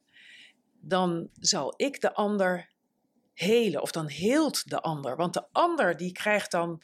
dan 0.82 1.30
zal 1.40 1.74
ik 1.78 2.02
de 2.02 2.14
ander 2.14 2.70
helen. 3.34 3.82
Of 3.82 3.92
dan 3.92 4.08
heelt 4.08 4.70
de 4.70 4.82
ander. 4.82 5.16
Want 5.16 5.34
de 5.34 5.44
ander 5.52 5.98
die 5.98 6.12
krijgt 6.12 6.52
dan 6.52 6.82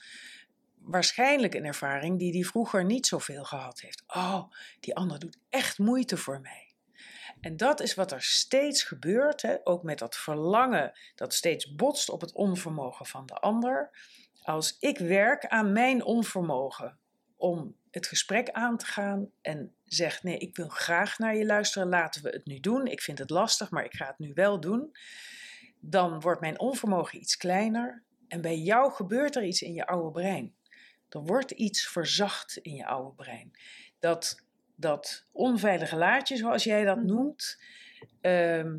waarschijnlijk 0.86 1.54
een 1.54 1.66
ervaring 1.66 2.20
die 2.20 2.32
die 2.32 2.48
vroeger 2.48 2.86
niet 2.86 3.08
zoveel 3.08 3.44
gehad 3.44 3.82
heeft. 3.82 4.04
Oh, 4.08 4.52
die 4.80 4.96
ander 4.96 5.20
doet 5.20 5.38
echt 5.50 5.80
moeite 5.80 6.18
voor 6.18 6.42
mij. 6.42 6.74
En 7.42 7.58
dat 7.58 7.80
is 7.80 7.94
wat 7.94 8.12
er 8.12 8.24
steeds 8.24 8.84
gebeurt, 8.84 9.42
hè? 9.42 9.56
ook 9.64 9.84
met 9.84 10.00
dat 10.00 10.16
verlangen 10.16 11.00
dat 11.16 11.34
steeds 11.34 11.76
botst 11.76 12.10
op 12.10 12.22
het 12.22 12.34
onvermogen 12.34 13.06
van 13.06 13.26
de 13.26 13.34
ander. 13.34 13.92
Als 14.42 14.78
ik 14.80 14.98
werk 14.98 15.46
aan 15.46 15.72
mijn 15.72 16.04
onvermogen 16.04 17.00
om 17.36 17.76
het 17.92 18.08
gesprek 18.08 18.50
aan 18.50 18.78
te 18.78 18.86
gaan 18.86 19.32
en 19.42 19.76
zeg: 19.86 20.24
Nee, 20.24 20.38
ik 20.38 20.56
wil 20.56 20.70
graag 20.70 21.18
naar 21.18 21.36
je 21.36 21.46
luisteren, 21.46 21.88
laten 21.88 22.24
we 22.24 22.30
het 22.30 22.46
nu 22.46 22.60
doen. 22.60 22.88
Ik 22.88 23.02
vind 23.02 23.20
het 23.20 23.30
lastig, 23.30 23.70
maar 23.70 23.86
ik 23.86 23.94
ga 23.94 24.06
het 24.06 24.20
nu 24.20 24.32
wel 24.34 24.60
doen. 24.60 24.92
Dan 25.80 26.20
wordt 26.20 26.42
mijn 26.42 26.60
onvermogen 26.60 27.20
iets 27.20 27.38
kleiner 27.38 28.04
en 28.28 28.42
bij 28.42 28.58
jou 28.58 28.92
gebeurt 28.92 29.36
er 29.36 29.44
iets 29.44 29.62
in 29.62 29.74
je 29.74 29.86
oude 29.86 30.12
brein. 30.12 30.56
Er 31.16 31.24
wordt 31.24 31.52
iets 31.52 31.88
verzacht 31.88 32.58
in 32.58 32.76
je 32.76 32.86
oude 32.86 33.16
brein. 33.16 33.52
Dat, 34.00 34.42
dat 34.76 35.26
onveilige 35.32 35.96
laadje, 35.96 36.38
zoals 36.38 36.64
jij 36.64 36.84
dat 36.84 36.98
Mhm. 36.98 37.06
noemt, 37.06 37.62
ehm, 38.22 38.78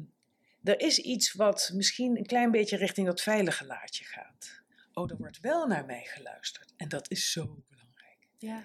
er 0.63 0.81
is 0.81 0.99
iets 0.99 1.33
wat 1.33 1.71
misschien 1.75 2.17
een 2.19 2.27
klein 2.27 2.51
beetje 2.51 2.77
richting 2.77 3.07
dat 3.07 3.21
veilige 3.21 3.67
laadje 3.67 4.05
gaat. 4.05 4.61
Oh, 4.93 5.11
er 5.11 5.17
wordt 5.17 5.41
wel 5.41 5.67
naar 5.67 5.85
mij 5.85 6.05
geluisterd. 6.05 6.73
En 6.77 6.89
dat 6.89 7.11
is 7.11 7.33
zo 7.33 7.63
belangrijk. 7.69 8.19
Ja. 8.39 8.63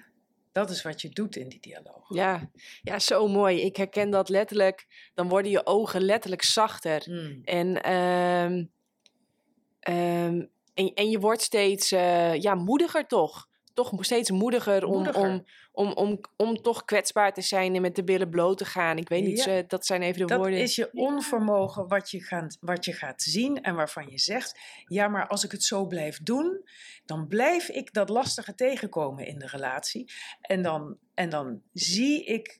Dat 0.51 0.69
is 0.69 0.81
wat 0.81 1.01
je 1.01 1.09
doet 1.09 1.35
in 1.35 1.49
die 1.49 1.59
dialoog. 1.59 2.13
Ja, 2.15 2.49
ja, 2.81 2.99
zo 2.99 3.27
mooi. 3.27 3.61
Ik 3.61 3.75
herken 3.75 4.09
dat 4.09 4.29
letterlijk. 4.29 4.87
Dan 5.13 5.29
worden 5.29 5.51
je 5.51 5.65
ogen 5.65 6.01
letterlijk 6.01 6.43
zachter. 6.43 7.03
Mm. 7.09 7.41
En, 7.43 7.81
ehm, 7.83 8.65
ehm, 9.79 10.45
en, 10.73 10.93
en 10.93 11.09
je 11.09 11.19
wordt 11.19 11.41
steeds 11.41 11.91
eh, 11.91 12.35
ja, 12.41 12.55
moediger 12.55 13.07
toch? 13.07 13.49
Toch 13.73 13.93
steeds 13.99 14.31
moediger 14.31 14.85
om, 14.85 14.93
Moediger. 14.93 15.21
Om, 15.29 15.43
om, 15.71 15.91
om, 15.91 16.19
om 16.37 16.61
toch 16.61 16.85
kwetsbaar 16.85 17.33
te 17.33 17.41
zijn 17.41 17.75
en 17.75 17.81
met 17.81 17.95
de 17.95 18.03
billen 18.03 18.29
bloot 18.29 18.57
te 18.57 18.65
gaan. 18.65 18.97
Ik 18.97 19.09
weet 19.09 19.23
niet, 19.23 19.43
Ja. 19.43 19.61
dat 19.67 19.85
zijn 19.85 20.01
even 20.01 20.19
de 20.21 20.25
Dat 20.25 20.37
woorden. 20.37 20.59
is 20.59 20.75
je 20.75 20.89
onvermogen 20.93 21.87
wat 21.87 22.11
je, 22.11 22.21
gaat, 22.23 22.57
wat 22.61 22.85
je 22.85 22.93
gaat 22.93 23.21
zien 23.21 23.61
en 23.61 23.75
waarvan 23.75 24.09
je 24.09 24.17
zegt: 24.19 24.59
ja, 24.87 25.07
maar 25.07 25.27
als 25.27 25.43
ik 25.43 25.51
het 25.51 25.63
zo 25.63 25.85
blijf 25.85 26.19
doen, 26.23 26.67
dan 27.05 27.27
blijf 27.27 27.69
ik 27.69 27.93
dat 27.93 28.09
lastige 28.09 28.55
tegenkomen 28.55 29.25
in 29.25 29.39
de 29.39 29.47
relatie. 29.47 30.11
En 30.41 30.61
dan, 30.61 30.97
en 31.13 31.29
dan 31.29 31.61
zie 31.73 32.23
ik 32.25 32.59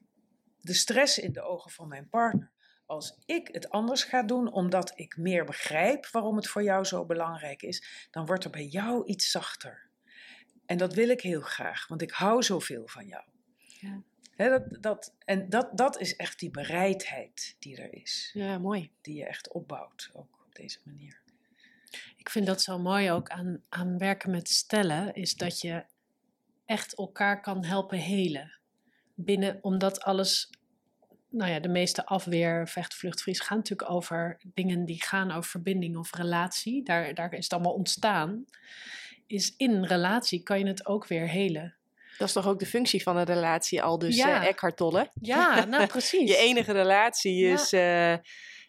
de 0.60 0.74
stress 0.74 1.20
in 1.20 1.32
de 1.32 1.42
ogen 1.42 1.72
van 1.72 1.88
mijn 1.88 2.10
partner. 2.10 2.52
Als 2.86 3.18
ik 3.26 3.50
het 3.52 3.70
anders 3.70 4.04
ga 4.04 4.24
doen, 4.24 4.52
omdat 4.52 4.92
ik 4.96 5.18
meer 5.18 5.46
begrijp 5.46 6.08
waarom 6.08 6.36
het 6.36 6.48
voor 6.48 6.64
jou 6.64 6.84
zo 6.86 7.06
belangrijk 7.06 7.62
is, 7.62 8.08
dan 8.12 8.26
wordt 8.26 8.44
er 8.44 8.50
bij 8.50 8.66
jou 8.66 9.06
iets 9.06 9.32
zachter. 9.32 9.90
En 10.72 10.78
dat 10.78 10.94
wil 10.94 11.10
ik 11.10 11.22
heel 11.22 11.42
graag, 11.42 11.88
want 11.88 12.02
ik 12.02 12.12
hou 12.12 12.44
zoveel 12.44 12.88
van 12.88 13.08
jou. 13.08 13.24
Ja. 13.80 14.02
Dat, 14.36 14.78
dat, 14.82 15.14
en 15.26 15.50
dat, 15.50 15.78
dat 15.78 16.00
is 16.00 16.16
echt 16.16 16.40
die 16.40 16.50
bereidheid 16.50 17.56
die 17.60 17.78
er 17.78 17.94
is 17.94 18.32
Ja, 18.34 18.58
mooi. 18.58 18.92
die 19.02 19.16
je 19.16 19.26
echt 19.26 19.52
opbouwt, 19.52 20.10
ook 20.14 20.44
op 20.46 20.56
deze 20.56 20.80
manier. 20.84 21.22
Ik 22.18 22.30
vind 22.30 22.46
dat 22.46 22.62
zo 22.62 22.80
mooi 22.80 23.12
ook 23.12 23.30
aan, 23.30 23.64
aan 23.70 23.98
werken 23.98 24.32
met 24.32 24.50
stellen, 24.50 25.14
is 25.14 25.34
dat 25.34 25.62
je 25.62 25.84
echt 26.66 26.96
elkaar 26.96 27.42
kan 27.42 27.66
helpen 27.66 27.98
helen. 27.98 28.60
Binnen, 29.16 29.60
omdat 29.62 30.02
alles, 30.02 30.50
nou 31.30 31.52
ja, 31.52 31.60
de 31.60 31.70
meeste 31.70 32.06
afweer, 32.06 32.68
vecht, 32.68 32.94
vlucht, 32.94 33.22
vries 33.22 33.40
gaan 33.40 33.58
natuurlijk 33.58 33.90
over 33.92 34.40
dingen 34.44 34.86
die 34.86 35.04
gaan 35.04 35.32
over 35.32 35.50
verbinding 35.50 35.98
of 35.98 36.14
relatie. 36.14 36.84
Daar, 36.84 37.14
daar 37.14 37.34
is 37.34 37.44
het 37.44 37.54
allemaal 37.54 37.74
ontstaan. 37.74 38.46
Is 39.32 39.54
in 39.58 39.72
een 39.72 39.88
relatie 39.88 40.44
kan 40.44 40.60
je 40.60 40.68
het 40.68 40.86
ook 40.86 41.08
weer 41.08 41.28
helen. 41.30 41.76
Dat 42.18 42.28
is 42.28 42.34
toch 42.34 42.48
ook 42.48 42.60
de 42.60 42.66
functie 42.66 43.04
van 43.04 43.18
een 43.18 43.24
relatie 43.26 43.82
al, 43.84 43.98
dus 44.00 44.16
Ja. 44.16 44.42
eh, 44.42 44.48
Eckhart 44.48 44.78
Tolle. 44.78 45.10
Ja, 45.22 45.66
nou 45.66 45.88
precies. 45.98 46.30
Je 46.30 46.38
enige 46.38 46.72
relatie 46.72 47.36
Ja. 47.48 47.54
is... 47.54 47.74
eh, 47.74 48.14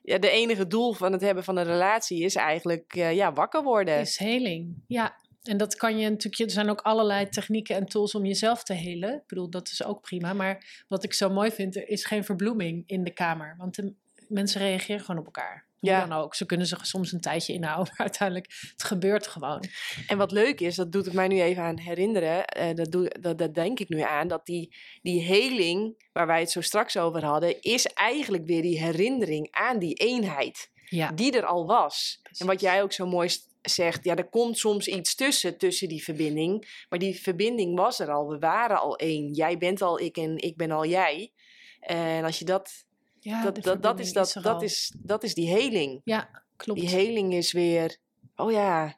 ja, 0.02 0.18
de 0.18 0.30
enige 0.30 0.66
doel 0.66 0.92
van 0.92 1.12
het 1.12 1.20
hebben 1.20 1.44
van 1.44 1.56
een 1.56 1.64
relatie 1.64 2.22
is 2.22 2.34
eigenlijk 2.34 2.94
eh, 2.94 3.12
ja, 3.14 3.32
wakker 3.32 3.62
worden. 3.62 3.98
is 4.00 4.18
heling. 4.18 4.74
Ja, 4.86 5.16
en 5.42 5.56
dat 5.56 5.74
kan 5.76 5.98
je 5.98 6.08
natuurlijk. 6.10 6.38
Er 6.42 6.50
zijn 6.50 6.70
ook 6.70 6.80
allerlei 6.80 7.28
technieken 7.28 7.76
en 7.76 7.86
tools 7.86 8.14
om 8.14 8.24
jezelf 8.24 8.62
te 8.62 8.72
helen. 8.74 9.14
Ik 9.14 9.26
bedoel, 9.26 9.50
dat 9.50 9.68
is 9.68 9.84
ook 9.84 10.00
prima. 10.00 10.32
Maar 10.32 10.84
wat 10.88 11.04
ik 11.04 11.12
zo 11.14 11.30
mooi 11.30 11.50
vind, 11.50 11.76
er 11.76 11.88
is 11.88 12.04
geen 12.04 12.24
verbloeming 12.24 12.82
in 12.86 13.04
de 13.04 13.12
kamer. 13.12 13.54
Want 13.58 13.74
de 13.74 13.94
mensen 14.28 14.60
reageren 14.60 15.00
gewoon 15.00 15.20
op 15.20 15.26
elkaar. 15.26 15.66
Hoe 15.82 15.90
Ja. 15.90 16.06
dan 16.06 16.18
ook. 16.18 16.34
Ze 16.34 16.46
kunnen 16.46 16.66
zich 16.66 16.86
soms 16.86 17.12
een 17.12 17.20
tijdje 17.20 17.52
inhouden, 17.52 17.92
maar 17.96 18.06
uiteindelijk, 18.08 18.52
het 18.72 18.84
gebeurt 18.84 19.26
gewoon. 19.26 19.64
En 20.06 20.18
wat 20.18 20.32
leuk 20.32 20.60
is, 20.60 20.74
dat 20.74 20.92
doet 20.92 21.04
het 21.04 21.14
mij 21.14 21.28
nu 21.28 21.40
even 21.40 21.62
aan 21.62 21.78
herinneren. 21.78 22.44
eh, 22.44 22.74
dat, 22.74 22.90
doe, 22.92 23.16
dat, 23.20 23.38
dat 23.38 23.54
denk 23.54 23.78
ik 23.80 23.88
nu 23.88 24.00
aan. 24.00 24.28
Dat 24.28 24.46
die, 24.46 24.74
die 25.02 25.20
heling, 25.22 26.04
waar 26.12 26.26
wij 26.26 26.40
het 26.40 26.50
zo 26.50 26.60
straks 26.60 26.96
over 26.96 27.24
hadden, 27.24 27.60
is 27.62 27.86
eigenlijk 27.86 28.46
weer 28.46 28.62
die 28.62 28.78
herinnering 28.78 29.48
aan 29.50 29.78
die 29.78 29.94
eenheid. 29.94 30.70
Ja, 30.88 31.12
Die 31.12 31.32
er 31.32 31.44
al 31.46 31.66
was. 31.66 32.20
En 32.38 32.46
wat 32.46 32.60
jij 32.60 32.82
ook 32.82 32.92
zo 32.92 33.06
mooi 33.06 33.28
zegt, 33.62 34.04
ja, 34.04 34.14
er 34.16 34.28
komt 34.28 34.58
soms 34.58 34.88
iets 34.88 35.14
tussen, 35.14 35.58
tussen 35.58 35.88
die 35.88 36.02
verbinding. 36.04 36.84
Maar 36.88 36.98
die 36.98 37.20
verbinding 37.20 37.76
was 37.76 37.98
er 37.98 38.10
al. 38.10 38.28
We 38.28 38.38
waren 38.38 38.80
al 38.80 38.96
één. 38.96 39.32
Jij 39.32 39.58
bent 39.58 39.82
al 39.82 40.00
ik 40.00 40.16
en 40.16 40.38
ik 40.38 40.56
ben 40.56 40.70
al 40.70 40.86
jij. 40.86 41.32
En 41.80 42.24
als 42.24 42.38
je 42.38 42.44
dat. 42.44 42.84
Ja 43.22 43.42
dat, 43.42 43.62
dat, 43.62 43.82
dat, 43.82 44.00
is, 44.00 44.12
dat, 44.12 44.38
dat, 44.42 44.62
is, 44.62 44.94
dat 44.98 45.22
is 45.22 45.34
die 45.34 45.48
heling. 45.48 46.00
Ja, 46.04 46.42
klopt. 46.56 46.80
Die 46.80 46.88
heling 46.88 47.32
is 47.32 47.52
weer. 47.52 47.96
Oh 48.36 48.52
ja. 48.52 48.96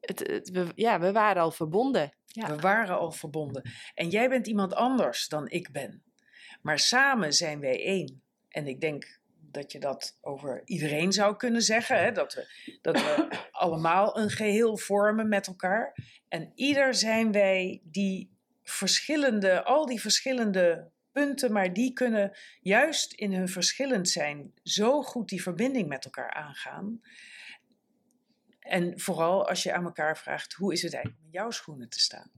Het, 0.00 0.18
het, 0.18 0.50
we, 0.50 0.66
ja, 0.74 1.00
we 1.00 1.12
waren 1.12 1.42
al 1.42 1.50
verbonden. 1.50 2.12
Ja. 2.26 2.56
We 2.56 2.60
waren 2.60 2.98
al 2.98 3.12
verbonden. 3.12 3.70
En 3.94 4.08
jij 4.08 4.28
bent 4.28 4.46
iemand 4.46 4.74
anders 4.74 5.28
dan 5.28 5.48
ik 5.48 5.72
ben. 5.72 6.02
Maar 6.62 6.78
samen 6.78 7.32
zijn 7.32 7.60
wij 7.60 7.84
één. 7.84 8.22
En 8.48 8.66
ik 8.66 8.80
denk 8.80 9.20
dat 9.38 9.72
je 9.72 9.78
dat 9.78 10.18
over 10.20 10.62
iedereen 10.64 11.12
zou 11.12 11.36
kunnen 11.36 11.62
zeggen. 11.62 12.02
Hè? 12.02 12.12
Dat, 12.12 12.34
we, 12.34 12.78
dat 12.82 12.94
we 12.94 13.28
allemaal 13.50 14.18
een 14.18 14.30
geheel 14.30 14.76
vormen 14.76 15.28
met 15.28 15.46
elkaar. 15.46 15.94
En 16.28 16.52
ieder 16.54 16.94
zijn 16.94 17.32
wij 17.32 17.80
die 17.84 18.30
verschillende, 18.62 19.64
al 19.64 19.86
die 19.86 20.00
verschillende 20.00 20.90
punten, 21.12 21.52
maar 21.52 21.72
die 21.72 21.92
kunnen 21.92 22.36
juist 22.60 23.12
in 23.12 23.32
hun 23.32 23.48
verschillend 23.48 24.08
zijn 24.08 24.52
zo 24.62 25.02
goed 25.02 25.28
die 25.28 25.42
verbinding 25.42 25.88
met 25.88 26.04
elkaar 26.04 26.32
aangaan. 26.32 27.00
En 28.60 29.00
vooral 29.00 29.48
als 29.48 29.62
je 29.62 29.72
aan 29.72 29.84
elkaar 29.84 30.18
vraagt, 30.18 30.52
hoe 30.52 30.72
is 30.72 30.82
het 30.82 30.94
eigenlijk 30.94 31.24
in 31.24 31.30
jouw 31.30 31.50
schoenen 31.50 31.88
te 31.88 32.00
staan? 32.00 32.30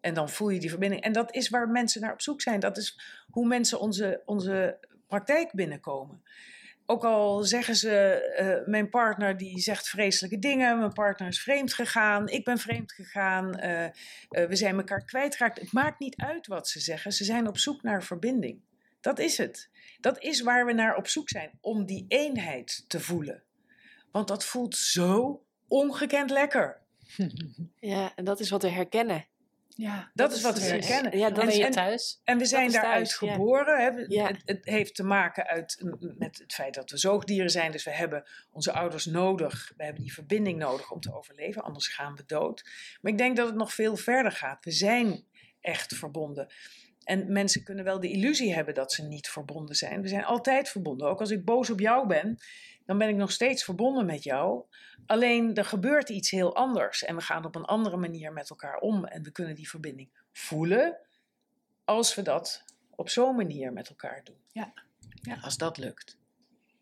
En 0.00 0.14
dan 0.14 0.28
voel 0.28 0.48
je 0.48 0.60
die 0.60 0.70
verbinding. 0.70 1.02
En 1.02 1.12
dat 1.12 1.34
is 1.34 1.48
waar 1.48 1.68
mensen 1.68 2.00
naar 2.00 2.12
op 2.12 2.20
zoek 2.20 2.40
zijn. 2.40 2.60
Dat 2.60 2.76
is 2.76 3.00
hoe 3.30 3.46
mensen 3.46 3.80
onze, 3.80 4.22
onze 4.24 4.78
praktijk 5.06 5.52
binnenkomen. 5.52 6.22
Ook 6.86 7.04
al 7.04 7.44
zeggen 7.44 7.76
ze, 7.76 7.90
eh, 8.36 8.66
mijn 8.66 8.88
partner 8.88 9.36
die 9.36 9.58
zegt 9.58 9.88
vreselijke 9.88 10.38
dingen, 10.38 10.78
mijn 10.78 10.92
partner 10.92 11.28
is 11.28 11.42
vreemd 11.42 11.74
gegaan, 11.74 12.28
ik 12.28 12.44
ben 12.44 12.58
vreemd 12.58 12.92
gegaan, 12.92 13.54
eh, 13.54 13.84
eh, 13.84 13.92
we 14.28 14.56
zijn 14.56 14.76
elkaar 14.76 15.04
kwijtgeraakt. 15.04 15.60
Het 15.60 15.72
maakt 15.72 15.98
niet 15.98 16.16
uit 16.16 16.46
wat 16.46 16.68
ze 16.68 16.80
zeggen, 16.80 17.12
ze 17.12 17.24
zijn 17.24 17.48
op 17.48 17.58
zoek 17.58 17.82
naar 17.82 18.02
verbinding. 18.02 18.60
Dat 19.00 19.18
is 19.18 19.38
het. 19.38 19.70
Dat 20.00 20.22
is 20.22 20.40
waar 20.40 20.66
we 20.66 20.72
naar 20.72 20.96
op 20.96 21.08
zoek 21.08 21.28
zijn, 21.28 21.50
om 21.60 21.86
die 21.86 22.04
eenheid 22.08 22.84
te 22.88 23.00
voelen. 23.00 23.42
Want 24.10 24.28
dat 24.28 24.44
voelt 24.44 24.76
zo 24.76 25.42
ongekend 25.68 26.30
lekker. 26.30 26.82
Ja, 27.80 28.12
en 28.14 28.24
dat 28.24 28.40
is 28.40 28.50
wat 28.50 28.62
we 28.62 28.68
herkennen. 28.68 29.26
Ja, 29.74 30.10
Dat 30.14 30.32
is 30.32 30.42
wat 30.42 30.58
we 30.58 30.66
precies. 30.66 30.88
herkennen. 30.88 31.18
Ja, 31.18 31.30
Dan 31.30 31.38
ben 31.38 31.48
is, 31.48 31.56
je 31.56 31.64
en- 31.64 31.70
thuis. 31.70 32.20
En 32.24 32.38
we 32.38 32.44
zijn 32.44 32.70
daaruit 32.72 32.94
thuis, 32.94 33.18
ja. 33.20 33.32
geboren. 33.32 33.82
Hè. 33.84 33.92
We- 33.92 34.04
Ja. 34.08 34.26
Het, 34.26 34.42
het 34.44 34.64
heeft 34.64 34.94
te 34.94 35.02
maken 35.02 35.46
uit, 35.46 35.84
met 36.18 36.38
het 36.38 36.54
feit 36.54 36.74
dat 36.74 36.90
we 36.90 36.96
zoogdieren 36.96 37.50
zijn. 37.50 37.72
Dus 37.72 37.84
we 37.84 37.90
hebben 37.90 38.24
onze 38.50 38.72
ouders 38.72 39.04
nodig. 39.06 39.72
We 39.76 39.84
hebben 39.84 40.02
die 40.02 40.12
verbinding 40.12 40.58
nodig 40.58 40.90
om 40.90 41.00
te 41.00 41.14
overleven. 41.14 41.62
Anders 41.62 41.88
gaan 41.88 42.14
we 42.16 42.22
dood. 42.26 42.64
Maar 43.00 43.12
ik 43.12 43.18
denk 43.18 43.36
dat 43.36 43.46
het 43.46 43.56
nog 43.56 43.72
veel 43.74 43.96
verder 43.96 44.32
gaat. 44.32 44.64
We 44.64 44.70
zijn 44.70 45.24
echt 45.60 45.94
verbonden. 45.94 46.52
En 47.04 47.32
mensen 47.32 47.64
kunnen 47.64 47.84
wel 47.84 48.00
de 48.00 48.10
illusie 48.10 48.54
hebben 48.54 48.74
dat 48.74 48.92
ze 48.92 49.02
niet 49.02 49.28
verbonden 49.28 49.76
zijn. 49.76 50.02
We 50.02 50.08
zijn 50.08 50.24
altijd 50.24 50.68
verbonden. 50.68 51.08
Ook 51.08 51.20
als 51.20 51.30
ik 51.30 51.44
boos 51.44 51.70
op 51.70 51.80
jou 51.80 52.06
ben, 52.06 52.38
dan 52.86 52.98
ben 52.98 53.08
ik 53.08 53.16
nog 53.16 53.32
steeds 53.32 53.64
verbonden 53.64 54.06
met 54.06 54.22
jou. 54.22 54.62
Alleen 55.06 55.54
er 55.54 55.64
gebeurt 55.64 56.08
iets 56.08 56.30
heel 56.30 56.54
anders. 56.54 57.04
En 57.04 57.16
we 57.16 57.22
gaan 57.22 57.44
op 57.44 57.54
een 57.54 57.64
andere 57.64 57.96
manier 57.96 58.32
met 58.32 58.50
elkaar 58.50 58.78
om. 58.78 59.04
En 59.04 59.22
we 59.22 59.30
kunnen 59.30 59.54
die 59.54 59.68
verbinding 59.68 60.08
voelen 60.32 60.96
als 61.84 62.14
we 62.14 62.22
dat 62.22 62.64
op 62.96 63.08
zo'n 63.08 63.36
manier 63.36 63.72
met 63.72 63.88
elkaar 63.88 64.20
doen. 64.24 64.38
Ja. 64.52 64.72
Ja. 65.22 65.38
Als 65.40 65.56
dat 65.56 65.78
lukt. 65.78 66.18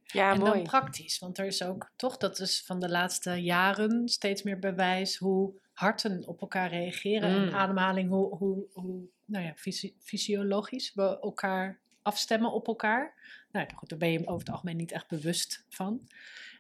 ja, 0.05 0.33
en 0.33 0.39
mooi. 0.39 0.53
dan 0.53 0.63
praktisch, 0.63 1.19
want 1.19 1.39
er 1.39 1.47
is 1.47 1.63
ook 1.63 1.91
toch, 1.97 2.17
dat 2.17 2.39
is 2.39 2.63
van 2.67 2.81
de 2.81 2.89
laatste 2.89 3.31
jaren 3.43 4.09
steeds 4.09 4.43
meer 4.43 4.59
bewijs 4.59 5.17
hoe 5.17 5.53
harten 5.73 6.27
op 6.27 6.41
elkaar 6.41 6.69
reageren 6.69 7.31
Mm. 7.31 7.49
en 7.49 7.55
ademhaling, 7.55 8.09
hoe, 8.11 8.37
hoe, 8.37 8.67
hoe 8.73 9.03
nou 9.25 9.45
ja, 9.45 9.53
fysi- 9.57 9.97
fysiologisch 10.01 10.95
we 10.95 11.19
elkaar 11.21 11.81
afstemmen 12.03 12.53
op 12.53 12.67
elkaar. 12.67 13.15
Nou 13.53 13.67
ja, 13.69 13.77
goed, 13.77 13.89
daar 13.89 13.99
ben 13.99 14.13
je 14.13 14.27
over 14.27 14.39
het 14.39 14.51
algemeen 14.51 14.77
niet 14.77 14.93
echt 14.93 15.09
bewust 15.09 15.65
van. 15.69 16.09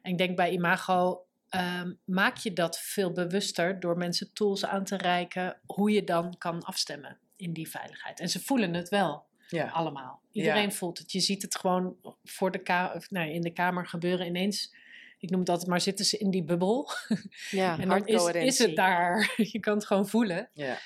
En 0.03 0.13
ik 0.13 0.19
denk 0.19 0.37
bij 0.37 0.51
Imago 0.51 1.27
ehm, 1.49 1.93
maak 2.05 2.37
je 2.37 2.53
dat 2.53 2.79
veel 2.79 3.13
bewuster 3.13 3.81
door 3.81 3.97
mensen 3.97 4.33
tools 4.33 4.65
aan 4.65 4.85
te 4.85 4.97
reiken 4.97 5.61
hoe 5.67 5.91
je 5.91 6.05
dan 6.05 6.39
kan 6.39 6.63
afstemmen 6.63 7.19
in 7.37 7.53
die 7.53 7.69
veiligheid. 7.71 8.21
En 8.21 8.29
ze 8.29 8.41
voelen 8.41 8.75
het 8.75 8.89
wel 8.89 9.27
Ja. 9.49 9.69
allemaal. 9.69 10.21
Iedereen 10.31 10.73
voelt 10.73 10.99
het. 10.99 11.13
Je 11.13 11.21
ziet 11.21 11.43
het 11.43 11.57
gewoon 11.57 11.97
voor 12.25 12.51
de 12.51 12.59
ka 12.59 13.01
nou, 13.09 13.31
in 13.31 13.41
de 13.41 13.53
kamer 13.53 13.87
gebeuren 13.87 14.27
ineens. 14.27 14.75
Ik 15.19 15.31
noem 15.31 15.41
het 15.41 15.49
altijd 15.49 15.69
maar 15.69 15.81
zitten 15.81 16.05
ze 16.05 16.19
in 16.19 16.31
die 16.31 16.43
bubbel. 16.45 16.91
ja, 17.51 17.79
en 17.79 17.89
dan 17.89 18.07
is, 18.07 18.25
is 18.27 18.59
het 18.59 18.77
daar. 18.77 19.33
Je 19.53 19.61
kan 19.61 19.75
het 19.75 19.87
gewoon 19.87 20.09
voelen. 20.09 20.49
Ja. 20.53 20.79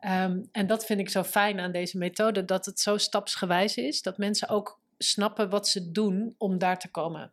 Ehm, 0.00 0.42
en 0.52 0.66
dat 0.66 0.86
vind 0.86 1.00
ik 1.00 1.08
zo 1.10 1.22
fijn 1.24 1.60
aan 1.60 1.72
deze 1.72 1.98
methode. 1.98 2.44
Dat 2.44 2.66
het 2.66 2.80
zo 2.80 2.96
stapsgewijs 2.96 3.76
is. 3.76 4.02
Dat 4.02 4.18
mensen 4.18 4.48
ook 4.48 4.80
snappen 4.98 5.50
wat 5.50 5.68
ze 5.68 5.90
doen 5.90 6.34
om 6.38 6.58
daar 6.58 6.78
te 6.78 6.90
komen. 6.90 7.32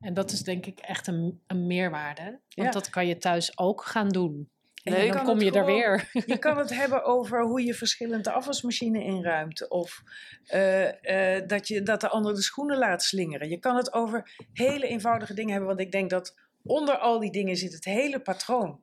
En 0.00 0.14
dat 0.14 0.30
is 0.30 0.42
denk 0.42 0.66
ik 0.66 0.78
echt 0.78 1.06
een, 1.06 1.40
een 1.46 1.66
meerwaarde. 1.66 2.22
Want 2.22 2.40
Ja. 2.48 2.70
dat 2.70 2.90
kan 2.90 3.06
je 3.06 3.18
thuis 3.18 3.58
ook 3.58 3.84
gaan 3.84 4.08
doen. 4.08 4.50
En 4.82 5.08
dan 5.12 5.24
kom 5.24 5.40
je 5.40 5.52
er 5.52 5.64
weer. 5.64 6.10
Je 6.26 6.38
kan 6.38 6.58
het 6.58 6.74
hebben 6.74 7.04
over 7.04 7.42
hoe 7.42 7.64
je 7.64 7.74
verschillende 7.74 8.32
afwasmachine 8.32 9.04
inruimt. 9.04 9.68
Of 9.68 10.02
eh, 10.46 11.36
eh, 11.36 11.48
dat, 11.48 11.68
je, 11.68 11.82
dat 11.82 12.00
de 12.00 12.08
ander 12.08 12.34
de 12.34 12.42
schoenen 12.42 12.78
laat 12.78 13.02
slingeren. 13.02 13.48
Je 13.48 13.58
kan 13.58 13.76
het 13.76 13.92
over 13.92 14.30
hele 14.52 14.86
eenvoudige 14.86 15.34
dingen 15.34 15.50
hebben. 15.50 15.68
Want 15.68 15.80
ik 15.80 15.92
denk 15.92 16.10
dat 16.10 16.34
onder 16.62 16.96
al 16.98 17.18
die 17.20 17.32
dingen 17.32 17.56
zit 17.56 17.72
het 17.72 17.84
hele 17.84 18.20
patroon. 18.20 18.80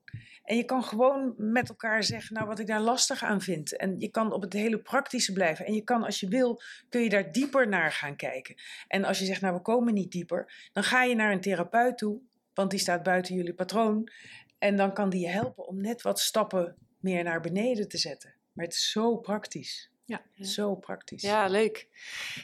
En 0.47 0.55
je 0.55 0.63
kan 0.63 0.83
gewoon 0.83 1.33
met 1.37 1.69
elkaar 1.69 2.03
zeggen, 2.03 2.33
nou 2.33 2.47
wat 2.47 2.59
ik 2.59 2.67
daar 2.67 2.81
lastig 2.81 3.23
aan 3.23 3.41
vind. 3.41 3.77
En 3.77 3.99
je 3.99 4.09
kan 4.09 4.31
op 4.31 4.41
het 4.41 4.53
hele 4.53 4.79
praktische 4.79 5.33
blijven. 5.33 5.65
En 5.65 5.73
je 5.73 5.81
kan, 5.81 6.03
als 6.03 6.19
je 6.19 6.27
wil, 6.27 6.61
kun 6.89 7.01
je 7.01 7.09
daar 7.09 7.31
dieper 7.31 7.67
naar 7.67 7.91
gaan 7.91 8.15
kijken. 8.15 8.55
En 8.87 9.03
als 9.03 9.19
je 9.19 9.25
zegt, 9.25 9.41
nou 9.41 9.55
we 9.55 9.61
komen 9.61 9.93
niet 9.93 10.11
dieper, 10.11 10.69
dan 10.73 10.83
ga 10.83 11.03
je 11.03 11.15
naar 11.15 11.31
een 11.31 11.41
therapeut 11.41 11.97
toe. 11.97 12.19
Want 12.53 12.69
die 12.69 12.79
staat 12.79 13.03
buiten 13.03 13.35
jullie 13.35 13.53
patroon. 13.53 14.11
En 14.57 14.77
dan 14.77 14.93
kan 14.93 15.09
die 15.09 15.21
je 15.21 15.27
helpen 15.27 15.67
om 15.67 15.81
net 15.81 16.01
wat 16.01 16.19
stappen 16.19 16.75
meer 16.99 17.23
naar 17.23 17.41
beneden 17.41 17.87
te 17.87 17.97
zetten. 17.97 18.33
Maar 18.53 18.65
het 18.65 18.73
is 18.73 18.91
zo 18.91 19.17
praktisch. 19.17 19.91
Ja. 20.05 20.21
Zo 20.39 20.75
praktisch. 20.75 21.21
Ja, 21.21 21.47
leuk. 21.47 21.87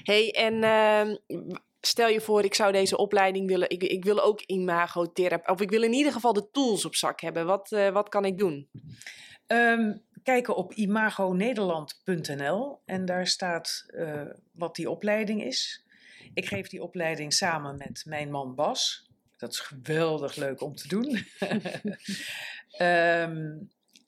hey, 0.03 0.31
en 0.31 0.63
ehm, 0.63 1.15
stel 1.85 2.07
je 2.07 2.21
voor, 2.21 2.43
ik 2.43 2.53
zou 2.53 2.71
deze 2.71 2.97
opleiding 2.97 3.47
willen. 3.47 3.69
Ik, 3.69 3.83
ik 3.83 4.03
wil 4.03 4.21
ook 4.21 4.41
imagotherapie. 4.41 5.49
Of 5.49 5.61
ik 5.61 5.69
wil 5.69 5.83
in 5.83 5.93
ieder 5.93 6.11
geval 6.11 6.33
de 6.33 6.49
tools 6.51 6.85
op 6.85 6.95
zak 6.95 7.21
hebben. 7.21 7.45
Wat, 7.45 7.71
eh, 7.71 7.89
wat 7.89 8.09
kan 8.09 8.25
ik 8.25 8.37
doen? 8.37 8.69
Ehm, 9.47 9.93
kijken 10.23 10.55
op 10.55 10.73
imagonederland.nl 10.73 12.81
en 12.85 13.05
daar 13.05 13.27
staat 13.27 13.85
eh, 13.87 14.21
wat 14.51 14.75
die 14.75 14.89
opleiding 14.89 15.43
is. 15.43 15.85
Ik 16.33 16.45
geef 16.45 16.67
die 16.67 16.83
opleiding 16.83 17.33
samen 17.33 17.77
met 17.77 18.03
mijn 18.05 18.31
man 18.31 18.55
Bas. 18.55 19.09
Dat 19.37 19.51
is 19.51 19.59
geweldig 19.59 20.35
leuk 20.35 20.61
om 20.61 20.75
te 20.75 20.87
doen. 20.87 21.25
Ehm, 22.73 23.57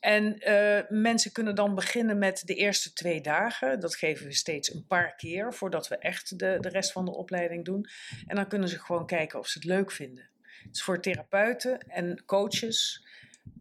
en 0.06 0.40
eh, 0.40 0.90
mensen 0.90 1.32
kunnen 1.32 1.56
dan 1.56 1.76
beginnen 1.76 2.18
met 2.18 2.42
de 2.46 2.56
eerste 2.56 2.94
twee 2.94 3.22
dagen. 3.22 3.80
Dat 3.80 3.96
geven 3.96 4.26
we 4.26 4.34
steeds 4.34 4.74
een 4.74 4.86
paar 4.88 5.16
keer 5.16 5.54
voordat 5.54 5.88
we 5.88 5.98
echt 5.98 6.40
de, 6.40 6.58
de 6.60 6.70
rest 6.70 6.92
van 6.92 7.06
de 7.06 7.12
opleiding 7.12 7.66
doen. 7.66 7.88
En 8.28 8.36
dan 8.36 8.48
kunnen 8.48 8.70
ze 8.70 8.80
gewoon 8.80 9.06
kijken 9.06 9.40
of 9.40 9.48
ze 9.48 9.58
het 9.58 9.68
leuk 9.68 9.92
vinden. 9.92 10.30
Dus 10.70 10.84
voor 10.84 11.02
therapeuten 11.02 11.80
en 11.80 12.26
coaches 12.26 13.06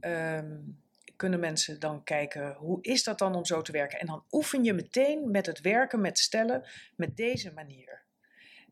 ehm, 0.00 0.56
kunnen 1.16 1.40
mensen 1.40 1.80
dan 1.80 2.04
kijken 2.04 2.54
hoe 2.54 2.82
is 2.82 3.04
dat 3.04 3.18
dan 3.18 3.34
om 3.34 3.44
zo 3.44 3.62
te 3.62 3.72
werken. 3.72 4.00
En 4.00 4.06
dan 4.06 4.24
oefen 4.30 4.64
je 4.64 4.72
meteen 4.72 5.30
met 5.30 5.46
het 5.46 5.60
werken 5.60 6.00
met 6.00 6.18
stellen 6.18 6.64
met 6.96 7.16
deze 7.16 7.52
manier. 7.52 8.02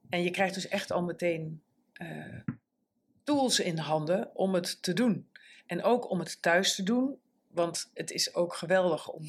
En 0.08 0.22
je 0.22 0.30
krijgt 0.30 0.54
dus 0.54 0.68
echt 0.68 0.90
al 0.90 1.02
meteen 1.02 1.62
uh, 2.02 2.40
tools 3.24 3.60
in 3.60 3.78
handen 3.78 4.34
om 4.34 4.54
het 4.54 4.82
te 4.82 4.92
doen. 4.92 5.30
En 5.66 5.82
ook 5.82 6.10
om 6.10 6.18
het 6.18 6.42
thuis 6.42 6.74
te 6.74 6.82
doen. 6.82 7.20
Want 7.52 7.90
het 7.94 8.10
is 8.10 8.34
ook 8.34 8.54
geweldig 8.54 9.08
om. 9.08 9.22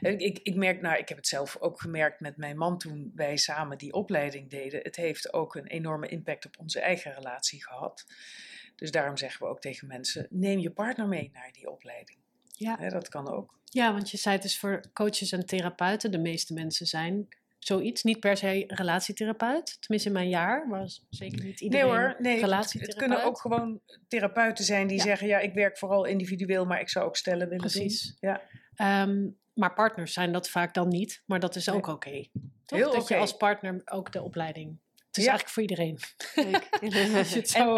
Ik, 0.00 0.38
ik 0.42 0.54
merk, 0.54 0.80
nou, 0.80 0.98
ik 0.98 1.08
heb 1.08 1.18
het 1.18 1.26
zelf 1.26 1.56
ook 1.56 1.80
gemerkt 1.80 2.20
met 2.20 2.36
mijn 2.36 2.56
man 2.56 2.78
toen 2.78 3.12
wij 3.14 3.36
samen 3.36 3.78
die 3.78 3.92
opleiding 3.92 4.50
deden. 4.50 4.80
Het 4.82 4.96
heeft 4.96 5.32
ook 5.32 5.54
een 5.54 5.66
enorme 5.66 6.08
impact 6.08 6.46
op 6.46 6.58
onze 6.58 6.80
eigen 6.80 7.14
relatie 7.14 7.64
gehad. 7.64 8.04
Dus 8.76 8.90
daarom 8.90 9.16
zeggen 9.16 9.42
we 9.42 9.48
ook 9.52 9.60
tegen 9.60 9.88
mensen: 9.88 10.26
neem 10.30 10.58
je 10.58 10.70
partner 10.70 11.08
mee 11.08 11.30
naar 11.32 11.52
die 11.52 11.70
opleiding. 11.70 12.18
Ja. 12.52 12.88
dat 12.88 13.08
kan 13.08 13.28
ook. 13.28 13.60
Ja, 13.64 13.92
want 13.92 14.10
je 14.10 14.16
zei 14.16 14.34
het 14.34 14.42
dus 14.42 14.58
voor 14.58 14.80
coaches 14.92 15.32
en 15.32 15.46
therapeuten, 15.46 16.10
de 16.10 16.18
meeste 16.18 16.54
mensen 16.54 16.86
zijn 16.86 17.28
zoiets. 17.64 18.02
Niet 18.02 18.20
per 18.20 18.36
se 18.36 18.64
relatietherapeut. 18.66 19.76
Tenminste, 19.80 20.08
in 20.08 20.14
mijn 20.14 20.28
jaar 20.28 20.68
was 20.68 21.06
zeker 21.10 21.44
niet 21.44 21.60
iedereen 21.60 21.86
nee 21.86 21.96
hoor, 21.96 22.16
nee, 22.18 22.40
relatietherapeut. 22.40 22.94
Het 22.94 23.06
kunnen 23.08 23.24
ook 23.24 23.40
gewoon 23.40 23.80
therapeuten 24.08 24.64
zijn 24.64 24.86
die 24.86 25.00
zeggen... 25.00 25.26
ja, 25.26 25.38
ik 25.38 25.54
werk 25.54 25.78
vooral 25.78 26.04
individueel, 26.04 26.64
maar 26.64 26.80
ik 26.80 26.88
zou 26.88 27.06
ook 27.06 27.16
stellen 27.16 27.48
willen 27.48 27.70
Precies. 27.70 28.16
doen. 28.20 28.36
Ja. 28.76 29.02
Um, 29.02 29.40
maar 29.54 29.74
partners 29.74 30.12
zijn 30.12 30.32
dat 30.32 30.48
vaak 30.48 30.74
dan 30.74 30.88
niet. 30.88 31.22
Maar 31.26 31.40
dat 31.40 31.56
is 31.56 31.68
ook 31.68 31.76
oké. 31.76 31.90
Okay. 31.90 32.30
Heel 32.66 32.92
Dat 32.92 33.08
je 33.08 33.16
als 33.16 33.36
partner 33.36 33.82
ook 33.84 34.12
de 34.12 34.22
opleiding... 34.22 34.80
Het 35.06 35.20
is 35.20 35.26
eigenlijk 35.26 35.48
voor 35.48 35.62
iedereen. 35.62 35.98
en, 36.80 36.92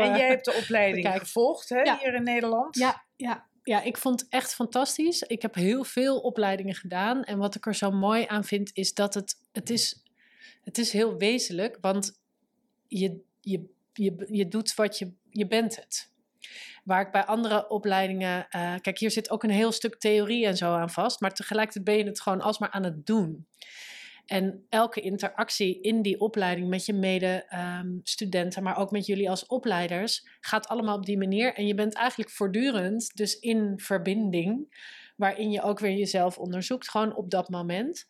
en, 0.00 0.16
jij 0.16 0.28
hebt 0.28 0.44
de 0.44 0.52
opleiding 0.52 1.08
gevolgd 1.08 1.68
hè, 1.68 1.96
hier 1.98 2.14
in 2.14 2.22
Nederland. 2.22 2.78
Ja, 2.78 3.04
ja, 3.16 3.48
ja, 3.64 3.82
ik 3.82 3.96
vond 3.96 4.20
het 4.20 4.30
echt 4.30 4.54
fantastisch. 4.54 5.22
Ik 5.22 5.42
heb 5.42 5.54
heel 5.54 5.84
veel 5.84 6.20
opleidingen 6.20 6.74
gedaan. 6.74 7.24
En 7.24 7.38
wat 7.38 7.54
ik 7.54 7.66
er 7.66 7.74
zo 7.74 7.90
mooi 7.90 8.24
aan 8.26 8.44
vind, 8.44 8.70
is 8.74 8.94
dat 8.94 9.14
het, 9.14 9.34
het, 9.52 9.70
is, 9.70 10.02
het 10.62 10.78
is 10.78 10.92
heel 10.92 11.16
wezenlijk. 11.16 11.78
Want 11.80 12.20
je, 12.86 13.20
je, 13.40 13.64
je, 13.92 14.26
je 14.30 14.48
doet 14.48 14.74
wat 14.74 14.98
je, 14.98 15.12
je 15.30 15.46
bent 15.46 15.76
het. 15.76 16.12
Waar 16.84 17.00
ik 17.00 17.12
bij 17.12 17.24
andere 17.24 17.68
opleidingen, 17.68 18.46
uh, 18.56 18.74
kijk, 18.80 18.98
hier 18.98 19.10
zit 19.10 19.30
ook 19.30 19.42
een 19.42 19.50
heel 19.50 19.72
stuk 19.72 19.98
theorie 19.98 20.46
en 20.46 20.56
zo 20.56 20.72
aan 20.72 20.90
vast. 20.90 21.20
Maar 21.20 21.34
tegelijkertijd 21.34 21.84
ben 21.84 21.96
je 21.96 22.04
het 22.04 22.20
gewoon 22.20 22.40
alsmaar 22.40 22.70
aan 22.70 22.84
het 22.84 23.06
doen. 23.06 23.46
En 24.26 24.66
elke 24.68 25.00
interactie 25.00 25.80
in 25.80 26.02
die 26.02 26.20
opleiding 26.20 26.68
met 26.68 26.86
je 26.86 26.92
medestudenten, 26.92 28.58
um, 28.58 28.64
maar 28.64 28.78
ook 28.78 28.90
met 28.90 29.06
jullie 29.06 29.30
als 29.30 29.46
opleiders, 29.46 30.26
gaat 30.40 30.68
allemaal 30.68 30.96
op 30.96 31.06
die 31.06 31.18
manier. 31.18 31.54
En 31.54 31.66
je 31.66 31.74
bent 31.74 31.94
eigenlijk 31.94 32.30
voortdurend 32.30 33.16
dus 33.16 33.38
in 33.38 33.72
verbinding, 33.76 34.76
waarin 35.16 35.50
je 35.50 35.62
ook 35.62 35.78
weer 35.78 35.96
jezelf 35.96 36.38
onderzoekt, 36.38 36.90
gewoon 36.90 37.16
op 37.16 37.30
dat 37.30 37.48
moment. 37.48 38.06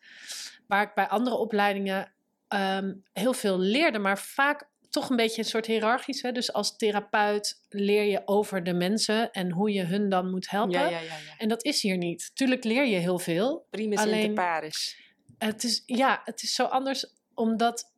Waar 0.67 0.83
ik 0.83 0.93
bij 0.93 1.07
andere 1.07 1.35
opleidingen 1.35 2.13
um, 2.49 3.03
heel 3.13 3.33
veel 3.33 3.59
leerde, 3.59 3.99
maar 3.99 4.19
vaak 4.19 4.69
toch 4.89 5.09
een 5.09 5.15
beetje 5.15 5.41
een 5.41 5.47
soort 5.47 5.65
hiërarchisch. 5.65 6.21
Hè? 6.21 6.31
Dus 6.31 6.53
als 6.53 6.77
therapeut 6.77 7.61
leer 7.69 8.03
je 8.03 8.21
over 8.25 8.63
de 8.63 8.73
mensen 8.73 9.31
en 9.31 9.51
hoe 9.51 9.71
je 9.71 9.83
hun 9.83 10.09
dan 10.09 10.29
moet 10.29 10.49
helpen. 10.49 10.79
Ja, 10.79 10.87
ja, 10.89 10.99
ja, 10.99 11.17
en 11.37 11.49
dat 11.49 11.63
is 11.63 11.81
hier 11.81 11.97
niet. 11.97 12.31
Tuurlijk 12.33 12.63
leer 12.63 12.85
je 12.85 12.95
heel 12.95 13.19
veel. 13.19 13.67
Primus 13.69 13.99
alleen, 13.99 14.19
inter 14.19 14.33
pares. 14.33 15.03
Het 15.37 15.63
is, 15.63 15.83
ja, 15.85 16.21
het 16.23 16.43
is 16.43 16.53
zo 16.53 16.63
anders 16.63 17.05
omdat 17.33 17.93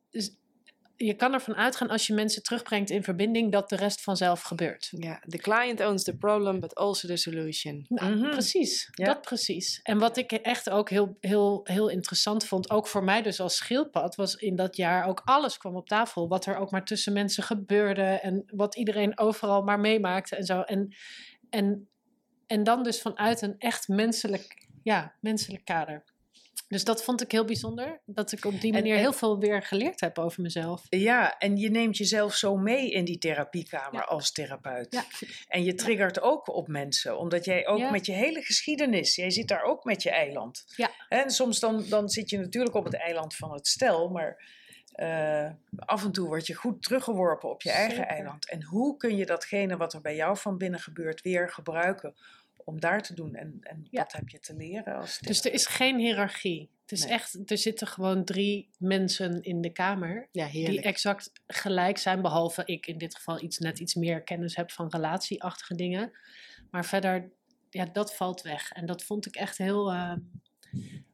je 0.98 1.14
kan 1.14 1.32
ervan 1.32 1.54
uitgaan 1.54 1.88
als 1.88 2.06
je 2.06 2.14
mensen 2.14 2.42
terugbrengt 2.42 2.90
in 2.90 3.02
verbinding 3.02 3.52
dat 3.52 3.68
de 3.68 3.76
rest 3.76 4.02
vanzelf 4.02 4.42
gebeurt. 4.42 4.88
Ja, 4.90 5.22
the 5.28 5.38
client 5.38 5.80
owns 5.80 6.04
the 6.04 6.16
problem, 6.16 6.60
but 6.60 6.74
also 6.74 7.08
the 7.08 7.16
solution. 7.16 7.84
Nou, 7.88 8.16
mhm. 8.16 8.30
Precies, 8.30 8.88
dat 8.92 9.20
precies. 9.20 9.80
En 9.82 9.98
wat 9.98 10.16
ik 10.16 10.32
echt 10.32 10.70
ook 10.70 10.90
heel, 10.90 11.16
heel, 11.20 11.60
heel 11.64 11.88
interessant 11.88 12.44
vond, 12.44 12.70
ook 12.70 12.86
voor 12.86 13.04
mij 13.04 13.22
dus 13.22 13.40
als 13.40 13.56
schildpad, 13.56 14.14
was 14.14 14.34
in 14.34 14.56
dat 14.56 14.76
jaar 14.76 15.06
ook 15.06 15.22
alles 15.24 15.58
kwam 15.58 15.76
op 15.76 15.88
tafel. 15.88 16.28
Wat 16.28 16.46
er 16.46 16.56
ook 16.56 16.70
maar 16.70 16.84
tussen 16.84 17.12
mensen 17.12 17.42
gebeurde 17.42 18.02
en 18.02 18.44
wat 18.46 18.76
iedereen 18.76 19.18
overal 19.18 19.62
maar 19.62 19.80
meemaakte 19.80 20.36
en 20.36 20.44
zo. 20.44 20.60
En, 20.60 20.94
en, 21.50 21.88
en 22.46 22.64
dan 22.64 22.82
dus 22.82 23.00
vanuit 23.00 23.42
een 23.42 23.54
echt 23.58 23.88
menselijk, 23.88 24.68
ja, 24.82 25.14
menselijk 25.20 25.64
kader. 25.64 26.04
Dus 26.68 26.84
dat 26.84 27.04
vond 27.04 27.22
ik 27.22 27.32
heel 27.32 27.44
bijzonder. 27.44 28.00
Dat 28.04 28.32
ik 28.32 28.44
op 28.44 28.60
die 28.60 28.72
manier 28.72 28.96
heel 28.96 29.12
veel 29.12 29.38
weer 29.38 29.62
geleerd 29.62 30.00
heb 30.00 30.18
over 30.18 30.42
mezelf. 30.42 30.82
Ja, 30.88 31.38
en 31.38 31.56
je 31.56 31.70
neemt 31.70 31.96
jezelf 31.96 32.34
zo 32.34 32.56
mee 32.56 32.90
in 32.90 33.04
die 33.04 33.18
therapiekamer 33.18 34.04
als 34.04 34.32
therapeut. 34.32 34.86
Ja. 34.90 35.04
En 35.48 35.64
je 35.64 35.74
triggert 35.74 36.20
ook 36.20 36.48
op 36.54 36.68
mensen. 36.68 37.18
Omdat 37.18 37.44
jij 37.44 37.66
ook 37.66 37.90
met 37.90 38.06
je 38.06 38.12
hele 38.12 38.42
geschiedenis, 38.42 39.14
jij 39.14 39.30
zit 39.30 39.48
daar 39.48 39.62
ook 39.62 39.84
met 39.84 40.02
je 40.02 40.10
eiland. 40.10 40.64
Ja. 40.76 40.90
En 41.08 41.30
soms 41.30 41.60
dan, 41.60 41.84
dan 41.88 42.08
zit 42.08 42.30
je 42.30 42.38
natuurlijk 42.38 42.74
op 42.74 42.84
het 42.84 42.96
eiland 42.96 43.36
van 43.36 43.52
het 43.52 43.66
stel, 43.66 44.08
maar 44.08 44.56
uh, 44.94 45.50
af 45.76 46.04
en 46.04 46.12
toe 46.12 46.26
word 46.26 46.46
je 46.46 46.54
goed 46.54 46.82
teruggeworpen 46.82 47.50
op 47.50 47.62
je 47.62 47.70
eigen 47.70 48.08
eiland. 48.08 48.48
En 48.48 48.62
hoe 48.62 48.96
kun 48.96 49.16
je 49.16 49.26
datgene 49.26 49.76
wat 49.76 49.92
er 49.92 50.00
bij 50.00 50.16
jou 50.16 50.36
van 50.36 50.58
binnen 50.58 50.80
gebeurt 50.80 51.20
weer 51.20 51.50
gebruiken 51.50 52.14
om 52.68 52.80
daar 52.80 53.02
te 53.02 53.14
doen. 53.14 53.34
En, 53.34 53.58
en 53.60 53.86
ja. 53.90 54.02
wat 54.02 54.12
heb 54.12 54.28
je 54.28 54.40
te 54.40 54.56
leren 54.56 54.96
als 54.96 55.18
Dus 55.18 55.44
er 55.44 55.52
is 55.52 55.66
geen 55.66 55.98
hiërarchie. 55.98 56.70
Het 56.80 56.98
is 56.98 57.04
echt, 57.04 57.50
er 57.50 57.58
zitten 57.58 57.86
gewoon 57.86 58.24
drie 58.24 58.70
mensen 58.78 59.42
in 59.42 59.60
de 59.60 59.70
kamer 59.70 60.28
ja, 60.32 60.48
die 60.50 60.82
exact 60.82 61.32
gelijk 61.46 61.98
zijn, 61.98 62.22
behalve 62.22 62.62
ik 62.64 62.86
in 62.86 62.98
dit 62.98 63.14
geval 63.14 63.42
iets, 63.42 63.58
net 63.58 63.78
iets 63.78 63.94
meer 63.94 64.22
kennis 64.22 64.56
heb 64.56 64.70
van 64.70 64.88
relatieachtige 64.88 65.74
dingen. 65.74 66.12
Maar 66.70 66.84
verder, 66.84 67.30
ja, 67.70 67.84
dat 67.84 68.14
valt 68.14 68.42
weg. 68.42 68.72
En 68.72 68.86
dat 68.86 69.02
vond 69.02 69.26
ik 69.26 69.36
echt 69.36 69.58
heel, 69.58 69.92
uh, 69.92 70.14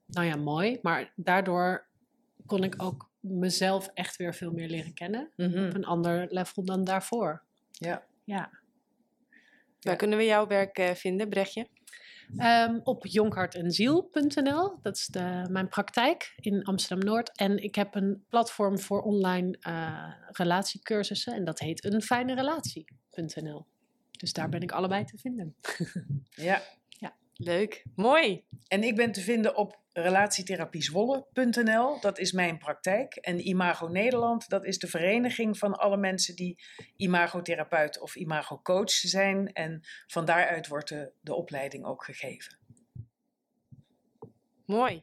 nou 0.06 0.26
ja, 0.26 0.36
mooi. 0.36 0.78
Maar 0.82 1.12
daardoor 1.16 1.86
kon 2.46 2.64
ik 2.64 2.82
ook 2.82 3.10
mezelf 3.20 3.90
echt 3.94 4.16
weer 4.16 4.34
veel 4.34 4.52
meer 4.52 4.68
leren 4.68 4.94
kennen. 4.94 5.30
Mhm. 5.36 5.66
Op 5.66 5.74
een 5.74 5.84
ander 5.84 6.26
level 6.28 6.64
dan 6.64 6.84
daarvoor. 6.84 7.42
Ja. 7.70 8.06
Ja. 8.24 8.50
Waar 9.84 9.96
kunnen 9.96 10.18
we 10.18 10.24
jouw 10.24 10.46
werk 10.46 10.78
uh, 10.78 10.90
vinden, 10.90 11.28
Brechtje? 11.28 11.66
Um, 12.38 12.80
op 12.82 13.06
jonkhartenziel.nl. 13.06 14.78
Dat 14.82 14.96
is 14.96 15.06
de, 15.06 15.46
mijn 15.50 15.68
praktijk 15.68 16.32
in 16.36 16.64
Amsterdam-Noord. 16.64 17.36
En 17.36 17.62
ik 17.62 17.74
heb 17.74 17.94
een 17.94 18.24
platform 18.28 18.78
voor 18.78 19.02
online 19.02 19.58
uh, 19.68 20.12
relatiecursussen. 20.26 21.34
En 21.34 21.44
dat 21.44 21.58
heet 21.58 21.84
eenfijnerelatie.nl. 21.84 23.66
Dus 24.10 24.32
daar 24.32 24.48
ben 24.48 24.60
ik 24.60 24.72
allebei 24.72 25.04
te 25.04 25.18
vinden. 25.18 25.56
ja. 26.48 26.62
Leuk. 27.34 27.84
Mooi. 27.94 28.44
En 28.68 28.82
ik 28.82 28.96
ben 28.96 29.12
te 29.12 29.20
vinden 29.20 29.56
op 29.56 29.82
relatietherapiezwolle.nl. 29.92 32.00
Dat 32.00 32.18
is 32.18 32.32
mijn 32.32 32.58
praktijk. 32.58 33.14
En 33.14 33.48
Imago 33.48 33.88
Nederland, 33.88 34.48
dat 34.48 34.64
is 34.64 34.78
de 34.78 34.86
vereniging 34.86 35.58
van 35.58 35.74
alle 35.74 35.96
mensen 35.96 36.36
die 36.36 36.58
imagotherapeut 36.96 38.00
of 38.00 38.14
imagocoach 38.14 38.90
zijn. 38.90 39.52
En 39.52 39.80
van 40.06 40.24
daaruit 40.24 40.66
wordt 40.66 40.88
de, 40.88 41.12
de 41.20 41.34
opleiding 41.34 41.84
ook 41.84 42.04
gegeven. 42.04 42.58
Mooi. 44.66 45.02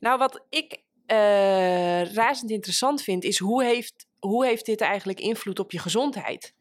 Nou, 0.00 0.18
wat 0.18 0.44
ik 0.48 0.82
uh, 1.06 2.14
razend 2.14 2.50
interessant 2.50 3.02
vind, 3.02 3.24
is 3.24 3.38
hoe 3.38 3.64
heeft, 3.64 4.06
hoe 4.18 4.46
heeft 4.46 4.66
dit 4.66 4.80
eigenlijk 4.80 5.20
invloed 5.20 5.58
op 5.58 5.72
je 5.72 5.78
gezondheid? 5.78 6.54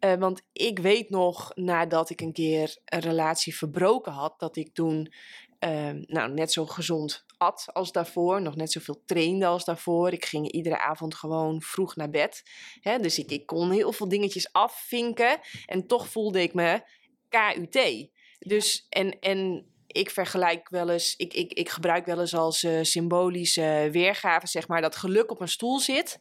Uh, 0.00 0.14
want 0.14 0.42
ik 0.52 0.78
weet 0.78 1.10
nog, 1.10 1.52
nadat 1.54 2.10
ik 2.10 2.20
een 2.20 2.32
keer 2.32 2.76
een 2.84 3.00
relatie 3.00 3.56
verbroken 3.56 4.12
had, 4.12 4.38
dat 4.38 4.56
ik 4.56 4.74
toen 4.74 5.12
Ehm, 5.58 6.02
nou, 6.06 6.32
net 6.32 6.52
zo 6.52 6.66
gezond 6.66 7.24
at 7.38 7.66
als 7.72 7.92
daarvoor, 7.92 8.42
nog 8.42 8.56
net 8.56 8.72
zoveel 8.72 9.02
trainde 9.06 9.46
als 9.46 9.64
daarvoor. 9.64 10.12
Ik 10.12 10.24
ging 10.24 10.52
iedere 10.52 10.80
avond 10.80 11.14
gewoon 11.14 11.62
vroeg 11.62 11.96
naar 11.96 12.10
bed. 12.10 12.42
Hè? 12.80 12.98
Dus 12.98 13.18
ik, 13.18 13.30
ik 13.30 13.46
kon 13.46 13.70
heel 13.70 13.92
veel 13.92 14.08
dingetjes 14.08 14.52
afvinken 14.52 15.40
en 15.66 15.86
toch 15.86 16.08
voelde 16.08 16.42
ik 16.42 16.54
me 16.54 16.82
KUT. 17.28 18.08
Dus 18.38 18.86
en, 18.88 19.18
en 19.18 19.66
ik 19.86 20.10
vergelijk 20.10 20.68
wel 20.68 20.90
eens, 20.90 21.16
ik, 21.16 21.34
ik, 21.34 21.52
ik 21.52 21.68
gebruik 21.68 22.06
wel 22.06 22.20
eens 22.20 22.34
als 22.34 22.62
uh, 22.62 22.78
symbolische 22.82 23.88
weergave, 23.92 24.46
zeg 24.46 24.68
maar, 24.68 24.80
dat 24.80 24.96
geluk 24.96 25.30
op 25.30 25.40
een 25.40 25.48
stoel 25.48 25.78
zit. 25.78 26.18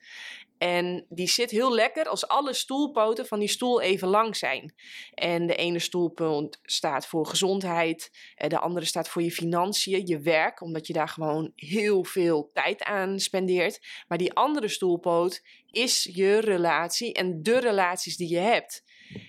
En 0.57 1.05
die 1.09 1.27
zit 1.27 1.51
heel 1.51 1.73
lekker 1.73 2.07
als 2.07 2.27
alle 2.27 2.53
stoelpoten 2.53 3.25
van 3.25 3.39
die 3.39 3.47
stoel 3.47 3.81
even 3.81 4.07
lang 4.07 4.35
zijn. 4.35 4.73
En 5.13 5.47
de 5.47 5.55
ene 5.55 5.79
stoelpoot 5.79 6.59
staat 6.63 7.07
voor 7.07 7.25
gezondheid, 7.25 8.11
eh, 8.35 8.49
de 8.49 8.59
andere 8.59 8.85
staat 8.85 9.09
voor 9.09 9.21
je 9.21 9.31
financiën, 9.31 10.07
je 10.07 10.19
werk, 10.19 10.61
omdat 10.61 10.87
je 10.87 10.93
daar 10.93 11.09
gewoon 11.09 11.51
heel 11.55 12.03
veel 12.03 12.49
tijd 12.53 12.83
aan 12.83 13.19
spendeert. 13.19 13.85
Maar 14.07 14.17
die 14.17 14.33
andere 14.33 14.67
stoelpoot 14.67 15.43
is 15.71 16.09
je 16.13 16.39
relatie 16.39 17.13
en 17.13 17.43
de 17.43 17.59
relaties 17.59 18.17
die 18.17 18.29
je 18.29 18.37
hebt. 18.37 18.83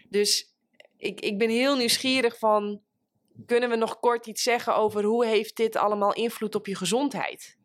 Dus 0.08 0.54
ik, 0.96 1.20
ik 1.20 1.38
ben 1.38 1.50
heel 1.50 1.76
nieuwsgierig 1.76 2.38
van, 2.38 2.80
kunnen 3.46 3.70
we 3.70 3.76
nog 3.76 4.00
kort 4.00 4.26
iets 4.26 4.42
zeggen 4.42 4.76
over 4.76 5.04
hoe 5.04 5.26
heeft 5.26 5.56
dit 5.56 5.76
allemaal 5.76 6.14
invloed 6.14 6.54
op 6.54 6.66
je 6.66 6.74
gezondheid? 6.74 7.58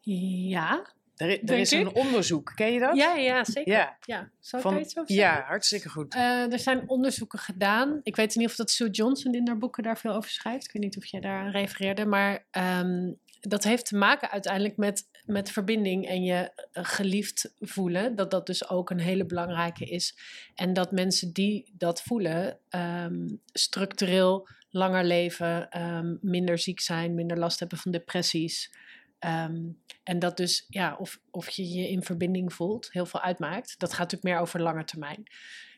Ja, 0.00 0.94
Er, 1.20 1.44
er 1.44 1.58
is 1.58 1.70
een 1.70 1.94
onderzoek, 1.94 2.52
ken 2.54 2.72
je 2.72 2.78
dat? 2.78 2.96
Ja, 2.96 3.14
ja, 3.14 3.44
zeker. 3.44 3.72
Ja. 3.72 3.96
Ja. 4.04 4.30
Zou 4.40 4.62
Van, 4.62 4.72
daar 4.72 4.80
iets 4.80 4.96
over 4.96 5.12
zeggen? 5.12 5.36
ja, 5.36 5.44
hartstikke 5.46 5.88
goed. 5.88 6.14
Eh, 6.14 6.52
er 6.52 6.58
zijn 6.58 6.88
onderzoeken 6.88 7.38
gedaan. 7.38 8.00
Ik 8.02 8.16
weet 8.16 8.34
niet 8.34 8.46
of 8.46 8.56
dat 8.56 8.70
Sue 8.70 8.90
Johnson 8.90 9.34
in 9.34 9.46
haar 9.46 9.58
boeken 9.58 9.82
daar 9.82 9.98
veel 9.98 10.14
over 10.14 10.30
schrijft. 10.30 10.64
Ik 10.64 10.72
weet 10.72 10.82
niet 10.82 10.96
of 10.96 11.04
jij 11.04 11.20
daar 11.20 11.40
aan 11.40 11.50
refereerde. 11.50 12.06
Maar 12.06 12.44
ehm, 12.50 13.12
dat 13.40 13.64
heeft 13.64 13.86
te 13.86 13.96
maken 13.96 14.30
uiteindelijk 14.30 14.76
met, 14.76 15.08
met 15.26 15.50
verbinding 15.50 16.06
en 16.06 16.22
je 16.22 16.50
eh, 16.72 16.84
geliefd 16.84 17.52
voelen. 17.58 18.16
Dat 18.16 18.30
dat 18.30 18.46
dus 18.46 18.68
ook 18.68 18.90
een 18.90 19.00
hele 19.00 19.26
belangrijke 19.26 19.84
is. 19.84 20.16
En 20.54 20.72
dat 20.72 20.92
mensen 20.92 21.32
die 21.32 21.72
dat 21.72 22.02
voelen 22.02 22.58
ehm, 22.68 23.28
structureel 23.52 24.48
langer 24.70 25.04
leven, 25.04 25.70
ehm, 25.70 26.16
minder 26.20 26.58
ziek 26.58 26.80
zijn, 26.80 27.14
minder 27.14 27.38
last 27.38 27.60
hebben 27.60 27.78
van 27.78 27.92
depressies. 27.92 28.72
Ehm, 29.20 29.68
en 30.02 30.18
dat 30.18 30.36
dus, 30.36 30.64
ja, 30.68 30.96
of, 30.96 31.20
of 31.30 31.48
je 31.50 31.68
je 31.68 31.88
in 31.88 32.02
verbinding 32.02 32.52
voelt, 32.52 32.92
heel 32.92 33.06
veel 33.06 33.20
uitmaakt. 33.20 33.78
Dat 33.78 33.90
gaat 33.90 33.98
natuurlijk 33.98 34.34
meer 34.34 34.38
over 34.38 34.62
lange 34.62 34.84
termijn. 34.84 35.20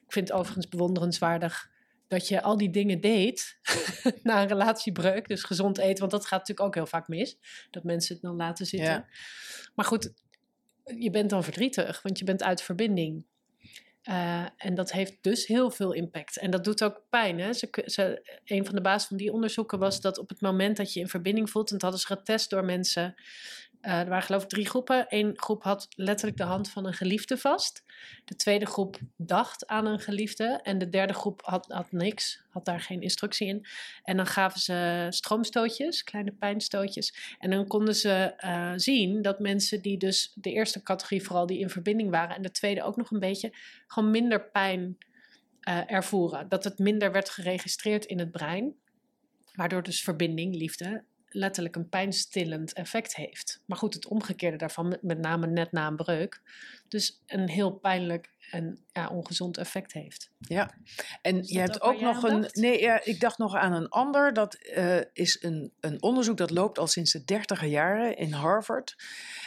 Ik 0.05 0.13
vind 0.13 0.29
het 0.29 0.39
overigens 0.39 0.69
bewonderenswaardig 0.69 1.71
dat 2.09 2.29
je 2.29 2.43
al 2.43 2.57
die 2.57 2.71
dingen 2.71 3.01
deed 3.01 3.59
na 4.23 4.43
een 4.43 4.49
relatiebreuk. 4.49 5.29
Dus 5.29 5.43
gezond 5.43 5.79
eten, 5.79 5.99
want 5.99 6.11
dat 6.11 6.27
gaat 6.27 6.39
natuurlijk 6.39 6.67
ook 6.67 6.75
heel 6.75 6.87
vaak 6.87 7.09
mis. 7.09 7.39
Dat 7.71 7.85
mensen 7.85 8.15
het 8.15 8.23
dan 8.23 8.37
laten 8.37 8.67
zitten. 8.67 8.91
Ja. 8.91 9.07
Maar 9.75 9.85
goed, 9.85 10.13
je 10.85 11.11
bent 11.11 11.31
dan 11.31 11.45
verdrietig, 11.45 12.03
want 12.03 12.19
je 12.19 12.25
bent 12.25 12.43
uit 12.43 12.63
verbinding. 12.63 13.27
Eh, 14.03 14.47
en 14.57 14.75
dat 14.75 14.93
heeft 14.93 15.17
dus 15.21 15.47
heel 15.47 15.71
veel 15.71 15.93
impact. 15.93 16.39
En 16.39 16.51
dat 16.51 16.65
doet 16.65 16.85
ook 16.85 17.03
pijn. 17.11 17.41
Hè? 17.41 17.53
Ze, 17.53 17.69
ze, 17.87 18.39
een 18.45 18.65
van 18.65 18.75
de 18.75 18.81
basis 18.81 19.09
van 19.09 19.17
die 19.17 19.33
onderzoeken 19.33 19.79
was 19.79 20.01
dat 20.01 20.19
op 20.19 20.29
het 20.29 20.41
moment 20.41 20.77
dat 20.77 20.93
je 20.93 21.01
in 21.01 21.09
verbinding 21.09 21.51
voelt, 21.51 21.71
en 21.71 21.73
dat 21.73 21.83
hadden 21.83 22.01
ze 22.01 22.07
getest 22.07 22.51
door 22.51 22.65
mensen. 22.65 23.15
Eh, 23.83 23.99
er 24.01 24.09
waren 24.09 24.23
geloof 24.23 24.43
ik 24.43 24.49
drie 24.49 24.67
groepen. 24.67 25.07
Eén 25.09 25.33
groep 25.35 25.63
had 25.63 25.89
letterlijk 25.97 26.37
de 26.37 26.45
hand 26.45 26.71
van 26.71 26.87
een 26.87 26.93
geliefde 26.95 27.37
vast. 27.37 27.85
De 28.25 28.37
tweede 28.37 28.67
groep 28.67 28.99
dacht 29.17 29.67
aan 29.67 29.87
een 29.87 30.01
geliefde. 30.01 30.61
En 30.63 30.79
de 30.79 30.89
derde 30.89 31.13
groep 31.13 31.41
had, 31.45 31.67
had 31.67 31.93
niks, 31.93 32.43
had 32.51 32.65
daar 32.65 32.81
geen 32.81 33.03
instructie 33.03 33.47
in. 33.47 33.67
En 34.03 34.17
dan 34.17 34.27
gaven 34.27 34.61
ze 34.61 35.07
stroomstootjes, 35.11 36.05
kleine 36.05 36.33
pijnstootjes. 36.33 37.37
En 37.39 37.51
dan 37.51 37.67
konden 37.67 37.95
ze 37.95 38.35
eh, 38.37 38.73
zien 38.77 39.23
dat 39.23 39.39
mensen 39.39 39.83
die 39.83 39.99
dus 39.99 40.33
de 40.35 40.53
eerste 40.53 40.83
categorie 40.83 41.23
vooral 41.23 41.47
die 41.47 41.59
in 41.59 41.71
verbinding 41.71 42.11
waren 42.11 42.37
en 42.37 42.43
de 42.43 42.51
tweede 42.51 42.83
ook 42.83 42.97
nog 42.97 43.11
een 43.11 43.21
beetje, 43.21 43.53
gewoon 43.87 44.11
minder 44.11 44.51
pijn 44.51 44.99
eh, 45.61 45.91
ervoeren. 45.91 46.49
Dat 46.49 46.65
het 46.65 46.79
minder 46.79 47.13
werd 47.13 47.29
geregistreerd 47.29 48.05
in 48.05 48.19
het 48.19 48.31
brein, 48.31 48.75
waardoor 49.55 49.83
dus 49.83 50.03
verbinding, 50.03 50.55
liefde, 50.55 51.05
letterlijk 51.35 51.77
een 51.77 51.89
pijnstillend 51.89 52.73
effect 52.73 53.17
heeft. 53.17 53.61
Maar 53.65 53.79
goed, 53.79 53.95
het 53.95 54.07
omgekeerde 54.07 54.57
daarvan, 54.57 54.99
met, 55.01 55.19
name 55.19 55.47
net 55.47 55.73
na 55.73 55.87
een 55.87 55.97
breuk, 55.97 56.41
dus 56.89 57.23
een 57.27 57.49
heel 57.49 57.73
pijnlijk 57.73 58.31
en 58.51 58.79
ja, 58.93 59.09
ongezond 59.09 59.59
effect 59.59 59.93
heeft. 59.93 60.31
Ja, 60.39 60.75
en 61.23 61.43
je 61.43 61.59
hebt 61.59 61.81
ook 61.81 62.01
nog 62.01 62.23
een. 62.23 62.41
dacht? 62.41 62.57
Nee, 62.57 62.81
ja, 62.81 63.05
ik 63.05 63.21
dacht 63.21 63.39
nog 63.39 63.55
aan 63.55 63.73
een 63.73 63.89
ander. 63.89 64.33
Dat 64.33 64.55
eh, 64.55 64.99
is 65.13 65.43
een, 65.43 65.73
een 65.81 66.03
onderzoek 66.03 66.37
dat 66.37 66.51
loopt 66.51 66.79
al 66.79 66.87
sinds 66.87 67.13
de 67.13 67.25
dertiger 67.25 67.69
jaren 67.69 68.17
in 68.17 68.33
Harvard. 68.33 68.97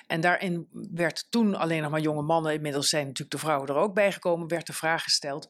En 0.08 0.22
daarin 0.22 0.68
werd 0.72 1.28
toen 1.30 1.56
alleen 1.56 1.82
nog 1.82 1.92
maar 1.92 2.02
jonge 2.02 2.22
mannen, 2.22 2.54
inmiddels 2.54 2.90
zijn 2.90 3.04
natuurlijk 3.04 3.32
de 3.32 3.38
vrouwen 3.38 3.70
er 3.70 3.76
ook 3.76 3.94
bij 3.94 4.12
gekomen, 4.12 4.48
werd 4.48 4.68
de 4.68 4.74
vraag 4.74 5.04
gesteld. 5.04 5.48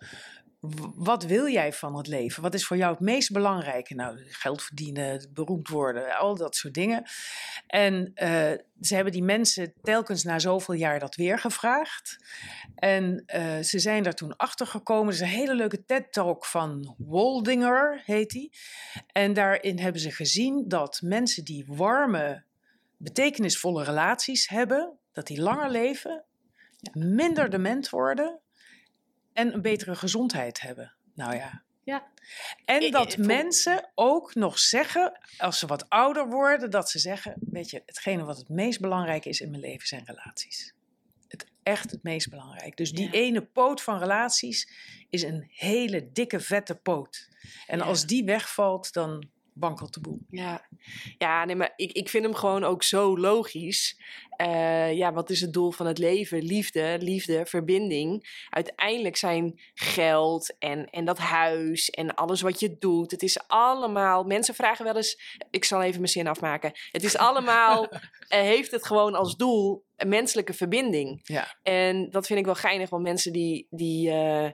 Wat 0.96 1.24
wil 1.24 1.50
jij 1.50 1.74
van 1.74 1.96
het 1.96 2.08
leven? 2.08 2.42
Wat 2.42 2.54
is 2.54 2.66
voor 2.66 2.78
jou 2.78 2.92
het 2.92 3.00
meest 3.00 3.32
belangrijke? 3.32 3.96
Nou, 3.96 4.18
geld 4.28 4.64
verdienen, 4.64 5.30
beroemd 5.34 5.68
worden, 5.68 6.18
al 6.18 6.36
dat 6.36 6.56
soort 6.56 6.74
dingen. 6.74 7.04
En 7.68 8.12
eh, 8.14 8.52
ze 8.82 8.96
hebben 8.96 9.14
die 9.14 9.24
mensen 9.24 9.74
telkens 9.82 10.24
na 10.24 10.40
zoveel 10.40 10.76
jaar 10.76 11.00
dat 11.00 11.16
weer 11.16 11.40
gevraagd. 11.40 12.18
En 12.76 13.24
eh, 13.26 13.60
ze 13.60 13.80
zijn 13.80 14.04
daar 14.04 14.14
toen 14.14 14.36
achter 14.36 14.68
gekomen. 14.68 15.08
Er 15.08 15.14
is 15.14 15.20
een 15.20 15.28
hele 15.28 15.56
leuke 15.56 15.86
TED-talk 15.86 16.46
van 16.46 16.96
Waldinger, 16.98 18.02
heet 18.06 18.30
die. 18.30 18.52
En 19.12 19.34
daarin 19.34 19.80
hebben 19.80 20.02
ze 20.02 20.12
gezien 20.12 20.64
dat 20.68 21.02
mensen 21.04 21.44
die 21.44 21.66
warme, 21.68 22.44
betekenisvolle 22.98 23.84
relaties 23.84 24.50
hebben, 24.50 24.98
dat 25.12 25.28
die 25.28 25.42
langer 25.42 25.70
leven, 25.70 26.24
minder 26.94 27.50
dement 27.50 27.90
worden 27.90 28.40
en 29.36 29.54
een 29.54 29.62
betere 29.62 29.96
gezondheid 29.96 30.62
hebben. 30.62 30.94
Nou 31.14 31.36
ja. 31.36 31.64
Ja. 31.84 32.08
En 32.66 32.92
dat 32.92 33.12
ik 33.14 33.18
mensen 33.26 33.92
ook 33.96 34.36
nog 34.36 34.60
zeggen, 34.60 35.20
als 35.38 35.60
ze 35.60 35.68
wat 35.68 35.90
ouder 35.90 36.28
worden, 36.30 36.72
dat 36.72 36.90
ze 36.90 37.00
zeggen: 37.00 37.36
Weet 37.52 37.70
je, 37.70 37.84
hetgene 37.86 38.24
wat 38.24 38.38
het 38.38 38.50
meest 38.50 38.80
belangrijk 38.80 39.26
is 39.26 39.40
in 39.42 39.50
mijn 39.50 39.62
leven 39.62 39.88
zijn 39.88 40.06
relaties. 40.06 40.74
Het 41.28 41.46
echt 41.64 41.92
het 41.92 42.04
meest 42.04 42.30
belangrijk. 42.30 42.78
Dus 42.78 42.92
die 42.92 43.06
Ja. 43.06 43.12
ene 43.12 43.42
poot 43.42 43.82
van 43.82 44.00
relaties 44.00 44.70
is 45.10 45.24
een 45.24 45.48
hele 45.52 46.12
dikke, 46.12 46.40
vette 46.40 46.76
poot. 46.76 47.30
En 47.68 47.78
Ja. 47.78 47.84
als 47.84 48.06
die 48.06 48.24
wegvalt, 48.26 48.94
dan 48.94 49.30
wankelt 49.56 49.94
de 49.94 50.00
boel. 50.00 50.20
Ja, 50.30 50.68
ja 51.18 51.46
nee, 51.46 51.56
maar 51.56 51.74
ik, 51.76 51.92
ik 51.92 52.10
vind 52.10 52.24
hem 52.24 52.34
gewoon 52.34 52.64
ook 52.64 52.84
zo 52.84 53.18
logisch. 53.18 54.00
Eh, 54.30 54.94
ja, 54.94 55.14
wat 55.14 55.30
is 55.30 55.42
het 55.42 55.54
doel 55.54 55.72
van 55.72 55.86
het 55.86 55.98
leven? 55.98 56.44
Liefde, 56.44 56.98
liefde, 57.00 57.46
verbinding. 57.46 58.44
Uiteindelijk 58.50 59.18
zijn 59.18 59.60
geld 59.74 60.58
en, 60.58 60.90
en 60.90 61.06
dat 61.06 61.18
huis 61.18 61.90
en 61.90 62.16
alles 62.16 62.42
wat 62.42 62.60
je 62.60 62.76
doet. 62.80 63.12
Het 63.12 63.24
is 63.24 63.48
allemaal. 63.48 64.24
Mensen 64.24 64.56
vragen 64.56 64.86
wel 64.86 64.96
eens. 64.96 65.38
Ik 65.50 65.66
zal 65.66 65.82
even 65.82 66.00
mijn 66.00 66.12
zin 66.12 66.28
afmaken. 66.28 66.72
Het 66.92 67.04
is 67.04 67.18
allemaal. 67.18 67.88
eh, 68.28 68.40
heeft 68.40 68.72
het 68.72 68.86
gewoon 68.86 69.16
als 69.16 69.36
doel 69.36 69.84
een 69.96 70.10
menselijke 70.10 70.54
verbinding. 70.54 71.20
Ja. 71.24 71.58
En 71.64 72.10
dat 72.10 72.26
vind 72.26 72.40
ik 72.40 72.46
wel 72.46 72.56
geinig, 72.56 72.90
want 72.90 73.04
mensen 73.04 73.34
die. 73.34 73.68
die 73.70 74.12
eh, 74.12 74.50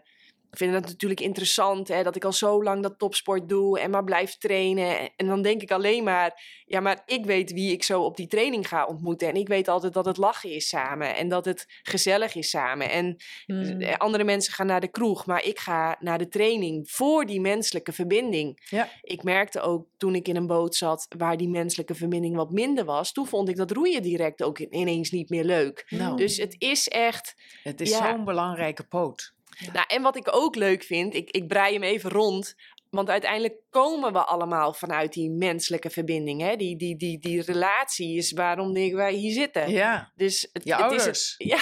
vinden 0.51 0.81
dat 0.81 0.89
natuurlijk 0.89 1.19
interessant, 1.21 1.87
hè, 1.87 2.03
dat 2.03 2.15
ik 2.15 2.23
al 2.25 2.33
zo 2.33 2.63
lang 2.63 2.81
dat 2.83 2.99
topsport 2.99 3.49
doe 3.49 3.79
en 3.79 3.89
maar 3.89 4.03
blijf 4.03 4.37
trainen. 4.37 5.09
En 5.15 5.27
dan 5.27 5.41
denk 5.41 5.61
ik 5.61 5.71
alleen 5.71 6.03
maar, 6.03 6.43
ja, 6.65 6.79
maar 6.79 7.01
ik 7.05 7.25
weet 7.25 7.51
wie 7.51 7.71
ik 7.71 7.83
zo 7.83 8.01
op 8.01 8.17
die 8.17 8.27
training 8.27 8.67
ga 8.67 8.85
ontmoeten. 8.85 9.27
En 9.27 9.35
ik 9.35 9.47
weet 9.47 9.67
altijd 9.67 9.93
dat 9.93 10.05
het 10.05 10.17
lachen 10.17 10.49
is 10.49 10.67
samen 10.67 11.15
en 11.15 11.29
dat 11.29 11.45
het 11.45 11.65
gezellig 11.81 12.35
is 12.35 12.49
samen. 12.49 12.89
En 12.89 13.15
Hmm. 13.45 13.81
eh, 13.81 13.97
andere 13.97 14.23
mensen 14.23 14.53
gaan 14.53 14.65
naar 14.67 14.81
de 14.81 14.87
kroeg, 14.91 15.25
maar 15.25 15.43
ik 15.43 15.59
ga 15.59 15.95
naar 15.99 16.17
de 16.17 16.27
training 16.27 16.89
voor 16.89 17.25
die 17.25 17.41
menselijke 17.41 17.91
verbinding. 17.91 18.59
Ja. 18.69 18.89
Ik 19.01 19.23
merkte 19.23 19.61
ook 19.61 19.87
toen 19.97 20.15
ik 20.15 20.27
in 20.27 20.35
een 20.35 20.47
boot 20.47 20.75
zat 20.75 21.07
waar 21.17 21.37
die 21.37 21.49
menselijke 21.49 21.95
verbinding 21.95 22.35
wat 22.35 22.51
minder 22.51 22.85
was, 22.85 23.11
toen 23.11 23.27
vond 23.27 23.49
ik 23.49 23.55
dat 23.55 23.71
roeien 23.71 24.01
direct 24.01 24.43
ook 24.43 24.59
ineens 24.59 25.11
niet 25.11 25.29
meer 25.29 25.43
leuk. 25.43 25.85
Nou, 25.89 26.17
Dus 26.17 26.37
het 26.37 26.55
is 26.57 26.87
echt. 26.87 27.35
het 27.63 27.81
is 27.81 27.89
ja. 27.89 28.11
zo'n 28.11 28.25
belangrijke 28.25 28.83
poot. 28.83 29.33
Nou, 29.73 29.85
en 29.87 30.01
wat 30.01 30.15
ik 30.15 30.35
ook 30.35 30.55
leuk 30.55 30.83
vind, 30.83 31.13
ik, 31.13 31.29
ik 31.31 31.47
brei 31.47 31.73
hem 31.73 31.83
even 31.83 32.09
rond. 32.09 32.55
Want 32.89 33.09
uiteindelijk 33.09 33.55
komen 33.69 34.13
we 34.13 34.25
allemaal 34.25 34.73
vanuit 34.73 35.13
die 35.13 35.29
menselijke 35.29 35.89
verbinding. 35.89 36.41
Hè? 36.41 36.55
Die, 36.55 36.77
die, 36.77 36.97
die, 36.97 37.19
die 37.19 37.41
relatie 37.41 38.17
is 38.17 38.31
waarom 38.31 38.73
wij 38.73 39.13
hier 39.13 39.33
zitten. 39.33 39.69
Ja, 39.69 40.11
Dus 40.15 40.49
het, 40.53 40.63
je 40.63 40.75
het 40.75 41.07
is 41.07 41.35
ja, 41.51 41.59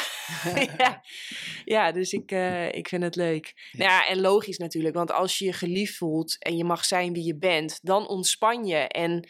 ja. 0.77 1.01
ja, 1.65 1.91
dus 1.91 2.13
ik, 2.13 2.31
eh, 2.31 2.71
ik 2.71 2.87
vind 2.87 3.03
het 3.03 3.15
leuk. 3.15 3.69
Nou 3.71 3.89
ja, 3.89 4.07
en 4.07 4.21
logisch 4.21 4.57
natuurlijk, 4.57 4.95
want 4.95 5.11
als 5.11 5.37
je 5.37 5.45
je 5.45 5.53
geliefd 5.53 5.95
voelt 5.95 6.43
en 6.43 6.57
je 6.57 6.63
mag 6.63 6.85
zijn 6.85 7.13
wie 7.13 7.25
je 7.25 7.37
bent, 7.37 7.79
dan 7.81 8.07
ontspan 8.07 8.65
je. 8.65 8.87
En 8.87 9.29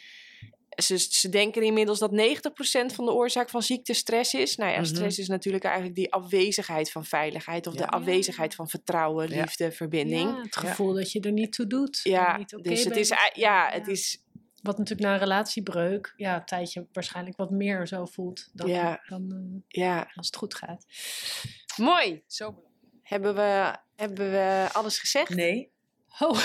ze, 0.82 0.98
ze 0.98 1.30
denken 1.30 1.62
inmiddels 1.62 2.00
dat 2.00 2.12
90% 2.12 2.94
van 2.94 3.06
de 3.06 3.12
oorzaak 3.14 3.50
van 3.50 3.62
ziekte 3.62 3.94
stress 3.94 4.34
is. 4.34 4.56
Nou 4.56 4.72
ja, 4.72 4.78
Mhm. 4.78 4.86
stress 4.86 5.18
is 5.20 5.28
natuurlijk 5.28 5.64
eigenlijk 5.64 5.96
die 5.96 6.14
afwezigheid 6.14 6.92
van 6.92 7.06
veiligheid 7.06 7.68
of 7.68 7.74
Ja. 7.74 7.80
de 7.80 7.88
afwezigheid 7.88 8.56
van 8.56 8.70
vertrouwen, 8.70 9.28
liefde, 9.30 9.72
verbinding. 9.72 10.44
Het 10.44 10.56
gevoel 10.56 10.94
dat 10.94 11.12
je 11.12 11.20
er 11.20 11.32
niet 11.32 11.54
toe 11.54 11.68
doet. 11.68 12.00
Ja, 12.04 12.38
niet 12.38 12.56
oké 12.56 12.70
dus 12.70 12.84
het 12.84 12.96
is, 12.96 13.12
ja, 13.34 13.70
het 13.72 13.88
is, 13.88 14.24
Wat 14.62 14.78
natuurlijk 14.78 15.08
na 15.08 15.14
een 15.14 15.20
relatiebreuk, 15.20 16.14
ja, 16.18 16.36
een 16.36 16.46
tijdje 16.46 16.88
waarschijnlijk 16.94 17.38
wat 17.38 17.50
meer 17.52 17.88
zo 17.88 18.06
voelt 18.06 18.50
dan, 18.54 18.68
Ja. 18.70 19.04
dan 19.08 19.32
eh, 19.68 19.82
ja, 19.84 20.12
als 20.16 20.26
het 20.28 20.36
goed 20.36 20.56
gaat. 20.56 20.86
mooi. 21.78 22.24
Zo 22.28 22.46
belangrijk. 22.52 22.68
Hebben 23.02 23.36
we, 23.36 23.76
hebben 23.96 24.32
we 24.32 24.68
alles 24.72 25.00
gezegd? 25.00 25.30
Nee, 25.30 25.72
Oh, 26.20 26.40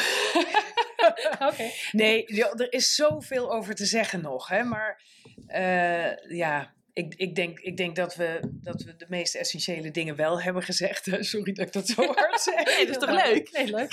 nee, 1.92 2.26
er 2.26 2.72
is 2.72 2.94
zoveel 2.94 3.52
over 3.52 3.74
te 3.74 3.86
zeggen 3.86 4.20
nog. 4.20 4.48
Hè? 4.48 4.62
Maar 4.62 5.02
eh, 5.46 6.16
ja, 6.36 6.74
ik, 6.94 7.14
ik, 7.16 7.34
denk, 7.34 7.60
ik 7.60 7.76
denk 7.76 7.96
dat 7.96 8.14
we, 8.14 8.40
dat 8.52 8.82
we 8.82 8.96
de 8.96 9.06
meest 9.08 9.34
essentiële 9.34 9.90
dingen 9.90 10.16
wel 10.16 10.42
hebben 10.42 10.62
gezegd. 10.62 11.08
Sorry 11.20 11.52
dat 11.52 11.66
ik 11.66 11.72
dat 11.72 11.88
zo 11.88 12.02
hard 12.14 12.40
zeg. 12.40 12.64
Nee, 12.64 12.86
dat 12.86 13.02
is 13.02 13.08
toch 13.08 13.24
leuk? 13.24 13.52
Nee, 13.52 13.66
leuk. 13.66 13.92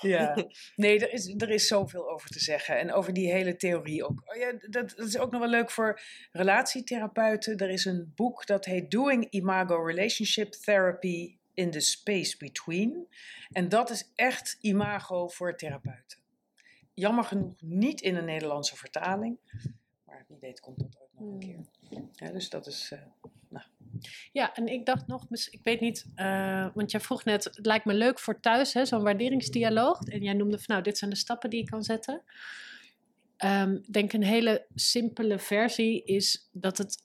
Ja, 0.00 0.44
nee, 0.76 1.00
er 1.00 1.12
is, 1.12 1.34
er 1.38 1.50
is 1.50 1.66
zoveel 1.66 2.10
over 2.10 2.30
te 2.30 2.40
zeggen. 2.40 2.78
En 2.78 2.92
over 2.92 3.12
die 3.12 3.32
hele 3.32 3.56
theorie 3.56 4.04
ook. 4.04 4.22
Oh 4.24 4.36
ja, 4.36 4.52
dat, 4.68 4.92
dat 4.96 5.06
is 5.06 5.18
ook 5.18 5.30
nog 5.30 5.40
wel 5.40 5.50
leuk 5.50 5.70
voor 5.70 6.00
relatietherapeuten. 6.32 7.56
Er 7.56 7.70
is 7.70 7.84
een 7.84 8.12
boek 8.14 8.46
dat 8.46 8.64
heet 8.64 8.90
Doing 8.90 9.26
Imago 9.30 9.84
Relationship 9.84 10.52
Therapy 10.52 11.38
in 11.54 11.70
the 11.70 11.80
Space 11.80 12.36
Between. 12.38 13.06
En 13.52 13.68
dat 13.68 13.90
is 13.90 14.10
echt 14.14 14.56
imago 14.60 15.28
voor 15.28 15.56
therapeuten. 15.56 16.18
Jammer 16.94 17.24
genoeg 17.24 17.60
niet 17.60 18.00
in 18.00 18.16
een 18.16 18.24
Nederlandse 18.24 18.76
vertaling. 18.76 19.38
Maar 20.04 20.24
wie 20.28 20.36
weet 20.40 20.60
komt 20.60 20.78
dat 20.78 20.98
ook 21.00 21.08
nog. 21.20 21.32
een 21.32 21.38
keer. 21.38 21.58
Ja, 22.12 22.32
dus 22.32 22.48
dat 22.48 22.66
is... 22.66 22.90
eh, 22.92 22.98
Ja, 24.32 24.54
en 24.54 24.66
ik 24.66 24.86
dacht 24.86 25.06
nog, 25.06 25.26
ik 25.30 25.60
weet 25.62 25.80
niet, 25.80 26.06
eh, 26.14 26.68
want 26.74 26.90
jij 26.90 27.00
vroeg 27.00 27.24
net, 27.24 27.44
het 27.44 27.66
lijkt 27.66 27.84
me 27.84 27.94
leuk 27.94 28.18
voor 28.18 28.40
thuis, 28.40 28.72
hè, 28.74 28.84
zo'n 28.84 29.02
waarderingsdialoog. 29.02 30.00
En 30.02 30.22
jij 30.22 30.32
noemde 30.34 30.56
van, 30.56 30.66
nou, 30.66 30.82
dit 30.82 30.98
zijn 30.98 31.10
de 31.10 31.16
stappen 31.16 31.50
die 31.50 31.60
ik 31.60 31.66
kan 31.66 31.82
zetten. 31.82 32.22
Ehm, 33.36 33.72
Ik 33.74 33.92
denk 33.92 34.12
een 34.12 34.22
hele 34.22 34.66
simpele 34.74 35.38
versie 35.38 36.04
is 36.04 36.48
dat 36.52 36.78
het 36.78 37.02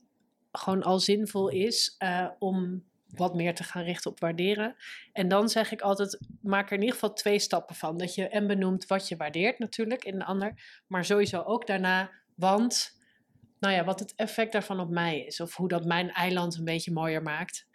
gewoon 0.52 0.84
al 0.84 1.00
zinvol 1.00 1.50
is 1.50 1.96
eh, 1.98 2.28
om 2.40 2.84
wat 3.18 3.36
meer 3.36 3.56
te 3.56 3.64
gaan 3.64 3.84
richten 3.84 4.12
op 4.12 4.20
waarderen. 4.20 4.76
En 5.14 5.28
dan 5.28 5.50
zeg 5.50 5.72
ik 5.72 5.82
altijd, 5.82 6.20
maak 6.42 6.68
er 6.68 6.74
in 6.74 6.80
ieder 6.80 6.94
geval 6.94 7.14
twee 7.14 7.40
stappen 7.40 7.76
van. 7.76 7.98
Dat 7.98 8.16
je 8.16 8.28
en 8.28 8.48
benoemt 8.48 8.86
wat 8.86 9.08
je 9.08 9.16
waardeert 9.16 9.60
natuurlijk 9.60 10.04
in 10.04 10.20
de 10.20 10.26
ander, 10.26 10.82
maar 10.88 11.06
sowieso 11.06 11.42
ook 11.42 11.68
daarna, 11.68 12.12
want 12.36 12.94
nou 13.60 13.74
ja, 13.74 13.84
wat 13.84 14.00
het 14.00 14.14
effect 14.16 14.52
daarvan 14.52 14.80
op 14.80 14.90
mij 14.90 15.26
is. 15.26 15.40
Of 15.40 15.56
hoe 15.56 15.68
dat 15.68 15.86
mijn 15.86 16.12
eiland 16.12 16.58
een 16.58 16.64
beetje 16.64 16.92
mooier 16.92 17.22
maakt. 17.22 17.68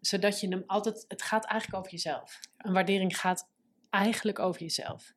Zodat 0.00 0.40
je 0.40 0.48
hem 0.48 0.62
altijd, 0.66 1.04
het 1.08 1.22
gaat 1.22 1.46
eigenlijk 1.46 1.80
over 1.80 1.92
jezelf. 1.92 2.40
Een 2.56 2.72
waardering 2.72 3.18
gaat 3.18 3.52
eigenlijk 3.90 4.38
over 4.38 4.60
jezelf. 4.60 5.12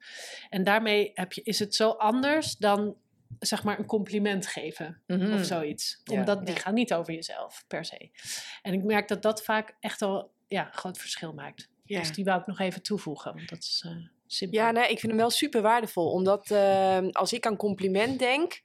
En 0.50 0.64
daarmee 0.64 1.12
heb 1.14 1.34
je, 1.34 1.42
is 1.42 1.60
het 1.60 1.76
zo 1.76 1.90
anders 1.90 2.56
dan 2.56 2.96
zeg 3.40 3.64
maar 3.64 3.80
een 3.80 3.86
compliment 3.86 4.48
geven 4.48 5.02
mhm. 5.08 5.34
of 5.34 5.46
zoiets. 5.46 6.02
Ja. 6.04 6.20
Omdat 6.20 6.46
die 6.46 6.56
Ja. 6.56 6.62
gaat 6.62 6.74
niet 6.74 6.94
over 6.94 7.14
jezelf 7.14 7.64
per 7.68 7.86
se. 7.86 8.10
En 8.62 8.74
ik 8.74 8.84
merk 8.84 9.08
dat 9.08 9.22
dat 9.22 9.44
vaak 9.44 9.76
echt 9.80 10.02
al 10.02 10.32
ja, 10.48 10.66
een 10.66 10.74
groot 10.74 10.98
verschil 10.98 11.34
maakt. 11.34 11.70
Ja. 11.84 12.00
Dus 12.00 12.14
die 12.14 12.26
wou 12.26 12.40
ik 12.40 12.48
nog 12.48 12.60
even 12.60 12.82
toevoegen, 12.82 13.34
want 13.34 13.50
dat 13.50 13.60
is 13.60 13.84
eh, 13.86 13.92
simpel. 14.28 14.60
Ja, 14.60 14.72
nee, 14.72 14.84
ik 14.84 15.00
vind 15.00 15.12
hem 15.12 15.22
wel 15.22 15.30
super 15.30 15.62
waardevol. 15.62 16.12
Omdat 16.12 16.52
eh, 16.52 17.08
als 17.12 17.34
ik 17.34 17.46
aan 17.46 17.56
compliment 17.56 18.20
denk, 18.20 18.62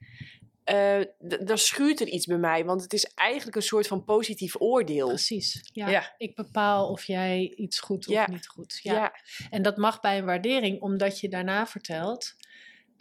eh, 0.63 0.99
dan 1.19 1.57
schuurt 1.57 1.99
er 2.01 2.07
iets 2.07 2.25
bij 2.25 2.37
mij. 2.37 2.65
Want 2.65 2.81
het 2.81 2.93
is 2.93 3.05
eigenlijk 3.05 3.55
een 3.55 3.61
soort 3.61 3.87
van 3.87 4.03
positief 4.03 4.61
oordeel. 4.61 5.07
Precies. 5.07 5.69
Ja, 5.73 5.89
Ja. 5.89 6.13
Ik 6.17 6.35
bepaal 6.35 6.89
of 6.89 7.03
jij 7.03 7.53
iets 7.55 7.79
goed 7.79 8.07
of 8.07 8.13
Ja. 8.13 8.29
niet 8.29 8.47
goed. 8.47 8.79
Ja, 8.81 8.93
Ja. 8.93 9.13
En 9.49 9.61
dat 9.61 9.77
mag 9.77 9.99
bij 9.99 10.17
een 10.17 10.25
waardering, 10.25 10.81
omdat 10.81 11.19
je 11.19 11.29
daarna 11.29 11.67
vertelt. 11.67 12.35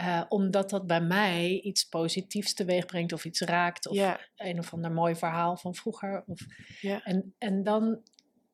Eh, 0.02 0.22
omdat 0.28 0.70
dat 0.70 0.86
bij 0.86 1.00
mij 1.00 1.60
iets 1.60 1.88
positiefs 1.88 2.54
teweeg 2.54 2.86
brengt 2.86 3.12
of 3.12 3.24
iets 3.24 3.40
raakt. 3.40 3.88
Of 3.88 3.96
ja, 3.96 4.20
een 4.36 4.58
of 4.58 4.72
ander 4.72 4.92
mooi 4.92 5.16
verhaal 5.16 5.56
van 5.56 5.74
vroeger. 5.74 6.24
Of, 6.26 6.40
ja. 6.80 7.02
en, 7.04 7.34
en 7.38 7.62
dan 7.62 8.02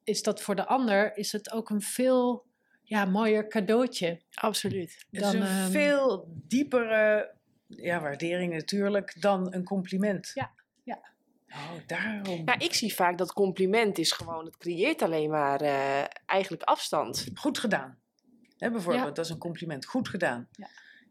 is 0.05 0.23
dat 0.23 0.43
voor 0.43 0.55
de 0.55 0.67
ander 0.67 1.17
is 1.17 1.33
het 1.33 1.53
ook 1.53 1.71
een 1.71 1.81
veel 1.81 2.47
ja, 2.83 3.05
mooier 3.05 3.49
cadeautje. 3.49 4.21
absoluut. 4.35 5.07
Het 5.11 5.23
is 5.25 5.33
een 5.33 5.43
ehm, 5.43 5.71
veel 5.71 6.29
diepere 6.47 7.35
ja, 7.67 8.01
waardering 8.01 8.53
natuurlijk 8.53 9.21
dan 9.21 9.55
een 9.55 9.65
compliment. 9.65 10.31
Ja, 10.35 10.51
ja. 10.83 11.01
Oh, 11.49 11.73
daarom. 11.87 12.43
Ja, 12.45 12.59
ik 12.59 12.75
zie 12.75 12.95
vaak 12.95 13.19
dat 13.19 13.33
compliment 13.33 13.99
is 13.99 14.13
gewoon, 14.13 14.45
het 14.45 14.57
creëert 14.57 15.03
alleen 15.03 15.31
maar 15.31 15.61
eh, 15.61 16.05
eigenlijk 16.27 16.63
afstand. 16.63 17.27
Goed 17.35 17.59
gedaan. 17.59 17.99
Hè, 18.59 18.71
bijvoorbeeld, 18.71 19.07
Ja. 19.07 19.13
dat 19.13 19.25
is 19.25 19.31
een 19.31 19.39
compliment. 19.39 19.85
Goed 19.87 20.09
gedaan. 20.09 20.49
Ja. 20.53 20.69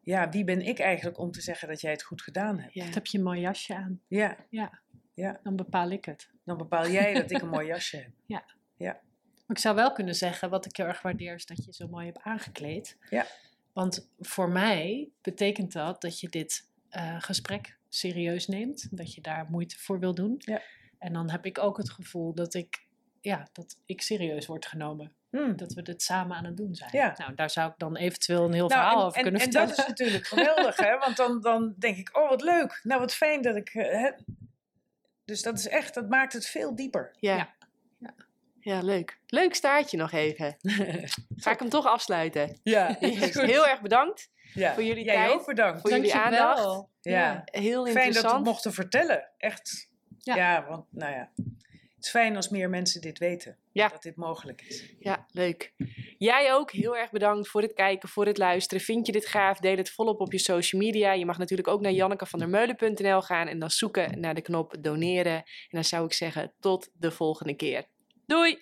Ja, 0.08 0.30
wie 0.30 0.44
ben 0.44 0.62
ik 0.62 0.80
eigenlijk 0.80 1.18
om 1.18 1.32
te 1.32 1.42
zeggen 1.42 1.68
dat 1.68 1.82
jij 1.82 1.92
het 1.92 2.04
goed 2.04 2.22
gedaan 2.22 2.60
hebt? 2.60 2.74
Ja. 2.74 2.86
Heb 2.86 3.06
je 3.06 3.18
een 3.18 3.24
mooi 3.24 3.40
jasje 3.40 3.76
aan. 3.76 4.02
Ja, 4.08 4.38
Ja. 4.50 4.82
Ja. 5.14 5.40
Dan 5.44 5.56
bepaal 5.56 5.90
ik 5.90 6.06
het. 6.06 6.30
dan 6.44 6.58
bepaal 6.58 6.90
jij 6.90 7.14
dat 7.14 7.32
ik 7.32 7.42
een 7.42 7.50
mooi 7.50 7.68
jasje 7.68 7.98
heb. 7.98 8.12
Maar 9.48 9.56
ik 9.56 9.62
zou 9.62 9.76
wel 9.76 9.92
kunnen 9.92 10.16
zeggen, 10.16 10.50
wat 10.50 10.66
ik 10.66 10.76
heel 10.78 10.86
erg 10.86 11.02
waardeer, 11.02 11.34
is 11.34 11.46
dat 11.46 11.66
je 11.66 11.74
zo 11.74 11.88
mooi 11.88 12.06
hebt 12.06 12.22
aangekleed. 12.22 12.98
Ja. 13.10 13.26
Want 13.74 14.10
voor 14.20 14.50
mij 14.50 15.10
betekent 15.22 15.72
dat 15.72 16.02
dat 16.02 16.20
je 16.20 16.30
dit 16.30 16.70
eh, 16.90 17.22
gesprek 17.22 17.78
serieus 17.90 18.48
neemt. 18.48 18.98
Dat 18.98 19.14
je 19.14 19.22
daar 19.22 19.48
moeite 19.50 19.80
voor 19.80 20.00
wil 20.00 20.16
doen. 20.16 20.36
Ja. 20.38 20.62
En 20.98 21.14
dan 21.14 21.30
heb 21.30 21.46
ik 21.46 21.58
ook 21.58 21.78
het 21.78 21.90
gevoel 21.90 22.34
dat 22.34 22.54
ik, 22.54 22.88
ja, 23.22 23.48
dat 23.52 23.80
ik 23.86 24.02
serieus 24.02 24.46
word 24.46 24.66
genomen. 24.66 25.16
Hmm. 25.30 25.56
Dat 25.58 25.74
we 25.74 25.82
dit 25.82 26.02
samen 26.02 26.38
aan 26.38 26.46
het 26.46 26.58
doen 26.58 26.76
zijn. 26.76 26.90
Ja. 26.94 27.14
Nou, 27.18 27.36
daar 27.36 27.50
zou 27.50 27.70
ik 27.70 27.78
dan 27.78 27.96
eventueel 27.96 28.44
een 28.46 28.54
heel 28.54 28.68
Nou, 28.68 28.82
verhaal 28.82 29.00
en, 29.00 29.06
over 29.06 29.18
en, 29.18 29.24
kunnen 29.24 29.42
en 29.42 29.52
vertellen. 29.52 29.76
dat 29.76 29.80
is 29.80 29.88
natuurlijk 29.88 30.28
geweldig, 30.28 30.78
hè? 30.78 30.98
Want 30.98 31.18
dan, 31.18 31.42
dan 31.42 31.74
denk 31.78 31.98
ik, 31.98 32.18
oh 32.18 32.30
wat 32.30 32.42
leuk. 32.42 32.80
Nou, 32.84 33.00
wat 33.02 33.14
fijn 33.14 33.42
dat 33.42 33.56
ik... 33.56 33.70
eh, 33.70 34.02
hè. 34.02 34.12
Dus 35.26 35.42
dat 35.42 35.58
is 35.58 35.68
echt, 35.68 35.94
dat 35.94 36.10
maakt 36.10 36.34
het 36.34 36.46
veel 36.48 36.76
dieper. 36.76 37.16
Ja. 37.20 37.36
Ja. 37.36 37.54
Ja. 38.00 38.14
Ja, 38.60 38.82
leuk. 38.82 39.20
Leuk 39.28 39.56
staartje 39.56 39.98
nog 39.98 40.12
even. 40.12 40.58
Ga 41.36 41.52
ik 41.52 41.60
hem 41.60 41.70
toch 41.70 41.86
afsluiten. 41.86 42.60
Ja, 42.64 42.96
Yes, 43.00 43.34
Heel 43.34 43.68
erg 43.68 43.82
bedankt 43.82 44.30
ja. 44.54 44.74
voor 44.74 44.84
jullie 44.84 45.04
Jij 45.04 45.16
tijd. 45.16 45.32
ook 45.32 45.46
bedankt. 45.46 45.82
voor 45.82 45.90
jullie 45.92 46.12
Dankjewel. 46.14 46.48
aandacht. 46.56 46.88
Ja. 47.02 47.42
Heel 47.46 47.84
Fijn 47.84 47.86
dat 47.86 47.94
we 47.94 48.02
interessant. 48.02 48.34
het 48.36 48.44
mochten 48.46 48.74
vertellen. 48.74 49.30
Echt. 49.38 49.90
Ja. 50.20 50.36
Ja. 50.36 50.66
want 50.68 50.86
nou 50.90 51.14
ja. 51.14 51.30
Is 52.08 52.14
fijn 52.14 52.36
als 52.36 52.50
meer 52.50 52.70
mensen 52.70 53.02
dit 53.02 53.20
weten. 53.20 53.58
Ja. 53.72 53.88
Dat 53.88 54.02
dit 54.02 54.16
mogelijk 54.16 54.62
is. 54.68 54.94
Ja, 55.00 55.26
leuk. 55.32 55.74
Jij 56.18 56.54
ook 56.54 56.72
heel 56.72 56.98
erg 56.98 57.12
bedankt 57.12 57.48
voor 57.48 57.62
het 57.62 57.74
kijken, 57.74 58.10
voor 58.10 58.26
het 58.26 58.38
luisteren. 58.38 58.84
Vind 58.84 59.06
je 59.06 59.12
dit 59.12 59.26
gaaf? 59.26 59.60
Deel 59.60 59.78
het 59.78 59.90
volop 59.90 60.20
op 60.20 60.32
je 60.32 60.38
social 60.38 60.82
media. 60.82 61.14
Je 61.14 61.26
mag 61.26 61.38
natuurlijk 61.38 61.68
ook 61.68 61.82
naar 61.82 61.92
jannekevandermeulen.nl 61.92 63.22
gaan 63.22 63.48
en 63.48 63.60
dan 63.60 63.70
zoeken 63.70 64.20
naar 64.20 64.34
de 64.34 64.42
knop 64.42 64.76
doneren. 64.80 65.34
En 65.34 65.44
dan 65.70 65.84
zou 65.84 66.06
ik 66.06 66.14
zeggen 66.14 66.54
tot 66.60 66.90
de 66.94 67.12
volgende 67.12 67.56
keer. 67.56 67.86
Doei! 68.26 68.60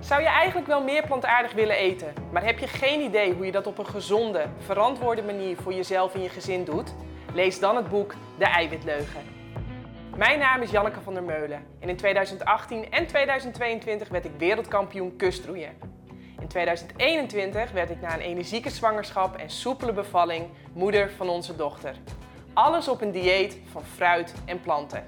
Zou 0.00 0.20
je 0.20 0.28
eigenlijk 0.28 0.66
wel 0.66 0.82
meer 0.82 1.06
plantaardig 1.06 1.52
willen 1.52 1.76
eten, 1.76 2.14
maar 2.32 2.44
heb 2.44 2.58
je 2.58 2.66
geen 2.66 3.00
idee 3.00 3.32
hoe 3.32 3.46
je 3.46 3.52
dat 3.52 3.66
op 3.66 3.78
een 3.78 3.86
gezonde, 3.86 4.46
verantwoorde 4.58 5.22
manier 5.22 5.56
voor 5.56 5.72
jezelf 5.72 6.14
en 6.14 6.22
je 6.22 6.28
gezin 6.28 6.64
doet? 6.64 6.94
Lees 7.34 7.58
dan 7.58 7.76
het 7.76 7.88
boek 7.88 8.14
De 8.38 8.44
Eiwitleugen. 8.44 9.39
Mijn 10.16 10.38
naam 10.38 10.62
is 10.62 10.70
Janneke 10.70 11.00
van 11.00 11.14
der 11.14 11.22
Meulen 11.22 11.66
en 11.80 11.88
in 11.88 11.96
2018 11.96 12.90
en 12.90 13.06
2022 13.06 14.08
werd 14.08 14.24
ik 14.24 14.30
wereldkampioen 14.38 15.16
kustroeien. 15.16 15.72
In 16.40 16.48
2021 16.48 17.70
werd 17.72 17.90
ik 17.90 18.00
na 18.00 18.14
een 18.14 18.20
energieke 18.20 18.70
zwangerschap 18.70 19.36
en 19.36 19.50
soepele 19.50 19.92
bevalling 19.92 20.46
moeder 20.72 21.10
van 21.10 21.28
onze 21.28 21.56
dochter. 21.56 21.94
Alles 22.52 22.88
op 22.88 23.00
een 23.00 23.10
dieet 23.10 23.58
van 23.70 23.84
fruit 23.84 24.34
en 24.44 24.60
planten. 24.60 25.04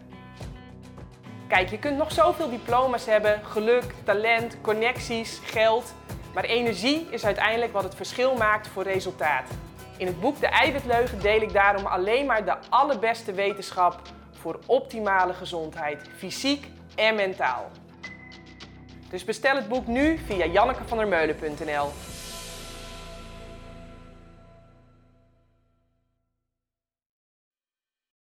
Kijk, 1.49 1.69
je 1.69 1.79
kunt 1.79 1.97
nog 1.97 2.13
zoveel 2.13 2.51
diploma's 2.51 3.07
hebben, 3.07 3.45
geluk, 3.45 3.95
talent, 4.05 4.61
connecties, 4.61 5.41
geld. 5.45 5.95
Maar 6.35 6.45
energie 6.45 7.07
is 7.11 7.25
uiteindelijk 7.25 7.73
wat 7.73 7.83
het 7.83 7.95
verschil 7.95 8.37
maakt 8.37 8.69
voor 8.69 8.83
resultaat. 8.83 9.51
In 9.97 10.07
het 10.07 10.21
boek 10.21 10.41
De 10.41 10.47
Eiwitleugen 10.47 11.21
deel 11.21 11.41
ik 11.41 11.53
daarom 11.53 11.87
alleen 11.87 12.27
maar 12.27 12.45
de 12.45 12.57
allerbeste 12.69 13.33
wetenschap 13.33 14.01
voor 14.43 14.59
optimale 14.67 15.33
gezondheid, 15.33 16.09
fysiek 16.17 16.67
en 16.95 17.15
mentaal. 17.15 17.71
Dus 19.11 19.25
bestel 19.25 19.57
het 19.57 19.69
boek 19.69 19.87
nu 19.87 20.19
via 20.19 20.47
jannekevandermeulen.nl. 20.47 21.89